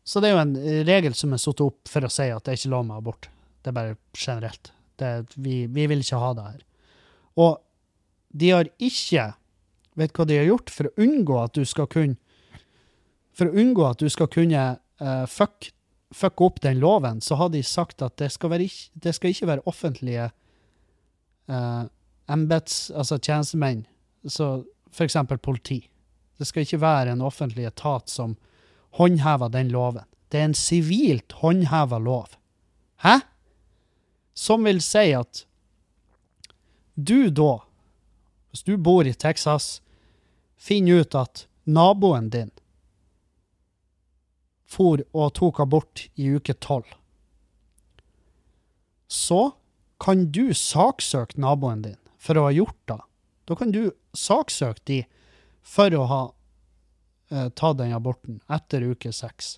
så 0.04 0.22
det 0.22 0.30
er 0.30 0.36
jo 0.36 0.44
en 0.44 0.56
regel 0.88 1.16
som 1.18 1.34
er 1.34 1.42
satt 1.42 1.64
opp 1.66 1.90
for 1.90 2.06
å 2.06 2.12
si 2.12 2.28
at 2.34 2.44
det 2.46 2.54
er 2.54 2.60
ikke 2.60 2.74
lov 2.74 2.88
med 2.90 3.00
abort. 3.00 3.30
Det 3.62 3.72
er 3.72 3.78
bare 3.78 3.98
generelt. 4.18 4.74
Er- 5.02 5.26
vi, 5.36 5.66
vi 5.68 5.88
vil 5.88 6.04
ikke 6.04 6.22
ha 6.22 6.34
det 6.34 6.46
her. 6.46 6.62
Og 7.38 7.60
de 8.34 8.50
har 8.50 8.70
ikke 8.78 9.34
Vet 9.98 10.14
hva 10.14 10.28
de 10.30 10.36
har 10.38 10.46
gjort 10.46 10.70
for 10.70 10.90
å 10.90 11.02
unngå 11.02 11.38
at 11.42 11.56
du 11.58 11.64
skal 11.66 11.88
kunne 11.90 12.20
For 13.34 13.50
å 13.50 13.58
unngå 13.58 13.82
at 13.88 13.98
du 13.98 14.06
skal 14.14 14.30
kunne 14.30 14.64
uh, 15.02 15.26
fuck, 15.26 15.72
fuck 16.14 16.42
opp 16.46 16.62
den 16.62 16.78
loven, 16.82 17.22
så 17.22 17.38
har 17.38 17.50
de 17.54 17.64
sagt 17.66 18.02
at 18.06 18.18
det 18.22 18.32
skal, 18.34 18.52
være 18.54 18.70
det 18.94 19.14
skal 19.18 19.34
ikke 19.34 19.50
være 19.50 19.66
offentlige 19.70 20.30
uh, 21.50 21.84
embets... 22.30 22.90
Altså 22.94 23.20
tjenestemenn, 23.22 23.86
så 24.26 24.64
eksempel 25.06 25.38
politi. 25.38 25.84
Det 26.38 26.48
skal 26.50 26.66
ikke 26.66 26.82
være 26.82 27.14
en 27.14 27.22
offentlig 27.26 27.68
etat 27.70 28.10
som 28.10 28.34
håndhever 28.98 29.54
den 29.54 29.70
loven. 29.74 30.06
Det 30.32 30.42
er 30.42 30.50
en 30.50 30.58
sivilt 30.58 31.38
håndheva 31.42 32.00
lov. 32.02 32.34
Hæ? 33.06 33.20
Som 34.38 34.68
vil 34.70 34.82
si 34.86 35.10
at 35.18 35.46
du 36.94 37.30
da, 37.34 37.64
hvis 38.52 38.66
du 38.68 38.76
bor 38.78 39.08
i 39.10 39.14
Texas, 39.14 39.82
finner 40.58 41.02
ut 41.02 41.18
at 41.18 41.48
naboen 41.66 42.30
din 42.34 42.52
for 44.68 45.02
og 45.16 45.34
tok 45.40 45.62
abort 45.64 46.06
i 46.20 46.30
uke 46.38 46.54
tolv, 46.62 46.90
så 49.08 49.52
kan 49.98 50.28
du 50.32 50.54
saksøke 50.54 51.40
naboen 51.42 51.82
din 51.86 52.00
for 52.22 52.38
å 52.38 52.48
ha 52.50 52.54
gjort 52.54 52.82
det. 52.92 53.00
Da 53.48 53.56
kan 53.58 53.72
du 53.74 53.88
saksøke 54.14 54.84
de 54.86 55.04
for 55.66 55.94
å 55.96 56.04
ha 56.12 56.24
eh, 57.32 57.50
tatt 57.50 57.80
den 57.80 57.96
aborten 57.96 58.42
etter 58.52 58.86
uke 58.86 59.14
seks. 59.16 59.56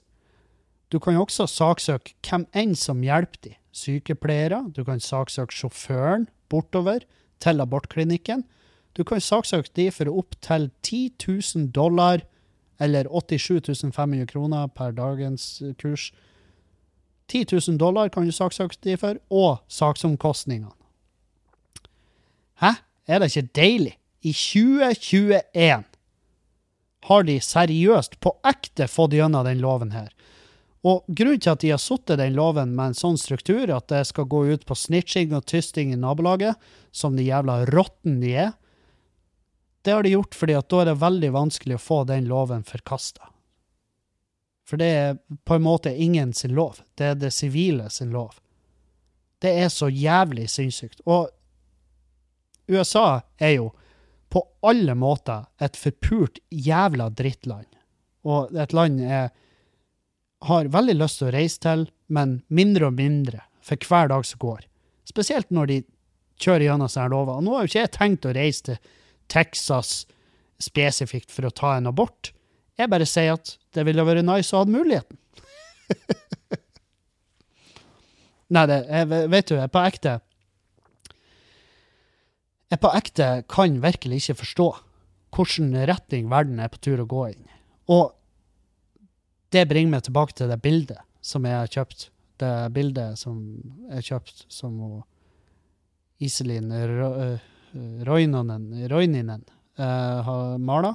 Du 0.89 0.99
kan 1.03 1.19
også 1.19 1.49
saksøke 1.49 2.15
hvem 2.25 2.47
enn 2.57 2.75
som 2.77 3.03
hjelper 3.05 3.43
de. 3.43 3.55
Sykepleiere, 3.79 4.65
du 4.75 4.83
kan 4.83 4.99
saksøke 4.99 5.55
sjåføren 5.55 6.27
bortover 6.51 7.05
til 7.39 7.63
abortklinikken. 7.63 8.43
Du 8.97 9.05
kan 9.07 9.21
saksøke 9.23 9.71
de 9.75 9.87
for 9.95 10.11
opptil 10.11 10.69
10 10.83 11.13
000 11.27 11.69
dollar, 11.75 12.25
eller 12.79 13.07
87 13.07 13.85
500 13.95 14.25
kroner 14.27 14.67
per 14.67 14.91
dagens 14.91 15.61
kurs. 15.81 16.11
10 17.29 17.45
000 17.51 17.77
dollar 17.79 18.09
kan 18.09 18.25
du 18.25 18.31
saksøke 18.31 18.77
de 18.83 18.97
for, 18.97 19.15
og 19.29 19.63
saksomkostningene. 19.67 20.73
Hæ? 22.59 22.73
Er 23.07 23.19
det 23.19 23.35
ikke 23.35 23.49
deilig? 23.55 23.95
I 24.21 24.33
2021 24.33 25.83
har 27.03 27.23
de 27.23 27.39
seriøst, 27.39 28.19
på 28.19 28.33
ekte, 28.45 28.87
fått 28.87 29.15
gjennom 29.15 29.45
den 29.47 29.61
loven 29.63 29.93
her. 29.95 30.09
Og 30.87 31.03
grunnen 31.07 31.41
til 31.43 31.51
at 31.51 31.63
de 31.63 31.73
har 31.73 31.81
satt 31.81 32.13
den 32.19 32.37
loven 32.37 32.71
med 32.75 32.91
en 32.91 32.97
sånn 32.97 33.17
struktur, 33.19 33.67
at 33.75 33.89
det 33.91 34.05
skal 34.07 34.29
gå 34.31 34.45
ut 34.53 34.63
på 34.65 34.77
snitching 34.77 35.33
og 35.35 35.43
tysting 35.49 35.91
i 35.91 35.99
nabolaget, 35.99 36.55
som 36.91 37.17
de 37.19 37.27
jævla 37.27 37.65
rotten 37.73 38.21
de 38.23 38.35
er, 38.47 38.53
det 39.81 39.91
har 39.91 40.03
de 40.03 40.09
gjort 40.09 40.35
fordi 40.35 40.55
at 40.59 40.69
da 40.69 40.81
er 40.81 40.89
det 40.91 40.99
veldig 41.01 41.31
vanskelig 41.35 41.77
å 41.77 41.83
få 41.83 42.03
den 42.07 42.27
loven 42.29 42.65
forkasta. 42.67 43.31
For 44.67 44.77
det 44.77 44.89
er 44.93 45.17
på 45.47 45.55
en 45.55 45.65
måte 45.65 45.93
ingen 45.95 46.33
sin 46.37 46.53
lov. 46.53 46.81
Det 46.95 47.13
er 47.13 47.15
det 47.17 47.31
sivile 47.33 47.89
sin 47.89 48.11
lov. 48.13 48.35
Det 49.41 49.49
er 49.63 49.71
så 49.73 49.87
jævlig 49.89 50.49
sinnssykt. 50.51 51.01
Og 51.09 51.31
USA 52.69 53.21
er 53.39 53.55
jo 53.55 53.71
på 54.29 54.43
alle 54.61 54.93
måter 54.99 55.47
et 55.57 55.79
forpult 55.79 56.37
jævla 56.53 57.09
drittland. 57.09 57.65
Og 58.29 58.53
et 58.53 58.75
land 58.77 59.01
jeg 59.01 59.31
har 60.47 60.71
veldig 60.71 60.95
lyst 60.99 61.19
til 61.19 61.29
å 61.29 61.35
reise 61.35 61.59
til, 61.63 61.87
men 62.07 62.39
mindre 62.47 62.89
og 62.89 62.97
mindre 62.97 63.43
for 63.65 63.89
hver 63.89 64.11
dag 64.11 64.25
som 64.25 64.39
går. 64.41 64.61
Spesielt 65.09 65.49
når 65.53 65.71
de 65.71 65.79
kjører 66.39 66.69
gjennom 66.69 66.89
sånne 66.91 67.11
lover. 67.13 67.39
Og 67.39 67.45
nå 67.45 67.55
har 67.55 67.65
jo 67.65 67.71
ikke 67.71 67.83
jeg 67.83 67.95
tenkt 67.97 68.27
å 68.29 68.35
reise 68.35 68.63
til 68.69 68.77
Texas 69.29 69.89
spesifikt 70.59 71.31
for 71.31 71.47
å 71.47 71.55
ta 71.55 71.75
en 71.77 71.89
abort. 71.91 72.31
Jeg 72.79 72.91
bare 72.91 73.07
sier 73.07 73.35
at 73.35 73.57
det 73.75 73.85
ville 73.87 74.05
vært 74.07 74.25
nice 74.27 74.55
å 74.55 74.63
ha 74.63 74.69
muligheten. 74.69 75.17
Nei, 78.53 78.65
det, 78.69 78.79
jeg, 78.89 79.07
vet 79.29 79.49
du, 79.49 79.55
jeg 79.57 79.71
på 79.73 79.81
ekte 79.85 80.11
Jeg 82.69 82.81
på 82.81 82.91
ekte 82.97 83.27
kan 83.49 83.79
virkelig 83.81 84.17
ikke 84.23 84.41
forstå 84.43 84.67
hvilken 85.37 85.73
retning 85.89 86.29
verden 86.29 86.61
er 86.61 86.69
på 86.73 86.81
tur 86.81 87.01
å 87.03 87.09
gå 87.09 87.27
inn. 87.29 87.45
Og 87.89 88.13
det 89.53 89.65
bringer 89.69 89.95
meg 89.95 90.05
tilbake 90.05 90.35
til 90.37 90.49
det 90.51 90.59
bildet 90.63 91.01
som 91.21 91.45
jeg 91.45 91.57
har 91.57 91.71
kjøpt. 91.71 92.09
Det 92.39 92.53
bildet 92.75 93.19
som 93.19 93.39
jeg 93.89 93.95
har 93.97 94.07
kjøpt 94.13 94.45
som 94.53 94.75
Iselin 96.19 96.71
Ro- 96.71 97.37
Roininen 98.07 99.43
eh, 99.77 100.21
har 100.27 100.57
mala. 100.57 100.93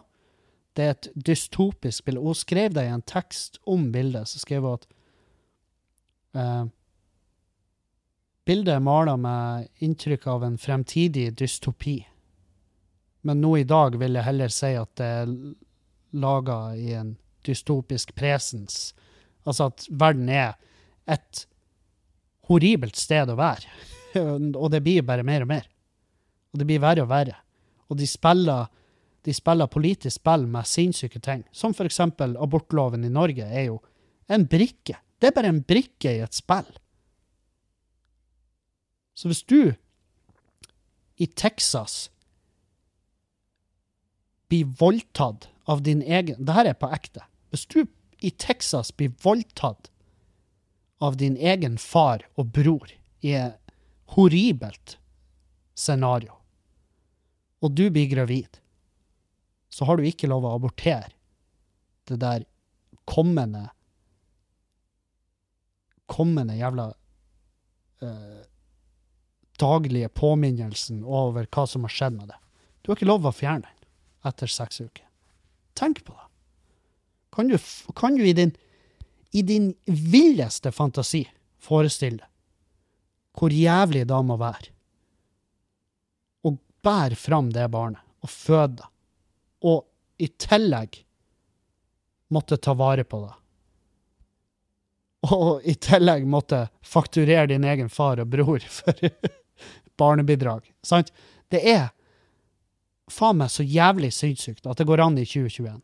Det 0.74 0.84
er 0.84 0.94
et 0.96 1.10
dystopisk 1.14 2.04
bilde. 2.04 2.22
Hun 2.22 2.34
skrev 2.34 2.74
det 2.74 2.86
i 2.86 2.92
en 2.92 3.04
tekst 3.06 3.60
om 3.66 3.90
bildet. 3.92 4.28
Så 4.28 4.40
skrev 4.42 4.66
hun 4.66 4.78
at 4.78 4.88
uh, 6.34 6.64
Bildet 8.44 8.74
er 8.74 8.82
mala 8.84 9.14
med 9.16 9.70
inntrykk 9.80 10.26
av 10.28 10.42
en 10.44 10.58
fremtidig 10.60 11.30
dystopi. 11.38 11.96
Men 13.24 13.40
nå 13.40 13.54
i 13.56 13.64
dag 13.64 13.94
vil 13.96 14.18
jeg 14.18 14.26
heller 14.26 14.52
si 14.52 14.74
at 14.76 14.90
det 15.00 15.06
er 15.22 15.30
laga 16.20 16.58
i 16.76 16.90
en 16.98 17.14
dystopisk 17.46 18.14
presens. 18.16 18.94
Altså 19.44 19.70
at 19.70 19.86
verden 19.90 20.28
er 20.32 20.54
et 21.10 21.44
horribelt 22.48 22.96
sted 22.96 23.30
å 23.30 23.38
være. 23.38 23.68
og 24.60 24.68
det 24.72 24.82
blir 24.84 25.06
bare 25.06 25.26
mer 25.26 25.44
og 25.44 25.52
mer. 25.52 25.68
Og 26.52 26.60
det 26.60 26.68
blir 26.68 26.82
verre 26.82 27.04
og 27.04 27.10
verre. 27.10 27.36
Og 27.90 27.98
de 27.98 28.06
spiller, 28.08 28.68
de 29.26 29.34
spiller 29.34 29.70
politisk 29.70 30.20
spill 30.20 30.46
med 30.50 30.68
sinnssyke 30.68 31.20
ting. 31.24 31.44
Som 31.52 31.74
for 31.76 31.88
eksempel 31.88 32.36
abortloven 32.40 33.04
i 33.04 33.12
Norge 33.12 33.48
er 33.48 33.68
jo 33.68 33.80
en 34.32 34.46
brikke. 34.48 34.96
Det 35.20 35.30
er 35.30 35.36
bare 35.36 35.52
en 35.52 35.62
brikke 35.66 36.16
i 36.16 36.22
et 36.24 36.36
spill. 36.36 36.68
Så 39.14 39.30
hvis 39.30 39.44
du 39.46 39.74
i 41.16 41.26
Texas 41.26 42.08
blir 44.50 44.70
voldtatt 44.78 45.48
av 45.70 45.82
din 45.86 46.02
egen 46.02 46.44
Det 46.44 46.54
her 46.54 46.68
er 46.70 46.78
på 46.78 46.90
ekte. 46.92 47.22
Hvis 47.54 47.68
du 47.70 47.84
i 48.18 48.32
Texas 48.34 48.90
blir 48.96 49.12
voldtatt 49.22 49.92
av 50.98 51.20
din 51.20 51.36
egen 51.36 51.76
far 51.78 52.24
og 52.34 52.48
bror 52.56 52.90
i 53.22 53.36
et 53.38 53.74
horribelt 54.16 54.96
scenario, 55.78 56.34
og 57.62 57.76
du 57.78 57.86
blir 57.94 58.10
gravid, 58.10 58.58
så 59.70 59.86
har 59.86 60.02
du 60.02 60.08
ikke 60.08 60.32
lov 60.32 60.48
å 60.48 60.56
abortere 60.58 61.14
det 62.10 62.18
der 62.26 62.48
kommende 63.06 63.68
kommende 66.10 66.58
jævla 66.58 66.90
eh, 68.02 68.42
daglige 69.62 70.10
påminnelsen 70.10 71.06
over 71.06 71.46
hva 71.46 71.68
som 71.70 71.86
har 71.86 71.94
skjedd 71.94 72.18
med 72.18 72.34
det. 72.34 72.42
Du 72.82 72.90
har 72.90 72.98
ikke 72.98 73.12
lov 73.14 73.30
å 73.30 73.32
fjerne 73.32 73.70
den 73.70 74.30
etter 74.34 74.50
seks 74.50 74.82
uker. 74.82 75.06
Tenk 75.78 76.02
på 76.02 76.18
det. 76.18 76.33
Kan 77.34 77.50
du, 77.50 77.58
kan 77.98 78.14
du 78.14 78.22
i 78.26 78.32
din, 78.36 78.52
i 79.34 79.42
din 79.42 79.72
villeste 79.84 80.72
fantasi 80.72 81.24
forestille 81.58 82.22
deg 82.22 82.30
hvor 83.34 83.50
jævlig 83.50 84.04
det 84.06 84.18
må 84.22 84.36
være 84.38 84.70
å 86.46 86.52
bære 86.86 87.18
fram 87.18 87.48
det 87.50 87.66
barnet 87.72 88.02
og 88.22 88.30
føde 88.30 88.76
det, 88.78 88.90
og 89.66 90.22
i 90.22 90.28
tillegg 90.28 91.00
måtte 92.32 92.56
ta 92.62 92.76
vare 92.78 93.04
på 93.04 93.20
det. 93.24 93.32
Og 95.34 95.64
i 95.64 95.74
tillegg 95.80 96.26
måtte 96.28 96.66
fakturere 96.84 97.48
din 97.50 97.64
egen 97.64 97.90
far 97.92 98.20
og 98.22 98.30
bror 98.30 98.64
for 98.78 99.10
barnebidrag. 99.98 100.70
Sant? 100.84 101.12
Det 101.50 101.60
er 101.74 101.90
faen 103.10 103.40
meg 103.42 103.52
så 103.52 103.66
jævlig 103.66 104.12
sinnssykt 104.14 104.66
at 104.66 104.80
det 104.80 104.88
går 104.88 105.02
an 105.04 105.18
i 105.20 105.26
2021. 105.26 105.80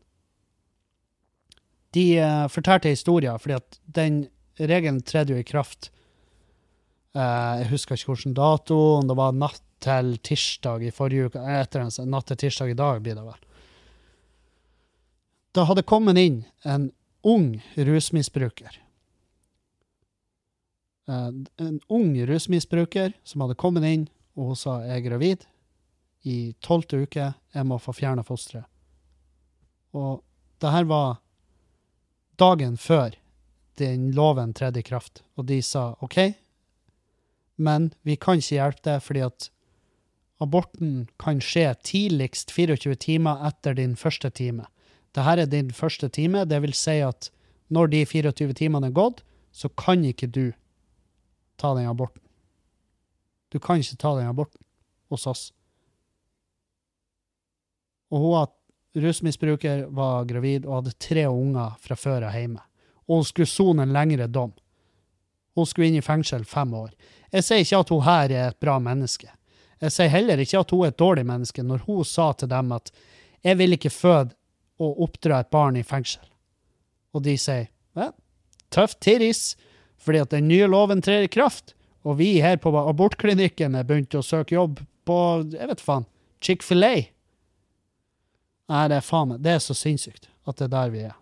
De 1.94 2.04
uh, 2.22 2.46
fortalte 2.48 2.92
historier, 2.92 3.38
fordi 3.38 3.56
at 3.58 3.80
den 3.84 4.22
regelen 4.60 5.00
tredde 5.02 5.34
jo 5.34 5.40
i 5.40 5.46
kraft 5.46 5.90
uh, 7.16 7.58
Jeg 7.62 7.70
husker 7.72 7.98
ikke 7.98 8.12
hvilken 8.12 8.36
dato, 8.38 8.78
om 9.00 9.08
det 9.10 9.16
var 9.18 9.34
natt 9.36 9.62
til 9.80 10.14
tirsdag 10.22 10.84
i 10.84 10.92
forrige 10.94 11.30
uke. 11.30 11.42
Etter 11.42 11.82
en, 11.82 12.10
natt 12.12 12.28
til 12.30 12.38
tirsdag 12.44 12.74
i 12.74 12.78
dag, 12.78 13.00
blir 13.02 13.16
det 13.18 13.24
vel. 13.24 13.40
Da 15.56 15.64
hadde 15.66 15.86
kommet 15.88 16.20
inn 16.20 16.44
en 16.62 16.90
ung 17.26 17.56
rusmisbruker. 17.74 18.76
Uh, 21.10 21.32
en 21.58 21.80
ung 21.90 22.12
rusmisbruker 22.28 23.16
som 23.26 23.42
hadde 23.42 23.58
kommet 23.58 23.88
inn, 23.88 24.06
og 24.38 24.52
hun 24.52 24.58
sa 24.58 24.78
jeg 24.84 25.00
er 25.00 25.08
gravid 25.08 25.48
i 26.28 26.52
tolvte 26.62 27.00
uke, 27.00 27.32
jeg 27.54 27.66
må 27.66 27.80
få 27.80 27.94
fjerna 27.96 28.22
fosteret. 28.22 28.68
Og 29.96 30.20
det 30.60 30.70
her 30.70 30.86
var 30.86 31.18
dagen 32.40 32.76
før 32.80 33.14
den 33.80 34.10
loven 34.16 34.52
tredde 34.56 34.82
i 34.82 34.86
kraft, 34.86 35.22
og 35.36 35.46
de 35.48 35.60
sa 35.64 35.94
OK, 36.04 36.18
men 37.60 37.90
vi 38.08 38.16
kan 38.16 38.40
ikke 38.40 38.56
hjelpe 38.56 38.84
deg 38.88 39.02
fordi 39.04 39.24
at 39.26 39.48
aborten 40.40 41.08
kan 41.20 41.40
skje 41.44 41.74
tidligst 41.84 42.52
24 42.56 42.96
timer 43.04 43.42
etter 43.48 43.76
din 43.76 43.92
første 44.00 44.30
time. 44.32 44.64
Dette 45.12 45.42
er 45.44 45.50
din 45.50 45.70
første 45.74 46.08
time, 46.08 46.46
det 46.48 46.62
vil 46.64 46.72
si 46.76 47.00
at 47.04 47.28
når 47.68 47.92
de 47.92 48.04
24 48.06 48.56
timene 48.56 48.88
er 48.88 48.96
gått, 48.96 49.22
så 49.52 49.68
kan 49.68 50.04
ikke 50.06 50.30
du 50.30 50.52
ta 51.60 51.74
den 51.76 51.90
aborten. 51.90 52.22
Du 53.50 53.58
kan 53.58 53.82
ikke 53.82 53.98
ta 54.00 54.14
den 54.16 54.30
aborten 54.30 54.62
hos 55.10 55.26
oss. 55.26 55.50
Og 58.10 58.22
hun 58.22 58.34
var 58.34 58.50
rusmisbruker, 58.96 59.84
var 59.94 60.24
gravid 60.24 60.66
og 60.66 60.80
hadde 60.80 60.96
tre 60.98 61.26
unger 61.26 61.76
fra 61.80 61.96
før 61.96 62.26
av 62.28 62.36
hjemme. 62.36 62.62
Og 63.08 63.20
hun 63.20 63.28
skulle 63.28 63.50
sone 63.50 63.84
en 63.86 63.94
lengre 63.94 64.26
dom. 64.30 64.52
Hun 65.54 65.66
skulle 65.66 65.90
inn 65.90 65.98
i 65.98 66.04
fengsel 66.04 66.44
fem 66.48 66.74
år. 66.74 66.90
Jeg 67.30 67.46
sier 67.46 67.64
ikke 67.64 67.82
at 67.84 67.92
hun 67.94 68.04
her 68.06 68.34
er 68.34 68.48
et 68.50 68.60
bra 68.62 68.78
menneske. 68.82 69.30
Jeg 69.80 69.94
sier 69.94 70.12
heller 70.12 70.40
ikke 70.42 70.60
at 70.60 70.74
hun 70.74 70.84
er 70.84 70.92
et 70.92 71.00
dårlig 71.00 71.24
menneske 71.26 71.64
når 71.64 71.86
hun 71.86 72.04
sa 72.04 72.30
til 72.36 72.50
dem 72.50 72.72
at 72.76 72.92
jeg 73.46 73.56
vil 73.56 73.76
ikke 73.76 73.92
føde 73.92 74.36
og 74.80 75.02
oppdra 75.06 75.40
et 75.40 75.50
barn 75.52 75.76
i 75.76 75.84
fengsel. 75.86 76.24
Og 77.16 77.24
de 77.24 77.36
sier 77.40 77.68
vel, 77.98 78.12
tøft 78.70 79.00
tiris, 79.04 79.54
fordi 80.00 80.22
at 80.22 80.32
den 80.32 80.48
nye 80.48 80.68
loven 80.70 81.02
trer 81.04 81.26
i 81.26 81.32
kraft, 81.32 81.74
og 82.06 82.16
vi 82.20 82.38
her 82.40 82.56
på 82.60 82.72
abortklinikken 82.72 83.76
er 83.76 83.88
begynt 83.88 84.16
å 84.16 84.24
søke 84.24 84.54
jobb 84.56 84.80
på, 85.08 85.16
jeg 85.52 85.68
vet 85.68 85.82
faen, 85.84 86.06
Chick-fil-A. 86.40 87.10
Nei, 88.70 88.84
det 88.90 89.00
er 89.00 89.04
faen 89.06 89.32
meg, 89.32 89.40
det 89.42 89.56
er 89.56 89.62
så 89.64 89.74
sinnssykt 89.74 90.28
at 90.46 90.60
det 90.60 90.68
er 90.68 90.74
der 90.74 90.92
vi 90.92 91.02
er. 91.08 91.16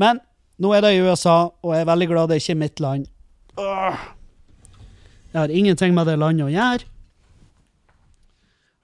Men 0.00 0.20
nå 0.62 0.70
er 0.76 0.84
det 0.84 0.94
i 0.94 1.02
USA, 1.02 1.50
og 1.50 1.74
jeg 1.74 1.82
er 1.82 1.90
veldig 1.90 2.08
glad 2.12 2.30
det 2.30 2.38
ikke 2.42 2.54
er 2.54 2.60
mitt 2.60 2.82
land. 2.82 3.08
Jeg 5.32 5.40
har 5.40 5.52
ingenting 5.52 5.94
med 5.96 6.06
det 6.06 6.18
landet 6.20 6.46
å 6.46 6.52
gjøre. 6.52 6.88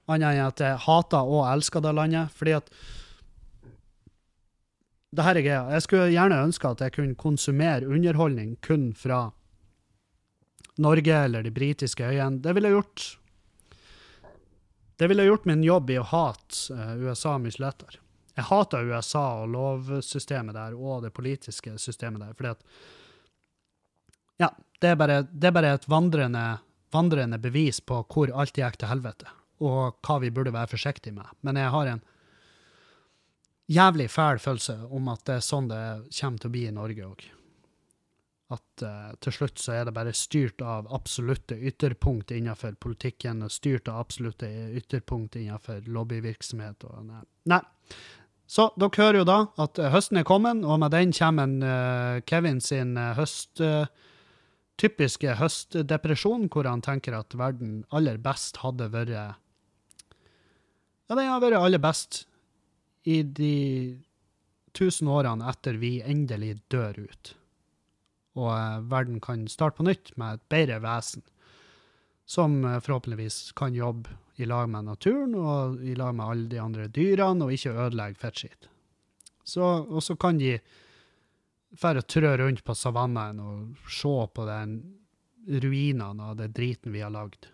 Annet 0.09 0.31
enn 0.33 0.47
at 0.47 0.63
jeg 0.65 0.81
hater 0.87 1.29
og 1.29 1.45
elsker 1.51 1.85
det 1.85 1.93
landet. 1.93 2.33
Fordi 2.35 2.55
at 2.57 2.71
det 5.13 5.25
her 5.25 5.37
er 5.37 5.45
greia. 5.45 5.63
Jeg 5.77 5.85
skulle 5.85 6.11
gjerne 6.15 6.41
ønske 6.47 6.71
at 6.73 6.81
jeg 6.85 6.95
kunne 6.97 7.19
konsumere 7.21 7.89
underholdning 7.89 8.57
kun 8.65 8.91
fra 8.97 9.29
Norge 10.81 11.23
eller 11.29 11.45
de 11.45 11.53
britiske 11.53 12.05
øyene. 12.05 12.41
Det 12.41 12.55
ville 12.57 12.73
jeg 12.73 12.79
gjort 12.81 13.07
Det 14.99 15.07
ville 15.07 15.25
gjort 15.25 15.45
min 15.47 15.63
jobb 15.63 15.91
i 15.91 15.99
å 16.01 16.07
hate 16.11 16.75
eh, 16.75 16.95
USA 17.07 17.37
mye 17.39 17.63
lettere. 17.63 18.01
Jeg 18.35 18.47
hater 18.49 18.87
USA 18.91 19.25
og 19.43 19.53
lovsystemet 19.53 20.55
der 20.55 20.75
og 20.75 21.05
det 21.05 21.13
politiske 21.15 21.77
systemet 21.79 22.23
der, 22.23 22.35
fordi 22.39 22.55
at 22.55 22.65
Ja, 24.39 24.53
det 24.83 24.93
er 24.93 24.99
bare, 24.99 25.23
det 25.23 25.49
er 25.49 25.55
bare 25.55 25.73
et 25.75 25.89
vandrende, 25.91 26.61
vandrende 26.95 27.39
bevis 27.43 27.81
på 27.81 28.05
hvor 28.07 28.31
alt 28.31 28.59
gikk 28.59 28.79
til 28.79 28.91
helvete, 28.91 29.31
og 29.59 29.99
hva 30.07 30.19
vi 30.23 30.31
burde 30.31 30.55
være 30.55 30.71
forsiktige 30.71 31.15
med. 31.15 31.27
Men 31.43 31.59
jeg 31.59 31.71
har 31.75 31.91
en 31.95 32.05
jævlig 33.69 34.11
fæl 34.11 34.39
følelse 34.39 34.79
om 34.91 35.11
at 35.15 35.25
det 35.27 35.39
er 35.39 35.49
sånn 35.51 35.71
det 35.71 35.83
kommer 36.21 36.39
til 36.39 36.51
å 36.51 36.55
bli 36.55 36.67
i 36.67 36.75
Norge 36.75 37.07
òg. 37.07 37.27
At 38.49 38.83
uh, 38.85 39.13
til 39.21 39.35
slutt 39.35 39.61
så 39.61 39.75
er 39.77 39.85
det 39.85 39.93
bare 39.97 40.15
styrt 40.17 40.63
av 40.65 40.87
absolutte 40.97 41.57
ytterpunkt 41.69 42.33
innenfor 42.33 42.79
politikken, 42.81 43.43
og 43.45 43.53
styrt 43.53 43.91
av 43.93 44.01
absolutte 44.07 44.49
ytterpunkt 44.79 45.37
innenfor 45.37 45.85
lobbyvirksomhet. 45.85 46.85
Og 46.89 47.11
nei. 47.53 47.61
Så 48.49 48.71
dere 48.81 49.03
hører 49.05 49.21
jo 49.21 49.27
da 49.29 49.39
at 49.61 49.79
uh, 49.83 49.91
høsten 49.93 50.21
er 50.23 50.29
kommet, 50.29 50.65
og 50.65 50.81
med 50.81 50.95
den 50.97 51.13
kommer 51.13 51.45
en, 51.45 51.59
uh, 51.63 52.21
Kevin 52.29 52.61
sin 52.65 52.97
høst... 53.19 53.61
typiske 54.79 55.33
høstdepresjon, 55.35 56.45
hvor 56.55 56.63
han 56.71 56.79
tenker 56.87 57.17
at 57.19 57.35
verden 57.35 57.81
aller 57.91 58.15
best 58.23 58.61
hadde 58.63 58.87
vært 58.93 59.11
Ja, 59.11 59.35
den 61.19 61.27
har 61.27 61.41
vært 61.43 61.59
aller 61.59 61.83
best 61.83 62.29
i 63.03 63.25
de 63.25 63.99
tusen 64.79 65.11
årene 65.11 65.49
etter 65.51 65.79
vi 65.83 65.99
endelig 66.05 66.61
dør 66.71 67.01
ut, 67.09 67.33
og 68.39 68.53
eh, 68.55 68.79
verden 68.91 69.21
kan 69.25 69.47
starte 69.51 69.81
på 69.81 69.89
nytt 69.89 70.15
med 70.21 70.39
et 70.39 70.47
bedre 70.53 70.79
vesen, 70.85 71.25
som 72.29 72.61
eh, 72.65 72.81
forhåpentligvis 72.85 73.53
kan 73.59 73.77
jobbe 73.77 74.15
i 74.39 74.47
lag 74.47 74.69
med 74.71 74.87
naturen 74.87 75.35
og 75.35 75.81
i 75.83 75.97
lag 75.99 76.15
med 76.15 76.27
alle 76.27 76.51
de 76.53 76.61
andre 76.63 76.87
dyrene, 76.95 77.45
og 77.45 77.55
ikke 77.55 77.75
ødelegge 77.75 78.21
fettskitt. 78.23 78.69
Og 79.59 80.03
så 80.05 80.15
kan 80.21 80.39
de 80.39 80.59
dra 81.81 81.95
og 81.97 82.07
trø 82.09 82.31
rundt 82.39 82.63
på 82.65 82.77
savannaen 82.77 83.41
og 83.43 83.91
se 83.91 84.15
på 84.35 84.47
den 84.49 84.79
ruinene 85.49 86.31
av 86.31 86.37
det 86.39 86.53
driten 86.57 86.93
vi 86.93 87.03
har 87.03 87.13
lagd. 87.13 87.49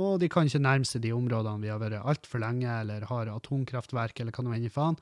Og 0.00 0.20
de 0.20 0.28
kan 0.32 0.48
ikke 0.48 0.62
nærme 0.62 0.88
seg 0.88 1.04
de 1.04 1.12
områdene 1.14 1.64
vi 1.64 1.72
har 1.72 1.80
vært 1.82 2.00
altfor 2.00 2.42
lenge, 2.42 2.68
eller 2.68 3.06
har 3.10 3.32
atomkraftverk, 3.32 4.20
eller 4.20 4.34
hva 4.34 4.46
nå 4.46 4.54
enn 4.56 4.70
faen, 4.72 4.98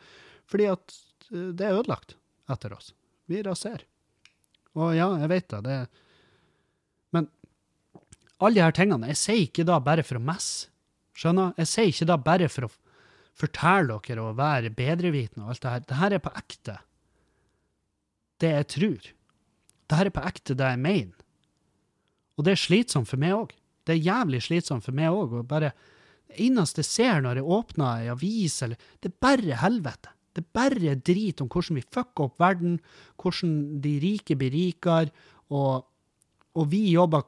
fordi 0.49 0.70
at 0.73 0.97
eh, 1.32 1.53
det 1.55 1.66
er 1.66 1.78
ødelagt 1.78 2.16
etter 2.51 2.74
oss. 2.77 2.93
Vi 3.28 3.43
raserer. 3.45 3.85
Og 4.78 4.94
ja, 4.94 5.09
jeg 5.22 5.30
vet 5.32 5.48
det, 5.50 5.60
det 5.66 5.78
Men 7.16 7.28
alle 8.38 8.55
de 8.55 8.64
her 8.64 8.76
tingene, 8.76 9.10
jeg 9.10 9.20
sier 9.20 9.44
ikke 9.46 9.66
da 9.66 9.78
bare 9.82 10.05
for 10.06 10.20
å 10.20 10.24
messe. 10.24 10.68
Skjønner? 11.18 11.56
Jeg 11.59 11.70
sier 11.70 11.90
ikke 11.90 12.06
da 12.12 12.16
bare 12.22 12.48
for 12.52 12.68
å 12.68 12.74
fortelle 13.38 13.98
dere 14.06 14.22
og 14.22 14.36
være 14.38 14.70
bedrevitende 14.74 15.46
og 15.46 15.55
alt 15.55 15.64
det 15.64 15.72
her. 15.72 15.86
Det 15.86 15.98
her 15.98 16.14
er 16.14 16.22
på 16.22 16.34
ekte. 16.38 16.76
Det 18.38 18.52
jeg 18.55 18.68
tror. 18.74 19.09
Det 19.88 19.98
her 19.98 20.10
er 20.10 20.14
på 20.14 20.26
ekte 20.30 20.59
det 20.59 20.68
jeg 20.74 20.82
mener. 20.84 21.24
Og 22.38 22.46
det 22.46 22.55
er 22.55 22.62
slitsomt 22.62 23.10
for 23.10 23.18
meg 23.18 23.34
òg. 23.34 23.55
Det 23.86 23.96
er 23.96 24.05
jævlig 24.05 24.44
slitsomt 24.46 24.86
for 24.86 24.94
meg 24.94 25.10
òg. 25.10 25.34
Det 25.48 25.72
eneste 26.44 26.84
jeg 26.84 26.90
ser 26.92 27.24
når 27.24 27.40
jeg 27.40 27.50
åpner 27.56 28.05
ei 28.05 28.12
avis, 28.12 28.60
eller 28.62 28.78
Det 29.00 29.10
er 29.10 29.18
bare 29.26 29.59
helvete. 29.64 30.12
Det 30.39 30.44
er 30.44 30.55
bare 30.55 30.94
drit 31.02 31.40
om 31.43 31.48
hvordan 31.51 31.81
vi 31.81 31.82
fucker 31.82 32.28
opp 32.28 32.39
verden, 32.39 32.77
hvordan 33.19 33.81
de 33.82 33.97
rike 34.05 34.36
blir 34.39 34.55
rikere, 34.55 35.10
og, 35.51 35.89
og 36.55 36.69
vi 36.70 36.85
jobber 36.93 37.24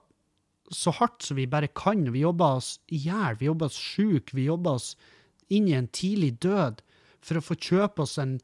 så 0.70 0.93
hardt 0.95 1.27
som 1.27 1.41
vi 1.41 1.49
bare 1.51 1.73
kan. 1.74 2.05
Vi 2.15 2.23
jobber 2.23 2.61
oss 2.61 2.77
i 2.95 3.01
hjel, 3.03 3.35
vi 3.41 3.49
jobber 3.49 3.66
oss 3.66 3.78
sjuke, 3.81 4.37
vi 4.39 4.47
jobber 4.47 4.78
oss 4.78 4.93
inn 5.51 5.66
i 5.66 5.74
en 5.74 5.91
tidlig 5.91 6.37
død 6.45 6.85
for 7.27 7.41
å 7.41 7.43
få 7.43 7.57
kjøpe 7.59 8.07
oss 8.07 8.15
en, 8.23 8.37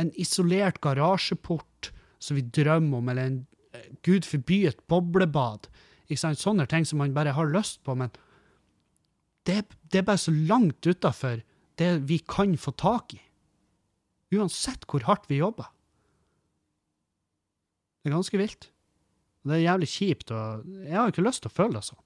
en 0.00 0.08
isolert 0.16 0.80
garasjeport 0.80 1.90
som 2.16 2.38
vi 2.38 2.46
drømmer 2.56 3.02
om, 3.02 3.10
eller 3.12 3.28
en, 3.28 3.42
gud 4.06 4.24
forby 4.24 4.62
et 4.70 4.80
boblebad. 4.88 5.68
Ikke 6.08 6.22
sant? 6.22 6.40
Sånne 6.40 6.64
ting 6.70 6.88
som 6.88 7.02
man 7.02 7.12
bare 7.12 7.36
har 7.36 7.52
lyst 7.52 7.82
på, 7.84 7.92
men 7.98 8.08
det, 9.44 9.66
det 9.92 10.00
er 10.00 10.08
bare 10.08 10.24
så 10.24 10.32
langt 10.32 10.88
utafor 10.88 11.44
det 11.76 11.92
vi 12.08 12.22
kan 12.24 12.56
få 12.56 12.72
tak 12.80 13.18
i. 13.18 13.23
Uansett 14.34 14.86
hvor 14.90 15.04
hardt 15.08 15.28
vi 15.30 15.40
jobber. 15.40 15.70
Det 18.02 18.10
er 18.10 18.16
ganske 18.18 18.40
vilt. 18.40 18.68
Det 19.44 19.58
er 19.58 19.66
jævlig 19.66 19.88
kjipt, 19.92 20.30
og 20.32 20.64
jeg 20.88 20.96
har 20.96 21.10
ikke 21.12 21.24
lyst 21.24 21.44
til 21.44 21.52
å 21.52 21.56
føle 21.56 21.76
det 21.76 21.86
sånn. 21.86 22.00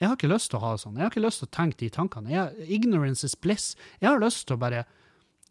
Jeg 0.00 0.10
har 0.10 0.16
ikke 0.18 0.32
lyst 0.32 0.50
til 0.50 0.58
å 0.58 0.62
ha 0.64 0.72
det 0.74 0.82
sånn. 0.82 0.96
Jeg 0.98 1.04
har 1.04 1.12
ikke 1.12 1.22
lyst 1.22 1.40
til 1.42 1.48
å 1.48 1.54
tenke 1.54 1.78
de 1.78 1.88
tankene. 1.94 2.32
Jeg, 2.32 2.66
ignorance 2.74 3.28
is 3.28 3.36
bliss. 3.38 3.66
Jeg 4.02 4.10
har 4.10 4.20
lyst 4.20 4.48
til 4.48 4.56
å 4.58 4.62
bare 4.64 4.84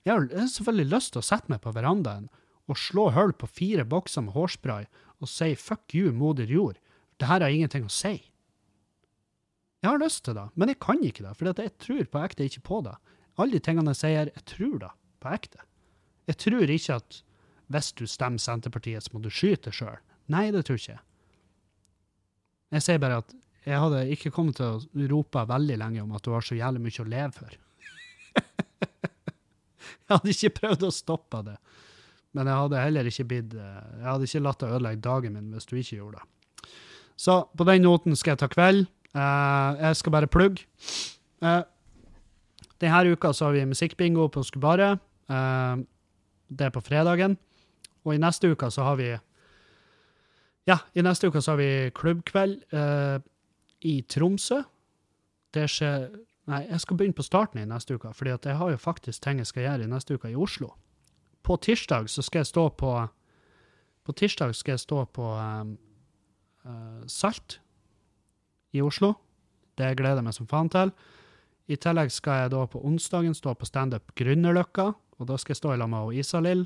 Jeg 0.02 0.16
har 0.18 0.50
selvfølgelig 0.50 0.90
lyst 0.90 1.14
til 1.14 1.22
å 1.22 1.26
sette 1.28 1.52
meg 1.54 1.62
på 1.62 1.72
verandaen 1.76 2.26
og 2.66 2.78
slå 2.78 3.12
hull 3.14 3.36
på 3.38 3.46
fire 3.46 3.86
bokser 3.86 4.26
med 4.26 4.34
hårspray 4.34 4.88
og 5.22 5.30
si 5.30 5.54
fuck 5.54 5.94
you, 5.94 6.10
moder 6.12 6.50
jord. 6.50 6.80
Det 7.22 7.30
her 7.30 7.46
har 7.46 7.54
ingenting 7.54 7.86
å 7.86 7.94
si. 7.94 8.16
Jeg 9.82 9.90
har 9.90 10.02
lyst 10.02 10.24
til 10.26 10.34
det, 10.38 10.48
men 10.58 10.74
jeg 10.74 10.82
kan 10.82 11.06
ikke 11.06 11.26
det, 11.28 11.36
for 11.38 11.50
jeg 11.54 11.78
tror 11.82 12.10
på 12.10 12.24
ekte 12.26 12.50
ikke 12.50 12.66
på 12.66 12.82
det. 12.90 12.96
Alle 13.38 13.58
de 13.58 13.62
tingene 13.62 13.94
jeg 13.94 14.02
sier, 14.02 14.34
jeg 14.34 14.46
tror 14.50 14.80
det 14.82 14.92
på 15.22 15.32
ekte. 15.34 15.62
Jeg 16.30 16.40
tror 16.42 16.74
ikke 16.74 16.98
at 17.02 17.22
hvis 17.72 17.92
du 17.96 18.04
stemmer 18.10 18.42
Senterpartiet, 18.42 19.06
så 19.06 19.14
må 19.14 19.22
du 19.24 19.30
skyte 19.32 19.70
deg 19.70 19.78
sjøl. 19.78 20.00
Nei, 20.32 20.50
det 20.54 20.66
tror 20.68 20.80
ikke 20.80 20.96
jeg. 20.96 21.04
Jeg 22.72 22.86
sier 22.86 23.02
bare 23.04 23.22
at 23.24 23.34
jeg 23.68 23.78
hadde 23.78 24.06
ikke 24.16 24.32
kommet 24.34 24.58
til 24.58 24.80
å 24.80 25.08
rope 25.12 25.44
veldig 25.48 25.78
lenge 25.78 26.02
om 26.04 26.16
at 26.18 26.26
du 26.26 26.32
har 26.34 26.46
så 26.46 26.58
jævlig 26.58 26.82
mye 26.82 27.04
å 27.04 27.10
leve 27.12 27.32
for. 27.36 27.58
jeg 30.02 30.10
hadde 30.10 30.34
ikke 30.34 30.56
prøvd 30.62 30.88
å 30.88 30.94
stoppe 30.96 31.44
det. 31.46 31.58
Men 32.38 32.48
jeg 32.48 32.62
hadde 32.64 32.80
heller 32.86 33.10
ikke 33.10 33.26
blitt 33.28 33.56
eh, 33.60 33.82
Jeg 34.00 34.08
hadde 34.08 34.28
ikke 34.30 34.44
latt 34.46 34.62
det 34.64 34.70
ødelegge 34.72 35.04
dagen 35.04 35.36
min 35.36 35.52
hvis 35.52 35.68
du 35.68 35.76
ikke 35.76 35.98
gjorde 36.00 36.22
det. 36.22 36.72
Så 37.20 37.38
på 37.54 37.68
den 37.68 37.86
noten 37.86 38.16
skal 38.18 38.34
jeg 38.34 38.42
ta 38.42 38.50
kveld. 38.50 38.88
Eh, 39.12 39.82
jeg 39.84 40.00
skal 40.00 40.16
bare 40.16 40.32
plugge. 40.32 40.66
Uh, 41.42 41.62
denne 42.82 43.14
uka 43.14 43.34
så 43.34 43.48
har 43.48 43.56
vi 43.58 43.66
musikkbingo 43.66 44.28
på 44.32 44.44
Skubaret. 44.46 45.02
Eh, 45.32 45.84
det 46.52 46.68
er 46.68 46.74
på 46.76 46.84
fredagen. 46.84 47.38
Og 48.04 48.16
i 48.16 48.22
neste 48.22 48.52
uke 48.52 48.72
så 48.72 48.88
har 48.88 49.00
vi 49.00 49.12
Ja, 50.68 50.78
i 50.94 51.02
neste 51.02 51.28
uke 51.28 51.42
så 51.42 51.56
har 51.56 51.58
vi 51.58 51.92
klubbkveld 51.96 52.74
eh, 52.74 53.20
i 53.82 54.02
Tromsø. 54.02 54.62
Det 55.54 55.70
skjer 55.70 56.12
Nei, 56.50 56.66
jeg 56.66 56.82
skal 56.82 56.98
begynne 56.98 57.16
på 57.16 57.24
starten 57.24 57.62
i 57.62 57.70
neste 57.70 57.96
uke, 57.96 58.10
fordi 58.18 58.32
jeg 58.34 58.58
har 58.58 58.72
jo 58.74 58.78
faktisk 58.78 59.22
ting 59.22 59.38
jeg 59.38 59.48
skal 59.48 59.64
gjøre 59.64 59.86
i 59.86 59.92
neste 59.92 60.18
uke 60.18 60.32
i 60.32 60.36
Oslo. 60.36 60.72
På 61.46 61.56
tirsdag 61.62 62.10
så 62.10 62.24
skal 62.26 62.42
jeg 62.42 62.50
stå 62.50 62.70
på 62.70 63.08
På 64.04 64.14
tirsdag 64.18 64.56
skal 64.56 64.72
jeg 64.72 64.80
stå 64.80 65.06
på 65.06 65.22
um, 65.22 65.78
uh, 66.66 67.04
Salt 67.06 67.60
i 68.74 68.82
Oslo. 68.82 69.14
Det 69.78 69.98
gleder 69.98 70.16
jeg 70.16 70.26
meg 70.26 70.34
som 70.34 70.48
faen 70.48 70.70
til. 70.74 70.92
I 71.70 71.78
tillegg 71.78 72.10
skal 72.12 72.42
jeg 72.42 72.52
da 72.52 72.66
på 72.66 72.82
onsdagen 72.82 73.36
stå 73.38 73.54
på 73.54 73.68
standup 73.70 74.12
Grünerløkka, 74.18 74.88
og 75.22 75.28
da 75.30 75.38
skal 75.38 75.54
jeg 75.54 75.62
stå 75.62 75.76
i 75.76 75.80
lag 75.80 75.90
med 75.92 76.18
Isalill. 76.18 76.66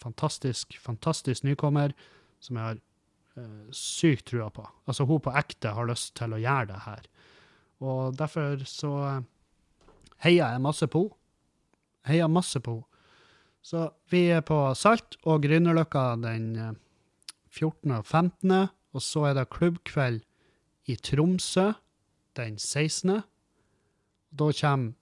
Fantastisk, 0.00 0.78
fantastisk 0.80 1.44
nykommer 1.44 1.92
som 2.42 2.56
jeg 2.58 2.64
har 2.70 2.78
uh, 3.36 3.66
sykt 3.76 4.30
trua 4.32 4.48
på. 4.50 4.64
Altså, 4.88 5.04
hun 5.06 5.20
på 5.22 5.34
ekte 5.36 5.74
har 5.76 5.88
lyst 5.90 6.14
til 6.18 6.32
å 6.32 6.40
gjøre 6.40 6.70
det 6.72 6.80
her. 6.86 7.10
Og 7.82 8.16
derfor 8.16 8.62
så 8.68 8.92
eh, 9.08 9.22
heier 10.22 10.54
jeg 10.54 10.62
masse 10.62 10.86
på 10.86 11.04
henne. 11.04 11.18
Heier 12.06 12.30
masse 12.30 12.62
på 12.62 12.78
henne. 12.78 12.88
Så 13.62 13.84
vi 14.10 14.24
er 14.34 14.40
på 14.42 14.56
Salt 14.74 15.14
og 15.22 15.44
Grünerløkka 15.44 16.16
den 16.18 16.48
14. 17.52 17.92
og 17.94 18.02
15., 18.02 18.72
og 18.92 19.04
så 19.04 19.28
er 19.28 19.36
det 19.38 19.52
klubbkveld 19.54 20.24
i 20.90 20.96
Tromsø 20.98 21.68
den 22.34 22.58
16. 22.58 23.22
Da 24.34 24.50
kommer 24.58 24.96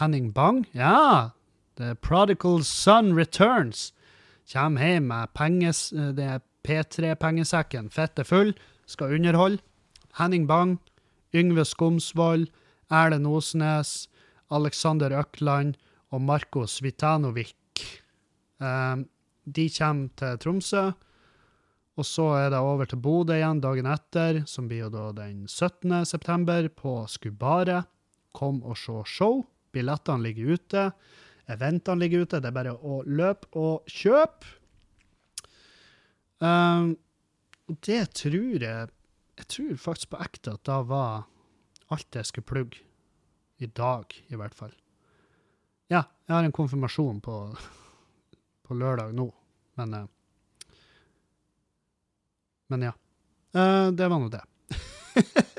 Henning 0.00 0.32
Bang. 0.34 0.64
Ja! 0.74 1.30
The 1.82 1.94
Prodigal 1.94 2.62
Son 2.62 3.16
Returns. 3.16 3.92
Kommer 4.52 4.84
hjem 4.86 5.08
med 5.10 5.32
penges, 5.34 5.88
er 5.92 6.38
P3-pengesekken 6.62 7.88
fette 7.90 8.22
full. 8.22 8.52
Skal 8.86 9.16
underholde. 9.16 9.58
Henning 10.14 10.46
Bang. 10.46 10.76
Yngve 11.34 11.64
Skomsvold, 11.64 12.50
Erlend 12.92 13.26
Osnes, 13.26 14.06
Alexander 14.52 15.14
Økland 15.16 15.78
og 16.12 16.20
Marko 16.22 16.66
Svitanovic. 16.68 17.56
Um, 18.60 19.08
de 19.42 19.66
kommer 19.72 20.12
til 20.20 20.38
Tromsø. 20.38 20.84
Og 21.98 22.06
så 22.06 22.28
er 22.36 22.52
det 22.52 22.60
over 22.60 22.86
til 22.86 23.00
Bodø 23.02 23.34
igjen 23.40 23.64
dagen 23.64 23.88
etter, 23.90 24.44
som 24.46 24.68
blir 24.68 24.86
jo 24.86 24.92
da 24.92 25.08
den 25.16 25.48
17. 25.48 26.04
september, 26.06 26.68
på 26.68 27.00
Skubaret. 27.08 27.90
Kom 28.32 28.62
og 28.62 28.78
se 28.78 29.02
show. 29.08 29.42
Billettene 29.72 30.28
ligger 30.28 30.54
ute. 30.54 30.86
Eventene 31.50 31.98
ligger 32.00 32.24
ute. 32.24 32.40
Det 32.40 32.50
er 32.50 32.56
bare 32.56 32.74
å 32.76 33.00
løpe 33.06 33.50
og 33.58 33.88
kjøpe. 33.90 34.58
Um, 36.42 36.96
det 37.86 38.08
tror 38.18 38.58
jeg 38.58 38.88
Jeg 39.38 39.46
tror 39.48 39.76
faktisk 39.78 40.10
på 40.10 40.18
ekte 40.24 40.56
at 40.56 40.64
da 40.66 40.80
var 40.82 41.22
alt 41.94 42.18
jeg 42.18 42.28
skulle 42.28 42.48
plugge. 42.48 42.82
I 43.62 43.66
dag, 43.66 44.10
i 44.26 44.34
hvert 44.34 44.54
fall. 44.58 44.72
Ja, 45.86 46.02
jeg 46.26 46.34
har 46.34 46.42
en 46.42 46.54
konfirmasjon 46.54 47.20
på, 47.22 47.36
på 48.66 48.74
lørdag 48.74 49.14
nå, 49.14 49.28
men 49.78 49.94
uh, 49.94 50.08
Men 52.72 52.88
ja. 52.88 52.92
Uh, 53.52 53.92
det 53.92 54.08
var 54.08 54.18
nå 54.18 54.30
det. 54.32 54.42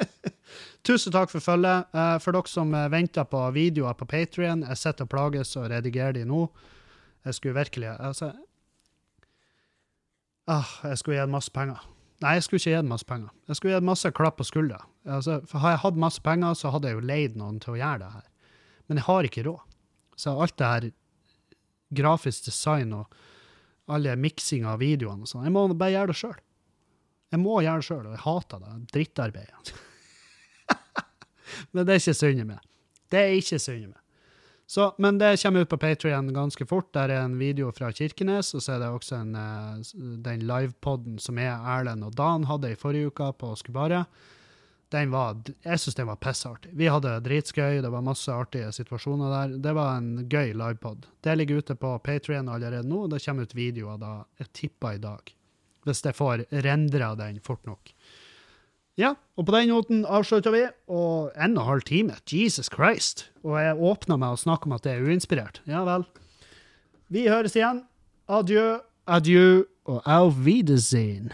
Tusen 0.83 1.13
takk 1.15 1.31
for 1.31 1.43
følget. 1.43 1.87
Uh, 1.95 2.17
for 2.19 2.35
dere 2.35 2.51
som 2.51 2.73
uh, 2.75 2.89
venter 2.91 3.27
på 3.29 3.41
videoer 3.55 3.95
på 3.95 4.07
Patrion, 4.09 4.65
jeg 4.67 4.79
sitter 4.81 5.07
og 5.07 5.11
plages 5.13 5.55
og 5.59 5.69
redigerer 5.71 6.17
de 6.17 6.25
nå. 6.27 6.45
Jeg 7.23 7.37
skulle 7.37 7.55
virkelig 7.55 7.87
altså, 7.87 8.33
ah, 10.51 10.71
Jeg 10.83 10.99
skulle 10.99 11.21
gitt 11.21 11.31
masse 11.31 11.51
penger. 11.55 11.85
Nei, 12.23 12.33
jeg 12.35 12.43
skulle 12.43 12.59
ikke 12.59 12.75
gitt 12.75 12.89
masse 12.89 13.07
penger. 13.07 13.31
Jeg 13.47 13.59
skulle 13.59 13.77
gitt 13.77 13.87
masse 13.87 14.11
klapp 14.15 14.37
på 14.39 14.47
skuldra. 14.47 14.81
Altså, 15.07 15.39
for 15.47 15.63
har 15.63 15.75
jeg 15.75 15.83
hatt 15.85 16.01
masse 16.03 16.23
penger, 16.23 16.57
så 16.59 16.71
hadde 16.75 16.91
jeg 16.91 16.99
jo 16.99 17.07
leid 17.07 17.39
noen 17.39 17.61
til 17.63 17.75
å 17.75 17.79
gjøre 17.79 18.01
det 18.03 18.11
her. 18.17 18.27
Men 18.87 18.99
jeg 18.99 19.07
har 19.07 19.29
ikke 19.29 19.45
råd. 19.47 19.77
Så 20.19 20.35
alt 20.35 20.57
det 20.59 20.73
her 20.73 20.89
grafisk 21.95 22.49
design 22.49 22.91
og 22.97 23.15
alle 23.91 24.15
miksinga 24.19 24.75
av 24.75 24.83
videoene 24.83 25.25
og 25.25 25.31
sånn, 25.31 25.47
jeg 25.47 25.53
må 25.55 25.65
bare 25.71 25.95
gjøre 25.95 26.11
det 26.11 26.19
sjøl. 26.19 26.37
Jeg 27.33 27.41
må 27.41 27.57
gjøre 27.63 27.81
det 27.81 27.87
sjøl, 27.87 28.05
og 28.05 28.13
jeg 28.13 28.23
hater 28.27 28.63
det. 28.63 28.75
Drittarbeidet. 28.93 29.73
Men 31.71 31.85
det 31.85 31.95
er 31.95 32.03
ikke 32.03 32.19
synd 32.21 32.39
i 32.39 32.47
meg. 32.53 32.63
Det 33.11 33.19
er 33.19 33.35
ikke 33.39 33.59
synd 33.61 33.83
i 33.83 33.89
meg. 33.91 33.99
Så, 34.73 34.87
men 34.97 35.17
det 35.19 35.35
kommer 35.41 35.65
ut 35.65 35.69
på 35.69 35.77
Patrion 35.77 36.29
ganske 36.33 36.65
fort. 36.65 36.87
Der 36.95 37.11
er 37.11 37.25
en 37.25 37.35
video 37.37 37.71
fra 37.75 37.91
Kirkenes, 37.91 38.53
og 38.55 38.63
så 38.63 38.75
er 38.75 38.79
det 38.81 38.87
også 38.89 39.19
en, 39.19 39.35
den 40.23 40.45
livepoden 40.49 41.19
som 41.21 41.37
er 41.37 41.51
Erlend 41.75 42.05
og 42.07 42.15
Dan 42.17 42.47
hadde 42.49 42.71
i 42.71 42.79
forrige 42.79 43.11
uke 43.11 43.27
på 43.37 43.51
Skubaret. 43.59 44.23
Var, 44.93 45.37
jeg 45.65 45.81
syns 45.81 45.95
den 45.97 46.05
var 46.05 46.19
pissartig. 46.21 46.69
Vi 46.77 46.85
hadde 46.85 47.15
dritskøy, 47.25 47.79
det 47.81 47.89
var 47.89 48.03
masse 48.05 48.29
artige 48.29 48.69
situasjoner 48.75 49.31
der. 49.33 49.55
Det 49.65 49.71
var 49.73 49.97
en 49.97 50.27
gøy 50.29 50.53
livepod. 50.53 51.07
Det 51.25 51.33
ligger 51.37 51.63
ute 51.63 51.75
på 51.75 51.95
Patrion 52.05 52.49
allerede 52.49 52.85
nå, 52.87 53.07
og 53.07 53.09
det 53.09 53.23
kommer 53.25 53.47
ut 53.47 53.55
videoer 53.57 53.97
da, 53.97 54.11
jeg 54.37 54.51
tipper 54.53 54.99
i 54.99 55.01
dag. 55.01 55.33
Hvis 55.83 56.05
jeg 56.05 56.15
får 56.15 56.45
rendra 56.63 57.09
den 57.19 57.41
fort 57.43 57.65
nok. 57.65 57.89
Ja, 58.99 59.15
og 59.37 59.47
på 59.47 59.53
den 59.55 59.71
noten 59.71 60.03
avslutter 60.05 60.53
vi, 60.53 60.61
og 60.85 61.31
en 61.33 61.57
og 61.57 61.63
en 61.63 61.69
halv 61.69 61.85
time. 61.87 62.17
Jesus 62.29 62.69
Christ. 62.69 63.31
Og 63.41 63.57
jeg 63.57 63.79
åpna 63.81 64.19
meg 64.21 64.35
å 64.35 64.41
snakke 64.41 64.69
om 64.69 64.75
at 64.77 64.85
det 64.85 64.93
er 64.93 65.07
uinspirert. 65.07 65.63
Ja 65.65 65.81
vel. 65.87 66.05
Vi 67.09 67.25
høres 67.25 67.57
igjen. 67.57 67.83
Adjø, 68.29 68.77
adjø 69.09 69.63
og 69.89 70.05
auf 70.05 70.37
Wiedersehen. 70.45 71.33